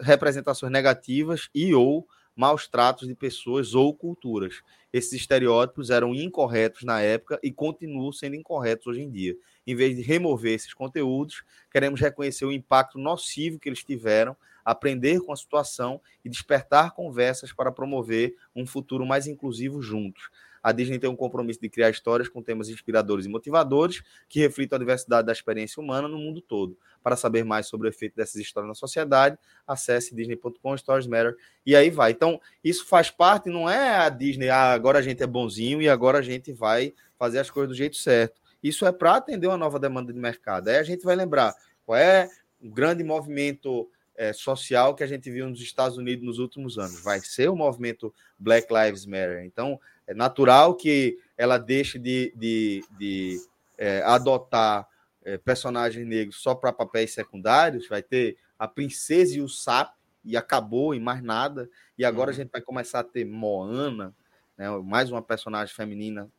representações 0.01 0.71
negativas 0.71 1.49
e 1.53 1.73
ou 1.73 2.07
maus 2.35 2.67
tratos 2.67 3.07
de 3.07 3.15
pessoas 3.15 3.73
ou 3.73 3.93
culturas. 3.93 4.61
Esses 4.91 5.13
estereótipos 5.13 5.89
eram 5.89 6.13
incorretos 6.13 6.83
na 6.83 7.01
época 7.01 7.39
e 7.41 7.51
continuam 7.51 8.11
sendo 8.11 8.35
incorretos 8.35 8.87
hoje 8.87 9.01
em 9.01 9.09
dia. 9.09 9.35
Em 9.65 9.73
vez 9.75 9.95
de 9.95 10.01
remover 10.01 10.53
esses 10.53 10.73
conteúdos, 10.73 11.43
queremos 11.71 11.99
reconhecer 12.01 12.45
o 12.45 12.51
impacto 12.51 12.99
nocivo 12.99 13.59
que 13.59 13.69
eles 13.69 13.83
tiveram, 13.83 14.35
aprender 14.65 15.21
com 15.21 15.31
a 15.31 15.35
situação 15.35 16.01
e 16.23 16.29
despertar 16.29 16.91
conversas 16.93 17.53
para 17.53 17.71
promover 17.71 18.35
um 18.55 18.65
futuro 18.65 19.05
mais 19.05 19.27
inclusivo 19.27 19.81
juntos. 19.81 20.29
A 20.65 20.71
Disney 20.71 20.97
tem 20.97 21.07
um 21.07 21.15
compromisso 21.15 21.61
de 21.61 21.69
criar 21.69 21.91
histórias 21.91 22.27
com 22.27 22.41
temas 22.41 22.69
inspiradores 22.69 23.27
e 23.27 23.29
motivadores 23.29 24.01
que 24.27 24.39
reflitam 24.39 24.77
a 24.77 24.79
diversidade 24.79 25.27
da 25.27 25.31
experiência 25.31 25.79
humana 25.79 26.07
no 26.07 26.17
mundo 26.17 26.41
todo. 26.41 26.75
Para 27.03 27.15
saber 27.15 27.45
mais 27.45 27.67
sobre 27.67 27.87
o 27.87 27.89
efeito 27.89 28.15
dessas 28.15 28.41
histórias 28.41 28.69
na 28.69 28.73
sociedade, 28.73 29.37
acesse 29.67 30.15
disney.com 30.15 30.75
Stories 30.75 31.05
Matter 31.05 31.37
e 31.63 31.75
aí 31.75 31.91
vai. 31.91 32.13
Então, 32.13 32.41
isso 32.63 32.83
faz 32.87 33.11
parte, 33.11 33.47
não 33.47 33.69
é 33.69 33.95
a 33.95 34.09
Disney, 34.09 34.49
ah, 34.49 34.71
agora 34.71 34.97
a 34.97 35.01
gente 35.03 35.21
é 35.21 35.27
bonzinho 35.27 35.83
e 35.83 35.87
agora 35.87 36.17
a 36.17 36.23
gente 36.23 36.51
vai 36.51 36.95
fazer 37.15 37.37
as 37.37 37.51
coisas 37.51 37.69
do 37.69 37.77
jeito 37.77 37.95
certo. 37.95 38.41
Isso 38.63 38.87
é 38.87 38.91
para 38.91 39.17
atender 39.17 39.45
uma 39.45 39.57
nova 39.57 39.77
demanda 39.77 40.11
de 40.11 40.17
mercado. 40.17 40.69
Aí 40.69 40.77
a 40.77 40.83
gente 40.83 41.03
vai 41.03 41.15
lembrar 41.15 41.53
qual 41.85 41.95
é 41.95 42.27
o 42.59 42.71
grande 42.71 43.03
movimento 43.03 43.87
é, 44.15 44.33
social 44.33 44.95
que 44.95 45.03
a 45.03 45.07
gente 45.07 45.29
viu 45.29 45.47
nos 45.47 45.61
Estados 45.61 45.97
Unidos 45.97 46.25
nos 46.25 46.39
últimos 46.39 46.79
anos. 46.79 47.03
Vai 47.03 47.19
ser 47.19 47.49
o 47.49 47.55
movimento 47.55 48.11
Black 48.39 48.67
Lives 48.73 49.05
Matter. 49.05 49.43
Então, 49.45 49.79
é 50.07 50.14
natural 50.14 50.76
que 50.76 51.18
ela 51.38 51.57
deixe 51.57 51.98
de, 51.99 52.34
de, 52.36 52.84
de 52.98 53.40
é, 53.77 54.02
adotar 54.03 54.88
é, 55.23 55.38
personagens 55.38 56.06
negros 56.07 56.38
só 56.38 56.53
para 56.53 56.72
papéis 56.72 57.14
secundários. 57.14 57.88
Vai 57.88 58.03
ter 58.03 58.38
a 58.57 58.68
princesa 58.68 59.36
e 59.36 59.41
o 59.41 59.49
sapo, 59.49 59.95
e 60.23 60.36
acabou, 60.36 60.95
e 60.95 60.99
mais 60.99 61.22
nada. 61.22 61.69
E 61.98 62.03
agora 62.06 62.30
uhum. 62.30 62.36
a 62.36 62.38
gente 62.38 62.52
vai 62.52 62.61
começar 62.61 62.99
a 62.99 63.03
ter 63.03 63.26
Moana, 63.26 64.14
né, 64.57 64.69
mais 64.84 65.11
uma 65.11 65.22
personagem 65.22 65.73
feminina 65.73 66.30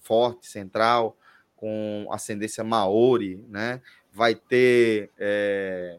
forte, 0.00 0.46
central, 0.46 1.16
com 1.56 2.06
ascendência 2.10 2.62
maori, 2.62 3.44
né? 3.48 3.80
Vai 4.12 4.34
ter 4.34 5.10
é, 5.18 5.98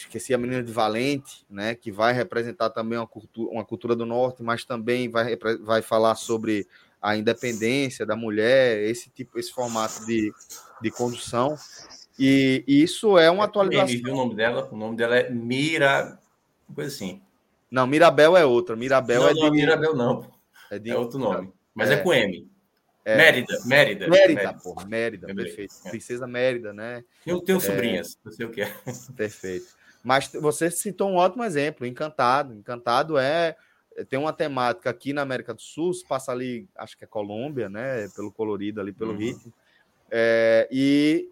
esqueci 0.00 0.32
a 0.32 0.38
menina 0.38 0.62
de 0.62 0.72
Valente, 0.72 1.44
né, 1.48 1.74
que 1.74 1.90
vai 1.90 2.12
representar 2.12 2.70
também 2.70 2.98
uma 2.98 3.06
cultura, 3.06 3.50
uma 3.50 3.64
cultura 3.64 3.94
do 3.94 4.06
norte, 4.06 4.42
mas 4.42 4.64
também 4.64 5.08
vai, 5.08 5.36
vai 5.60 5.82
falar 5.82 6.14
sobre 6.14 6.66
a 7.00 7.16
independência 7.16 8.04
da 8.04 8.16
mulher, 8.16 8.82
esse 8.82 9.10
tipo, 9.10 9.38
esse 9.38 9.52
formato 9.52 10.04
de, 10.06 10.32
de 10.82 10.90
condução. 10.90 11.56
E, 12.18 12.64
isso 12.66 13.16
é 13.16 13.30
uma 13.30 13.44
é 13.44 13.46
atualização. 13.46 13.86
viu 13.86 14.12
o 14.12 14.16
nome 14.16 14.34
dela? 14.34 14.68
O 14.72 14.76
nome 14.76 14.96
dela 14.96 15.16
é 15.16 15.30
Mira, 15.30 16.18
coisa 16.74 16.92
assim. 16.92 17.22
Não, 17.70 17.86
Mirabel 17.86 18.36
é 18.36 18.44
outra. 18.44 18.74
Mirabel 18.74 19.22
não, 19.22 19.28
é 19.28 19.34
não, 19.34 19.50
de 19.50 19.50
Mirabel 19.50 19.94
não. 19.94 20.30
É, 20.70 20.78
de... 20.78 20.90
é 20.90 20.96
outro 20.96 21.18
nome, 21.18 21.52
mas 21.74 21.90
é, 21.90 21.94
é 21.94 21.96
com 21.98 22.12
M. 22.12 22.48
É, 23.04 23.16
Mérida, 23.16 23.58
Mérida. 23.64 24.08
Mérida, 24.08 24.42
Mérida. 24.42 24.60
porra, 24.62 24.84
Mérida, 24.84 25.34
perfeito. 25.34 25.74
É. 25.86 25.90
Princesa 25.90 26.26
Mérida, 26.26 26.74
né? 26.74 27.02
Eu 27.24 27.40
tenho 27.40 27.58
sobrinhas, 27.58 28.18
não 28.22 28.30
sei 28.30 28.44
o 28.44 28.50
que 28.50 28.60
é. 28.60 28.74
Perfeito. 29.16 29.77
Mas 30.02 30.28
você 30.32 30.70
citou 30.70 31.10
um 31.10 31.16
ótimo 31.16 31.44
exemplo, 31.44 31.86
Encantado. 31.86 32.54
Encantado 32.54 33.18
é 33.18 33.56
tem 34.08 34.18
uma 34.18 34.32
temática 34.32 34.90
aqui 34.90 35.12
na 35.12 35.22
América 35.22 35.52
do 35.52 35.60
Sul, 35.60 35.92
se 35.92 36.06
passa 36.06 36.30
ali, 36.30 36.68
acho 36.76 36.96
que 36.96 37.04
é 37.04 37.06
Colômbia, 37.06 37.68
né? 37.68 38.08
Pelo 38.14 38.30
colorido 38.30 38.80
ali, 38.80 38.92
pelo 38.92 39.12
uhum. 39.12 39.18
ritmo. 39.18 39.52
É, 40.10 40.68
e 40.70 41.30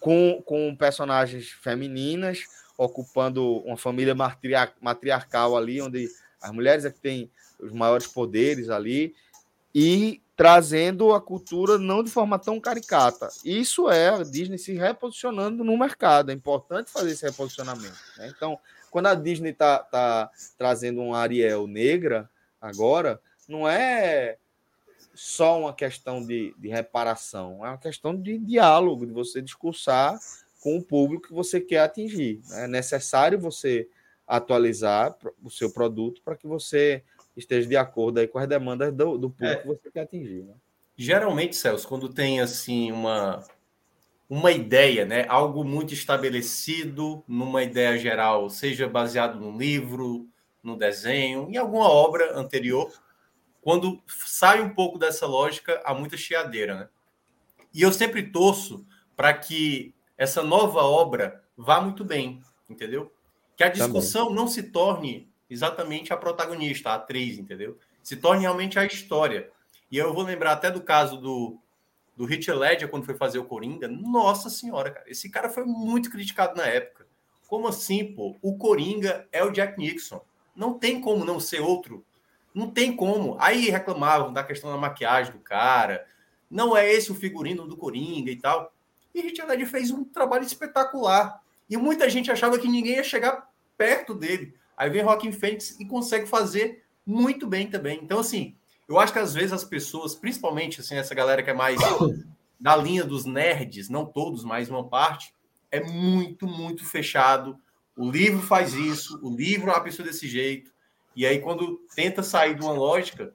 com, 0.00 0.42
com 0.44 0.74
personagens 0.76 1.48
femininas 1.50 2.44
ocupando 2.76 3.58
uma 3.58 3.76
família 3.76 4.14
matriarcal 4.80 5.56
ali, 5.56 5.80
onde 5.80 6.08
as 6.40 6.50
mulheres 6.50 6.84
é 6.84 6.90
que 6.90 7.00
têm 7.00 7.30
os 7.60 7.72
maiores 7.72 8.06
poderes 8.06 8.68
ali, 8.70 9.14
e 9.74 10.22
trazendo 10.36 11.12
a 11.12 11.20
cultura 11.20 11.78
não 11.78 12.02
de 12.02 12.10
forma 12.10 12.38
tão 12.38 12.60
caricata. 12.60 13.28
Isso 13.44 13.90
é 13.90 14.08
a 14.08 14.22
Disney 14.22 14.58
se 14.58 14.72
reposicionando 14.72 15.62
no 15.62 15.76
mercado. 15.78 16.30
É 16.30 16.34
importante 16.34 16.90
fazer 16.90 17.12
esse 17.12 17.24
reposicionamento. 17.24 17.96
Né? 18.16 18.32
Então, 18.34 18.58
quando 18.90 19.06
a 19.06 19.14
Disney 19.14 19.50
está 19.50 19.78
tá 19.78 20.30
trazendo 20.58 21.00
um 21.00 21.14
Ariel 21.14 21.66
negra 21.66 22.28
agora, 22.60 23.20
não 23.48 23.68
é 23.68 24.36
só 25.14 25.60
uma 25.60 25.74
questão 25.74 26.24
de, 26.24 26.54
de 26.58 26.68
reparação, 26.68 27.64
é 27.64 27.68
uma 27.68 27.78
questão 27.78 28.16
de 28.18 28.38
diálogo, 28.38 29.06
de 29.06 29.12
você 29.12 29.42
discursar 29.42 30.18
com 30.60 30.76
o 30.76 30.82
público 30.82 31.28
que 31.28 31.34
você 31.34 31.60
quer 31.60 31.80
atingir. 31.80 32.40
Né? 32.48 32.64
É 32.64 32.68
necessário 32.68 33.38
você 33.38 33.88
atualizar 34.26 35.16
o 35.42 35.50
seu 35.50 35.70
produto 35.70 36.22
para 36.24 36.36
que 36.36 36.46
você 36.46 37.02
esteja 37.36 37.68
de 37.68 37.76
acordo 37.76 38.18
aí 38.18 38.28
com 38.28 38.38
as 38.38 38.48
demandas 38.48 38.92
do, 38.92 39.16
do 39.16 39.30
público 39.30 39.58
é. 39.58 39.62
que 39.62 39.66
você 39.66 39.90
quer 39.90 40.00
atingir. 40.02 40.42
Né? 40.44 40.54
Geralmente, 40.96 41.56
Celso, 41.56 41.88
quando 41.88 42.08
tem 42.08 42.40
assim 42.40 42.92
uma, 42.92 43.44
uma 44.28 44.50
ideia, 44.50 45.04
né, 45.04 45.24
algo 45.28 45.64
muito 45.64 45.94
estabelecido 45.94 47.24
numa 47.26 47.62
ideia 47.62 47.98
geral, 47.98 48.48
seja 48.50 48.88
baseado 48.88 49.40
num 49.40 49.56
livro, 49.56 50.28
no 50.62 50.76
desenho, 50.76 51.48
em 51.50 51.56
alguma 51.56 51.88
obra 51.88 52.38
anterior, 52.38 52.92
quando 53.60 54.02
sai 54.06 54.60
um 54.60 54.70
pouco 54.70 54.98
dessa 54.98 55.26
lógica, 55.26 55.80
há 55.84 55.94
muita 55.94 56.16
chiadeira, 56.16 56.74
né? 56.74 56.88
E 57.74 57.80
eu 57.80 57.92
sempre 57.92 58.22
torço 58.22 58.86
para 59.16 59.32
que 59.32 59.94
essa 60.16 60.42
nova 60.42 60.80
obra 60.80 61.42
vá 61.56 61.80
muito 61.80 62.04
bem, 62.04 62.42
entendeu? 62.68 63.12
Que 63.56 63.64
a 63.64 63.68
discussão 63.68 64.28
Também. 64.28 64.36
não 64.36 64.48
se 64.48 64.64
torne 64.64 65.31
exatamente 65.52 66.12
a 66.12 66.16
protagonista, 66.16 66.90
a 66.90 66.94
atriz, 66.94 67.38
entendeu? 67.38 67.78
Se 68.02 68.16
torne 68.16 68.42
realmente 68.42 68.78
a 68.78 68.84
história. 68.84 69.50
E 69.90 69.98
eu 69.98 70.12
vou 70.14 70.24
lembrar 70.24 70.52
até 70.52 70.70
do 70.70 70.80
caso 70.80 71.18
do, 71.18 71.58
do 72.16 72.30
Heath 72.30 72.48
Ledger, 72.48 72.88
quando 72.88 73.04
foi 73.04 73.14
fazer 73.14 73.38
o 73.38 73.44
Coringa. 73.44 73.86
Nossa 73.86 74.48
senhora, 74.48 74.90
cara. 74.90 75.10
Esse 75.10 75.28
cara 75.30 75.50
foi 75.50 75.64
muito 75.64 76.10
criticado 76.10 76.56
na 76.56 76.66
época. 76.66 77.06
Como 77.46 77.68
assim, 77.68 78.14
pô? 78.14 78.36
O 78.40 78.56
Coringa 78.56 79.28
é 79.30 79.44
o 79.44 79.50
Jack 79.50 79.78
Nixon. 79.78 80.20
Não 80.56 80.78
tem 80.78 81.00
como 81.00 81.24
não 81.24 81.38
ser 81.38 81.60
outro. 81.60 82.04
Não 82.54 82.70
tem 82.70 82.96
como. 82.96 83.36
Aí 83.38 83.68
reclamavam 83.68 84.32
da 84.32 84.42
questão 84.42 84.70
da 84.70 84.78
maquiagem 84.78 85.32
do 85.32 85.38
cara. 85.38 86.06
Não 86.50 86.76
é 86.76 86.90
esse 86.90 87.12
o 87.12 87.14
figurino 87.14 87.66
do 87.66 87.76
Coringa 87.76 88.30
e 88.30 88.36
tal. 88.36 88.72
E 89.14 89.20
Heath 89.20 89.46
Ledger 89.46 89.68
fez 89.68 89.90
um 89.90 90.04
trabalho 90.04 90.44
espetacular. 90.44 91.42
E 91.68 91.76
muita 91.76 92.08
gente 92.08 92.30
achava 92.30 92.58
que 92.58 92.68
ninguém 92.68 92.96
ia 92.96 93.04
chegar 93.04 93.50
perto 93.76 94.14
dele. 94.14 94.54
Aí 94.76 94.90
vem 94.90 95.02
Rockin' 95.02 95.32
Fênix 95.32 95.78
e 95.78 95.84
consegue 95.84 96.26
fazer 96.26 96.84
muito 97.06 97.46
bem 97.46 97.68
também. 97.68 98.00
Então, 98.02 98.20
assim, 98.20 98.56
eu 98.88 98.98
acho 98.98 99.12
que 99.12 99.18
às 99.18 99.34
vezes 99.34 99.52
as 99.52 99.64
pessoas, 99.64 100.14
principalmente 100.14 100.80
assim, 100.80 100.96
essa 100.96 101.14
galera 101.14 101.42
que 101.42 101.50
é 101.50 101.54
mais 101.54 101.80
da 102.60 102.76
linha 102.76 103.04
dos 103.04 103.24
nerds, 103.24 103.88
não 103.88 104.06
todos, 104.06 104.44
mas 104.44 104.68
uma 104.68 104.88
parte, 104.88 105.34
é 105.70 105.82
muito, 105.82 106.46
muito 106.46 106.84
fechado. 106.84 107.58
O 107.96 108.10
livro 108.10 108.40
faz 108.40 108.74
isso, 108.74 109.18
o 109.22 109.34
livro 109.34 109.70
é 109.70 109.74
uma 109.74 109.82
pessoa 109.82 110.06
desse 110.06 110.28
jeito. 110.28 110.72
E 111.14 111.26
aí, 111.26 111.40
quando 111.40 111.80
tenta 111.94 112.22
sair 112.22 112.54
de 112.54 112.62
uma 112.62 112.72
lógica, 112.72 113.34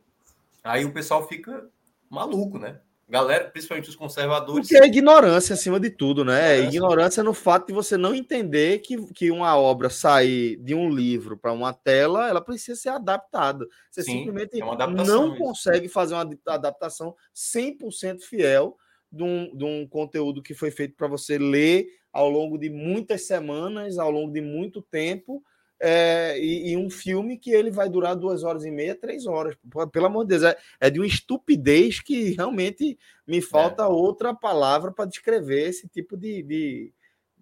aí 0.63 0.85
o 0.85 0.93
pessoal 0.93 1.27
fica 1.27 1.67
maluco, 2.09 2.57
né? 2.57 2.79
Galera, 3.07 3.49
principalmente 3.49 3.89
os 3.89 3.95
conservadores. 3.95 4.67
Porque 4.67 4.83
é 4.83 4.85
ignorância 4.85 5.53
acima 5.53 5.79
de 5.79 5.89
tudo, 5.89 6.25
né? 6.25 6.57
É 6.57 6.61
ignorância 6.61 7.23
no 7.23 7.33
fato 7.33 7.67
de 7.67 7.73
você 7.73 7.95
não 7.95 8.13
entender 8.13 8.79
que, 8.79 8.97
que 9.13 9.31
uma 9.31 9.57
obra 9.57 9.89
sair 9.89 10.57
de 10.57 10.75
um 10.75 10.89
livro 10.89 11.37
para 11.37 11.53
uma 11.53 11.73
tela, 11.73 12.27
ela 12.27 12.41
precisa 12.41 12.79
ser 12.79 12.89
adaptada. 12.89 13.65
Você 13.89 14.03
Sim, 14.03 14.19
simplesmente 14.19 14.61
é 14.61 14.87
não 15.05 15.29
isso. 15.29 15.37
consegue 15.37 15.87
fazer 15.87 16.15
uma 16.15 16.29
adaptação 16.47 17.15
100% 17.33 18.21
fiel 18.21 18.77
de 19.11 19.23
um, 19.23 19.55
de 19.55 19.63
um 19.63 19.87
conteúdo 19.87 20.43
que 20.43 20.53
foi 20.53 20.69
feito 20.69 20.95
para 20.95 21.07
você 21.07 21.37
ler 21.37 21.87
ao 22.11 22.29
longo 22.29 22.57
de 22.57 22.69
muitas 22.69 23.25
semanas, 23.25 23.97
ao 23.97 24.11
longo 24.11 24.33
de 24.33 24.41
muito 24.41 24.81
tempo, 24.81 25.41
é, 25.79 26.39
e, 26.39 26.71
e, 26.71 26.77
um 26.77 26.89
filme 26.89 27.37
que 27.37 27.51
ele 27.51 27.69
vai 27.69 27.87
durar 27.87 28.15
duas 28.15 28.43
horas 28.43 28.65
e 28.65 28.71
meia, 28.71 28.95
três 28.95 29.27
horas. 29.27 29.55
Pelo 29.91 30.07
amor 30.07 30.23
de 30.23 30.29
Deus, 30.29 30.43
é, 30.43 30.57
é 30.79 30.89
de 30.89 30.99
uma 30.99 31.05
estupidez 31.05 31.99
que 31.99 32.31
realmente 32.31 32.97
me 33.27 33.41
falta 33.41 33.83
é. 33.83 33.87
outra 33.87 34.33
palavra 34.33 34.91
para 34.91 35.05
descrever 35.05 35.69
esse 35.69 35.87
tipo 35.87 36.17
de, 36.17 36.41
de, 36.41 36.93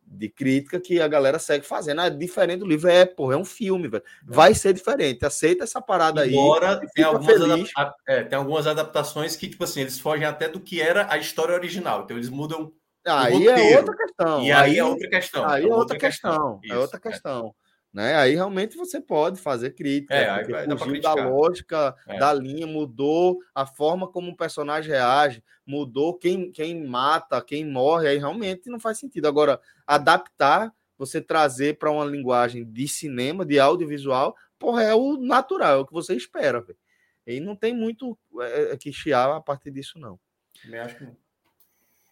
de, 0.05 0.29
crítica 0.29 0.81
que 0.81 0.99
a 0.99 1.07
galera 1.07 1.39
segue 1.39 1.65
fazendo. 1.65 2.01
É 2.01 2.09
diferente 2.09 2.59
do 2.59 2.67
livro, 2.67 2.89
é, 2.89 3.05
porra, 3.05 3.35
é 3.35 3.37
um 3.37 3.45
filme, 3.45 3.87
velho. 3.87 4.03
É. 4.03 4.07
Vai 4.25 4.53
ser 4.53 4.73
diferente. 4.73 5.25
Aceita 5.25 5.63
essa 5.63 5.81
parada 5.81 6.27
Embora 6.27 6.79
aí. 6.81 6.87
Tem 6.93 7.05
algumas, 7.05 7.71
é, 8.05 8.23
tem 8.23 8.37
algumas 8.37 8.67
adaptações 8.67 9.37
que, 9.37 9.47
tipo 9.47 9.63
assim, 9.63 9.79
eles 9.79 9.97
fogem 9.97 10.25
até 10.25 10.49
do 10.49 10.59
que 10.59 10.81
era 10.81 11.09
a 11.09 11.17
história 11.17 11.55
original. 11.55 12.03
Então 12.03 12.17
eles 12.17 12.29
mudam. 12.29 12.73
Aí 13.07 13.47
é 13.47 13.77
outra 13.77 13.95
questão. 13.95 14.41
E 14.43 14.51
aí, 14.51 14.71
aí 14.71 14.79
é 14.79 14.83
outra 14.83 15.09
questão. 15.09 15.47
Aí 15.47 15.63
é 15.63 15.73
outra 15.73 15.97
questão. 15.97 16.59
questão. 16.59 16.75
é 16.75 16.77
outra 16.77 16.99
questão. 16.99 17.55
Né? 17.95 18.13
Aí 18.13 18.35
realmente 18.35 18.75
você 18.75 18.99
pode 18.99 19.39
fazer 19.39 19.73
crítica, 19.73 20.13
é, 20.13 20.77
fugiu 20.77 21.01
da 21.01 21.13
lógica 21.13 21.95
é. 22.05 22.19
da 22.19 22.33
linha, 22.33 22.67
mudou 22.67 23.39
a 23.55 23.65
forma 23.65 24.05
como 24.05 24.31
o 24.31 24.35
personagem 24.35 24.91
reage, 24.91 25.41
mudou 25.65 26.13
quem, 26.13 26.51
quem 26.51 26.85
mata, 26.85 27.41
quem 27.41 27.65
morre, 27.65 28.09
aí 28.09 28.17
realmente 28.17 28.69
não 28.69 28.81
faz 28.81 28.99
sentido. 28.99 29.29
Agora, 29.29 29.61
adaptar, 29.87 30.73
você 30.97 31.21
trazer 31.21 31.77
para 31.77 31.89
uma 31.89 32.03
linguagem 32.03 32.65
de 32.65 32.85
cinema, 32.85 33.45
de 33.45 33.61
audiovisual, 33.61 34.35
porra, 34.59 34.83
é 34.83 34.93
o 34.93 35.15
natural, 35.15 35.77
é 35.77 35.77
o 35.77 35.85
que 35.85 35.93
você 35.93 36.15
espera. 36.15 36.59
Véio. 36.59 36.77
E 37.25 37.39
não 37.39 37.55
tem 37.55 37.73
muito 37.73 38.17
é, 38.41 38.73
é, 38.73 38.77
que 38.77 38.91
chiar 38.91 39.31
a 39.31 39.39
partir 39.39 39.71
disso, 39.71 39.97
não. 39.97 40.19
Também 40.61 40.81
acho 40.81 40.97
que 40.97 41.05
não. 41.05 41.15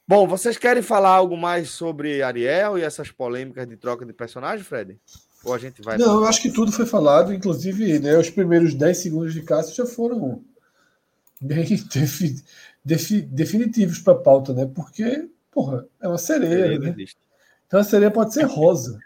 Bom, 0.08 0.28
vocês 0.28 0.58
querem 0.58 0.82
falar 0.82 1.10
algo 1.10 1.36
mais 1.36 1.72
sobre 1.72 2.24
Ariel 2.24 2.78
e 2.78 2.84
essas 2.84 3.12
polêmicas 3.12 3.68
de 3.68 3.76
troca 3.76 4.06
de 4.06 4.14
personagem, 4.14 4.64
Fred? 4.64 4.98
Ou 5.44 5.54
a 5.54 5.58
gente 5.58 5.82
vai. 5.82 5.98
Não, 5.98 6.22
eu 6.22 6.26
acho 6.26 6.42
que 6.42 6.52
tudo 6.52 6.72
foi 6.72 6.86
falado, 6.86 7.34
inclusive 7.34 8.00
né, 8.00 8.18
os 8.18 8.30
primeiros 8.30 8.74
10 8.74 8.98
segundos 8.98 9.34
de 9.34 9.42
Cássio 9.42 9.76
já 9.76 9.86
foram 9.86 10.44
bem 11.40 11.66
defi, 11.94 12.44
defi, 12.84 13.22
definitivos 13.22 14.00
para 14.00 14.14
a 14.14 14.22
pauta, 14.22 14.54
né? 14.54 14.70
Porque, 14.74 15.30
porra, 15.52 15.86
é 16.02 16.08
uma 16.08 16.18
sereia. 16.18 16.80
sereia 16.80 16.80
né? 16.80 16.96
Então 17.68 17.80
a 17.80 17.84
sereia 17.84 18.12
pode 18.12 18.34
ser 18.34 18.44
rosa. 18.44 18.98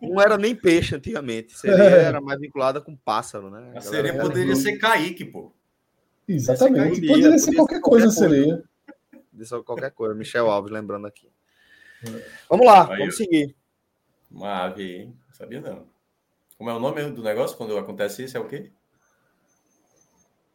Não 0.00 0.20
era 0.20 0.36
nem 0.36 0.54
peixe 0.54 0.94
antigamente. 0.94 1.58
Sereia 1.58 1.96
é. 1.96 2.02
era 2.04 2.20
mais 2.20 2.38
vinculada 2.38 2.80
com 2.80 2.94
pássaro, 2.94 3.50
né? 3.50 3.72
A, 3.74 3.78
a 3.78 3.80
sereia 3.80 4.20
poderia 4.20 4.54
ser 4.54 4.76
Kaique, 4.76 5.24
pô. 5.24 5.52
Exatamente. 6.28 7.00
Poderia, 7.00 7.14
poderia 7.14 7.38
ser 7.38 7.54
qualquer 7.54 7.80
coisa, 7.80 8.06
qualquer 8.06 8.20
sereia. 8.20 8.62
Poderia 9.10 9.46
ser 9.46 9.62
qualquer 9.62 9.90
coisa. 9.90 10.14
Michel 10.14 10.50
Alves 10.50 10.70
lembrando 10.70 11.06
aqui. 11.06 11.28
Vamos 12.48 12.66
lá, 12.66 12.82
Aí 12.92 12.98
vamos 12.98 13.18
eu... 13.18 13.26
seguir. 13.26 13.56
Uma 14.30 14.64
ave 14.64 14.82
aí, 14.82 15.06
não 15.06 15.32
sabia 15.32 15.60
não. 15.60 15.86
Como 16.56 16.70
é 16.70 16.74
o 16.74 16.80
nome 16.80 17.10
do 17.10 17.22
negócio 17.22 17.56
quando 17.56 17.78
acontece 17.78 18.24
isso? 18.24 18.36
É 18.36 18.40
o 18.40 18.48
quê? 18.48 18.70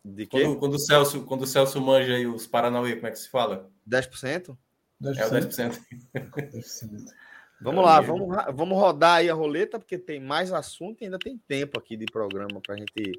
De 0.03 0.25
quê? 0.25 0.43
Quando, 0.43 0.59
quando, 0.59 0.73
o 0.73 0.79
Celso, 0.79 1.23
quando 1.23 1.43
o 1.43 1.47
Celso 1.47 1.79
manja 1.79 2.13
aí 2.13 2.27
os 2.27 2.45
Paranauê, 2.45 2.95
como 2.95 3.07
é 3.07 3.11
que 3.11 3.19
se 3.19 3.29
fala? 3.29 3.71
10%? 3.89 4.57
10%. 5.01 5.17
É 5.17 5.25
o 5.25 5.29
10%. 5.31 5.79
10%. 6.13 7.05
Vamos 7.61 7.85
lá, 7.85 8.01
vamos, 8.01 8.27
vamos 8.53 8.77
rodar 8.77 9.17
aí 9.17 9.29
a 9.29 9.33
roleta, 9.33 9.79
porque 9.79 9.97
tem 9.97 10.19
mais 10.19 10.51
assunto 10.51 11.01
e 11.01 11.05
ainda 11.05 11.17
tem 11.17 11.37
tempo 11.37 11.79
aqui 11.79 11.95
de 11.95 12.05
programa 12.05 12.59
para 12.61 12.75
a 12.75 12.77
gente 12.77 13.17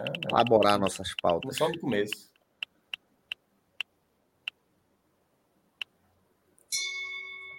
é, 0.00 0.30
elaborar 0.30 0.78
nossas 0.78 1.14
pautas. 1.20 1.58
Só 1.58 1.68
no 1.68 1.78
começo. 1.78 2.32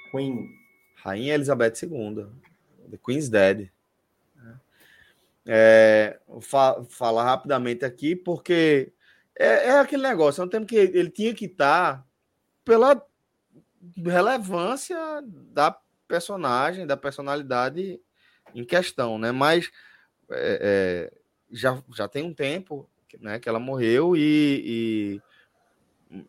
Queen. 0.09 0.62
Rainha 1.03 1.33
Elizabeth 1.33 1.73
II, 1.83 2.27
The 2.89 2.97
Queen's 2.97 3.27
Dead. 3.27 3.69
É, 5.45 6.21
fa 6.39 6.81
falar 6.89 7.25
rapidamente 7.25 7.83
aqui, 7.83 8.15
porque 8.15 8.93
é, 9.37 9.67
é, 9.67 9.79
aquele 9.79 10.01
negócio, 10.01 10.41
é 10.41 10.45
um 10.45 10.49
tempo 10.49 10.65
que 10.65 10.77
ele 10.77 11.09
tinha 11.09 11.33
que 11.33 11.45
estar 11.45 12.07
pela 12.63 13.05
relevância 14.05 14.97
da 15.25 15.77
personagem, 16.07 16.87
da 16.87 16.95
personalidade 16.95 17.99
em 18.55 18.63
questão, 18.63 19.17
né? 19.17 19.33
Mas 19.33 19.69
é, 20.31 21.11
é, 21.11 21.13
já, 21.51 21.83
já 21.93 22.07
tem 22.07 22.23
um 22.23 22.33
tempo 22.33 22.89
né, 23.19 23.37
que 23.37 23.49
ela 23.49 23.59
morreu 23.59 24.15
e, 24.15 25.19
e 26.09 26.23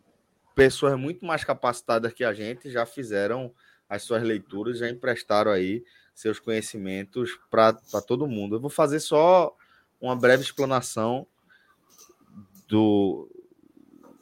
pessoas 0.57 0.99
muito 0.99 1.25
mais 1.25 1.45
capacitadas 1.45 2.13
que 2.13 2.25
a 2.25 2.33
gente 2.33 2.69
já 2.69 2.85
fizeram 2.85 3.55
as 3.95 4.03
suas 4.03 4.23
leituras, 4.23 4.79
já 4.79 4.91
emprestaram 4.91 5.51
aí 5.51 5.85
seus 6.15 6.39
conhecimentos 6.39 7.39
para 7.51 7.73
todo 8.07 8.27
mundo. 8.27 8.57
Eu 8.57 8.61
vou 8.61 8.71
fazer 8.71 9.01
só 9.01 9.57
uma 10.01 10.17
breve 10.17 10.43
explanação 10.43 11.27
do, 12.69 13.29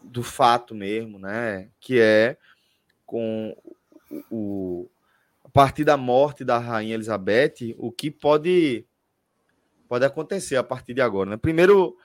do 0.02 0.22
fato 0.22 0.74
mesmo, 0.74 1.18
né? 1.18 1.68
Que 1.80 2.00
é 2.00 2.36
com 3.04 3.56
o, 4.30 4.88
a 5.44 5.48
partir 5.48 5.84
da 5.84 5.96
morte 5.96 6.44
da 6.44 6.58
rainha 6.58 6.94
Elizabeth, 6.94 7.74
o 7.78 7.90
que 7.90 8.10
pode 8.10 8.86
pode 9.88 10.06
acontecer 10.06 10.56
a 10.56 10.62
partir 10.62 10.94
de 10.94 11.02
agora, 11.02 11.30
né? 11.30 11.36
Primeiro, 11.36 11.96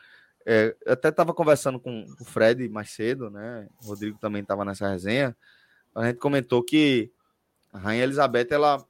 é, 0.45 0.75
eu 0.85 0.93
até 0.93 1.07
estava 1.07 1.33
conversando 1.33 1.79
com 1.79 2.05
o 2.19 2.25
Fred 2.25 2.67
mais 2.67 2.91
cedo, 2.91 3.29
né? 3.29 3.67
O 3.81 3.87
Rodrigo 3.87 4.17
também 4.19 4.41
estava 4.41 4.65
nessa 4.65 4.89
resenha. 4.89 5.35
A 5.95 6.05
gente 6.05 6.17
comentou 6.17 6.61
que 6.61 7.11
a 7.71 7.77
Rainha 7.77 8.03
Elizabeth 8.03 8.47
ela 8.51 8.85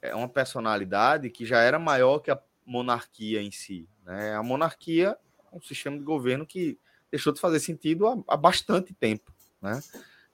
é 0.00 0.14
uma 0.14 0.28
personalidade 0.28 1.30
que 1.30 1.46
já 1.46 1.60
era 1.60 1.78
maior 1.78 2.18
que 2.18 2.30
a 2.30 2.38
monarquia 2.66 3.40
em 3.42 3.50
si. 3.50 3.88
Né? 4.04 4.34
A 4.34 4.42
monarquia 4.42 5.16
é 5.52 5.56
um 5.56 5.62
sistema 5.62 5.96
de 5.96 6.04
governo 6.04 6.46
que 6.46 6.78
deixou 7.10 7.32
de 7.32 7.40
fazer 7.40 7.60
sentido 7.60 8.06
há, 8.06 8.16
há 8.28 8.36
bastante 8.36 8.92
tempo. 8.92 9.32
Né? 9.62 9.80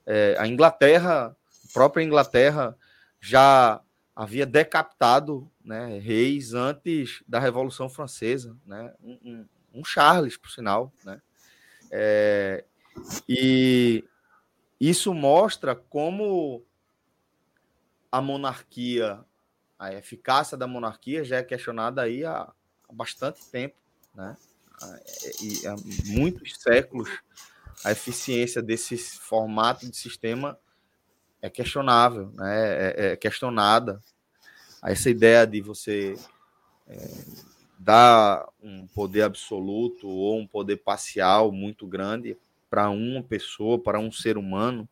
É, 0.05 0.35
a 0.37 0.47
Inglaterra, 0.47 1.27
a 1.69 1.73
própria 1.73 2.03
Inglaterra, 2.03 2.75
já 3.19 3.81
havia 4.15 4.45
decapitado 4.45 5.49
né, 5.63 5.99
reis 5.99 6.53
antes 6.53 7.23
da 7.27 7.39
Revolução 7.39 7.87
Francesa, 7.87 8.57
né? 8.65 8.93
um, 9.01 9.19
um, 9.23 9.45
um 9.75 9.85
Charles, 9.85 10.35
por 10.37 10.49
sinal. 10.49 10.91
Né? 11.05 11.21
É, 11.91 12.65
e 13.27 14.03
isso 14.79 15.13
mostra 15.13 15.75
como 15.75 16.63
a 18.11 18.21
monarquia, 18.21 19.23
a 19.79 19.93
eficácia 19.93 20.57
da 20.57 20.67
monarquia 20.67 21.23
já 21.23 21.37
é 21.37 21.43
questionada 21.43 22.01
aí 22.01 22.25
há, 22.25 22.41
há 22.41 22.93
bastante 22.93 23.43
tempo, 23.45 23.75
né? 24.13 24.35
E 25.41 25.67
há 25.67 25.75
muitos 26.07 26.59
séculos 26.59 27.09
a 27.83 27.91
eficiência 27.91 28.61
desse 28.61 28.97
formato 28.97 29.89
de 29.89 29.95
sistema 29.95 30.57
é 31.41 31.49
questionável, 31.49 32.31
né? 32.35 32.93
é, 32.95 33.11
é 33.11 33.15
questionada. 33.15 33.99
Essa 34.83 35.09
ideia 35.09 35.45
de 35.45 35.61
você 35.61 36.15
é, 36.87 37.07
dar 37.79 38.47
um 38.61 38.85
poder 38.87 39.23
absoluto 39.23 40.07
ou 40.07 40.39
um 40.39 40.45
poder 40.45 40.77
parcial 40.77 41.51
muito 41.51 41.87
grande 41.87 42.37
para 42.69 42.89
uma 42.89 43.23
pessoa, 43.23 43.79
para 43.79 43.99
um 43.99 44.11
ser 44.11 44.37
humano, 44.37 44.87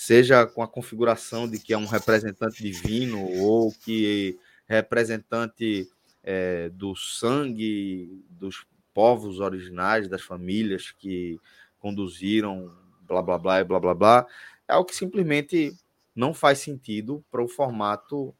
seja 0.00 0.46
com 0.46 0.62
a 0.62 0.66
configuração 0.66 1.46
de 1.46 1.58
que 1.58 1.74
é 1.74 1.76
um 1.76 1.84
representante 1.84 2.62
divino 2.62 3.22
ou 3.38 3.70
que 3.70 4.38
representante 4.66 5.90
é, 6.24 6.70
do 6.70 6.96
sangue 6.96 8.24
dos 8.30 8.66
povos 8.94 9.40
originais, 9.40 10.08
das 10.08 10.22
famílias 10.22 10.90
que 10.90 11.38
conduziram, 11.78 12.74
blá 13.02 13.20
blá 13.20 13.36
blá 13.36 13.60
e 13.60 13.64
blá 13.64 13.78
blá 13.78 13.94
blá, 13.94 14.26
é 14.66 14.72
algo 14.72 14.88
que 14.88 14.96
simplesmente 14.96 15.76
não 16.16 16.32
faz 16.32 16.60
sentido 16.60 17.22
para 17.30 17.42
o 17.42 17.48
formato 17.48 18.34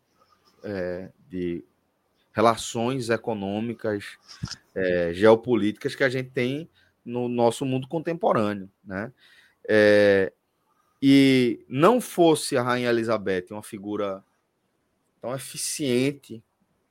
é, 0.65 1.11
de 1.29 1.63
relações 2.33 3.11
econômicas, 3.11 4.17
é, 4.75 5.13
geopolíticas 5.13 5.95
que 5.95 6.05
a 6.05 6.09
gente 6.09 6.31
tem 6.31 6.71
no 7.05 7.29
nosso 7.29 7.67
mundo 7.67 7.87
contemporâneo, 7.87 8.71
né? 8.83 9.13
É, 9.69 10.33
e 11.03 11.65
não 11.69 12.01
fosse 12.01 12.57
a 12.57 12.63
Rainha 12.63 12.91
Elizabeth 12.91 13.47
uma 13.51 13.63
figura 13.63 14.23
tão 15.21 15.35
eficiente 15.35 16.43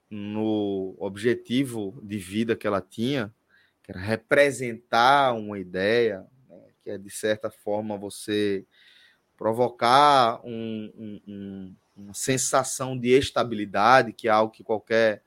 no 0.09 0.95
objetivo 0.97 1.99
de 2.01 2.17
vida 2.17 2.55
que 2.55 2.65
ela 2.65 2.81
tinha, 2.81 3.33
que 3.83 3.91
era 3.91 3.99
representar 3.99 5.33
uma 5.33 5.59
ideia, 5.59 6.25
né, 6.47 6.61
que 6.83 6.89
é 6.89 6.97
de 6.97 7.09
certa 7.09 7.51
forma 7.51 7.97
você 7.97 8.65
provocar 9.37 10.41
um, 10.43 10.91
um, 10.97 11.21
um, 11.27 11.75
uma 11.95 12.13
sensação 12.13 12.97
de 12.97 13.09
estabilidade, 13.09 14.11
que 14.11 14.27
é 14.27 14.31
algo 14.31 14.51
que 14.51 14.63
qualquer 14.63 15.21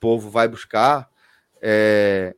povo 0.00 0.28
vai 0.28 0.48
buscar, 0.48 1.08
é, 1.60 2.34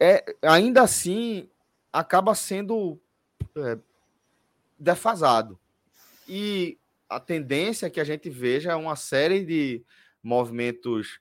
é 0.00 0.24
ainda 0.42 0.82
assim 0.82 1.48
acaba 1.92 2.34
sendo 2.34 2.98
é, 3.54 3.78
defasado. 4.78 5.58
E 6.28 6.78
a 7.08 7.20
tendência 7.20 7.86
é 7.86 7.90
que 7.90 8.00
a 8.00 8.04
gente 8.04 8.28
veja 8.28 8.76
uma 8.76 8.96
série 8.96 9.44
de 9.44 9.84
movimentos 10.22 11.20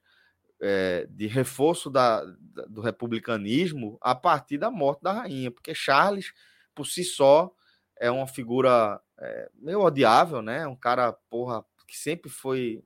é, 0.60 1.06
de 1.10 1.28
reforço 1.28 1.90
da, 1.90 2.24
da, 2.26 2.66
do 2.66 2.82
republicanismo 2.82 3.98
a 4.02 4.16
partir 4.16 4.58
da 4.58 4.72
morte 4.72 5.04
da 5.04 5.12
rainha, 5.12 5.52
porque 5.52 5.76
Charles, 5.76 6.34
por 6.74 6.86
si 6.86 7.04
só, 7.04 7.54
é 7.98 8.10
uma 8.10 8.28
figura 8.28 9.00
é, 9.20 9.50
meio 9.56 9.82
odiável, 9.82 10.42
né? 10.42 10.66
Um 10.68 10.76
cara, 10.76 11.14
porra, 11.30 11.64
que 11.88 11.98
sempre 11.98 12.30
foi 12.30 12.84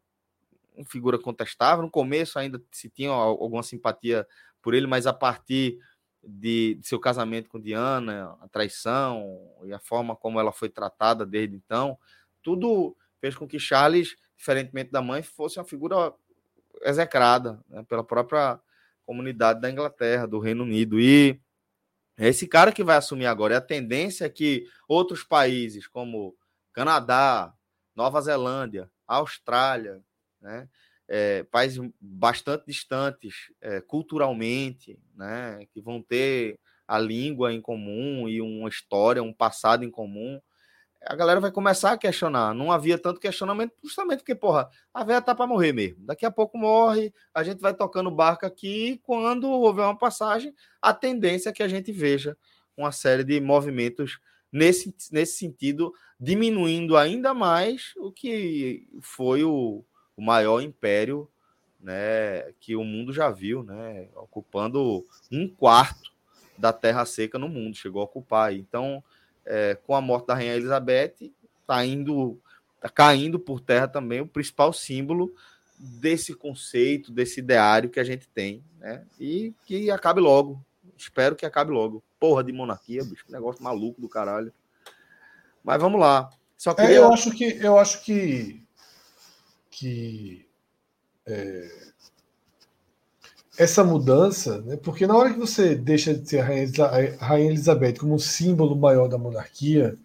uma 0.76 0.86
figura 0.86 1.18
contestável. 1.18 1.84
No 1.84 1.90
começo 1.90 2.38
ainda 2.38 2.62
se 2.72 2.90
tinha 2.90 3.12
alguma 3.12 3.64
simpatia 3.64 4.28
por 4.62 4.74
ele, 4.74 4.88
mas 4.88 5.08
a 5.08 5.14
partir 5.14 5.80
de, 6.24 6.76
de, 6.76 6.88
seu 6.88 7.00
casamento 7.00 7.50
com 7.50 7.60
Diana, 7.60 8.38
a 8.42 8.48
traição 8.48 9.54
e 9.64 9.74
a 9.74 9.80
forma 9.80 10.16
como 10.16 10.40
ela 10.40 10.52
foi 10.52 10.70
tratada 10.70 11.26
desde 11.26 11.56
então, 11.56 11.98
tudo 12.42 12.96
fez 13.20 13.36
com 13.36 13.48
que 13.48 13.60
Charles, 13.60 14.16
diferentemente 14.38 14.92
da 14.92 15.02
mãe, 15.02 15.22
fosse 15.22 15.60
uma 15.60 15.66
figura 15.66 16.14
execrada 16.84 17.64
né, 17.68 17.84
pela 17.84 18.04
própria 18.04 18.60
comunidade 19.06 19.60
da 19.60 19.70
Inglaterra, 19.70 20.28
do 20.28 20.40
Reino 20.40 20.64
Unido. 20.64 21.00
E 21.00 21.40
esse 22.18 22.48
cara 22.48 22.72
que 22.72 22.84
vai 22.84 22.98
assumir 22.98 23.26
agora. 23.26 23.54
E 23.54 23.58
a 23.58 23.62
tendência 23.62 24.26
é 24.26 24.30
que 24.30 24.66
outros 24.88 25.24
países, 25.24 25.88
como 25.88 26.36
Canadá, 26.72 27.54
Nova 27.96 28.22
Zelândia, 28.22 28.90
Austrália, 29.08 30.02
né, 30.40 30.70
é, 31.10 31.44
países 31.44 31.82
bastante 32.00 32.66
distantes 32.68 33.52
é, 33.60 33.82
culturalmente, 33.82 35.00
né, 35.16 35.66
que 35.74 35.82
vão 35.82 36.02
ter 36.02 36.60
a 36.88 37.00
língua 37.00 37.52
em 37.52 37.60
comum 37.60 38.30
e 38.30 38.40
uma 38.42 38.70
história, 38.70 39.22
um 39.22 39.34
passado 39.34 39.84
em 39.84 39.92
comum, 39.92 40.40
a 41.02 41.16
galera 41.16 41.40
vai 41.40 41.52
começar 41.52 41.92
a 41.92 41.98
questionar. 41.98 42.54
Não 42.54 42.72
havia 42.72 42.98
tanto 42.98 43.20
questionamento, 43.20 43.74
justamente 43.84 44.20
porque, 44.20 44.36
porra, 44.36 44.70
a 44.94 45.04
velha 45.04 45.22
tá 45.22 45.34
para 45.34 45.48
morrer 45.48 45.72
mesmo. 45.72 46.06
Daqui 46.06 46.26
a 46.26 46.32
pouco 46.32 46.58
morre, 46.58 47.14
a 47.34 47.44
gente 47.44 47.60
vai 47.60 47.74
tocando 47.74 48.12
barco 48.12 48.46
aqui. 48.46 49.00
Quando 49.04 49.50
houver 49.50 49.84
uma 49.84 49.98
passagem, 49.98 50.54
a 50.82 50.94
tendência 50.94 51.50
é 51.50 51.54
que 51.54 51.64
a 51.64 51.68
gente 51.68 51.92
veja 51.92 52.38
uma 52.76 52.92
série 52.92 53.24
de 53.24 53.40
movimentos 53.40 54.20
nesse, 54.52 54.94
nesse 55.12 55.38
sentido, 55.38 55.94
diminuindo 56.20 56.98
ainda 56.98 57.34
mais 57.34 57.94
o 57.98 58.12
que 58.12 58.88
foi 59.02 59.44
o, 59.44 59.86
o 60.20 60.22
maior 60.22 60.62
império 60.62 61.30
né, 61.80 62.52
que 62.60 62.76
o 62.76 62.84
mundo 62.84 63.14
já 63.14 63.30
viu, 63.30 63.64
né, 63.64 64.10
ocupando 64.18 65.06
um 65.32 65.48
quarto 65.48 66.12
da 66.58 66.74
terra 66.74 67.06
seca 67.06 67.40
no 67.40 67.48
mundo, 67.48 67.78
chegou 67.78 68.02
a 68.02 68.06
ocupar. 68.06 68.54
Então, 68.54 69.02
é, 69.46 69.76
com 69.76 69.96
a 69.96 70.02
morte 70.02 70.28
da 70.28 70.36
Rainha 70.36 70.56
Elizabeth, 70.56 71.32
está 71.62 71.86
indo, 71.86 72.38
tá 72.82 72.90
caindo 72.90 73.40
por 73.40 73.62
terra 73.62 73.88
também 73.88 74.20
o 74.20 74.28
principal 74.28 74.74
símbolo 74.74 75.34
desse 75.80 76.34
conceito, 76.34 77.14
desse 77.14 77.40
ideário 77.40 77.90
que 77.90 78.02
a 78.02 78.04
gente 78.04 78.28
tem, 78.28 78.62
né? 78.78 79.06
E 79.18 79.54
que 79.66 79.90
acabe 79.90 80.20
logo. 80.20 80.62
Espero 80.98 81.34
que 81.34 81.46
acabe 81.46 81.72
logo. 81.72 82.04
Porra 82.20 82.44
de 82.44 82.52
monarquia, 82.52 83.06
bicho, 83.06 83.24
negócio 83.30 83.64
maluco 83.64 84.02
do 84.02 84.10
caralho. 84.10 84.52
Mas 85.64 85.82
vamos 85.82 86.02
lá. 86.02 86.30
Só 86.58 86.72
é, 86.72 86.76
queria... 86.76 86.96
É, 86.96 86.98
eu 86.98 87.14
acho 87.14 87.32
que 87.32 87.46
eu 87.64 87.80
acho 87.80 88.04
que 88.04 88.68
que 89.70 90.46
é, 91.26 91.70
essa 93.58 93.84
mudança, 93.84 94.62
né, 94.62 94.78
porque 94.78 95.06
na 95.06 95.16
hora 95.16 95.34
que 95.34 95.40
você 95.40 95.76
deixa 95.76 96.14
de 96.14 96.28
ser 96.28 96.40
a 96.40 97.26
Rainha, 97.26 97.50
Elizabeth 97.50 97.96
como 98.00 98.16
um 98.16 98.20
símbolo 98.20 98.76
maior 98.76 99.08
da 99.08 99.18
monarquia, 99.18 99.96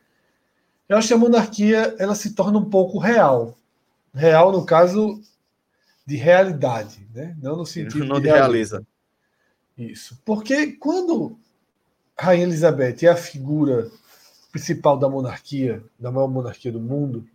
eu 0.88 0.96
acho 0.96 1.08
que 1.08 1.14
a 1.14 1.18
monarquia 1.18 1.94
ela 1.98 2.14
se 2.14 2.34
torna 2.34 2.58
um 2.58 2.68
pouco 2.68 2.98
real. 2.98 3.56
Real, 4.12 4.52
no 4.52 4.66
caso, 4.66 5.20
de 6.06 6.16
realidade, 6.16 7.06
né? 7.14 7.36
não 7.40 7.56
no 7.56 7.66
sentido 7.66 8.04
não 8.04 8.16
de, 8.16 8.22
de 8.22 8.28
realiza. 8.28 8.86
Isso. 9.76 10.20
Porque 10.24 10.72
quando 10.72 11.38
Rainha 12.18 12.44
Elizabeth 12.44 12.98
é 13.02 13.08
a 13.08 13.16
figura 13.16 13.90
principal 14.52 14.98
da 14.98 15.08
monarquia, 15.08 15.82
da 15.98 16.12
maior 16.12 16.28
monarquia 16.28 16.70
do 16.70 16.80
mundo, 16.80 17.26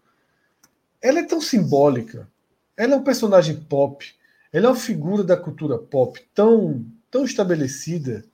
ela 1.02 1.20
é 1.20 1.24
tão 1.24 1.42
simbólica, 1.42 2.30
ela 2.76 2.94
é 2.94 2.98
um 2.98 3.04
personagem 3.04 3.60
pop, 3.62 4.14
ela 4.52 4.68
é 4.68 4.70
uma 4.70 4.76
figura 4.76 5.24
da 5.24 5.38
cultura 5.38 5.78
pop 5.78 6.20
tão, 6.34 6.86
tão 7.10 7.24
estabelecida 7.24 8.26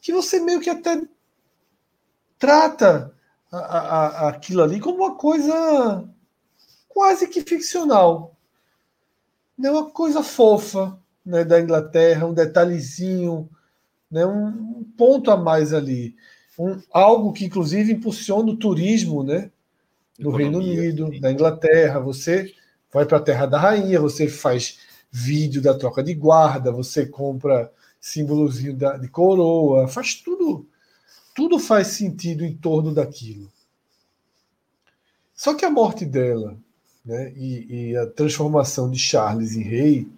que 0.00 0.12
você 0.12 0.40
meio 0.40 0.60
que 0.60 0.70
até 0.70 1.02
trata 2.38 3.12
a, 3.50 3.58
a, 3.58 4.28
aquilo 4.28 4.62
ali 4.62 4.80
como 4.80 4.98
uma 4.98 5.16
coisa 5.16 6.08
quase 6.88 7.28
que 7.28 7.42
ficcional. 7.42 8.34
Né? 9.58 9.70
Uma 9.70 9.90
coisa 9.90 10.22
fofa 10.22 10.98
né, 11.24 11.44
da 11.44 11.60
Inglaterra, 11.60 12.26
um 12.26 12.34
detalhezinho, 12.34 13.48
né, 14.10 14.24
um, 14.24 14.84
ponto 14.96 15.30
a 15.30 15.36
mais 15.36 15.74
ali. 15.74 16.16
Um, 16.58 16.80
algo 16.90 17.32
que, 17.32 17.44
inclusive, 17.44 17.92
impulsiona 17.92 18.50
o 18.50 18.56
turismo 18.56 19.22
né, 19.22 19.50
no 20.18 20.30
Reino 20.30 20.58
Unido, 20.58 21.08
sim. 21.08 21.20
na 21.20 21.32
Inglaterra. 21.32 22.00
Você 22.00 22.52
vai 22.92 23.04
para 23.04 23.18
a 23.18 23.22
Terra 23.22 23.46
da 23.46 23.58
Rainha, 23.58 24.00
você 24.00 24.28
faz 24.28 24.78
vídeo 25.10 25.62
da 25.62 25.74
troca 25.74 26.02
de 26.02 26.14
guarda, 26.14 26.70
você 26.70 27.06
compra 27.06 27.70
símbolozinho 28.00 28.74
da, 28.76 28.96
de 28.96 29.08
coroa, 29.08 29.88
faz 29.88 30.14
tudo, 30.14 30.66
tudo 31.34 31.58
faz 31.58 31.88
sentido 31.88 32.44
em 32.44 32.54
torno 32.54 32.94
daquilo. 32.94 33.50
Só 35.34 35.54
que 35.54 35.64
a 35.64 35.70
morte 35.70 36.04
dela, 36.04 36.56
né, 37.04 37.32
e, 37.36 37.90
e 37.90 37.96
a 37.96 38.06
transformação 38.06 38.90
de 38.90 38.98
Charles 38.98 39.54
em 39.54 39.62
rei, 39.62 40.08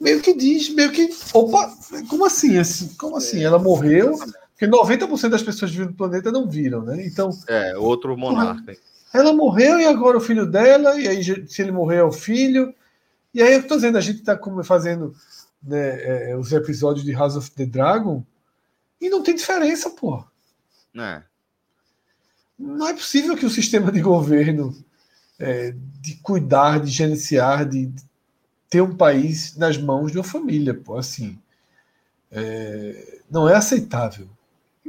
meio 0.00 0.20
que 0.20 0.34
diz, 0.34 0.68
meio 0.74 0.90
que, 0.90 1.10
opa, 1.32 1.72
como 2.08 2.24
assim, 2.24 2.58
assim 2.58 2.88
como 2.94 3.16
assim? 3.16 3.44
Ela 3.44 3.58
morreu, 3.58 4.18
porque 4.50 4.66
90% 4.66 5.28
das 5.28 5.42
pessoas 5.42 5.70
vivendo 5.70 5.90
no 5.90 5.96
planeta 5.96 6.32
não 6.32 6.48
viram, 6.48 6.82
né? 6.82 7.06
Então, 7.06 7.30
é, 7.46 7.76
outro 7.76 8.16
monarca. 8.16 8.76
Ela 9.12 9.32
morreu 9.32 9.78
e 9.78 9.86
agora 9.86 10.16
o 10.16 10.20
filho 10.20 10.46
dela, 10.46 10.98
e 10.98 11.06
aí 11.06 11.48
se 11.48 11.62
ele 11.62 11.70
morrer 11.70 11.96
é 11.96 12.04
o 12.04 12.12
filho. 12.12 12.74
E 13.34 13.42
aí 13.42 13.54
eu 13.54 13.66
tô 13.66 13.76
dizendo, 13.76 13.98
a 13.98 14.00
gente 14.00 14.20
está 14.20 14.38
fazendo 14.64 15.14
né, 15.62 16.30
é, 16.30 16.36
os 16.36 16.52
episódios 16.52 17.04
de 17.04 17.12
House 17.12 17.36
of 17.36 17.50
the 17.52 17.66
Dragon 17.66 18.24
e 19.00 19.08
não 19.10 19.22
tem 19.22 19.34
diferença, 19.34 19.90
pô. 19.90 20.24
É. 20.96 21.22
Não 22.58 22.88
é 22.88 22.94
possível 22.94 23.36
que 23.36 23.46
o 23.46 23.50
sistema 23.50 23.90
de 23.90 24.00
governo, 24.00 24.76
é, 25.38 25.74
de 26.00 26.14
cuidar, 26.16 26.80
de 26.80 26.90
gerenciar, 26.90 27.68
de, 27.68 27.86
de, 27.86 28.04
ter 28.70 28.80
um 28.80 28.96
país 28.96 29.56
nas 29.56 29.76
mãos 29.76 30.12
de 30.12 30.18
uma 30.18 30.24
família, 30.24 30.72
pô, 30.72 30.96
assim. 30.96 31.38
É, 32.30 33.20
não 33.30 33.48
é 33.48 33.56
aceitável. 33.56 34.28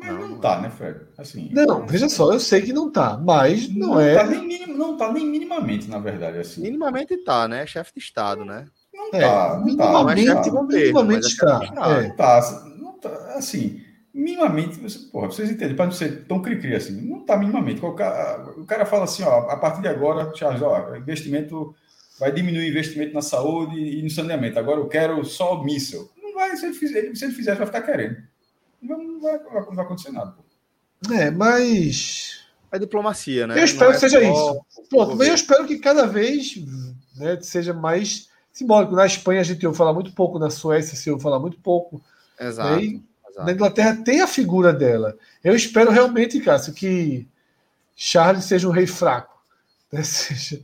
Mas 0.03 0.19
não, 0.19 0.27
não 0.27 0.37
tá, 0.37 0.59
né, 0.59 0.69
Fred? 0.69 0.99
Assim, 1.17 1.49
não, 1.53 1.85
veja 1.87 2.09
só, 2.09 2.33
eu 2.33 2.39
sei 2.39 2.61
que 2.61 2.73
não 2.73 2.91
tá, 2.91 3.17
mas 3.17 3.73
não, 3.73 3.87
não 3.87 4.01
é. 4.01 4.15
Tá 4.15 4.25
nem 4.25 4.45
minim, 4.45 4.73
não 4.73 4.97
tá 4.97 5.11
nem 5.11 5.25
minimamente, 5.25 5.89
na 5.89 5.97
verdade. 5.97 6.39
Assim. 6.39 6.61
Minimamente 6.61 7.15
tá, 7.23 7.47
né? 7.47 7.65
Chefe 7.65 7.93
de 7.95 7.99
Estado, 8.01 8.43
né? 8.43 8.65
Não 8.93 9.07
é, 9.13 9.21
tá, 9.21 9.55
não 9.55 9.65
minimamente, 9.65 10.51
tá. 10.51 10.63
Minimamente 10.63 11.27
está. 11.27 11.61
É. 12.01 12.09
tá. 12.09 12.65
Não 12.77 12.93
tá. 12.99 13.09
Assim, 13.35 13.81
minimamente, 14.13 14.77
você, 14.77 14.99
porra, 15.09 15.27
vocês 15.27 15.49
entendem, 15.49 15.75
para 15.75 15.85
não 15.85 15.93
ser 15.93 16.25
tão 16.25 16.41
cri-cri 16.41 16.75
assim, 16.75 16.99
não 17.01 17.21
tá 17.21 17.37
minimamente. 17.37 17.83
O 17.83 17.93
cara, 17.93 18.51
o 18.57 18.65
cara 18.65 18.85
fala 18.85 19.05
assim, 19.05 19.23
ó, 19.23 19.49
a 19.49 19.55
partir 19.55 19.81
de 19.81 19.87
agora, 19.87 20.33
Charles, 20.35 20.61
ó, 20.61 20.97
investimento 20.97 21.73
vai 22.19 22.31
diminuir 22.31 22.65
o 22.65 22.69
investimento 22.69 23.13
na 23.13 23.21
saúde 23.21 23.79
e 23.79 24.01
no 24.03 24.09
saneamento. 24.09 24.59
Agora 24.59 24.81
eu 24.81 24.87
quero 24.87 25.23
só 25.23 25.63
míssil. 25.63 26.11
Não 26.21 26.33
vai, 26.33 26.55
se 26.57 26.65
ele 26.65 26.73
fizer, 26.73 27.15
se 27.15 27.23
ele 27.23 27.33
fizer 27.33 27.55
vai 27.55 27.65
ficar 27.65 27.81
querendo 27.81 28.32
vai, 29.23 29.39
não 29.39 29.75
vai 29.75 29.85
acontecer 29.85 30.11
nada. 30.11 30.35
É, 31.11 31.31
mas. 31.31 32.43
É 32.71 32.79
diplomacia, 32.79 33.45
né? 33.45 33.59
Eu 33.59 33.65
espero 33.65 33.91
é 33.91 33.93
que 33.93 33.99
seja 33.99 34.21
isso. 34.21 34.65
Pronto, 34.89 35.15
mas 35.15 35.27
eu 35.27 35.35
espero 35.35 35.65
que 35.67 35.77
cada 35.77 36.07
vez 36.07 36.55
né, 37.15 37.39
seja 37.41 37.73
mais 37.73 38.29
simbólico. 38.51 38.95
Na 38.95 39.05
Espanha 39.05 39.41
a 39.41 39.43
gente 39.43 39.65
ouve 39.65 39.77
falar 39.77 39.93
muito 39.93 40.11
pouco, 40.13 40.39
na 40.39 40.49
Suécia 40.49 40.97
se 40.97 41.09
ouve 41.09 41.21
falar 41.21 41.39
muito 41.39 41.57
pouco. 41.59 42.01
Exato, 42.39 42.75
né? 42.75 42.99
exato. 43.29 43.45
Na 43.45 43.51
Inglaterra 43.51 43.95
tem 44.03 44.21
a 44.21 44.27
figura 44.27 44.73
dela. 44.73 45.15
Eu 45.43 45.55
espero 45.55 45.91
realmente, 45.91 46.39
Cássio, 46.39 46.73
que 46.73 47.27
Charles 47.95 48.45
seja 48.45 48.67
um 48.67 48.71
rei 48.71 48.87
fraco. 48.87 49.33
Né? 49.91 50.01
Seja, 50.03 50.59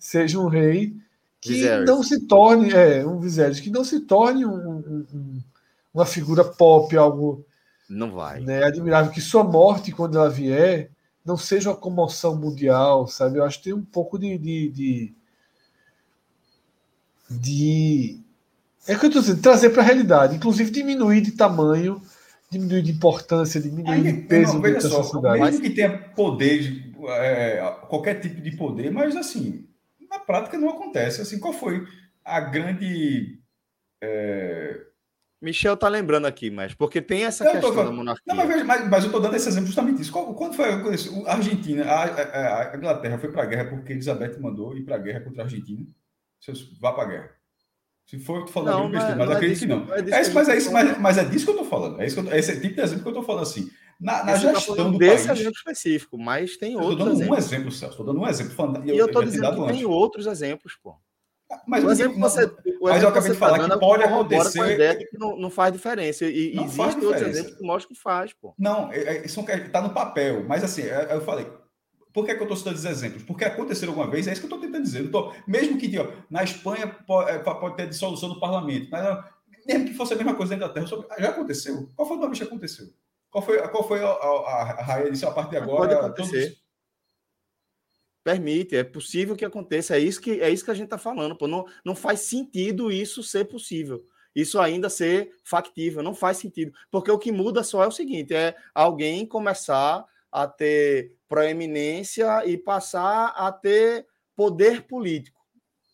seja 0.00 0.40
um 0.40 0.48
rei 0.48 0.92
que 1.40 1.52
Viserys. 1.52 1.86
não 1.86 2.02
se 2.02 2.26
torne. 2.26 2.72
É, 2.72 3.06
um 3.06 3.20
Viserys, 3.20 3.60
que 3.60 3.70
não 3.70 3.84
se 3.84 4.00
torne 4.00 4.44
um, 4.44 4.52
um, 4.52 5.40
uma 5.94 6.04
figura 6.04 6.44
pop, 6.44 6.96
algo 6.96 7.46
não 7.92 8.12
vai. 8.12 8.40
Né? 8.40 8.60
É 8.60 8.64
admirável 8.64 9.12
que 9.12 9.20
sua 9.20 9.44
morte, 9.44 9.92
quando 9.92 10.18
ela 10.18 10.30
vier, 10.30 10.90
não 11.24 11.36
seja 11.36 11.70
uma 11.70 11.76
comoção 11.76 12.36
mundial, 12.36 13.06
sabe? 13.06 13.38
Eu 13.38 13.44
acho 13.44 13.58
que 13.58 13.64
tem 13.64 13.72
um 13.72 13.84
pouco 13.84 14.18
de. 14.18 14.38
de, 14.38 14.68
de, 14.70 15.14
de... 17.30 18.20
É 18.86 18.96
que 18.96 19.04
eu 19.04 19.08
estou 19.08 19.22
dizendo, 19.22 19.42
trazer 19.42 19.70
para 19.70 19.82
a 19.82 19.86
realidade, 19.86 20.36
inclusive 20.36 20.70
diminuir 20.70 21.20
de 21.20 21.32
tamanho 21.32 22.02
diminuir 22.52 22.82
de 22.82 22.92
importância, 22.92 23.60
diminuir 23.60 24.02
de 24.02 24.12
peso 24.26 24.54
não, 24.54 24.60
dessa 24.60 24.90
só, 24.90 25.02
sociedade. 25.02 25.40
Mesmo 25.40 25.62
que 25.62 25.70
tenha 25.70 25.98
poder, 25.98 26.92
é, 27.08 27.76
qualquer 27.88 28.20
tipo 28.20 28.42
de 28.42 28.54
poder, 28.54 28.90
mas 28.90 29.16
assim, 29.16 29.66
na 30.10 30.18
prática 30.18 30.58
não 30.58 30.68
acontece. 30.68 31.22
Assim, 31.22 31.40
qual 31.40 31.54
foi 31.54 31.86
a 32.22 32.40
grande. 32.40 33.38
É... 34.02 34.80
Michel 35.42 35.76
tá 35.76 35.88
lembrando 35.88 36.26
aqui, 36.26 36.50
mas 36.50 36.72
porque 36.72 37.02
tem 37.02 37.24
essa 37.24 37.44
eu 37.44 37.50
questão 37.50 37.74
tô, 37.74 37.84
da 37.84 37.90
monarquia. 37.90 38.22
Não, 38.32 38.36
mas, 38.36 38.64
mas, 38.64 38.88
mas, 38.88 39.02
eu 39.02 39.08
estou 39.08 39.20
dando 39.20 39.34
esse 39.34 39.48
exemplo 39.48 39.66
justamente 39.66 40.00
isso. 40.00 40.12
Quando 40.12 40.54
foi 40.54 40.66
a 40.66 41.32
Argentina, 41.32 41.84
a, 41.84 42.04
a, 42.04 42.72
a 42.72 42.76
Inglaterra 42.76 43.18
foi 43.18 43.32
para 43.32 43.42
a 43.42 43.46
guerra 43.46 43.64
porque 43.64 43.92
Elizabeth 43.92 44.38
mandou 44.38 44.76
ir 44.76 44.84
para 44.84 44.94
a 44.94 44.98
guerra 44.98 45.20
contra 45.20 45.42
a 45.42 45.44
Argentina. 45.46 45.84
Vá 46.80 46.92
para 46.92 47.02
a 47.02 47.06
guerra. 47.06 47.30
Se 48.06 48.18
for, 48.18 48.40
eu 48.40 48.46
tô 48.46 48.52
falando 48.52 48.74
não, 48.74 48.90
besteira, 48.90 49.16
mas 49.16 49.26
não 49.26 49.32
é 49.32 49.36
acredito 49.36 49.58
que 49.58 49.66
não. 49.66 49.94
É, 49.94 50.18
é 50.18 50.20
isso, 50.20 50.34
mas, 50.34 50.48
é 50.48 50.56
isso, 50.56 50.72
mas, 50.72 50.98
mas 50.98 51.18
é 51.18 51.24
disso 51.24 51.44
que 51.44 51.50
eu 51.50 51.56
tô 51.56 51.64
falando. 51.64 52.00
É, 52.00 52.06
isso 52.06 52.20
que 52.20 52.28
eu, 52.28 52.32
é 52.32 52.38
esse 52.38 52.60
tipo 52.60 52.74
de 52.74 52.80
exemplo 52.80 53.02
que 53.02 53.08
eu 53.08 53.14
tô 53.14 53.22
falando 53.22 53.42
assim. 53.42 53.70
Na, 54.00 54.24
na 54.24 54.32
tá 54.32 54.36
gestão 54.36 54.76
tá 54.76 54.82
do 54.84 54.98
desse 54.98 55.26
país. 55.28 55.40
exemplo 55.40 55.58
específico, 55.58 56.18
mas 56.18 56.56
tem 56.56 56.76
outros. 56.76 56.92
Estou 56.92 57.06
dando 57.06 57.16
exemplos. 57.16 57.36
um 57.36 57.38
exemplo, 57.38 57.72
Celso. 57.72 57.92
Estou 57.92 58.06
dando 58.06 58.20
um 58.20 58.28
exemplo. 58.28 58.52
Falando, 58.52 58.84
e 58.84 58.96
eu, 58.96 59.06
estou 59.06 59.24
dizendo 59.24 59.66
que 59.66 59.72
tem 59.72 59.84
outros 59.84 60.26
exemplos, 60.26 60.76
pô. 60.80 60.96
Ah, 61.52 61.62
mas, 61.66 61.84
o 61.84 61.90
exemplo 61.90 62.18
não, 62.18 62.30
você, 62.30 62.44
o 62.46 62.88
mas 62.88 63.02
eu 63.02 63.10
acabei 63.10 63.30
de 63.32 63.36
falar 63.36 63.58
tá 63.58 63.74
que 63.74 63.80
pode 63.80 64.02
acontecer. 64.02 65.06
Que 65.10 65.18
não, 65.18 65.36
não 65.36 65.50
faz 65.50 65.70
diferença. 65.70 66.24
E 66.24 66.58
existem 66.58 67.04
outros 67.04 67.22
exemplos 67.22 67.56
que 67.56 67.62
mostram 67.62 67.94
que 67.94 68.00
faz, 68.00 68.32
pô. 68.32 68.54
Não, 68.58 68.90
é, 68.90 69.26
isso 69.26 69.38
está 69.40 69.82
no 69.82 69.90
papel. 69.90 70.44
Mas 70.48 70.64
assim, 70.64 70.82
eu 70.82 71.20
falei, 71.20 71.46
por 72.12 72.24
que, 72.24 72.30
é 72.30 72.34
que 72.34 72.40
eu 72.40 72.44
estou 72.44 72.56
citando 72.56 72.76
esses 72.76 72.90
exemplos? 72.90 73.22
Porque 73.22 73.44
aconteceu 73.44 73.88
alguma 73.90 74.08
vez, 74.08 74.26
é 74.26 74.32
isso 74.32 74.40
que 74.40 74.46
eu 74.46 74.56
estou 74.56 74.60
tentando 74.60 74.82
dizer. 74.82 75.10
Tô, 75.10 75.32
mesmo 75.46 75.76
que 75.76 75.98
ó, 75.98 76.06
na 76.30 76.42
Espanha 76.42 76.86
pode, 76.86 77.30
é, 77.30 77.38
pode, 77.38 77.76
ter 77.76 77.88
dissolução 77.88 78.30
do 78.30 78.40
parlamento, 78.40 78.88
mas, 78.90 79.24
mesmo 79.66 79.86
que 79.86 79.94
fosse 79.94 80.14
a 80.14 80.16
mesma 80.16 80.34
coisa 80.34 80.56
na 80.56 80.56
Inglaterra, 80.56 80.86
já 81.18 81.28
aconteceu. 81.28 81.90
Qual 81.94 82.08
foi 82.08 82.16
a 82.16 82.26
vez 82.26 82.38
que 82.38 82.44
aconteceu? 82.44 82.86
Qual 83.30 83.42
foi, 83.42 83.58
qual 83.68 83.88
foi 83.88 84.02
a, 84.02 84.08
a, 84.08 84.60
a 84.78 84.82
raia 84.82 85.10
disso 85.10 85.26
a 85.26 85.30
partir 85.32 85.52
de 85.52 85.56
agora? 85.58 85.96
Pode 85.96 86.06
acontecer. 86.06 86.48
Todos... 86.48 86.61
Permite, 88.24 88.76
é 88.76 88.84
possível 88.84 89.34
que 89.34 89.44
aconteça. 89.44 89.96
É 89.96 89.98
isso 89.98 90.20
que, 90.20 90.40
é 90.40 90.48
isso 90.50 90.64
que 90.64 90.70
a 90.70 90.74
gente 90.74 90.84
está 90.84 90.98
falando. 90.98 91.36
Pô. 91.36 91.48
Não, 91.48 91.66
não 91.84 91.94
faz 91.94 92.20
sentido 92.20 92.90
isso 92.90 93.22
ser 93.22 93.46
possível. 93.46 94.06
Isso 94.34 94.60
ainda 94.60 94.88
ser 94.88 95.34
factível. 95.44 96.02
Não 96.02 96.14
faz 96.14 96.36
sentido. 96.38 96.72
Porque 96.90 97.10
o 97.10 97.18
que 97.18 97.32
muda 97.32 97.62
só 97.64 97.82
é 97.82 97.86
o 97.86 97.92
seguinte: 97.92 98.32
é 98.34 98.56
alguém 98.74 99.26
começar 99.26 100.04
a 100.30 100.46
ter 100.46 101.14
proeminência 101.28 102.46
e 102.46 102.56
passar 102.56 103.28
a 103.36 103.50
ter 103.52 104.06
poder 104.34 104.82
político. 104.82 105.40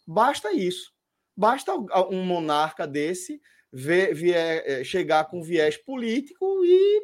Basta 0.07 0.53
isso. 0.53 0.93
Basta 1.37 1.73
um 2.11 2.25
monarca 2.25 2.87
desse 2.87 3.41
ver, 3.73 4.15
vier, 4.15 4.63
é, 4.67 4.85
chegar 4.85 5.25
com 5.25 5.43
viés 5.43 5.77
político 5.77 6.65
e 6.65 7.03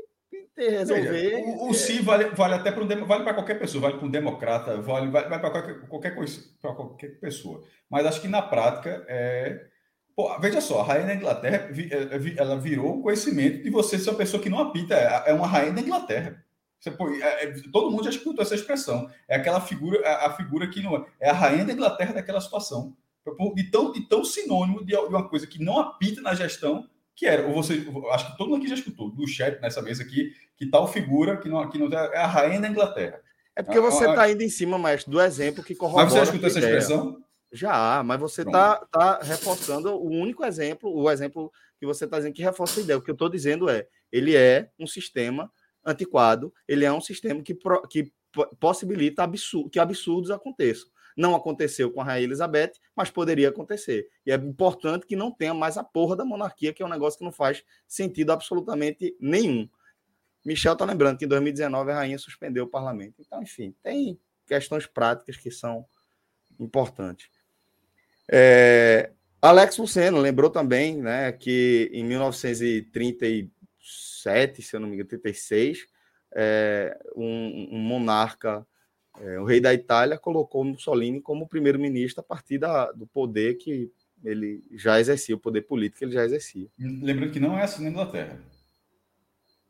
resolver. 0.56 1.42
o, 1.44 1.70
o 1.70 1.74
sim 1.74 2.02
vale, 2.02 2.26
vale 2.30 2.54
até 2.54 2.70
para 2.70 2.84
um, 2.84 3.06
vale 3.06 3.24
para 3.24 3.34
qualquer 3.34 3.58
pessoa, 3.58 3.82
vale 3.82 3.98
para 3.98 4.06
um 4.06 4.10
democrata, 4.10 4.80
vale, 4.80 5.10
vale 5.10 5.28
para 5.28 5.50
qualquer, 5.50 5.80
qualquer 5.88 6.14
coisa, 6.14 6.40
para 6.60 6.74
qualquer 6.74 7.20
pessoa. 7.20 7.62
Mas 7.90 8.06
acho 8.06 8.20
que 8.20 8.28
na 8.28 8.42
prática 8.42 9.04
é 9.08 9.66
Pô, 10.16 10.38
veja 10.38 10.60
só, 10.60 10.80
a 10.80 10.84
rainha 10.84 11.06
da 11.06 11.14
Inglaterra 11.14 11.68
ela 12.36 12.56
virou 12.56 13.02
conhecimento 13.02 13.64
de 13.64 13.70
você 13.70 13.98
ser 13.98 14.10
uma 14.10 14.16
pessoa 14.16 14.40
que 14.40 14.48
não 14.48 14.60
apita, 14.60 14.94
é, 14.94 15.30
é 15.30 15.34
uma 15.34 15.46
rainha 15.46 15.72
da 15.72 15.80
Inglaterra. 15.80 16.40
Você, 16.78 16.90
pô, 16.90 17.08
é, 17.10 17.44
é, 17.44 17.52
todo 17.72 17.90
mundo 17.90 18.04
já 18.04 18.10
escutou 18.10 18.42
essa 18.42 18.54
expressão. 18.54 19.10
É 19.26 19.36
aquela 19.36 19.60
figura, 19.60 20.06
a, 20.08 20.26
a, 20.26 20.36
figura 20.36 20.68
que 20.68 20.80
não 20.80 21.04
é 21.18 21.30
a 21.30 21.32
rainha 21.32 21.64
da 21.64 21.72
Inglaterra 21.72 22.12
daquela 22.12 22.40
situação. 22.40 22.96
De 23.54 23.70
tão, 23.70 23.90
de 23.90 24.06
tão 24.06 24.22
sinônimo 24.22 24.84
de, 24.84 24.94
uma 24.94 25.28
coisa 25.28 25.46
que 25.46 25.62
não 25.62 25.80
apita 25.80 26.20
na 26.20 26.34
gestão, 26.34 26.88
que 27.16 27.26
era, 27.26 27.46
ou 27.46 27.54
você, 27.54 27.86
acho 28.12 28.32
que 28.32 28.38
todo 28.38 28.48
mundo 28.48 28.58
aqui 28.58 28.68
já 28.68 28.74
escutou, 28.74 29.10
do 29.10 29.26
chat 29.26 29.60
nessa 29.60 29.80
mesa 29.80 30.02
aqui, 30.02 30.32
que 30.56 30.66
tal 30.66 30.86
figura 30.88 31.36
que 31.36 31.48
não, 31.48 31.68
que 31.68 31.78
não 31.78 31.86
é 31.86 32.16
a 32.18 32.26
rainha 32.26 32.60
da 32.60 32.68
Inglaterra. 32.68 33.20
É 33.56 33.62
porque 33.62 33.78
você 33.78 34.08
está 34.08 34.28
indo 34.28 34.42
em 34.42 34.48
cima, 34.48 34.76
maestro, 34.76 35.12
do 35.12 35.20
exemplo 35.20 35.62
que 35.62 35.76
corrobora. 35.76 36.04
Mas 36.04 36.12
você 36.12 36.18
já 36.18 36.24
escutou 36.24 36.48
essa 36.48 36.58
expressão? 36.58 37.24
Já, 37.52 38.02
mas 38.02 38.18
você 38.18 38.42
está 38.42 38.84
tá 38.90 39.20
reforçando 39.22 39.94
o 39.94 40.10
único 40.10 40.44
exemplo, 40.44 40.92
o 40.92 41.08
exemplo 41.08 41.52
que 41.78 41.86
você 41.86 42.04
está 42.04 42.16
dizendo 42.16 42.34
que 42.34 42.42
reforça 42.42 42.80
a 42.80 42.82
ideia. 42.82 42.98
O 42.98 43.02
que 43.02 43.10
eu 43.10 43.14
estou 43.14 43.28
dizendo 43.28 43.68
é, 43.68 43.86
ele 44.10 44.34
é 44.34 44.70
um 44.76 44.88
sistema 44.88 45.48
antiquado, 45.84 46.52
ele 46.66 46.84
é 46.84 46.92
um 46.92 47.00
sistema 47.00 47.40
que, 47.42 47.56
que 47.88 48.12
possibilita 48.58 49.22
absurdo, 49.22 49.70
que 49.70 49.78
absurdos 49.78 50.32
aconteçam. 50.32 50.88
Não 51.16 51.34
aconteceu 51.34 51.90
com 51.90 52.00
a 52.00 52.04
Rainha 52.04 52.24
Elizabeth, 52.24 52.72
mas 52.94 53.10
poderia 53.10 53.48
acontecer. 53.48 54.08
E 54.26 54.32
é 54.32 54.34
importante 54.34 55.06
que 55.06 55.16
não 55.16 55.30
tenha 55.30 55.54
mais 55.54 55.76
a 55.76 55.84
porra 55.84 56.16
da 56.16 56.24
monarquia, 56.24 56.72
que 56.72 56.82
é 56.82 56.86
um 56.86 56.88
negócio 56.88 57.18
que 57.18 57.24
não 57.24 57.32
faz 57.32 57.64
sentido 57.86 58.32
absolutamente 58.32 59.16
nenhum. 59.20 59.68
Michel 60.44 60.74
está 60.74 60.84
lembrando 60.84 61.18
que 61.18 61.24
em 61.24 61.28
2019 61.28 61.92
a 61.92 61.94
rainha 61.94 62.18
suspendeu 62.18 62.64
o 62.64 62.68
parlamento. 62.68 63.14
Então, 63.20 63.42
enfim, 63.42 63.74
tem 63.82 64.18
questões 64.46 64.86
práticas 64.86 65.36
que 65.36 65.50
são 65.50 65.86
importantes. 66.58 67.30
É, 68.30 69.10
Alex 69.40 69.78
Luceno 69.78 70.18
lembrou 70.18 70.50
também 70.50 71.00
né, 71.00 71.32
que 71.32 71.90
em 71.92 72.04
1930 72.04 73.54
37, 74.24 74.62
se 74.62 74.74
eu 74.74 74.80
não 74.80 74.88
me 74.88 74.94
engano, 74.94 75.08
36, 75.08 75.86
é, 76.34 76.98
um, 77.14 77.68
um 77.72 77.78
monarca, 77.78 78.66
é, 79.20 79.38
o 79.38 79.44
rei 79.44 79.60
da 79.60 79.72
Itália, 79.72 80.18
colocou 80.18 80.64
Mussolini 80.64 81.20
como 81.20 81.48
primeiro-ministro 81.48 82.20
a 82.20 82.24
partir 82.24 82.58
da, 82.58 82.90
do 82.92 83.06
poder 83.06 83.54
que 83.54 83.90
ele 84.24 84.64
já 84.72 84.98
exercia, 84.98 85.34
o 85.34 85.40
poder 85.40 85.62
político 85.62 85.98
que 85.98 86.04
ele 86.04 86.12
já 86.12 86.24
exercia. 86.24 86.68
Lembrando 86.78 87.32
que 87.32 87.40
não 87.40 87.58
é 87.58 87.62
assim 87.62 87.84
na 87.84 87.90
Inglaterra. 87.90 88.40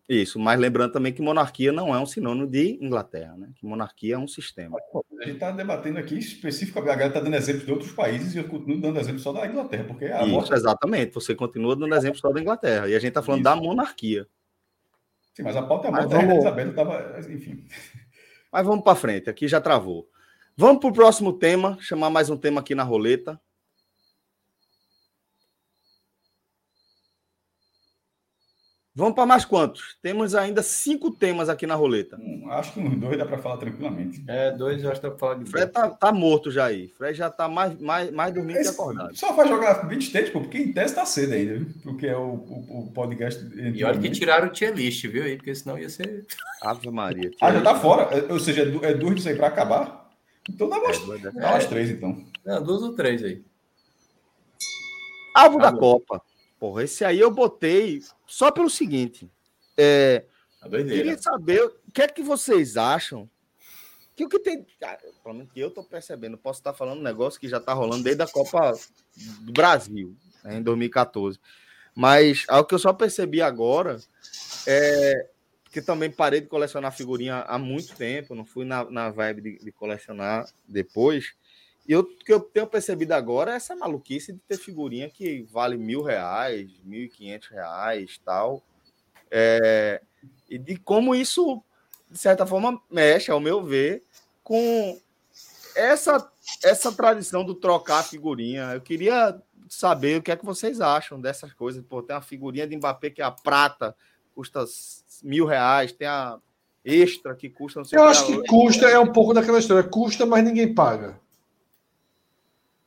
Isso, 0.07 0.39
mas 0.39 0.61
lembrando 0.61 0.93
também 0.93 1.15
que 1.15 1.23
monarquia 1.23 1.73
não 1.73 1.95
é 1.95 1.99
um 1.99 2.05
sinônimo 2.05 2.47
de 2.47 2.79
Inglaterra, 2.81 3.37
né? 3.39 3.49
Que 3.55 3.65
monarquia 3.65 4.17
é 4.17 4.19
um 4.19 4.29
sistema. 4.29 4.77
A 5.19 5.25
gente 5.25 5.37
está 5.37 5.51
debatendo 5.51 5.99
aqui 5.99 6.19
especificamente, 6.19 6.91
a 6.91 6.97
galera 6.97 7.09
está 7.09 7.21
dando 7.21 7.37
exemplos 7.37 7.65
de 7.65 7.73
outros 7.73 7.93
países 7.93 8.35
e 8.35 8.39
eu 8.39 8.45
continuo 8.45 8.79
dando 8.79 9.01
exemplo 9.01 9.19
só 9.19 9.33
da 9.33 9.47
Inglaterra, 9.47 9.85
porque 9.85 10.05
a 10.05 10.21
Isso, 10.21 10.31
morte... 10.31 10.53
exatamente. 10.53 11.15
Você 11.15 11.35
continua 11.35 11.75
dando 11.75 11.95
exemplo 11.95 12.19
só 12.19 12.31
da 12.31 12.39
Inglaterra. 12.39 12.87
E 12.87 12.95
a 12.95 12.99
gente 12.99 13.09
está 13.09 13.23
falando 13.23 13.41
Isso. 13.41 13.51
da 13.51 13.57
monarquia. 13.57 14.27
Sim, 15.33 15.43
mas 15.43 15.57
a 15.57 15.63
pauta 15.63 15.89
é 15.89 15.91
a 15.91 15.93
morte 15.93 16.11
da. 16.11 16.37
Isabel 16.37 16.71
estava. 16.71 17.21
Enfim. 17.21 17.65
Mas 18.55 18.65
vamos 18.65 18.85
para 18.85 18.95
frente, 18.95 19.29
aqui 19.29 19.49
já 19.49 19.61
travou. 19.61 20.09
Vamos 20.57 20.79
para 20.79 20.89
o 20.89 20.93
próximo 20.93 21.33
tema, 21.33 21.77
chamar 21.81 22.09
mais 22.09 22.31
um 22.31 22.37
tema 22.37 22.61
aqui 22.61 22.73
na 22.73 22.85
roleta. 22.85 23.41
Vamos 28.97 29.17
para 29.17 29.27
mais 29.27 29.45
quantos? 29.45 29.97
Temos 30.01 30.37
ainda 30.37 30.63
cinco 30.63 31.11
temas 31.11 31.49
aqui 31.49 31.67
na 31.67 31.75
roleta. 31.75 32.17
Hum, 32.17 32.47
acho 32.49 32.75
que 32.75 32.81
uns 32.81 32.97
dois 32.97 33.19
dá 33.19 33.27
para 33.27 33.39
falar 33.39 33.57
tranquilamente. 33.57 34.23
É, 34.29 34.53
dois 34.53 34.85
eu 34.85 34.91
acho 34.91 35.01
que 35.01 35.07
dá 35.09 35.11
para 35.11 35.19
falar 35.19 35.35
de 35.35 35.51
Fred 35.51 35.73
tá, 35.73 35.91
tá, 35.91 36.13
morto 36.13 36.49
já 36.49 36.67
aí. 36.67 36.87
Fred 36.97 37.19
já 37.19 37.29
tá 37.29 37.49
mais, 37.49 37.77
mais, 37.81 38.13
mais 38.13 38.33
dormindo 38.33 38.59
Esse, 38.59 38.73
que 38.73 38.81
acordado. 38.81 39.17
Só 39.17 39.33
vai 39.33 39.49
jogar 39.49 39.89
20 39.89 40.01
states, 40.01 40.31
pô, 40.31 40.41
porque 40.41 40.59
em 40.59 40.73
teste 40.73 40.95
tá 40.95 41.05
cedo 41.05 41.33
ainda, 41.33 41.67
porque 41.83 42.07
é 42.07 42.17
o, 42.17 42.21
o, 42.21 42.85
o 42.85 42.93
podcast. 42.93 43.45
E 43.57 43.83
olha 43.83 43.99
que 43.99 44.11
tiraram 44.11 44.47
o 44.47 44.51
tier 44.51 44.73
list, 44.73 45.05
viu? 45.09 45.25
Aí, 45.25 45.37
porque 45.37 45.57
senão 45.57 45.77
ia 45.77 45.89
ser. 45.89 46.25
Ave 46.63 46.89
Maria. 46.89 47.33
Ah, 47.41 47.53
já 47.53 47.61
tá 47.63 47.75
fora? 47.75 48.17
É, 48.17 48.33
ou 48.33 48.39
seja, 48.39 48.63
é 48.83 48.95
duas 48.95 49.17
disso 49.17 49.29
aí 49.29 49.35
para 49.35 49.49
acabar? 49.49 50.09
Então 50.49 50.69
dá 50.69 50.79
umas, 50.79 50.99
é, 50.99 51.33
dá 51.33 51.51
umas 51.51 51.67
três, 51.67 51.91
então. 51.91 52.25
Não, 52.47 52.63
duas 52.63 52.81
ou 52.81 52.95
três 52.95 53.25
aí. 53.25 53.43
Alvo 55.35 55.59
da 55.59 55.73
Copa. 55.73 56.23
Porra, 56.65 56.85
esse 56.85 57.05
aí 57.05 57.21
eu 57.21 57.31
botei 57.31 58.01
só 58.27 58.51
pelo 58.51 58.71
seguinte. 58.71 59.31
É, 59.77 60.25
queria 60.63 61.19
saber 61.19 61.63
o 61.63 61.93
que 61.93 62.01
é 62.01 62.09
que 62.09 62.23
vocês 62.23 62.79
acham 62.79 63.29
que 64.17 64.25
o 64.25 64.31
que 64.31 64.39
tem. 64.39 64.65
Cara, 64.81 64.99
pelo 65.23 65.35
menos 65.35 65.53
que 65.53 65.61
eu 65.61 65.69
estou 65.69 65.85
percebendo, 65.85 66.39
posso 66.39 66.61
estar 66.61 66.73
falando 66.73 67.01
um 67.01 67.03
negócio 67.03 67.39
que 67.39 67.51
já 67.51 67.59
está 67.59 67.75
rolando 67.75 68.03
desde 68.03 68.23
a 68.23 68.27
Copa 68.27 68.73
do 69.43 69.53
Brasil, 69.53 70.17
né, 70.43 70.57
em 70.57 70.63
2014. 70.63 71.39
Mas 71.95 72.47
algo 72.49 72.67
que 72.67 72.75
eu 72.75 72.79
só 72.79 72.95
percebi 72.95 73.43
agora 73.43 74.01
é 74.67 75.29
que 75.71 75.83
também 75.83 76.11
parei 76.11 76.41
de 76.41 76.47
colecionar 76.47 76.97
figurinha 76.97 77.41
há 77.41 77.59
muito 77.59 77.95
tempo, 77.95 78.35
não 78.35 78.47
fui 78.47 78.65
na, 78.65 78.91
na 78.91 79.11
vibe 79.11 79.43
de, 79.43 79.59
de 79.59 79.71
colecionar 79.71 80.49
depois. 80.67 81.35
E 81.87 81.95
o 81.95 82.03
que 82.03 82.33
eu 82.33 82.41
tenho 82.41 82.67
percebido 82.67 83.13
agora 83.13 83.53
é 83.53 83.57
essa 83.57 83.77
maluquice 83.77 84.33
de 84.33 84.39
ter 84.41 84.57
figurinha 84.57 85.11
que 85.11 85.43
vale 85.51 85.77
mil 85.77 86.03
reais, 86.03 86.71
mil 86.83 87.03
e 87.03 87.09
quinhentos 87.09 87.49
reais 87.49 88.19
tal. 88.25 88.63
É, 89.31 90.01
e 90.49 90.59
de 90.59 90.77
como 90.77 91.15
isso, 91.15 91.63
de 92.11 92.19
certa 92.19 92.47
forma, 92.47 92.81
mexe, 92.91 93.31
ao 93.31 93.41
meu 93.41 93.63
ver, 93.63 94.03
com 94.43 94.99
essa, 95.75 96.31
essa 96.63 96.93
tradição 96.93 97.45
do 97.45 97.55
trocar 97.55 98.03
figurinha. 98.03 98.73
Eu 98.73 98.81
queria 98.81 99.41
saber 99.69 100.19
o 100.19 100.23
que 100.23 100.31
é 100.31 100.37
que 100.37 100.45
vocês 100.45 100.81
acham 100.81 101.21
dessas 101.21 101.53
coisas. 101.53 101.85
Pô, 101.85 102.03
tem 102.03 102.17
uma 102.17 102.23
figurinha 102.23 102.67
de 102.67 102.77
Mbappé 102.77 103.11
que 103.11 103.21
é 103.21 103.25
a 103.25 103.31
prata, 103.31 103.95
custa 104.35 104.65
mil 105.23 105.45
reais, 105.45 105.93
tem 105.93 106.07
a 106.07 106.39
extra 106.85 107.35
que 107.35 107.49
custa 107.49 107.81
não 107.81 107.85
sei 107.85 107.99
Eu 107.99 108.05
acho 108.05 108.27
que 108.27 108.47
custa, 108.47 108.87
é 108.87 108.99
um 108.99 109.13
pouco 109.13 109.33
daquela 109.33 109.59
história, 109.59 109.83
custa, 109.89 110.27
mas 110.27 110.45
ninguém 110.45 110.75
paga. 110.75 111.19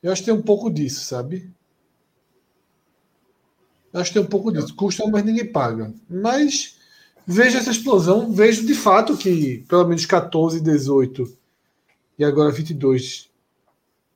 Eu 0.02 0.12
acho 0.12 0.22
que 0.22 0.26
tem 0.26 0.34
um 0.34 0.42
pouco 0.42 0.70
disso, 0.70 1.04
sabe? 1.04 1.50
Acho 3.92 4.10
que 4.10 4.18
tem 4.18 4.22
um 4.22 4.30
pouco 4.30 4.52
disso. 4.52 4.74
Custa, 4.74 5.06
mas 5.08 5.24
ninguém 5.24 5.50
paga. 5.50 5.92
Mas 6.08 6.76
vejo 7.26 7.58
essa 7.58 7.70
explosão, 7.70 8.32
vejo 8.32 8.66
de 8.66 8.74
fato 8.74 9.16
que 9.16 9.64
pelo 9.68 9.86
menos 9.86 10.06
14, 10.06 10.60
18 10.60 11.36
e 12.18 12.24
agora 12.24 12.50
22 12.50 13.28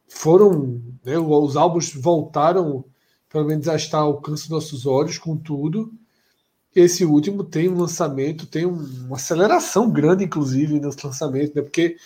foram, 0.09 0.81
né, 1.05 1.19
os 1.19 1.57
álbuns 1.57 1.93
voltaram 1.95 2.85
pelo 3.29 3.47
menos 3.47 3.67
a 3.67 3.77
estar 3.77 3.99
ao 3.99 4.09
alcance 4.09 4.43
dos 4.43 4.51
nossos 4.51 4.87
olhos 4.87 5.19
com 5.19 5.37
tudo. 5.37 5.93
Esse 6.75 7.05
último 7.05 7.45
tem 7.45 7.69
um 7.69 7.79
lançamento, 7.79 8.47
tem 8.47 8.67
uma 8.67 9.17
aceleração 9.17 9.91
grande, 9.91 10.25
inclusive, 10.25 10.79
nesse 10.79 11.05
lançamento, 11.05 11.55
né, 11.55 11.63
porque 11.63 11.97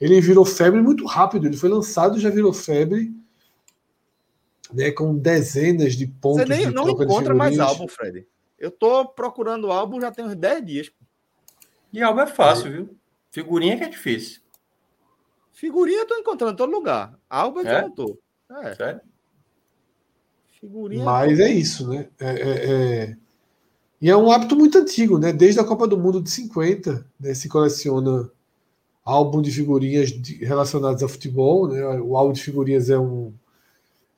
ele 0.00 0.20
virou 0.20 0.44
febre 0.44 0.80
muito 0.80 1.04
rápido. 1.04 1.46
Ele 1.46 1.56
foi 1.56 1.68
lançado 1.68 2.16
e 2.16 2.20
já 2.20 2.30
virou 2.30 2.52
febre, 2.52 3.12
né, 4.72 4.90
com 4.90 5.14
dezenas 5.16 5.94
de 5.94 6.06
pontos. 6.06 6.42
Você 6.42 6.46
nem, 6.48 6.68
de 6.68 6.74
não 6.74 6.88
encontra 6.88 7.34
mais 7.34 7.58
álbum, 7.58 7.86
Fred. 7.88 8.26
Eu 8.58 8.70
tô 8.70 9.06
procurando 9.06 9.70
álbum 9.70 10.00
já 10.00 10.10
tem 10.10 10.24
uns 10.24 10.34
10 10.34 10.64
dias. 10.66 10.92
E 11.92 12.02
álbum 12.02 12.20
é 12.20 12.26
fácil, 12.26 12.70
viu? 12.70 12.96
Figurinha 13.30 13.76
que 13.76 13.84
é 13.84 13.88
difícil. 13.88 14.40
Figurinha 15.52 16.00
eu 16.00 16.06
tô 16.06 16.16
encontrando 16.16 16.52
em 16.52 16.56
todo 16.56 16.70
lugar. 16.72 17.18
Álbum 17.28 17.60
é 17.60 17.62
que 17.64 17.68
É? 17.70 17.78
eu 17.78 17.82
não 17.82 17.90
tô. 17.90 18.18
É, 18.62 18.74
Sério? 18.74 19.00
figurinha. 20.60 21.04
Mas 21.04 21.38
é 21.38 21.48
isso, 21.50 21.88
né? 21.88 22.08
É, 22.18 22.28
é- 22.30 22.70
é- 23.04 23.16
E 24.00 24.08
é 24.08 24.16
um 24.16 24.30
hábito 24.30 24.54
muito 24.54 24.78
antigo, 24.78 25.18
né? 25.18 25.32
Desde 25.32 25.58
a 25.60 25.64
Copa 25.64 25.86
do 25.88 25.98
Mundo 25.98 26.22
de 26.22 26.30
50, 26.30 27.04
né, 27.18 27.34
se 27.34 27.48
coleciona 27.48 28.30
álbum 29.04 29.42
de 29.42 29.50
figurinhas 29.50 30.10
de- 30.10 30.44
relacionados 30.44 31.02
ao 31.02 31.08
futebol, 31.08 31.66
né? 31.66 31.82
O 32.00 32.16
álbum 32.16 32.32
de 32.32 32.40
figurinhas 32.42 32.90
é 32.90 32.98
um 32.98 33.32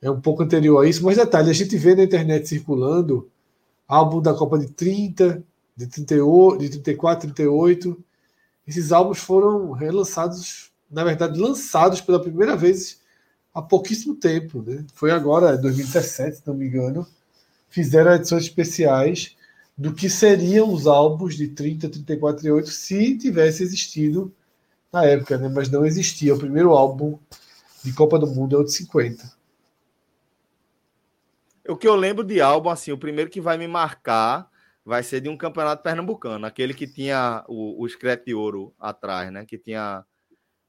é 0.01 0.09
um 0.09 0.19
pouco 0.19 0.43
anterior 0.43 0.83
a 0.83 0.89
isso, 0.89 1.03
mas 1.03 1.17
detalhe, 1.17 1.49
a 1.49 1.53
gente 1.53 1.77
vê 1.77 1.95
na 1.95 2.03
internet 2.03 2.47
circulando 2.47 3.29
álbum 3.87 4.21
da 4.21 4.33
Copa 4.33 4.57
de 4.57 4.67
30, 4.71 5.43
de 5.75 5.87
38, 5.87 6.59
de 6.59 6.69
34, 6.69 7.33
38. 7.33 8.03
Esses 8.67 8.91
álbuns 8.91 9.19
foram 9.19 9.71
relançados, 9.71 10.71
na 10.89 11.03
verdade, 11.03 11.39
lançados 11.39 12.01
pela 12.01 12.21
primeira 12.21 12.55
vez 12.55 12.99
há 13.53 13.61
pouquíssimo 13.61 14.15
tempo, 14.15 14.61
né? 14.61 14.85
Foi 14.93 15.11
agora, 15.11 15.57
2017, 15.57 16.37
se 16.37 16.47
não 16.47 16.55
me 16.55 16.67
engano, 16.67 17.05
fizeram 17.69 18.13
edições 18.13 18.43
especiais 18.43 19.35
do 19.77 19.93
que 19.93 20.09
seriam 20.09 20.73
os 20.73 20.87
álbuns 20.87 21.35
de 21.35 21.49
30, 21.49 21.89
34 21.89 22.39
e 22.39 22.41
38 22.41 22.69
se 22.69 23.17
tivesse 23.17 23.63
existido 23.63 24.33
na 24.91 25.05
época, 25.05 25.37
né? 25.37 25.47
Mas 25.47 25.69
não 25.69 25.85
existia. 25.85 26.33
O 26.33 26.39
primeiro 26.39 26.71
álbum 26.71 27.17
de 27.83 27.93
Copa 27.93 28.17
do 28.17 28.27
Mundo 28.27 28.55
é 28.55 28.59
o 28.59 28.63
de 28.63 28.73
50. 28.73 29.40
O 31.71 31.77
que 31.77 31.87
eu 31.87 31.95
lembro 31.95 32.23
de 32.23 32.41
álbum, 32.41 32.69
assim, 32.69 32.91
o 32.91 32.97
primeiro 32.97 33.29
que 33.29 33.39
vai 33.41 33.57
me 33.57 33.67
marcar 33.67 34.49
vai 34.83 35.03
ser 35.03 35.21
de 35.21 35.29
um 35.29 35.37
campeonato 35.37 35.83
pernambucano, 35.83 36.45
aquele 36.45 36.73
que 36.73 36.87
tinha 36.87 37.45
o, 37.47 37.81
o 37.83 37.85
escrete 37.87 38.25
de 38.25 38.33
ouro 38.33 38.73
atrás, 38.79 39.31
né? 39.31 39.45
Que 39.45 39.57
tinha. 39.57 40.05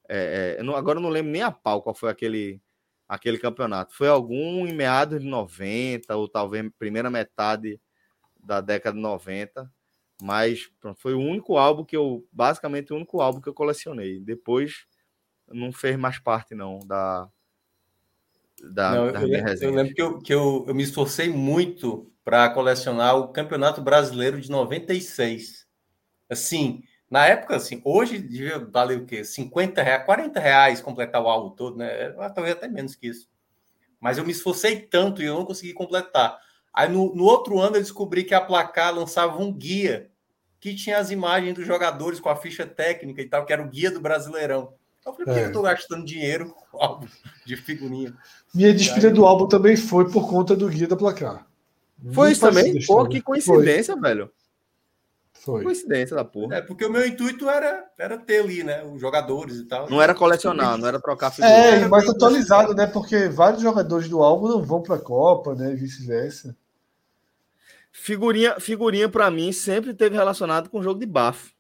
é, 0.09 0.57
é, 0.61 0.63
não- 0.65 0.77
agora 0.77 0.99
eu 0.99 1.03
não 1.03 1.11
lembro 1.11 1.33
nem 1.33 1.43
a 1.43 1.53
pau 1.53 1.83
qual 1.83 1.95
foi 1.95 2.11
aquele, 2.11 2.61
aquele 3.09 3.39
campeonato. 3.39 3.95
Foi 3.97 4.09
algum 4.09 4.67
em 4.67 4.75
meados 4.75 5.21
de 5.21 5.27
90, 5.29 6.17
ou 6.17 6.29
talvez 6.29 6.69
primeira 6.79 7.11
metade 7.11 7.81
da 8.43 8.61
década 8.61 8.97
de 8.97 9.03
90. 9.03 9.71
Mas 10.23 10.69
pronto, 10.81 11.01
foi 11.01 11.15
o 11.15 11.21
único 11.21 11.59
álbum 11.59 11.85
que 11.85 11.97
eu. 11.97 12.27
Basicamente 12.33 12.93
o 12.93 12.97
único 12.97 13.21
álbum 13.23 13.41
que 13.41 13.49
eu 13.49 13.55
colecionei. 13.55 14.21
Depois 14.21 14.87
não 15.49 15.73
fez 15.73 15.97
mais 15.99 16.19
parte, 16.19 16.55
não, 16.55 16.79
da. 16.81 17.29
Da, 18.63 18.93
Não, 18.93 19.13
das 19.13 19.23
eu, 19.23 19.29
minhas 19.29 19.61
lembro, 19.61 19.65
eu 19.65 19.75
lembro 19.75 19.95
que, 19.95 20.03
eu, 20.03 20.19
que 20.19 20.35
eu, 20.35 20.65
eu 20.69 20.75
me 20.75 20.83
esforcei 20.83 21.29
muito 21.29 22.11
para 22.25 22.49
colecionar 22.51 23.17
o 23.17 23.29
Campeonato 23.29 23.81
Brasileiro 23.81 24.41
de 24.41 24.51
96. 24.51 25.67
Assim, 26.31 26.83
na 27.11 27.27
época, 27.27 27.57
assim, 27.57 27.83
hoje 27.85 28.19
devia 28.19 28.59
valer 28.59 28.99
o 28.99 29.05
quê? 29.05 29.25
50 29.25 29.83
reais, 29.83 30.07
40 30.07 30.41
reais 30.41 30.81
completar 30.81 31.23
o 31.23 31.29
álbum 31.29 31.55
todo, 31.55 31.77
né? 31.77 32.15
Ah, 32.19 32.31
Talvez 32.31 32.55
até 32.57 32.69
menos 32.69 32.95
que 32.95 33.09
isso. 33.09 33.29
Mas 34.01 34.19
eu 34.19 34.25
me 34.25 34.33
esforcei 34.33 34.81
tanto 34.81 35.23
e 35.23 35.27
eu 35.27 35.35
não 35.35 35.45
consegui 35.45 35.73
completar. 35.73 36.39
Aí 36.73 36.89
no, 36.89 37.15
no 37.15 37.25
outro 37.25 37.59
ano 37.59 37.77
eu 37.77 37.83
descobri 37.83 38.25
que 38.25 38.35
a 38.35 38.41
Placar 38.41 38.95
lançava 38.95 39.43
um 39.43 39.53
guia 39.53 40.11
que 40.59 40.75
tinha 40.75 40.99
as 40.99 41.11
imagens 41.11 41.55
dos 41.55 41.67
jogadores 41.67 42.21
com 42.21 42.29
a 42.29 42.37
ficha 42.37 42.67
técnica 42.67 43.21
e 43.21 43.29
tal, 43.29 43.45
que 43.45 43.53
era 43.53 43.63
o 43.63 43.69
guia 43.69 43.91
do 43.91 44.01
Brasileirão. 44.01 44.73
Eu 45.05 45.13
falei, 45.13 45.27
por 45.27 45.35
que 45.35 45.41
É. 45.41 45.47
eu 45.47 45.53
tô 45.53 45.63
gastando 45.63 46.05
dinheiro 46.05 46.55
com 46.71 46.83
álbum 46.83 47.07
de 47.45 47.57
figurinha? 47.57 48.15
Minha 48.55 48.73
despedida 48.73 49.11
do 49.11 49.25
álbum 49.27 49.49
também 49.49 49.77
foi 49.77 50.11
por 50.11 50.29
conta 50.29 50.55
do 50.55 50.69
guia 50.69 50.87
da 50.87 50.97
placar. 50.97 51.47
Foi 52.13 52.33
isso 52.33 52.41
também? 52.41 52.85
Pô, 52.85 53.07
que 53.07 53.21
coincidência, 53.21 53.97
velho. 53.97 54.31
Foi. 55.35 55.65
Coincidência 55.65 56.15
da 56.15 56.25
porra. 56.25 56.57
É, 56.57 56.61
porque 56.63 56.85
o 56.85 56.91
meu 56.91 57.05
intuito 57.05 57.51
era, 57.51 57.85
era 57.99 58.17
ter 58.17 58.43
ali, 58.43 58.63
né? 58.63 58.85
Os 58.85 59.01
jogadores 59.01 59.57
e 59.57 59.65
tal. 59.65 59.91
Não 59.91 60.01
era 60.01 60.15
colecionar, 60.15 60.79
não 60.79 60.87
era 60.87 61.01
trocar 61.01 61.33
figurinha. 61.33 61.57
É, 61.59 61.71
era 61.77 61.87
e 61.87 61.89
mais 61.89 62.05
bem 62.05 62.15
atualizado, 62.15 62.75
né? 62.75 62.87
Porque 62.87 63.29
vários 63.29 63.61
jogadores 63.61 64.09
do 64.09 64.23
álbum 64.23 64.47
não 64.47 64.63
vão 64.63 64.81
para 64.81 64.97
a 64.97 65.01
Copa, 65.01 65.55
né? 65.57 65.73
E 65.73 65.77
vice-versa. 65.77 66.57
Figurinha, 67.91 68.59
figurinha 68.61 69.09
para 69.09 69.31
mim 69.31 69.53
sempre 69.53 69.93
teve 69.93 70.17
relacionado 70.17 70.71
com 70.71 70.83
jogo 70.83 71.01
de 71.01 71.07
bafo. 71.07 71.52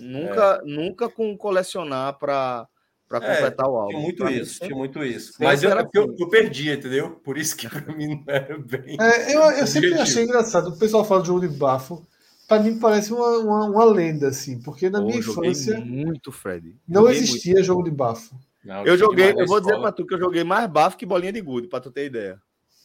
Nunca, 0.00 0.62
nunca 0.64 1.08
com 1.08 1.36
colecionar 1.36 2.18
para 2.18 2.66
para 3.08 3.26
É, 3.26 3.34
completar 3.34 3.66
o 3.68 3.74
álbum. 3.76 3.88
Tinha 3.88 4.00
muito 4.02 4.22
Pra 4.22 4.30
isso, 4.30 4.60
tinha 4.60 4.76
muito 4.76 5.02
isso. 5.04 5.32
Mas 5.40 5.64
eu, 5.64 5.70
era 5.70 5.80
é 5.80 5.82
porque 5.82 5.98
eu, 5.98 6.04
assim. 6.04 6.16
eu 6.22 6.28
perdi, 6.28 6.70
entendeu? 6.70 7.10
Por 7.24 7.36
isso 7.36 7.56
que 7.56 7.66
pra 7.68 7.92
mim 7.92 8.06
não 8.06 8.22
era 8.32 8.56
bem. 8.56 8.96
É, 9.00 9.34
eu, 9.34 9.40
eu 9.50 9.66
sempre 9.66 9.94
achei 9.94 10.22
engraçado. 10.24 10.68
O 10.68 10.78
pessoal 10.78 11.04
fala 11.04 11.20
de 11.22 11.26
jogo 11.26 11.40
de 11.40 11.48
bafo. 11.48 12.06
Para 12.46 12.62
mim 12.62 12.78
parece 12.78 13.12
uma, 13.12 13.38
uma, 13.38 13.64
uma 13.64 13.84
lenda, 13.84 14.28
assim. 14.28 14.60
Porque 14.62 14.88
na 14.88 15.00
Pô, 15.00 15.06
minha 15.06 15.18
infância 15.18 15.80
muito, 15.80 16.30
Fred. 16.30 16.76
não 16.86 17.02
Joguei 17.02 17.16
existia 17.18 17.62
jogo 17.64 17.82
de 17.82 17.90
bafo. 17.90 18.34
Não, 18.64 18.76
muito. 18.76 18.88
Eu 18.90 18.96
joguei, 18.96 19.32
na 19.34 19.42
eu 19.42 19.46
vou 19.46 19.58
dizer 19.60 19.72
escola. 19.72 19.88
para 19.88 19.92
tu 19.96 20.06
que 20.06 20.14
eu 20.14 20.18
joguei 20.18 20.44
mais 20.44 20.70
bafo 20.70 20.96
que 20.96 21.04
bolinha 21.06 21.32
de 21.32 21.40
gude, 21.40 21.66
para 21.68 21.80
tu 21.80 21.90
ter 21.90 22.06
ideia. 22.06 22.40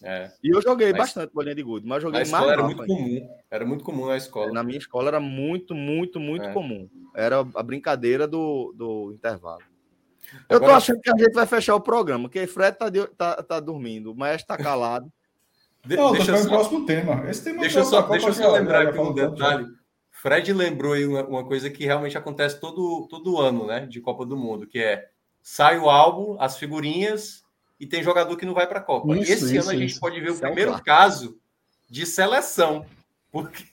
É. 0.06 0.32
E 0.44 0.56
eu 0.56 0.62
joguei 0.62 0.92
Mas- 0.92 1.00
bastante 1.00 1.34
bolinha 1.34 1.56
de 1.56 1.64
gude, 1.64 1.88
mas 1.88 2.04
eu 2.04 2.12
Na 2.12 2.20
joguei 2.20 2.32
mais 2.32 2.44
escola 2.44 2.54
era 2.54 2.64
muito 2.64 2.82
ainda. 2.84 2.94
comum. 2.94 3.30
Era 3.50 3.66
muito 3.66 3.84
comum 3.84 4.06
na 4.06 4.18
escola. 4.18 4.52
Na 4.52 4.64
minha 4.64 4.78
escola 4.78 5.08
era 5.08 5.20
muito, 5.20 5.74
muito, 5.74 6.20
muito 6.20 6.46
É. 6.46 6.54
comum. 6.54 6.88
Era 7.16 7.40
a 7.40 7.64
brincadeira 7.64 8.28
do, 8.28 8.72
do 8.78 9.12
intervalo. 9.14 9.62
Eu 10.50 10.60
tô 10.60 10.66
achando 10.72 11.00
que 11.02 11.10
a 11.10 11.18
gente 11.18 11.34
vai 11.34 11.46
fechar 11.46 11.76
o 11.76 11.82
programa, 11.82 12.24
porque 12.30 12.46
Fred 12.48 12.78
tá, 12.78 12.90
de- 12.90 13.08
tá, 13.18 13.42
tá 13.42 13.60
dormindo, 13.60 14.12
o 14.12 14.16
Maestro 14.16 14.48
tá 14.48 14.58
calado. 14.62 15.12
De- 15.86 15.96
Não, 15.96 16.12
deixa 16.12 16.32
eu 16.32 16.36
o 16.36 16.40
só, 16.40 16.50
próximo 16.50 16.86
tema. 16.86 17.30
Esse 17.30 17.44
tema 17.44 17.62
deixa 17.62 17.80
eu 17.80 17.86
só, 17.86 18.02
deixa 18.02 18.28
eu 18.28 18.34
só 18.34 18.52
lembrar 18.52 18.84
já 18.84 18.90
aqui 18.90 19.00
um 19.00 19.14
detalhe. 19.14 19.68
Fred 20.10 20.52
lembrou 20.54 20.94
aí 20.94 21.06
uma, 21.06 21.24
uma 21.26 21.46
coisa 21.46 21.70
que 21.70 21.86
realmente 21.86 22.18
acontece 22.18 22.60
todo, 22.60 23.08
todo 23.08 23.38
ano, 23.40 23.68
né? 23.68 23.86
De 23.86 24.02
Copa 24.02 24.26
do 24.26 24.36
Mundo, 24.36 24.66
que 24.66 24.80
é 24.80 25.08
sai 25.44 25.78
o 25.78 25.90
álbum, 25.90 26.38
as 26.40 26.58
figurinhas 26.58 27.45
e 27.80 27.86
tem 27.88 28.02
jogador 28.04 28.36
que 28.38 28.46
não 28.46 28.54
vai 28.54 28.68
para 28.68 28.80
a 28.80 28.84
Copa. 28.84 29.16
Isso, 29.18 29.32
Esse 29.32 29.56
isso, 29.58 29.62
ano 29.70 29.78
a 29.78 29.82
gente 29.82 29.92
isso. 29.92 30.00
pode 30.00 30.20
ver 30.22 30.32
o 30.32 30.36
é 30.36 30.40
primeiro 30.40 30.82
caso 30.84 31.40
de 31.90 32.06
seleção, 32.06 32.86
porque 33.32 33.64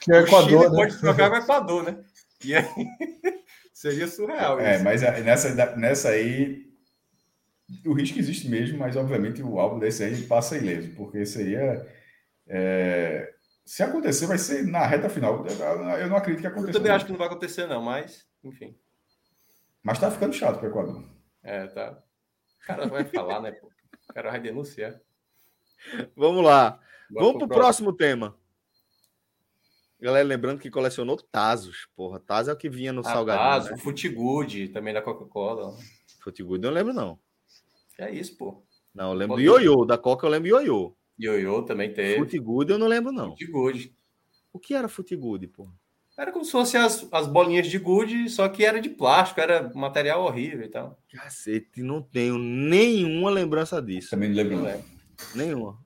Que 0.00 0.12
é 0.12 0.20
o 0.22 0.26
Chile 0.26 0.54
Equador, 0.54 0.70
né? 0.70 0.76
pode 0.76 0.98
trocar 1.00 1.30
com 1.30 1.36
o 1.36 1.38
Equador, 1.40 1.82
né? 1.84 2.04
E 2.44 2.54
aí 2.54 2.64
seria 3.74 4.06
surreal. 4.06 4.60
É, 4.60 4.76
isso. 4.76 4.84
mas 4.84 5.02
a- 5.02 5.18
nessa, 5.20 5.76
nessa 5.76 6.08
aí 6.10 6.66
o 7.84 7.92
risco 7.92 8.18
existe 8.18 8.48
mesmo, 8.48 8.78
mas 8.78 8.96
obviamente 8.96 9.42
o 9.42 9.58
álbum 9.58 9.78
desse 9.78 10.02
aí 10.04 10.22
passa 10.22 10.56
ileso, 10.56 10.90
porque 10.96 11.26
seria. 11.26 11.86
é, 12.46 13.34
se 13.66 13.82
acontecer, 13.82 14.24
vai 14.26 14.38
ser 14.38 14.66
na 14.66 14.86
reta 14.86 15.10
final. 15.10 15.44
Eu 15.46 15.98
eu 15.98 16.08
não 16.08 16.16
acredito 16.16 16.40
que 16.40 16.46
Eu 16.46 16.50
aconteça. 16.52 16.72
também 16.72 16.88
não. 16.88 16.96
acho 16.96 17.04
que 17.04 17.12
não 17.12 17.18
vai 17.18 17.26
acontecer, 17.26 17.66
não, 17.66 17.82
mas, 17.82 18.24
enfim. 18.42 18.74
Mas 19.82 19.98
tá 19.98 20.10
ficando 20.10 20.32
chato 20.32 20.58
para 20.58 20.68
o 20.68 20.70
Equador. 20.70 21.04
É, 21.42 21.66
tá. 21.66 21.98
O 22.68 22.76
cara 22.76 22.86
vai 22.86 23.04
falar, 23.04 23.40
né, 23.40 23.52
pô? 23.52 23.66
O 24.10 24.12
cara 24.12 24.30
vai 24.30 24.40
denunciar. 24.40 25.00
Vamos 26.14 26.44
lá. 26.44 26.80
Bora 27.10 27.24
Vamos 27.26 27.38
pro 27.38 27.48
próximo 27.48 27.92
tema. 27.92 28.36
Galera, 30.00 30.26
lembrando 30.26 30.60
que 30.60 30.70
colecionou 30.70 31.16
Tazos. 31.16 31.88
Porra, 31.96 32.20
Tazos 32.20 32.48
é 32.48 32.52
o 32.52 32.56
que 32.56 32.68
vinha 32.68 32.92
no 32.92 33.00
Ah, 33.00 33.04
salgadinho. 33.04 33.48
Tazo, 33.48 33.70
né? 33.70 33.74
o 33.76 33.78
Futigood, 33.78 34.68
também 34.68 34.92
da 34.94 35.02
Coca-Cola. 35.02 35.74
Futigood 36.22 36.62
eu 36.64 36.70
não 36.70 36.76
lembro, 36.76 36.92
não. 36.92 37.18
É 37.98 38.10
isso, 38.10 38.36
pô. 38.36 38.62
Não, 38.94 39.08
eu 39.12 39.14
lembro 39.14 39.36
do 39.36 39.42
Pode- 39.44 39.64
ioiô. 39.64 39.84
Da 39.84 39.98
Coca 39.98 40.26
eu 40.26 40.30
lembro 40.30 40.48
do 40.50 40.54
ioiô. 40.56 40.94
Ioiô 41.18 41.62
também 41.64 41.92
teve. 41.92 42.18
Futigood 42.18 42.70
eu 42.70 42.78
não 42.78 42.86
lembro, 42.86 43.10
não. 43.10 43.30
Futigood. 43.30 43.94
O 44.52 44.58
que 44.58 44.74
era 44.74 44.88
Futigood, 44.88 45.46
porra? 45.48 45.72
Era 46.18 46.32
como 46.32 46.44
se 46.44 46.50
fosse 46.50 46.76
as, 46.76 47.06
as 47.12 47.28
bolinhas 47.28 47.68
de 47.68 47.78
gude, 47.78 48.28
só 48.28 48.48
que 48.48 48.64
era 48.64 48.80
de 48.80 48.88
plástico, 48.88 49.40
era 49.40 49.70
material 49.72 50.24
horrível 50.24 50.66
e 50.66 50.68
tal. 50.68 50.98
Cacete, 51.12 51.80
não 51.80 52.02
tenho 52.02 52.36
nenhuma 52.36 53.30
lembrança 53.30 53.80
disso. 53.80 54.10
Também 54.10 54.30
não 54.30 54.36
lembro. 54.36 54.56
Não 54.56 54.66
é. 54.68 54.82
Nenhuma. 55.36 55.78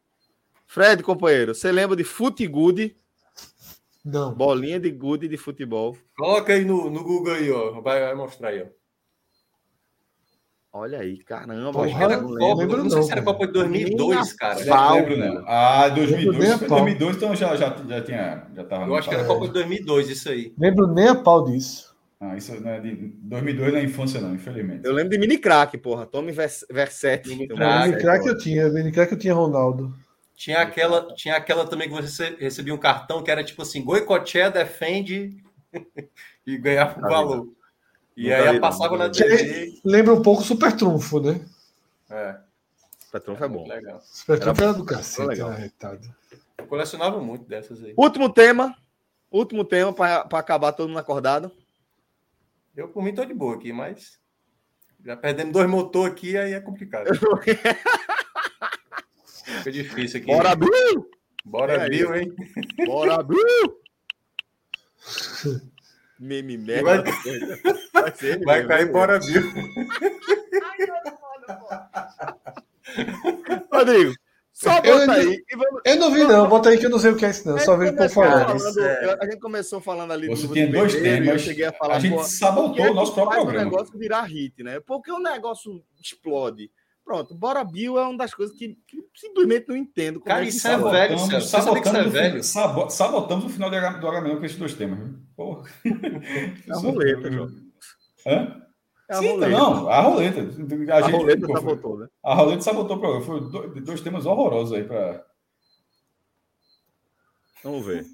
Fred, 0.66 1.02
companheiro, 1.02 1.54
você 1.54 1.70
lembra 1.70 1.94
de 1.94 2.02
Futigood? 2.02 2.96
Não. 4.02 4.32
Bolinha 4.34 4.80
de 4.80 4.90
gude 4.90 5.28
de 5.28 5.36
futebol. 5.36 5.98
Coloca 6.16 6.54
aí 6.54 6.64
no, 6.64 6.88
no 6.88 7.04
Google 7.04 7.34
aí, 7.34 7.50
ó. 7.50 7.82
Vai, 7.82 8.00
vai 8.00 8.14
mostrar 8.14 8.48
aí, 8.48 8.62
ó. 8.62 8.81
Olha 10.74 11.00
aí, 11.00 11.18
caramba. 11.18 11.70
Porra, 11.70 11.86
Acho 11.86 11.96
que 11.96 12.02
era 12.02 12.16
não 12.16 12.28
Copa, 12.28 12.40
lembro. 12.40 12.56
lembro 12.56 12.76
não 12.84 12.90
sei 12.90 12.98
não, 12.98 13.06
se 13.06 13.12
era. 13.12 13.22
Copa 13.22 13.46
de 13.46 13.52
2002, 13.52 14.32
cara. 14.32 14.64
Não 14.64 14.94
lembro, 14.94 15.16
não. 15.18 15.44
Ah, 15.46 15.88
2002. 15.90 16.38
Nem 16.38 16.50
a 16.52 16.58
Foi 16.58 16.68
pau. 16.68 16.78
2002, 16.78 17.16
então 17.16 17.36
já, 17.36 17.56
já, 17.56 17.76
já 17.86 18.00
tinha. 18.00 18.46
Já 18.56 18.64
tava 18.64 18.86
Eu 18.86 18.96
acho 18.96 19.08
que 19.08 19.14
era 19.14 19.24
Copa 19.24 19.46
de 19.48 19.52
2002, 19.52 20.08
isso 20.08 20.30
aí. 20.30 20.54
Lembro 20.58 20.86
nem 20.86 21.08
a 21.08 21.14
pau 21.14 21.44
disso. 21.44 21.92
Ah, 22.18 22.36
isso 22.36 22.58
não 22.58 22.70
é 22.70 22.80
de 22.80 22.94
2002 22.94 23.72
não 23.72 23.80
é 23.80 23.84
infância, 23.84 24.20
não, 24.20 24.34
infelizmente. 24.34 24.84
Eu 24.84 24.92
lembro 24.92 25.10
de 25.10 25.18
mini 25.18 25.36
crack, 25.36 25.76
porra. 25.76 26.06
Tome 26.06 26.32
Vers 26.32 26.64
Versetti. 26.70 27.28
Mini 27.30 27.52
um 27.52 27.56
crack. 27.56 28.26
Eu 28.26 28.38
tinha, 28.38 28.68
mini 28.70 28.92
crack 28.92 29.12
eu 29.12 29.18
tinha 29.18 29.34
Ronaldo. 29.34 29.92
Tinha 30.34 30.60
aquela, 30.60 31.14
tinha 31.14 31.36
aquela 31.36 31.66
também 31.66 31.88
que 31.88 31.94
você 31.94 32.34
recebia 32.40 32.74
um 32.74 32.78
cartão 32.78 33.22
que 33.22 33.30
era 33.30 33.44
tipo 33.44 33.60
assim: 33.60 33.84
Goicoechea 33.84 34.50
defende 34.50 35.36
e 36.46 36.56
ganhava 36.56 37.00
Tá 37.00 37.08
valor. 37.08 37.48
E 38.16 38.32
aí 38.32 38.52
não, 38.54 38.60
passava 38.60 38.96
na. 38.98 39.08
TV. 39.10 39.80
Lembra 39.84 40.14
um 40.14 40.22
pouco 40.22 40.42
o 40.42 40.44
Super 40.44 40.72
Trunfo, 40.76 41.20
né? 41.20 41.40
É, 42.10 42.36
Petronfo 43.10 43.42
é 43.44 43.48
bom. 43.48 43.66
legal. 43.66 44.00
Super 44.04 44.38
Trunfo 44.38 44.60
Era- 44.62 44.70
era 44.70 44.78
do 44.78 44.84
cacete, 44.84 45.28
legal. 45.28 45.50
né. 45.50 45.70
Eu 46.58 46.66
colecionava 46.66 47.18
muito 47.20 47.44
dessas 47.46 47.82
aí. 47.82 47.94
Último 47.96 48.28
tema. 48.32 48.76
Último 49.30 49.64
tema 49.64 49.92
para 49.94 50.26
acabar 50.38 50.72
todo 50.72 50.88
mundo 50.88 50.98
acordado. 50.98 51.50
Eu, 52.76 52.88
por 52.88 53.02
mim, 53.02 53.14
tô 53.14 53.24
de 53.24 53.32
boa 53.32 53.54
aqui, 53.56 53.72
mas 53.72 54.18
já 55.04 55.16
perdemos 55.16 55.52
dois 55.54 55.68
motores 55.68 56.12
aqui, 56.12 56.36
aí 56.36 56.52
é 56.52 56.60
complicado. 56.60 57.06
Fica 59.34 59.72
difícil 59.72 60.20
aqui. 60.20 60.26
Bora, 60.26 60.54
Bill! 60.54 61.10
Bora, 61.44 61.72
É. 61.74 61.88
Bill, 61.88 62.14
hein? 62.14 62.32
Bora, 62.86 63.22
Bill! 63.22 63.80
Meme 66.20 66.56
merda. 66.56 67.04
Vai- 68.44 68.66
cair, 68.66 68.86
né? 68.86 68.92
bora, 68.92 69.18
Bill. 69.18 69.42
Rodrigo, 73.72 74.12
só 74.52 74.70
Eu 74.78 74.98
bota 74.98 75.12
ainda- 75.12 75.14
aí. 75.14 75.42
Vamos... 75.56 75.80
Eu 75.84 75.96
não 75.96 76.10
vi, 76.12 76.24
não. 76.24 76.48
Bota 76.48 76.68
aí 76.68 76.78
que 76.78 76.86
eu 76.86 76.90
não 76.90 76.98
sei 76.98 77.10
o 77.12 77.16
que 77.16 77.24
é 77.24 77.30
isso, 77.30 77.48
não. 77.48 77.58
Só 77.58 77.76
vejo 77.76 77.92
o 77.92 77.96
povo 77.96 78.12
começou 78.14 78.22
falando. 78.24 78.58
falando- 78.60 78.80
É. 78.80 79.18
A 79.20 79.24
gente 79.24 79.40
começou 79.40 79.80
falando 79.80 80.12
ali 80.12 80.28
Você 80.28 80.46
do 80.46 80.52
tinha 80.52 80.70
dois 80.70 80.94
e 80.94 80.96
Eu 80.98 81.02
temas. 81.02 81.40
cheguei 81.40 81.64
a 81.64 81.72
falar, 81.72 81.96
A 81.96 82.00
gente 82.00 82.14
pô, 82.14 82.22
sabotou 82.24 82.76
por 82.76 82.90
o 82.90 82.94
nosso 82.94 83.14
próprio 83.14 83.40
programa. 83.42 83.66
o 83.66 83.70
negócio 83.70 83.98
virar 83.98 84.22
hit, 84.22 84.62
né? 84.62 84.80
Porque 84.80 85.10
o 85.10 85.18
negócio 85.18 85.82
explode. 86.00 86.70
Pronto, 87.04 87.34
Bora 87.34 87.64
Bill 87.64 87.98
é 87.98 88.02
uma 88.06 88.16
das 88.16 88.32
coisas 88.32 88.56
que, 88.56 88.78
que 88.86 88.98
simplesmente 89.16 89.66
não 89.68 89.76
entendo. 89.76 90.20
como 90.20 90.26
Cara, 90.26 90.42
que 90.44 90.50
isso 90.50 90.68
é 90.68 90.76
velho, 90.78 91.14
é 91.14 91.16
o 91.16 91.18
fin- 91.18 92.08
velho? 92.10 92.44
sabo- 92.44 92.88
sabotamos 92.90 93.44
o 93.46 93.48
final 93.48 93.68
do 93.68 93.74
H- 93.76 93.98
do 93.98 94.06
Agamenon 94.06 94.36
com 94.36 94.44
esses 94.44 94.56
dois 94.56 94.72
temas. 94.74 95.00
Porra. 95.34 95.68
É 95.84 96.72
a 96.72 96.76
roleta, 96.76 97.32
João. 97.32 97.50
Hã? 98.26 98.62
É 99.08 99.14
a 99.14 99.18
Sim, 99.18 99.28
roleta. 99.30 99.52
não, 99.58 99.88
a 99.90 100.00
roleta. 100.00 100.40
A, 100.40 100.96
A 100.96 101.02
gente, 101.02 101.12
roleta 101.16 101.46
pô, 101.46 101.52
sabotou, 101.54 101.98
né? 101.98 102.08
a 102.24 102.34
roleta 102.34 102.62
sabotou 102.62 102.96
o 102.96 103.00
programa. 103.00 103.24
Foi 103.26 103.40
do- 103.40 103.80
dois 103.84 104.00
temas 104.00 104.24
horrorosos 104.26 104.72
aí 104.76 104.84
pra. 104.84 105.24
Vamos 107.62 107.84
ver. 107.86 108.06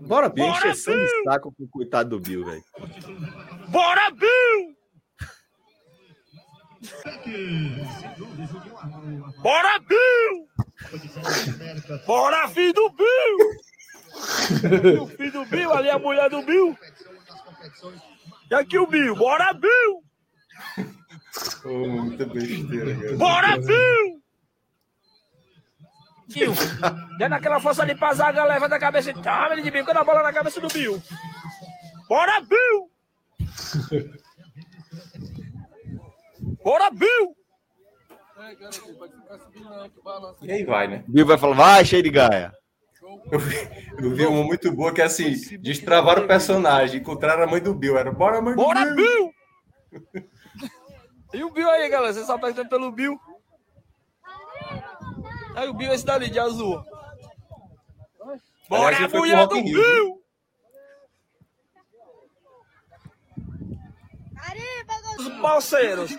Bora, 0.00 0.28
Bill. 0.28 0.46
Encheção 0.46 0.94
de 0.94 1.22
saco 1.24 1.52
com 1.52 1.64
o 1.64 1.68
coitado 1.68 2.10
do 2.10 2.20
Bill, 2.20 2.44
velho. 2.44 2.64
Bora, 3.68 4.10
Bill! 4.12 4.76
Bora, 9.42 9.78
Bill! 9.80 10.48
Bora, 12.06 12.48
filho 12.48 12.72
do 12.72 12.90
Bill! 12.90 13.38
o 15.02 15.06
filho 15.08 15.32
do 15.32 15.44
Bill, 15.46 15.72
ali 15.74 15.88
é 15.88 15.92
a 15.92 15.98
mulher 15.98 16.30
do 16.30 16.42
Bill. 16.42 16.76
E 18.50 18.54
aqui 18.54 18.78
o 18.78 18.86
Bill, 18.86 19.14
bora, 19.16 19.52
Bill! 19.52 20.02
Pô, 21.62 21.86
muita 21.86 22.24
besteira, 22.26 22.94
cara. 22.96 23.16
Bora, 23.16 23.58
Bill! 23.58 24.22
Bill, 26.28 26.52
dando 27.18 27.32
aquela 27.34 27.58
força 27.60 27.82
ali 27.82 27.94
pra 27.94 28.12
zaga, 28.12 28.44
leva 28.44 28.68
da 28.68 28.78
cabeça 28.78 29.10
e 29.10 29.14
toma 29.14 29.52
ele 29.52 29.62
de 29.62 29.70
bico 29.70 29.92
na 29.94 30.04
bola 30.04 30.22
na 30.22 30.32
cabeça 30.32 30.60
do 30.60 30.68
Bill. 30.68 31.02
Bora, 32.08 32.40
Bill! 32.42 32.90
Bora, 36.62 36.90
Bill! 36.90 37.36
E 40.42 40.52
aí 40.52 40.64
vai, 40.64 40.86
né? 40.86 41.04
Bill 41.08 41.26
vai 41.26 41.38
falar, 41.38 41.54
vai, 41.54 41.84
cheio 41.84 42.02
de 42.02 42.10
gaia. 42.10 42.52
Eu 43.98 44.10
vi 44.14 44.26
uma 44.26 44.44
muito 44.44 44.72
boa 44.72 44.92
que 44.92 45.00
é 45.00 45.04
assim: 45.04 45.34
destravaram 45.58 46.24
o 46.24 46.26
personagem, 46.26 47.00
encontraram 47.00 47.42
a 47.42 47.46
mãe 47.46 47.60
do 47.60 47.74
Bill. 47.74 47.98
Era 47.98 48.12
bora, 48.12 48.40
mãe 48.40 48.54
do 48.54 48.62
Bora, 48.62 48.84
Bill! 48.94 49.32
Bill! 49.92 50.28
E 51.34 51.44
o 51.44 51.50
Bill 51.50 51.68
aí, 51.70 51.88
galera? 51.88 52.12
Vocês 52.12 52.26
só 52.26 52.38
perguntando 52.38 52.68
pelo 52.68 52.90
Bill? 52.90 53.18
Aí 55.54 55.68
o 55.68 55.74
Bill 55.74 55.90
é 55.90 55.94
esse 55.94 56.04
dali, 56.04 56.30
de 56.30 56.38
azul. 56.38 56.82
Bora, 58.68 58.96
Aliás, 58.96 59.12
mulher 59.12 59.46
do 59.46 59.54
Rio, 59.56 59.82
Bill! 59.82 60.22
Os 65.18 65.28
parceiros. 65.40 66.16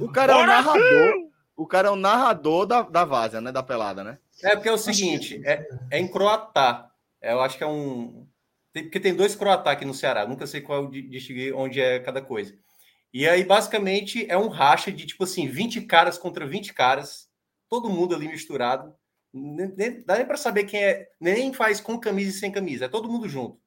O 0.00 0.08
cara 0.08 0.32
é 0.32 0.34
o 0.34 0.38
Bora, 0.38 0.46
narrador. 0.46 0.78
Bill! 0.78 1.29
O 1.60 1.66
cara 1.66 1.88
é 1.88 1.90
o 1.90 1.96
narrador 1.96 2.64
da, 2.64 2.80
da 2.80 3.04
várzea, 3.04 3.38
né? 3.38 3.52
Da 3.52 3.62
pelada, 3.62 4.02
né? 4.02 4.18
É 4.42 4.56
porque 4.56 4.70
é 4.70 4.72
o 4.72 4.78
seguinte: 4.78 5.42
é, 5.44 5.68
é 5.90 5.98
em 5.98 6.10
croatá. 6.10 6.90
É, 7.20 7.34
Eu 7.34 7.40
acho 7.42 7.58
que 7.58 7.62
é 7.62 7.66
um. 7.66 8.26
tem- 8.72 8.84
porque 8.84 8.98
tem 8.98 9.14
dois 9.14 9.36
croatá 9.36 9.70
aqui 9.72 9.84
no 9.84 9.92
Ceará. 9.92 10.26
Nunca 10.26 10.46
sei 10.46 10.62
qual 10.62 10.90
distinguir 10.90 11.54
onde 11.54 11.78
é 11.78 12.00
cada 12.00 12.22
coisa. 12.22 12.56
E 13.12 13.28
aí, 13.28 13.44
basicamente, 13.44 14.24
é 14.30 14.38
um 14.38 14.48
racha 14.48 14.90
de 14.90 15.04
tipo 15.04 15.24
assim: 15.24 15.48
20 15.48 15.82
caras 15.82 16.16
contra 16.16 16.46
20 16.46 16.72
caras. 16.72 17.28
Todo 17.68 17.90
mundo 17.90 18.14
ali 18.14 18.26
misturado. 18.26 18.94
Nem, 19.30 19.68
nem- 19.76 20.02
dá 20.02 20.16
nem 20.16 20.24
para 20.24 20.38
saber 20.38 20.64
quem 20.64 20.82
é. 20.82 21.08
Nem 21.20 21.52
faz 21.52 21.78
com 21.78 22.00
camisa 22.00 22.30
e 22.30 22.40
sem 22.40 22.50
camisa. 22.50 22.86
É 22.86 22.88
todo 22.88 23.06
mundo 23.10 23.28
junto. 23.28 23.60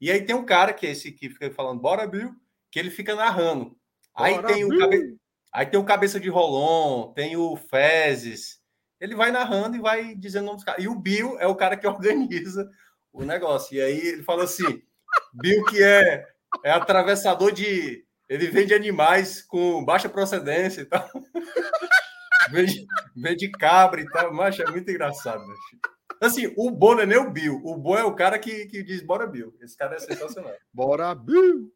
E 0.00 0.10
aí 0.10 0.20
tem 0.26 0.34
um 0.34 0.44
cara, 0.44 0.72
que 0.72 0.84
é 0.84 0.90
esse 0.90 1.12
que 1.12 1.30
fica 1.30 1.48
falando, 1.52 1.80
bora, 1.80 2.08
Bill, 2.08 2.34
que 2.72 2.78
ele 2.80 2.90
fica 2.90 3.14
narrando. 3.14 3.78
Aí 4.16 4.34
Bora, 4.34 4.48
tem 4.48 4.64
o 4.64 4.76
cabe... 4.76 5.16
Aí 5.52 5.66
tem 5.66 5.80
o 5.80 5.84
Cabeça 5.84 6.20
de 6.20 6.28
Rolon, 6.28 7.12
tem 7.12 7.36
o 7.36 7.56
Fezes. 7.56 8.60
Ele 9.00 9.14
vai 9.14 9.30
narrando 9.30 9.76
e 9.76 9.80
vai 9.80 10.14
dizendo 10.14 10.42
o 10.42 10.46
nome 10.46 10.56
dos 10.56 10.64
caras. 10.64 10.84
E 10.84 10.88
o 10.88 10.94
Bill 10.94 11.38
é 11.40 11.46
o 11.46 11.56
cara 11.56 11.76
que 11.76 11.86
organiza 11.88 12.68
o 13.12 13.24
negócio. 13.24 13.74
E 13.74 13.80
aí 13.80 13.98
ele 13.98 14.22
fala 14.22 14.44
assim: 14.44 14.82
Bill, 15.34 15.64
que 15.64 15.82
é, 15.82 16.26
é 16.64 16.70
atravessador 16.70 17.52
de. 17.52 18.04
Ele 18.28 18.46
vende 18.46 18.72
animais 18.72 19.42
com 19.42 19.84
baixa 19.84 20.08
procedência 20.08 20.82
e 20.82 20.84
tal. 20.84 21.08
vende, 22.50 22.86
vende 23.16 23.50
cabra 23.50 24.00
e 24.00 24.08
tal. 24.08 24.32
Mas 24.32 24.58
é 24.60 24.70
muito 24.70 24.88
engraçado. 24.88 25.44
Macho. 25.44 25.78
Assim, 26.20 26.52
o 26.56 26.70
bom 26.70 26.94
não 26.94 27.02
é 27.02 27.06
nem 27.06 27.18
o 27.18 27.30
Bill. 27.30 27.60
O 27.64 27.76
bom 27.76 27.96
é 27.96 28.04
o 28.04 28.14
cara 28.14 28.38
que, 28.38 28.66
que 28.66 28.82
diz 28.82 29.02
bora, 29.02 29.26
Bill. 29.26 29.56
Esse 29.60 29.76
cara 29.76 29.96
é 29.96 29.98
sensacional. 29.98 30.54
Bora, 30.72 31.14
Bill. 31.14 31.72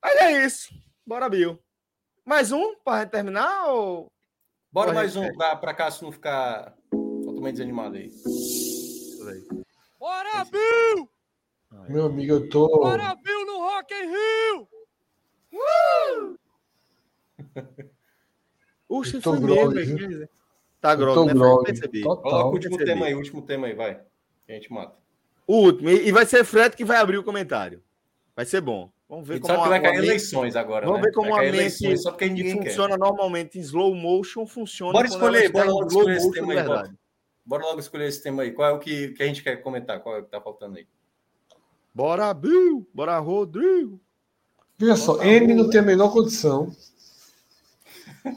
Mas 0.00 0.16
é 0.16 0.46
isso. 0.46 0.72
Bora, 1.04 1.28
Bill. 1.28 1.60
Mais 2.26 2.50
um 2.50 2.74
para 2.84 3.06
terminar? 3.06 3.68
Ou... 3.68 4.10
Bora 4.72 4.92
mais 4.92 5.14
um 5.14 5.32
pra 5.36 5.72
Cássio 5.72 6.06
não 6.06 6.12
ficar 6.12 6.74
totalmente 6.90 7.52
desanimado 7.52 7.96
aí. 7.96 8.10
Bora, 9.96 10.44
Bill! 10.44 11.08
Meu 11.88 12.06
amigo, 12.06 12.32
eu 12.32 12.48
tô. 12.48 12.66
Bora, 12.66 13.14
Bill 13.14 13.46
no 13.46 13.58
Rock 13.58 13.94
in 13.94 14.08
Rio! 14.08 14.68
Uxa, 18.88 19.18
Eu 19.18 19.22
tô 19.22 19.30
foi 19.34 19.40
grogue, 19.40 19.74
mesmo. 19.76 20.28
Tá 20.80 20.92
Eu 20.94 20.98
grogue, 20.98 21.26
né? 21.28 21.34
grogue. 21.34 21.64
Percebi. 21.66 22.02
Coloca 22.02 22.28
o 22.28 22.50
último 22.50 22.76
percebi. 22.76 22.84
tema 22.84 23.06
aí, 23.06 23.14
o 23.14 23.18
último 23.18 23.42
tema 23.42 23.66
aí, 23.68 23.74
vai. 23.74 24.00
Que 24.44 24.52
a 24.52 24.54
gente 24.56 24.72
mata. 24.72 24.96
O 25.46 25.58
último. 25.58 25.88
E 25.90 26.08
e 26.08 26.12
vai 26.12 26.26
ser 26.26 26.44
Fred 26.44 26.76
que 26.76 26.84
vai 26.84 26.96
abrir 26.96 27.18
o 27.18 27.24
comentário. 27.24 27.80
Vai 28.36 28.44
ser 28.44 28.60
bom. 28.60 28.92
Vamos 29.08 29.26
ver 29.26 29.40
como 29.40 29.54
sabe 29.54 29.62
que 29.62 29.68
vai 29.70 29.80
cair 29.80 29.98
eleições 29.98 30.56
agora, 30.56 30.84
Vamos 30.84 31.00
né? 31.00 31.06
ver 31.06 31.14
como 31.14 31.34
a 31.34 31.40
mente 31.40 31.96
só 31.96 32.10
porque 32.10 32.26
que 32.28 32.34
ninguém 32.34 32.58
quer. 32.58 32.70
funciona 32.70 32.96
normalmente 32.96 33.56
em 33.56 33.62
slow 33.62 33.94
motion 33.94 34.46
funciona. 34.46 34.92
Bora 34.92 35.06
escolher, 35.06 35.50
bora 35.50 35.70
logo 35.70 35.86
slow 35.86 36.02
escolher 36.02 36.16
esse 36.16 36.26
motion 36.26 36.40
tema 36.40 36.52
aí, 36.52 36.66
bora. 36.66 36.94
Bora 37.46 37.64
logo 37.64 37.80
escolher 37.80 38.08
esse 38.08 38.22
tema 38.22 38.42
aí. 38.42 38.50
Qual 38.50 38.68
é 38.68 38.72
o 38.72 38.78
que, 38.80 39.08
que 39.12 39.22
a 39.22 39.26
gente 39.26 39.42
quer 39.42 39.56
comentar? 39.62 40.00
Qual 40.00 40.16
é 40.16 40.18
o 40.18 40.24
que 40.24 40.30
tá 40.30 40.40
faltando 40.40 40.76
aí? 40.76 40.86
Bora, 41.94 42.34
Bill! 42.34 42.86
Bora, 42.92 43.16
Rodrigo! 43.18 44.00
Veja 44.76 44.96
só, 44.96 45.22
M 45.22 45.54
não 45.54 45.70
tem 45.70 45.80
a 45.80 45.84
menor 45.84 46.12
condição. 46.12 46.70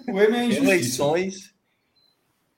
O 0.08 0.22
M 0.22 0.38
é 0.38 0.46
injustiça. 0.46 0.72
Eleições 0.72 1.56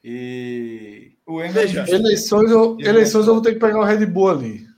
e. 0.04 1.14
O 1.26 1.42
M 1.42 1.50
é 1.50 1.52
Veja. 1.54 1.90
Eleições 1.90 2.52
eu, 2.52 2.78
eleições 2.80 3.26
eu 3.26 3.34
vou 3.34 3.42
ter 3.42 3.54
que 3.54 3.60
pegar 3.60 3.80
o 3.80 3.84
Red 3.86 4.06
Bull 4.06 4.30
ali. 4.30 4.71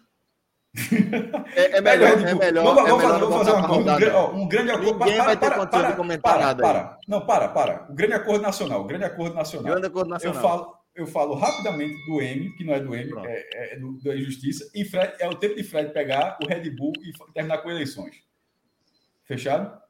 É, 1.56 1.78
é 1.78 1.82
melhor, 1.82 2.10
é 2.10 2.16
Bull. 2.34 2.40
melhor. 2.40 2.64
Vamos, 2.64 2.90
é 2.90 2.98
melhor 2.98 3.20
fazer, 3.20 3.38
fazer 3.38 3.52
uma 3.52 3.68
coisa. 3.68 3.82
Um, 3.82 3.96
grande, 3.96 4.16
ó, 4.16 4.32
um 4.32 4.48
grande 4.48 4.72
acordo. 4.72 5.00
Ninguém 5.06 5.18
vai 5.18 5.38
ter 5.38 5.46
para, 5.46 5.56
condição 5.60 5.80
de 5.80 5.86
para, 5.88 5.96
comentar 5.96 6.34
para, 6.34 6.46
nada 6.46 6.64
para. 6.64 7.00
Não, 7.08 7.26
para, 7.26 7.48
para. 7.50 7.86
O 7.90 7.94
grande 7.94 8.14
acordo 8.14 8.42
nacional. 8.42 8.82
O 8.82 8.86
grande 8.86 9.04
acordo 9.06 9.36
nacional. 9.36 9.72
Grande 9.72 9.88
acordo 9.88 10.08
Eu 10.08 10.10
nacional. 10.14 10.42
falo, 10.42 10.76
eu 10.96 11.06
falo 11.08 11.36
rapidamente 11.36 11.96
do 12.08 12.22
M, 12.22 12.56
que 12.56 12.64
não 12.64 12.74
é 12.74 12.80
do 12.80 12.96
M, 12.96 13.10
Pronto. 13.10 13.28
é, 13.28 13.74
é 13.74 13.80
do, 13.80 14.02
da 14.02 14.16
Injustiça, 14.16 14.70
e 14.74 14.84
Fred, 14.84 15.14
é 15.20 15.28
o 15.28 15.36
tempo 15.36 15.56
de 15.56 15.64
Fred 15.64 15.94
pegar 15.94 16.38
o 16.44 16.48
Red 16.48 16.70
Bull 16.72 16.94
e 17.04 17.34
terminar 17.34 17.60
com 17.60 17.70
eleições. 17.70 18.16
Fechado? 19.26 19.83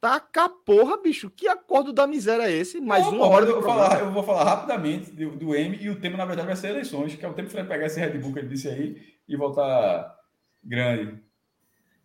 Taca 0.00 0.48
porra, 0.48 1.00
bicho. 1.02 1.30
Que 1.30 1.48
acordo 1.48 1.92
da 1.92 2.06
miséria 2.06 2.44
é 2.44 2.52
esse? 2.52 2.80
Mais 2.80 3.04
Não, 3.04 3.14
uma 3.14 3.26
hora 3.26 3.46
eu, 3.46 3.54
vou 3.54 3.62
falar, 3.62 4.00
eu 4.00 4.12
vou 4.12 4.22
falar 4.22 4.44
rapidamente 4.44 5.10
do, 5.10 5.30
do 5.30 5.54
M 5.54 5.76
e 5.80 5.90
o 5.90 6.00
tema, 6.00 6.16
na 6.16 6.26
verdade, 6.26 6.46
vai 6.46 6.56
ser 6.56 6.68
eleições, 6.68 7.14
que 7.14 7.24
é 7.24 7.28
o 7.28 7.32
tempo 7.32 7.48
de 7.48 7.52
Fred 7.52 7.68
pegar 7.68 7.86
esse 7.86 7.98
Red 7.98 8.18
Bull 8.18 8.32
que 8.32 8.40
ele 8.40 8.48
disse 8.48 8.68
aí 8.68 9.02
e 9.28 9.36
voltar 9.36 10.14
grande. 10.62 11.18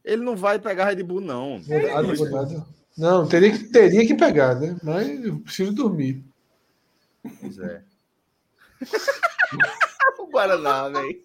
Ele 0.04 0.24
não 0.24 0.36
vai 0.36 0.58
pegar 0.58 0.86
Red 0.86 1.04
Bull, 1.04 1.22
não. 1.22 1.62
Nada. 1.68 2.66
Não, 2.98 3.28
teria 3.28 3.52
que, 3.52 3.64
teria 3.66 4.06
que 4.06 4.16
pegar, 4.16 4.56
né? 4.56 4.78
Mas 4.84 5.24
eu 5.24 5.40
preciso 5.40 5.74
dormir. 5.74 6.24
Pois 7.40 7.58
é. 7.60 7.84
o 10.20 10.28
Guaraná, 10.28 10.90
velho. 10.90 11.24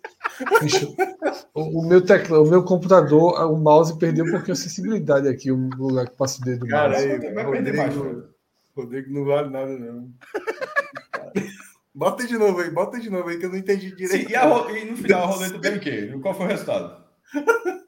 O, 1.54 1.80
o 1.80 1.88
meu 1.88 2.04
teclado, 2.04 2.42
o 2.44 2.50
meu 2.50 2.62
computador, 2.62 3.40
o 3.50 3.56
mouse 3.56 3.98
perdeu 3.98 4.24
um 4.24 4.30
pouquinho 4.30 4.52
a 4.52 4.56
sensibilidade 4.56 5.26
aqui, 5.28 5.50
o 5.50 5.56
lugar 5.76 6.08
que 6.08 6.16
passa 6.16 6.40
o 6.40 6.44
dedo 6.44 6.60
do 6.60 6.66
Cara, 6.68 6.90
mouse. 6.90 7.04
aí, 7.10 7.32
vai 7.34 7.50
perder 7.50 7.74
mais, 7.76 7.94
Rodrigo, 7.94 8.28
Rodrigo 8.76 9.12
não 9.14 9.24
vale 9.24 9.50
nada, 9.50 9.78
não. 9.78 10.10
Bota 11.94 12.26
de 12.26 12.36
novo 12.36 12.60
aí, 12.60 12.70
bota 12.70 13.00
de 13.00 13.08
novo 13.08 13.28
aí, 13.28 13.38
que 13.38 13.46
eu 13.46 13.50
não 13.50 13.56
entendi 13.56 13.88
Sim, 13.90 13.96
direito. 13.96 14.30
e, 14.30 14.36
a 14.36 14.44
e 14.44 14.84
no 14.84 14.96
final 14.98 15.22
a 15.22 15.26
roleta 15.26 15.58
deu 15.58 15.76
o 15.76 15.80
quê? 15.80 16.18
Qual 16.20 16.34
foi 16.34 16.44
o 16.46 16.48
resultado? 16.50 17.04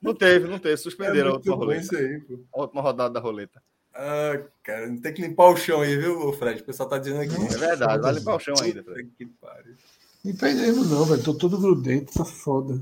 Não 0.01 0.15
teve, 0.15 0.49
não 0.49 0.59
teve. 0.59 0.75
é 0.75 0.77
Suspenderam 0.79 1.31
a 1.31 1.33
muito 1.35 1.47
última 1.51 1.57
roleta. 1.57 1.83
isso 1.83 1.97
aí, 1.97 2.21
pô. 2.21 2.41
A 2.55 2.61
última 2.63 2.81
rodada 2.81 3.13
da 3.13 3.21
roleta. 3.21 3.63
Ah, 3.95 4.41
cara, 4.63 4.87
não 4.87 4.97
tem 4.99 5.13
que 5.13 5.21
limpar 5.21 5.51
o 5.51 5.57
chão 5.57 5.83
aí, 5.83 5.97
viu, 5.97 6.33
Fred? 6.33 6.63
O 6.63 6.65
pessoal 6.65 6.89
tá 6.89 6.99
dizendo 6.99 7.21
aqui. 7.21 7.35
É 7.35 7.59
verdade, 7.59 8.01
vai 8.01 8.13
limpar 8.15 8.37
o 8.37 8.41
chão 8.41 8.55
ainda. 8.63 8.83
Fred. 8.83 9.11
Que 9.19 9.27
pariu. 9.27 9.75
Não 10.25 10.35
perdemos, 10.35 10.91
não, 10.91 11.05
velho. 11.05 11.23
Tô 11.23 11.35
todo 11.35 11.59
grudento, 11.59 12.13
tá 12.13 12.25
foda. 12.25 12.81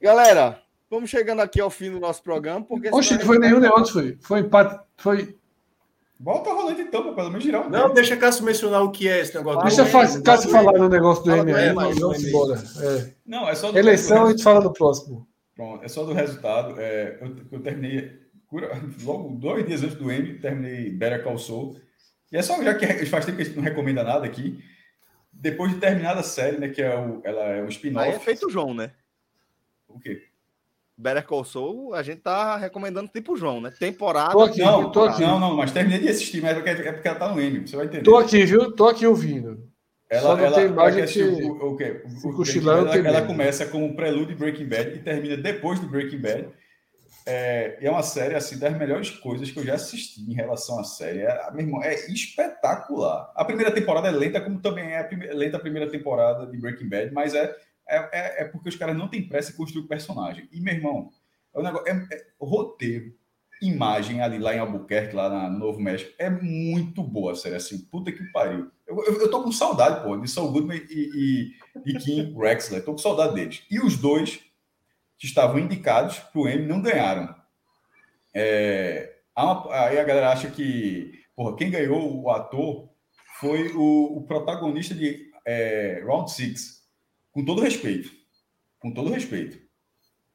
Galera, 0.00 0.60
vamos 0.90 1.08
chegando 1.10 1.40
aqui 1.40 1.60
ao 1.60 1.70
fim 1.70 1.90
do 1.90 2.00
nosso 2.00 2.22
programa. 2.22 2.64
Porque 2.64 2.88
Oxe, 2.92 3.14
não 3.14 3.20
foi 3.20 3.38
nenhum 3.38 3.60
negócio, 3.60 3.92
foi. 3.92 4.18
Foi 4.20 4.40
empate. 4.40 4.80
Foi. 4.96 5.36
Volta 6.18 6.50
a 6.50 6.52
roleta 6.52 6.80
então, 6.82 7.14
pelo 7.14 7.28
menos 7.30 7.42
girar 7.42 7.68
Não, 7.68 7.82
tempo. 7.82 7.94
deixa 7.94 8.16
Cássio 8.16 8.44
mencionar 8.44 8.82
o 8.82 8.92
que 8.92 9.08
é 9.08 9.20
esse 9.20 9.34
negócio. 9.34 9.60
Deixa 9.62 9.84
do- 9.84 10.22
Cássio 10.22 10.50
falar 10.50 10.78
no 10.78 10.88
negócio 10.88 11.24
do 11.24 11.30
Fala 11.30 11.42
M 11.42 11.50
do 11.52 11.56
aí, 11.58 11.64
M, 11.66 11.74
mas 11.74 11.94
do 11.96 12.00
vamos 12.00 12.24
embora. 12.24 12.62
É. 12.80 13.10
Não, 13.26 13.48
é 13.48 13.54
só 13.56 13.72
do 13.72 13.78
Eleição 13.78 14.18
do 14.20 14.26
a 14.26 14.30
gente 14.30 14.42
fala 14.42 14.60
no 14.60 14.72
próximo. 14.72 15.26
Pronto, 15.56 15.84
é 15.84 15.88
só 15.88 16.04
do 16.04 16.12
resultado. 16.12 16.74
É, 16.78 17.18
eu, 17.20 17.36
eu 17.50 17.60
terminei, 17.60 18.12
logo 19.02 19.30
dois 19.36 19.66
dias 19.66 19.82
antes 19.82 19.96
do 19.96 20.12
M, 20.12 20.38
terminei 20.38 20.90
Better 20.90 21.24
Call 21.24 21.38
Saul. 21.38 21.76
E 22.30 22.36
é 22.36 22.42
só, 22.42 22.62
já 22.62 22.72
que 22.74 23.04
faz 23.06 23.24
tempo 23.26 23.36
que 23.38 23.42
a 23.42 23.46
gente 23.46 23.56
não 23.56 23.64
recomenda 23.64 24.04
nada 24.04 24.24
aqui, 24.24 24.62
depois 25.42 25.72
de 25.72 25.78
terminar 25.80 26.16
a 26.16 26.22
série, 26.22 26.56
né, 26.58 26.68
que 26.68 26.80
é 26.80 26.96
o, 26.96 27.20
ela 27.24 27.42
é 27.42 27.56
um 27.60 27.62
Aí 27.62 27.66
é 27.66 27.68
spin-off. 27.70 28.24
feito 28.24 28.46
o 28.46 28.50
João, 28.50 28.72
né? 28.72 28.92
O 29.88 29.98
quê? 29.98 30.22
Better 30.96 31.26
Call 31.26 31.44
Saul, 31.44 31.94
a 31.94 32.02
gente 32.02 32.20
tá 32.20 32.56
recomendando 32.56 33.10
tipo 33.12 33.34
João, 33.34 33.60
né? 33.60 33.72
Temporada. 33.76 34.30
Tô 34.32 34.42
aqui, 34.42 34.60
Não, 34.60 34.92
tô 34.92 35.02
aqui. 35.04 35.20
não, 35.22 35.40
não, 35.40 35.56
mas 35.56 35.72
terminei 35.72 35.98
de 35.98 36.08
assistir, 36.08 36.40
mas 36.40 36.52
é 36.52 36.54
porque, 36.54 36.70
é 36.70 36.92
porque 36.92 37.08
ela 37.08 37.18
tá 37.18 37.28
no 37.34 37.40
M, 37.40 37.66
você 37.66 37.74
vai 37.76 37.86
entender. 37.86 38.04
Tô 38.04 38.16
aqui, 38.16 38.44
viu? 38.44 38.70
Tô 38.72 38.86
aqui 38.88 39.04
ouvindo. 39.06 39.56
Só 40.12 40.16
Ela, 40.18 40.36
não 40.36 40.44
ela, 40.44 40.54
tem 40.56 40.66
imagem 40.66 41.06
que- 41.06 41.22
o, 41.22 41.72
o, 41.72 41.76
quê? 41.76 42.02
O- 42.04 42.28
o 42.28 42.44
eu 42.44 42.62
Bad, 42.62 42.92
tenho 42.92 43.06
ela, 43.06 43.18
ela 43.18 43.26
começa 43.26 43.66
como 43.66 43.86
um 43.86 43.96
prelúdio 43.96 44.26
de 44.28 44.34
Breaking 44.36 44.66
Bad 44.68 44.90
e 44.94 44.98
termina 45.02 45.36
depois 45.38 45.80
do 45.80 45.88
Breaking 45.88 46.18
Bad. 46.20 46.48
É, 47.24 47.78
é 47.80 47.90
uma 47.90 48.02
série 48.02 48.34
assim 48.34 48.58
das 48.58 48.76
melhores 48.76 49.10
coisas 49.10 49.50
que 49.50 49.58
eu 49.58 49.64
já 49.64 49.74
assisti 49.74 50.20
em 50.22 50.34
relação 50.34 50.78
à 50.80 50.84
série. 50.84 51.20
É, 51.20 51.50
meu 51.52 51.60
irmão, 51.60 51.82
é 51.82 51.94
espetacular. 52.10 53.32
A 53.34 53.44
primeira 53.44 53.70
temporada 53.70 54.08
é 54.08 54.10
lenta, 54.10 54.40
como 54.40 54.60
também 54.60 54.84
é 54.86 54.98
a 54.98 55.04
prime- 55.04 55.26
lenta 55.32 55.56
a 55.56 55.60
primeira 55.60 55.90
temporada 55.90 56.46
de 56.46 56.58
Breaking 56.58 56.88
Bad, 56.88 57.12
mas 57.12 57.34
é, 57.34 57.54
é, 57.88 57.96
é, 58.12 58.42
é 58.42 58.44
porque 58.44 58.68
os 58.68 58.76
caras 58.76 58.96
não 58.96 59.08
têm 59.08 59.26
pressa 59.28 59.52
em 59.52 59.56
construir 59.56 59.84
o 59.84 59.88
personagem. 59.88 60.48
E, 60.52 60.60
meu 60.60 60.74
irmão, 60.74 61.10
é 61.54 61.58
um 61.60 61.62
negócio, 61.62 61.88
é- 61.88 62.14
é- 62.14 62.26
roteiro, 62.40 63.12
imagem 63.60 64.20
ali 64.20 64.38
lá 64.40 64.54
em 64.54 64.58
Albuquerque, 64.58 65.14
lá 65.14 65.28
na- 65.28 65.48
no 65.48 65.58
Novo 65.60 65.78
México, 65.80 66.12
é 66.18 66.28
muito 66.28 67.02
boa 67.04 67.32
a 67.32 67.36
série, 67.36 67.54
assim, 67.54 67.78
puta 67.78 68.10
que 68.10 68.24
pariu. 68.32 68.68
Eu, 68.86 69.04
eu, 69.04 69.20
eu 69.20 69.30
tô 69.30 69.42
com 69.44 69.52
saudade, 69.52 70.02
pô, 70.02 70.16
de 70.16 70.28
Saul 70.28 70.50
Goodman 70.50 70.82
e, 70.90 71.52
e, 71.86 71.92
e 71.92 71.98
Kim 71.98 72.34
Wexler, 72.36 72.84
tô 72.84 72.92
com 72.92 72.98
saudade 72.98 73.34
deles. 73.34 73.62
E 73.70 73.78
os 73.78 73.96
dois 73.96 74.40
que 75.22 75.26
estavam 75.28 75.60
indicados 75.60 76.18
pro 76.18 76.48
M 76.48 76.66
não 76.66 76.82
ganharam. 76.82 77.32
É, 78.34 79.18
aí 79.36 79.96
a 79.96 80.02
galera 80.02 80.32
acha 80.32 80.50
que, 80.50 81.12
porra, 81.36 81.54
quem 81.56 81.70
ganhou 81.70 82.24
o 82.24 82.28
ator 82.28 82.90
foi 83.38 83.68
o, 83.68 84.16
o 84.16 84.26
protagonista 84.26 84.96
de 84.96 85.30
é, 85.46 86.02
Round 86.04 86.28
Six. 86.28 86.82
Com 87.30 87.44
todo 87.44 87.62
respeito, 87.62 88.10
com 88.80 88.92
todo 88.92 89.12
respeito, 89.12 89.60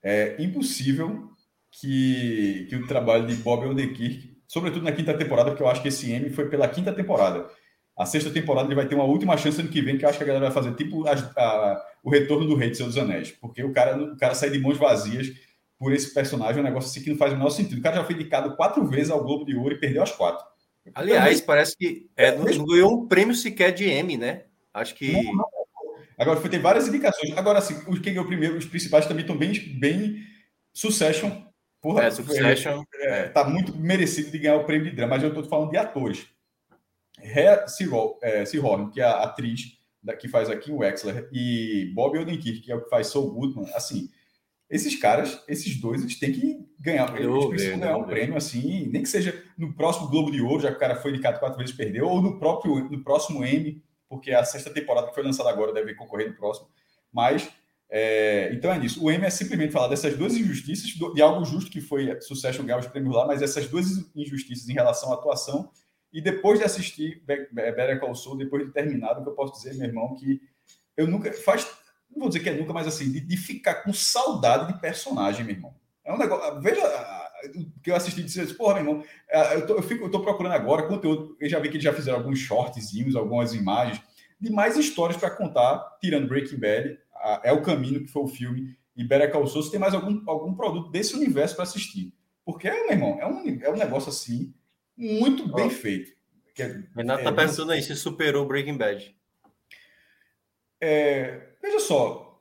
é 0.02 0.42
impossível 0.42 1.32
que, 1.70 2.66
que 2.70 2.76
o 2.78 2.88
trabalho 2.88 3.28
de 3.28 3.36
Bob 3.36 3.68
Odenkirk, 3.68 4.42
sobretudo 4.48 4.86
na 4.86 4.94
quinta 4.94 5.18
temporada, 5.18 5.50
porque 5.50 5.64
eu 5.64 5.68
acho 5.68 5.82
que 5.82 5.90
esse 5.90 6.10
M 6.14 6.30
foi 6.30 6.48
pela 6.48 6.70
quinta 6.70 6.94
temporada. 6.94 7.50
A 7.98 8.06
sexta 8.06 8.30
temporada 8.30 8.68
ele 8.68 8.76
vai 8.76 8.88
ter 8.88 8.96
uma 8.96 9.04
última 9.06 9.36
chance 9.38 9.60
ano 9.60 9.70
que 9.70 9.82
vem, 9.82 9.98
que 9.98 10.06
eu 10.06 10.10
acho 10.10 10.18
que 10.18 10.24
a 10.24 10.28
galera 10.28 10.46
vai 10.46 10.54
fazer 10.54 10.76
tipo 10.76 11.08
as- 11.08 11.24
a- 11.36 11.84
o 12.04 12.10
retorno 12.12 12.46
do 12.46 12.56
Rei 12.56 12.70
de 12.70 12.78
Senhor 12.78 12.90
dos 12.90 12.98
Anéis, 12.98 13.32
porque 13.32 13.64
o 13.64 13.72
cara, 13.74 13.98
o 13.98 14.16
cara 14.18 14.36
sai 14.36 14.50
de 14.52 14.60
mãos 14.60 14.78
vazias 14.78 15.28
por 15.80 15.92
esse 15.94 16.14
personagem, 16.14 16.58
é 16.58 16.62
um 16.62 16.64
negócio 16.66 16.90
assim 16.90 17.04
que 17.04 17.10
não 17.10 17.18
faz 17.18 17.34
o 17.34 17.36
menor 17.38 17.50
sentido. 17.50 17.80
O 17.80 17.82
cara 17.82 17.96
já 17.98 18.04
foi 18.04 18.16
indicado 18.16 18.56
quatro 18.56 18.86
vezes 18.88 19.10
ao 19.10 19.24
Globo 19.24 19.46
de 19.46 19.56
Ouro 19.56 19.74
e 19.76 19.80
perdeu 19.80 20.04
as 20.04 20.12
quatro. 20.12 20.46
Aliás, 20.96 21.42
parece 21.42 21.76
que 21.76 22.08
é, 22.16 22.36
não 22.36 22.46
não 22.46 22.66
ganhou 22.66 22.94
um 22.94 23.08
prêmio 23.08 23.36
sequer 23.36 23.72
de 23.74 23.86
M, 23.90 24.16
né? 24.18 24.44
Acho 24.74 24.96
que. 24.96 25.14
Agora, 26.18 26.40
foi, 26.40 26.50
tem 26.50 26.60
várias 26.60 26.88
indicações. 26.88 27.36
Agora, 27.38 27.60
assim, 27.60 27.76
os 27.88 28.00
que 28.00 28.10
ganhou 28.10 28.26
primeiro, 28.26 28.58
os 28.58 28.66
principais 28.66 29.06
também 29.06 29.22
estão 29.22 29.38
bem, 29.38 29.52
bem. 29.80 30.24
Succession. 30.74 31.30
Porra, 31.82 32.04
É, 32.06 32.12
Succession. 32.12 32.84
é, 33.02 33.24
tá 33.30 33.44
muito 33.44 33.76
merecido 33.78 34.32
de 34.32 34.40
ganhar 34.40 34.56
o 34.56 34.64
prêmio 34.66 34.90
de 34.90 34.96
drama, 34.96 35.16
mas 35.16 35.24
eu 35.24 35.30
estou 35.30 35.44
falando 35.44 35.72
de 35.72 35.78
atores. 35.78 36.26
Rhea 37.28 37.68
Seehorn, 37.68 38.90
é, 38.90 38.94
que 38.94 39.02
é 39.02 39.04
a 39.04 39.24
atriz 39.24 39.78
da, 40.02 40.16
que 40.16 40.28
faz 40.28 40.50
aqui 40.50 40.72
o 40.72 40.78
Wexler, 40.78 41.30
e 41.32 41.92
Bob 41.94 42.18
Odenkirk, 42.18 42.62
que 42.62 42.72
é 42.72 42.76
o 42.76 42.84
que 42.84 42.90
faz 42.90 43.08
Saul 43.08 43.32
Goodman, 43.32 43.70
assim, 43.74 44.10
esses 44.70 45.00
caras, 45.00 45.42
esses 45.48 45.80
dois, 45.80 46.02
eles 46.02 46.20
têm 46.20 46.34
que 46.34 46.60
ganhar, 46.80 47.10
Eu 47.12 47.16
eles 47.16 47.28
vou 47.28 47.50
precisam 47.50 47.76
ver, 47.76 47.82
ganhar 47.82 47.94
eu 47.94 48.00
um 48.00 48.06
ver. 48.06 48.12
prêmio, 48.14 48.38
assim, 48.38 48.88
nem 48.88 49.02
que 49.02 49.10
seja 49.10 49.44
no 49.58 49.74
próximo 49.74 50.10
Globo 50.10 50.32
de 50.32 50.42
Ouro, 50.42 50.62
já 50.62 50.70
que 50.70 50.78
o 50.78 50.80
cara 50.80 50.96
foi 50.96 51.12
indicado 51.12 51.40
quatro 51.40 51.58
vezes 51.58 51.74
e 51.74 51.78
perdeu, 51.78 52.08
ou 52.08 52.22
no 52.22 52.38
próprio, 52.38 52.90
no 52.90 53.04
próximo 53.04 53.46
Emmy, 53.46 53.82
porque 54.10 54.32
a 54.32 54.44
sexta 54.44 54.70
temporada 54.70 55.08
que 55.08 55.14
foi 55.14 55.24
lançada 55.24 55.50
agora 55.50 55.74
deve 55.74 55.96
concorrer 55.96 56.28
no 56.30 56.36
próximo, 56.36 56.68
mas 57.12 57.50
é, 57.90 58.52
então 58.54 58.72
é 58.72 58.78
nisso. 58.78 59.04
O 59.04 59.10
M 59.10 59.26
é 59.26 59.30
simplesmente 59.30 59.72
falar 59.72 59.88
dessas 59.88 60.18
duas 60.18 60.36
injustiças, 60.36 60.90
de 61.14 61.22
algo 61.22 61.46
justo 61.46 61.72
que 61.72 61.80
foi 61.80 62.20
Succession 62.22 62.66
ganhar 62.66 62.80
os 62.80 62.88
prêmios 62.88 63.16
lá, 63.16 63.26
mas 63.26 63.42
essas 63.42 63.68
duas 63.68 63.86
injustiças 64.16 64.68
em 64.68 64.74
relação 64.74 65.12
à 65.12 65.16
atuação. 65.16 65.70
E 66.14 66.22
depois 66.22 66.60
de 66.60 66.66
assistir 66.66 67.22
Be- 67.26 67.48
Be- 67.52 67.72
Better 67.72 68.00
Call 68.00 68.16
Saul, 68.16 68.38
depois 68.38 68.66
de 68.66 68.72
terminado, 68.72 69.20
o 69.20 69.24
que 69.24 69.30
eu 69.30 69.36
posso 69.36 69.54
dizer, 69.54 69.76
meu 69.76 69.88
irmão, 69.88 70.16
que 70.16 70.42
eu 70.96 71.06
nunca. 71.08 71.32
Faz, 71.34 71.66
não 72.10 72.20
vou 72.22 72.30
dizer 72.30 72.42
que 72.42 72.50
é 72.50 72.54
nunca, 72.54 72.74
mas 72.74 72.88
assim, 72.88 73.12
de, 73.12 73.20
de 73.20 73.38
ficar 73.38 73.84
com 73.84 73.94
saudade 73.94 74.74
de 74.74 74.80
personagem, 74.80 75.46
meu 75.46 75.56
irmão. 75.56 75.76
É 76.06 76.14
um 76.14 76.18
negócio. 76.18 76.62
Veja 76.62 76.82
que 77.84 77.92
eu 77.92 77.96
assisti 77.96 78.22
e 78.22 78.24
disse, 78.24 78.54
porra, 78.56 78.76
meu 78.82 78.84
irmão, 78.94 79.04
eu 79.54 79.68
tô, 79.68 79.76
eu, 79.76 79.84
fico, 79.84 80.06
eu 80.06 80.12
tô 80.12 80.22
procurando 80.22 80.54
agora 80.54 80.88
conteúdo. 80.88 81.36
Eu 81.40 81.50
já 81.50 81.60
vi 81.60 81.68
que 81.70 81.76
eles 81.76 81.84
já 81.84 81.94
fizeram 81.94 82.18
alguns 82.20 82.40
shortzinhos, 82.40 83.16
algumas 83.16 83.54
imagens, 83.54 84.02
de 84.40 84.50
mais 84.52 84.78
histórias 84.78 85.18
para 85.20 85.30
contar, 85.32 85.98
tirando 86.00 86.28
Breaking 86.28 86.58
Bad, 86.60 86.98
a- 87.14 87.42
é 87.44 87.52
o 87.52 87.62
caminho 87.62 88.02
que 88.06 88.12
foi 88.12 88.24
o 88.24 88.28
filme, 88.28 88.76
e 88.96 89.04
Better 89.04 89.32
Call 89.32 89.46
Saul, 89.48 89.64
se 89.64 89.72
tem 89.72 89.80
mais 89.80 89.94
algum, 89.94 90.22
algum 90.28 90.54
produto 90.56 90.90
desse 90.90 91.16
universo 91.16 91.56
para 91.56 91.64
assistir. 91.64 92.14
Porque, 92.46 92.70
meu 92.72 92.92
irmão, 92.92 93.18
é 93.20 93.28
um, 93.28 93.60
é 93.62 93.70
um 93.70 93.76
negócio 93.78 94.10
assim, 94.10 94.54
muito 94.98 95.48
bem 95.54 95.70
feito. 95.70 96.12
Que 96.56 96.64
é- 96.64 96.84
Renato 96.96 97.22
é, 97.22 97.24
tá 97.24 97.32
perguntando 97.32 97.72
aí 97.72 97.82
se 97.82 97.96
superou 97.96 98.44
o 98.46 98.48
Breaking 98.48 98.78
Bad. 98.78 99.16
É, 100.82 101.54
veja 101.62 101.80
só, 101.80 102.40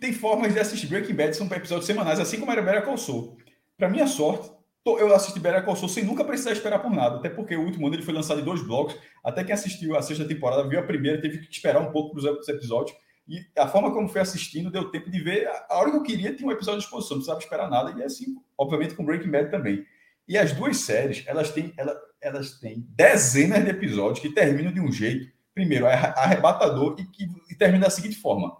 tem 0.00 0.12
formas 0.12 0.52
de 0.52 0.60
assistir 0.60 0.86
Breaking 0.86 1.14
Bad, 1.14 1.36
são 1.36 1.46
episódios 1.46 1.86
semanais, 1.86 2.20
assim 2.20 2.38
como 2.38 2.52
era 2.52 2.62
Better 2.62 2.84
Call 2.84 2.96
Saul. 2.96 3.36
Para 3.76 3.88
minha 3.88 4.06
sorte, 4.06 4.50
eu 4.84 5.14
assisti 5.14 5.38
Better 5.38 5.64
Call 5.64 5.76
Saul 5.76 5.88
sem 5.88 6.04
nunca 6.04 6.24
precisar 6.24 6.52
esperar 6.52 6.78
por 6.80 6.90
nada, 6.90 7.16
até 7.16 7.28
porque 7.28 7.54
o 7.54 7.64
último 7.64 7.86
ano 7.86 7.96
ele 7.96 8.02
foi 8.02 8.14
lançado 8.14 8.40
em 8.40 8.44
dois 8.44 8.62
blocos, 8.62 8.96
até 9.24 9.44
quem 9.44 9.52
assistiu 9.52 9.96
a 9.96 10.02
sexta 10.02 10.26
temporada, 10.26 10.66
viu 10.68 10.80
a 10.80 10.82
primeira, 10.82 11.20
teve 11.20 11.38
que 11.38 11.52
esperar 11.52 11.80
um 11.80 11.92
pouco 11.92 12.10
para 12.10 12.18
os 12.18 12.24
outros 12.24 12.48
episódios, 12.48 12.96
e 13.28 13.38
a 13.58 13.68
forma 13.68 13.92
como 13.92 14.08
fui 14.08 14.20
assistindo 14.20 14.70
deu 14.70 14.90
tempo 14.90 15.10
de 15.10 15.20
ver, 15.20 15.46
a 15.46 15.66
a 15.70 15.78
hora 15.78 15.90
que 15.90 15.96
eu 15.96 16.02
queria 16.02 16.34
tinha 16.34 16.48
um 16.48 16.52
episódio 16.52 16.80
de 16.80 16.86
exposição, 16.86 17.16
não 17.16 17.18
precisava 17.18 17.40
esperar 17.40 17.68
nada, 17.68 17.94
e 17.98 18.02
é 18.02 18.06
assim, 18.06 18.36
obviamente 18.56 18.94
com 18.94 19.04
Breaking 19.04 19.30
Bad 19.30 19.50
também. 19.50 19.84
E 20.28 20.36
as 20.36 20.52
duas 20.52 20.76
séries, 20.78 21.24
elas 21.26 21.50
têm, 21.50 21.72
ela- 21.76 21.98
elas 22.20 22.58
têm 22.60 22.86
dezenas 22.90 23.64
de 23.64 23.70
episódios 23.70 24.20
que 24.20 24.28
terminam 24.30 24.72
de 24.72 24.80
um 24.80 24.92
jeito, 24.92 25.32
primeiro, 25.54 25.86
arre- 25.86 26.12
arrebatador 26.16 26.96
e 26.98 27.04
que 27.06 27.26
e 27.50 27.54
termina 27.54 27.86
da 27.86 27.90
seguinte 27.90 28.16
forma. 28.18 28.56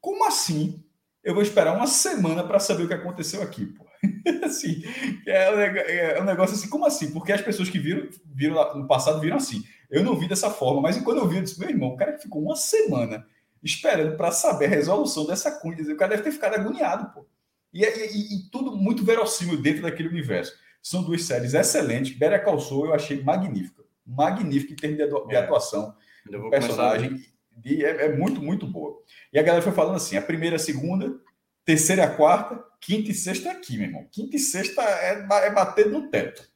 Como 0.00 0.24
assim? 0.24 0.82
Eu 1.22 1.34
vou 1.34 1.42
esperar 1.42 1.74
uma 1.74 1.86
semana 1.86 2.44
para 2.44 2.58
saber 2.58 2.84
o 2.84 2.88
que 2.88 2.94
aconteceu 2.94 3.42
aqui, 3.42 3.66
pô. 3.66 3.86
assim, 4.44 4.82
é 5.26 6.14
é 6.16 6.20
um 6.22 6.24
negócio 6.24 6.54
assim, 6.54 6.68
como 6.68 6.84
assim? 6.86 7.10
Porque 7.10 7.32
as 7.32 7.40
pessoas 7.40 7.68
que 7.70 7.78
viram, 7.78 8.08
viram 8.26 8.54
lá 8.54 8.74
no 8.74 8.86
passado 8.86 9.20
viram 9.20 9.36
assim. 9.38 9.64
Eu 9.90 10.04
não 10.04 10.16
vi 10.18 10.28
dessa 10.28 10.50
forma, 10.50 10.82
mas 10.82 10.98
quando 11.02 11.18
eu 11.18 11.28
vi, 11.28 11.36
eu 11.36 11.42
disse, 11.42 11.58
meu 11.58 11.68
irmão, 11.70 11.90
o 11.90 11.96
cara 11.96 12.18
ficou 12.18 12.42
uma 12.42 12.56
semana 12.56 13.26
esperando 13.62 14.16
para 14.16 14.30
saber 14.30 14.66
a 14.66 14.68
resolução 14.68 15.26
dessa 15.26 15.50
cunha, 15.50 15.76
o 15.82 15.96
cara 15.96 16.10
deve 16.10 16.22
ter 16.22 16.32
ficado 16.32 16.54
agoniado, 16.54 17.12
pô. 17.14 17.26
E, 17.72 17.82
e, 17.84 18.34
e, 18.36 18.50
tudo 18.50 18.76
muito 18.76 19.04
verossímil 19.04 19.56
dentro 19.60 19.82
daquele 19.82 20.08
universo. 20.08 20.54
São 20.84 21.02
duas 21.02 21.24
séries 21.24 21.54
excelentes. 21.54 22.14
Better 22.14 22.44
Call 22.44 22.60
Saul 22.60 22.86
eu 22.88 22.94
achei 22.94 23.22
magnífica. 23.22 23.82
Magnífica 24.06 24.74
em 24.74 24.96
termos 24.96 25.26
de, 25.26 25.34
é. 25.34 25.38
atuação. 25.38 25.96
O 26.28 26.50
personagem 26.50 27.24
de, 27.56 27.82
é, 27.82 28.04
é, 28.04 28.14
muito, 28.14 28.42
muito 28.42 28.66
boa. 28.66 29.02
E 29.32 29.38
a 29.38 29.42
galera 29.42 29.62
foi 29.62 29.72
falando 29.72 29.96
assim: 29.96 30.18
a 30.18 30.22
primeira, 30.22 30.56
a 30.56 30.58
segunda, 30.58 31.18
terceira 31.64 32.02
e 32.02 32.04
a 32.04 32.14
quarta, 32.14 32.62
quinta 32.82 33.10
e 33.10 33.14
sexta 33.14 33.48
é 33.48 33.52
aqui, 33.52 33.78
meu 33.78 33.86
irmão. 33.86 34.06
Quinta 34.12 34.36
e 34.36 34.38
sexta 34.38 34.82
é, 34.82 35.26
é 35.46 35.50
bater 35.50 35.88
no 35.88 36.10
teto. 36.10 36.46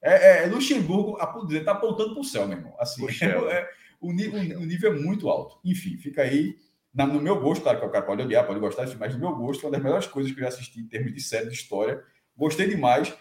É, 0.00 0.44
é 0.44 0.46
Luxemburgo 0.46 1.18
está 1.50 1.72
apontando 1.72 2.12
para 2.12 2.20
o 2.20 2.24
céu, 2.24 2.46
meu 2.46 2.58
irmão. 2.58 2.76
Assim, 2.78 3.04
é, 3.26 3.68
o, 4.00 4.12
nível, 4.12 4.60
o 4.60 4.64
nível 4.64 4.92
é 4.92 4.96
muito 4.96 5.28
alto. 5.28 5.58
Enfim, 5.64 5.96
fica 5.96 6.22
aí. 6.22 6.56
No 6.94 7.20
meu 7.20 7.40
gosto, 7.40 7.62
claro 7.62 7.80
que 7.80 7.86
o 7.86 7.90
cara 7.90 8.04
pode 8.04 8.22
odiar, 8.22 8.46
pode 8.46 8.60
gostar, 8.60 8.86
mas 8.96 9.14
no 9.14 9.18
meu 9.18 9.34
gosto, 9.34 9.64
uma 9.64 9.72
das 9.72 9.82
melhores 9.82 10.06
coisas 10.06 10.30
que 10.30 10.38
eu 10.38 10.42
já 10.42 10.48
assisti 10.50 10.78
em 10.78 10.86
termos 10.86 11.12
de 11.12 11.20
série 11.20 11.48
de 11.48 11.54
história. 11.54 12.00
Gostei 12.36 12.68
demais. 12.68 13.12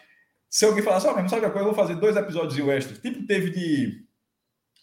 Se 0.51 0.65
alguém 0.65 0.83
falasse, 0.83 1.07
ó, 1.07 1.11
oh, 1.11 1.15
mesmo, 1.15 1.29
sabe 1.29 1.45
a 1.45 1.49
coisa? 1.49 1.65
Eu 1.65 1.73
vou 1.73 1.81
fazer 1.81 1.95
dois 1.95 2.17
episódios 2.17 2.67
extras. 2.67 2.99
Tipo, 2.99 3.25
teve 3.25 3.51
de. 3.51 4.05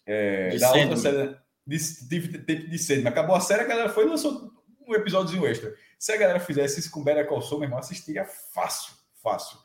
É, 0.07 0.49
de 0.49 0.59
da 0.59 0.73
outra 0.73 0.97
série. 0.97 1.37
De, 1.67 1.77
de, 2.09 2.39
de, 2.39 2.69
de 2.71 2.79
Sandman. 2.79 3.09
Acabou 3.09 3.37
a 3.37 3.41
série, 3.41 3.61
a 3.61 3.67
galera 3.67 3.91
foi 3.91 4.07
e 4.07 4.09
lançou 4.09 4.51
um 4.89 4.95
episódio 4.95 5.47
extra. 5.47 5.75
Se 5.99 6.11
a 6.11 6.17
galera 6.17 6.41
fizesse 6.41 6.81
isso 6.81 6.91
com 6.91 7.05
Better 7.05 7.29
Call 7.29 7.43
Saul, 7.43 7.61
meu 7.61 7.67
irmão, 7.67 7.79
assistiria 7.79 8.25
fácil, 8.25 8.95
fácil. 9.23 9.59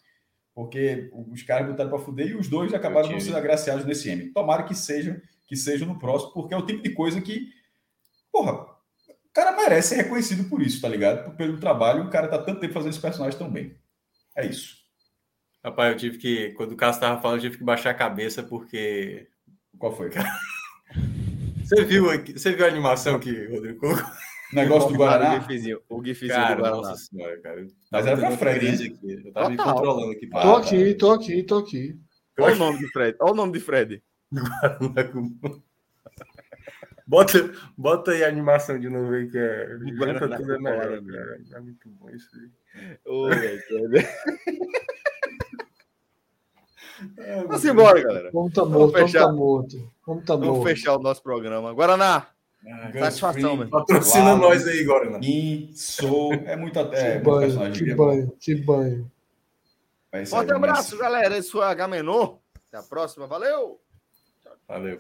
Porque 0.54 1.10
os 1.14 1.42
caras 1.44 1.68
botaram 1.68 1.90
para 1.90 2.00
fuder 2.00 2.28
e 2.28 2.36
os 2.36 2.50
dois 2.50 2.74
acabaram 2.74 3.10
não 3.10 3.20
sendo 3.22 3.38
agraciados 3.38 3.86
nesse 3.86 4.10
M. 4.10 4.34
Tomara 4.34 4.64
que 4.64 4.76
seja, 4.76 5.22
que 5.48 5.56
seja 5.56 5.86
no 5.86 5.98
próximo, 5.98 6.34
porque 6.34 6.54
é 6.54 6.58
o 6.58 6.66
tipo 6.66 6.84
de 6.84 6.90
coisa 6.90 7.22
que, 7.22 7.48
porra, 8.30 8.52
o 8.54 9.34
cara 9.34 9.54
merece 9.54 9.96
ser 9.96 10.04
reconhecido 10.04 10.50
por 10.50 10.62
isso, 10.62 10.82
tá 10.82 10.90
ligado? 10.90 11.34
Pelo 11.38 11.58
trabalho, 11.58 12.04
o 12.04 12.10
cara 12.10 12.28
tá 12.28 12.38
tanto 12.38 12.60
tempo 12.60 12.74
fazendo 12.74 12.92
esse 12.92 13.02
personagem 13.02 13.40
tão 13.40 13.50
bem. 13.50 13.80
É 14.36 14.46
isso. 14.46 14.83
Rapaz, 15.64 15.94
eu 15.94 15.98
tive 15.98 16.18
que, 16.18 16.50
quando 16.52 16.74
o 16.74 16.76
Cássio 16.76 17.02
tava 17.02 17.22
falando, 17.22 17.38
eu 17.38 17.44
tive 17.44 17.58
que 17.58 17.64
baixar 17.64 17.92
a 17.92 17.96
cabeça, 17.96 18.44
porque. 18.44 19.28
Qual 19.80 19.96
foi? 19.96 20.12
Você 21.64 21.86
viu, 21.86 22.06
você 22.06 22.52
viu 22.54 22.66
a 22.66 22.68
animação 22.68 23.18
que 23.18 23.46
Rodrigo 23.48 23.80
colocou? 23.80 24.04
Negócio 24.52 24.90
do 24.90 24.98
Guaraná. 24.98 25.38
O 25.38 25.42
gifzinho, 25.42 25.82
o 25.90 26.04
gifzinho 26.04 26.34
cara, 26.34 26.56
do 26.56 26.62
Guaraná. 26.62 26.82
Nossa 26.82 26.96
senhora, 26.98 27.40
cara. 27.42 27.66
Mas 27.92 28.06
era 28.06 28.18
pra 28.18 28.32
Fred, 28.32 28.66
né? 28.66 28.74
aqui. 28.74 29.14
Eu 29.26 29.32
tava 29.32 29.50
Total. 29.50 29.50
me 29.50 29.58
controlando 29.58 30.12
aqui. 30.12 30.30
Tô 30.30 30.56
aqui, 30.56 30.94
tô 30.96 31.12
aqui, 31.12 31.44
tô 31.44 31.58
aqui. 31.58 32.00
Olha 32.40 32.56
o 32.56 32.60
nome 32.60 32.80
de 32.80 32.88
Fred. 32.92 33.18
Olha 33.20 33.32
o 33.32 33.36
nome 33.36 33.54
de 33.54 33.60
Fred. 33.60 34.04
bota, 37.08 37.54
bota 37.78 38.12
aí 38.12 38.24
a 38.24 38.28
animação 38.28 38.78
de 38.80 38.90
novo 38.90 39.14
aí, 39.14 39.30
que 39.30 39.38
é. 39.38 39.78
Guaraná 39.98 40.38
tudo 40.38 40.54
é 40.54 40.60
melhor, 40.60 41.02
cara. 41.04 41.42
É 41.54 41.60
muito 41.60 41.90
bom 41.90 42.10
isso 42.10 42.30
aí. 42.36 42.50
Ô, 43.06 43.30
É, 47.18 47.44
Vamos 47.44 47.66
embora, 47.66 48.02
galera. 48.02 48.30
Vamos 48.32 48.54
tá 48.54 48.64
morto, 48.64 48.94
vamos 48.94 48.94
fechar. 48.94 49.26
Vamos 49.26 49.36
tá 49.36 49.44
morto. 49.44 49.92
Vamos, 50.06 50.26
tá 50.26 50.36
vamos 50.36 50.64
fechar 50.64 50.96
o 50.96 51.00
nosso 51.00 51.22
programa. 51.22 51.74
Guaraná, 51.74 52.28
ah, 52.66 52.92
Satisfação, 52.94 53.58
velho. 53.58 53.70
Patrocina 53.70 54.36
nós 54.36 54.66
aí, 54.66 54.84
Guaraná. 54.86 55.20
Sou. 55.74 56.34
É 56.34 56.56
muito 56.56 56.80
até. 56.80 57.18
Que 57.18 57.24
banho, 57.24 57.72
que 57.74 57.96
banho, 57.96 58.32
que 58.40 58.56
banho. 58.56 59.12
Forte 60.28 60.54
abraço, 60.54 60.98
galera. 60.98 61.38
Esse 61.38 61.52
foi 61.52 61.66
a 61.66 61.74
Gamenon. 61.74 62.38
Até 62.68 62.78
a 62.78 62.84
próxima. 62.84 63.28
Valeu. 63.28 63.82
Valeu. 64.68 65.00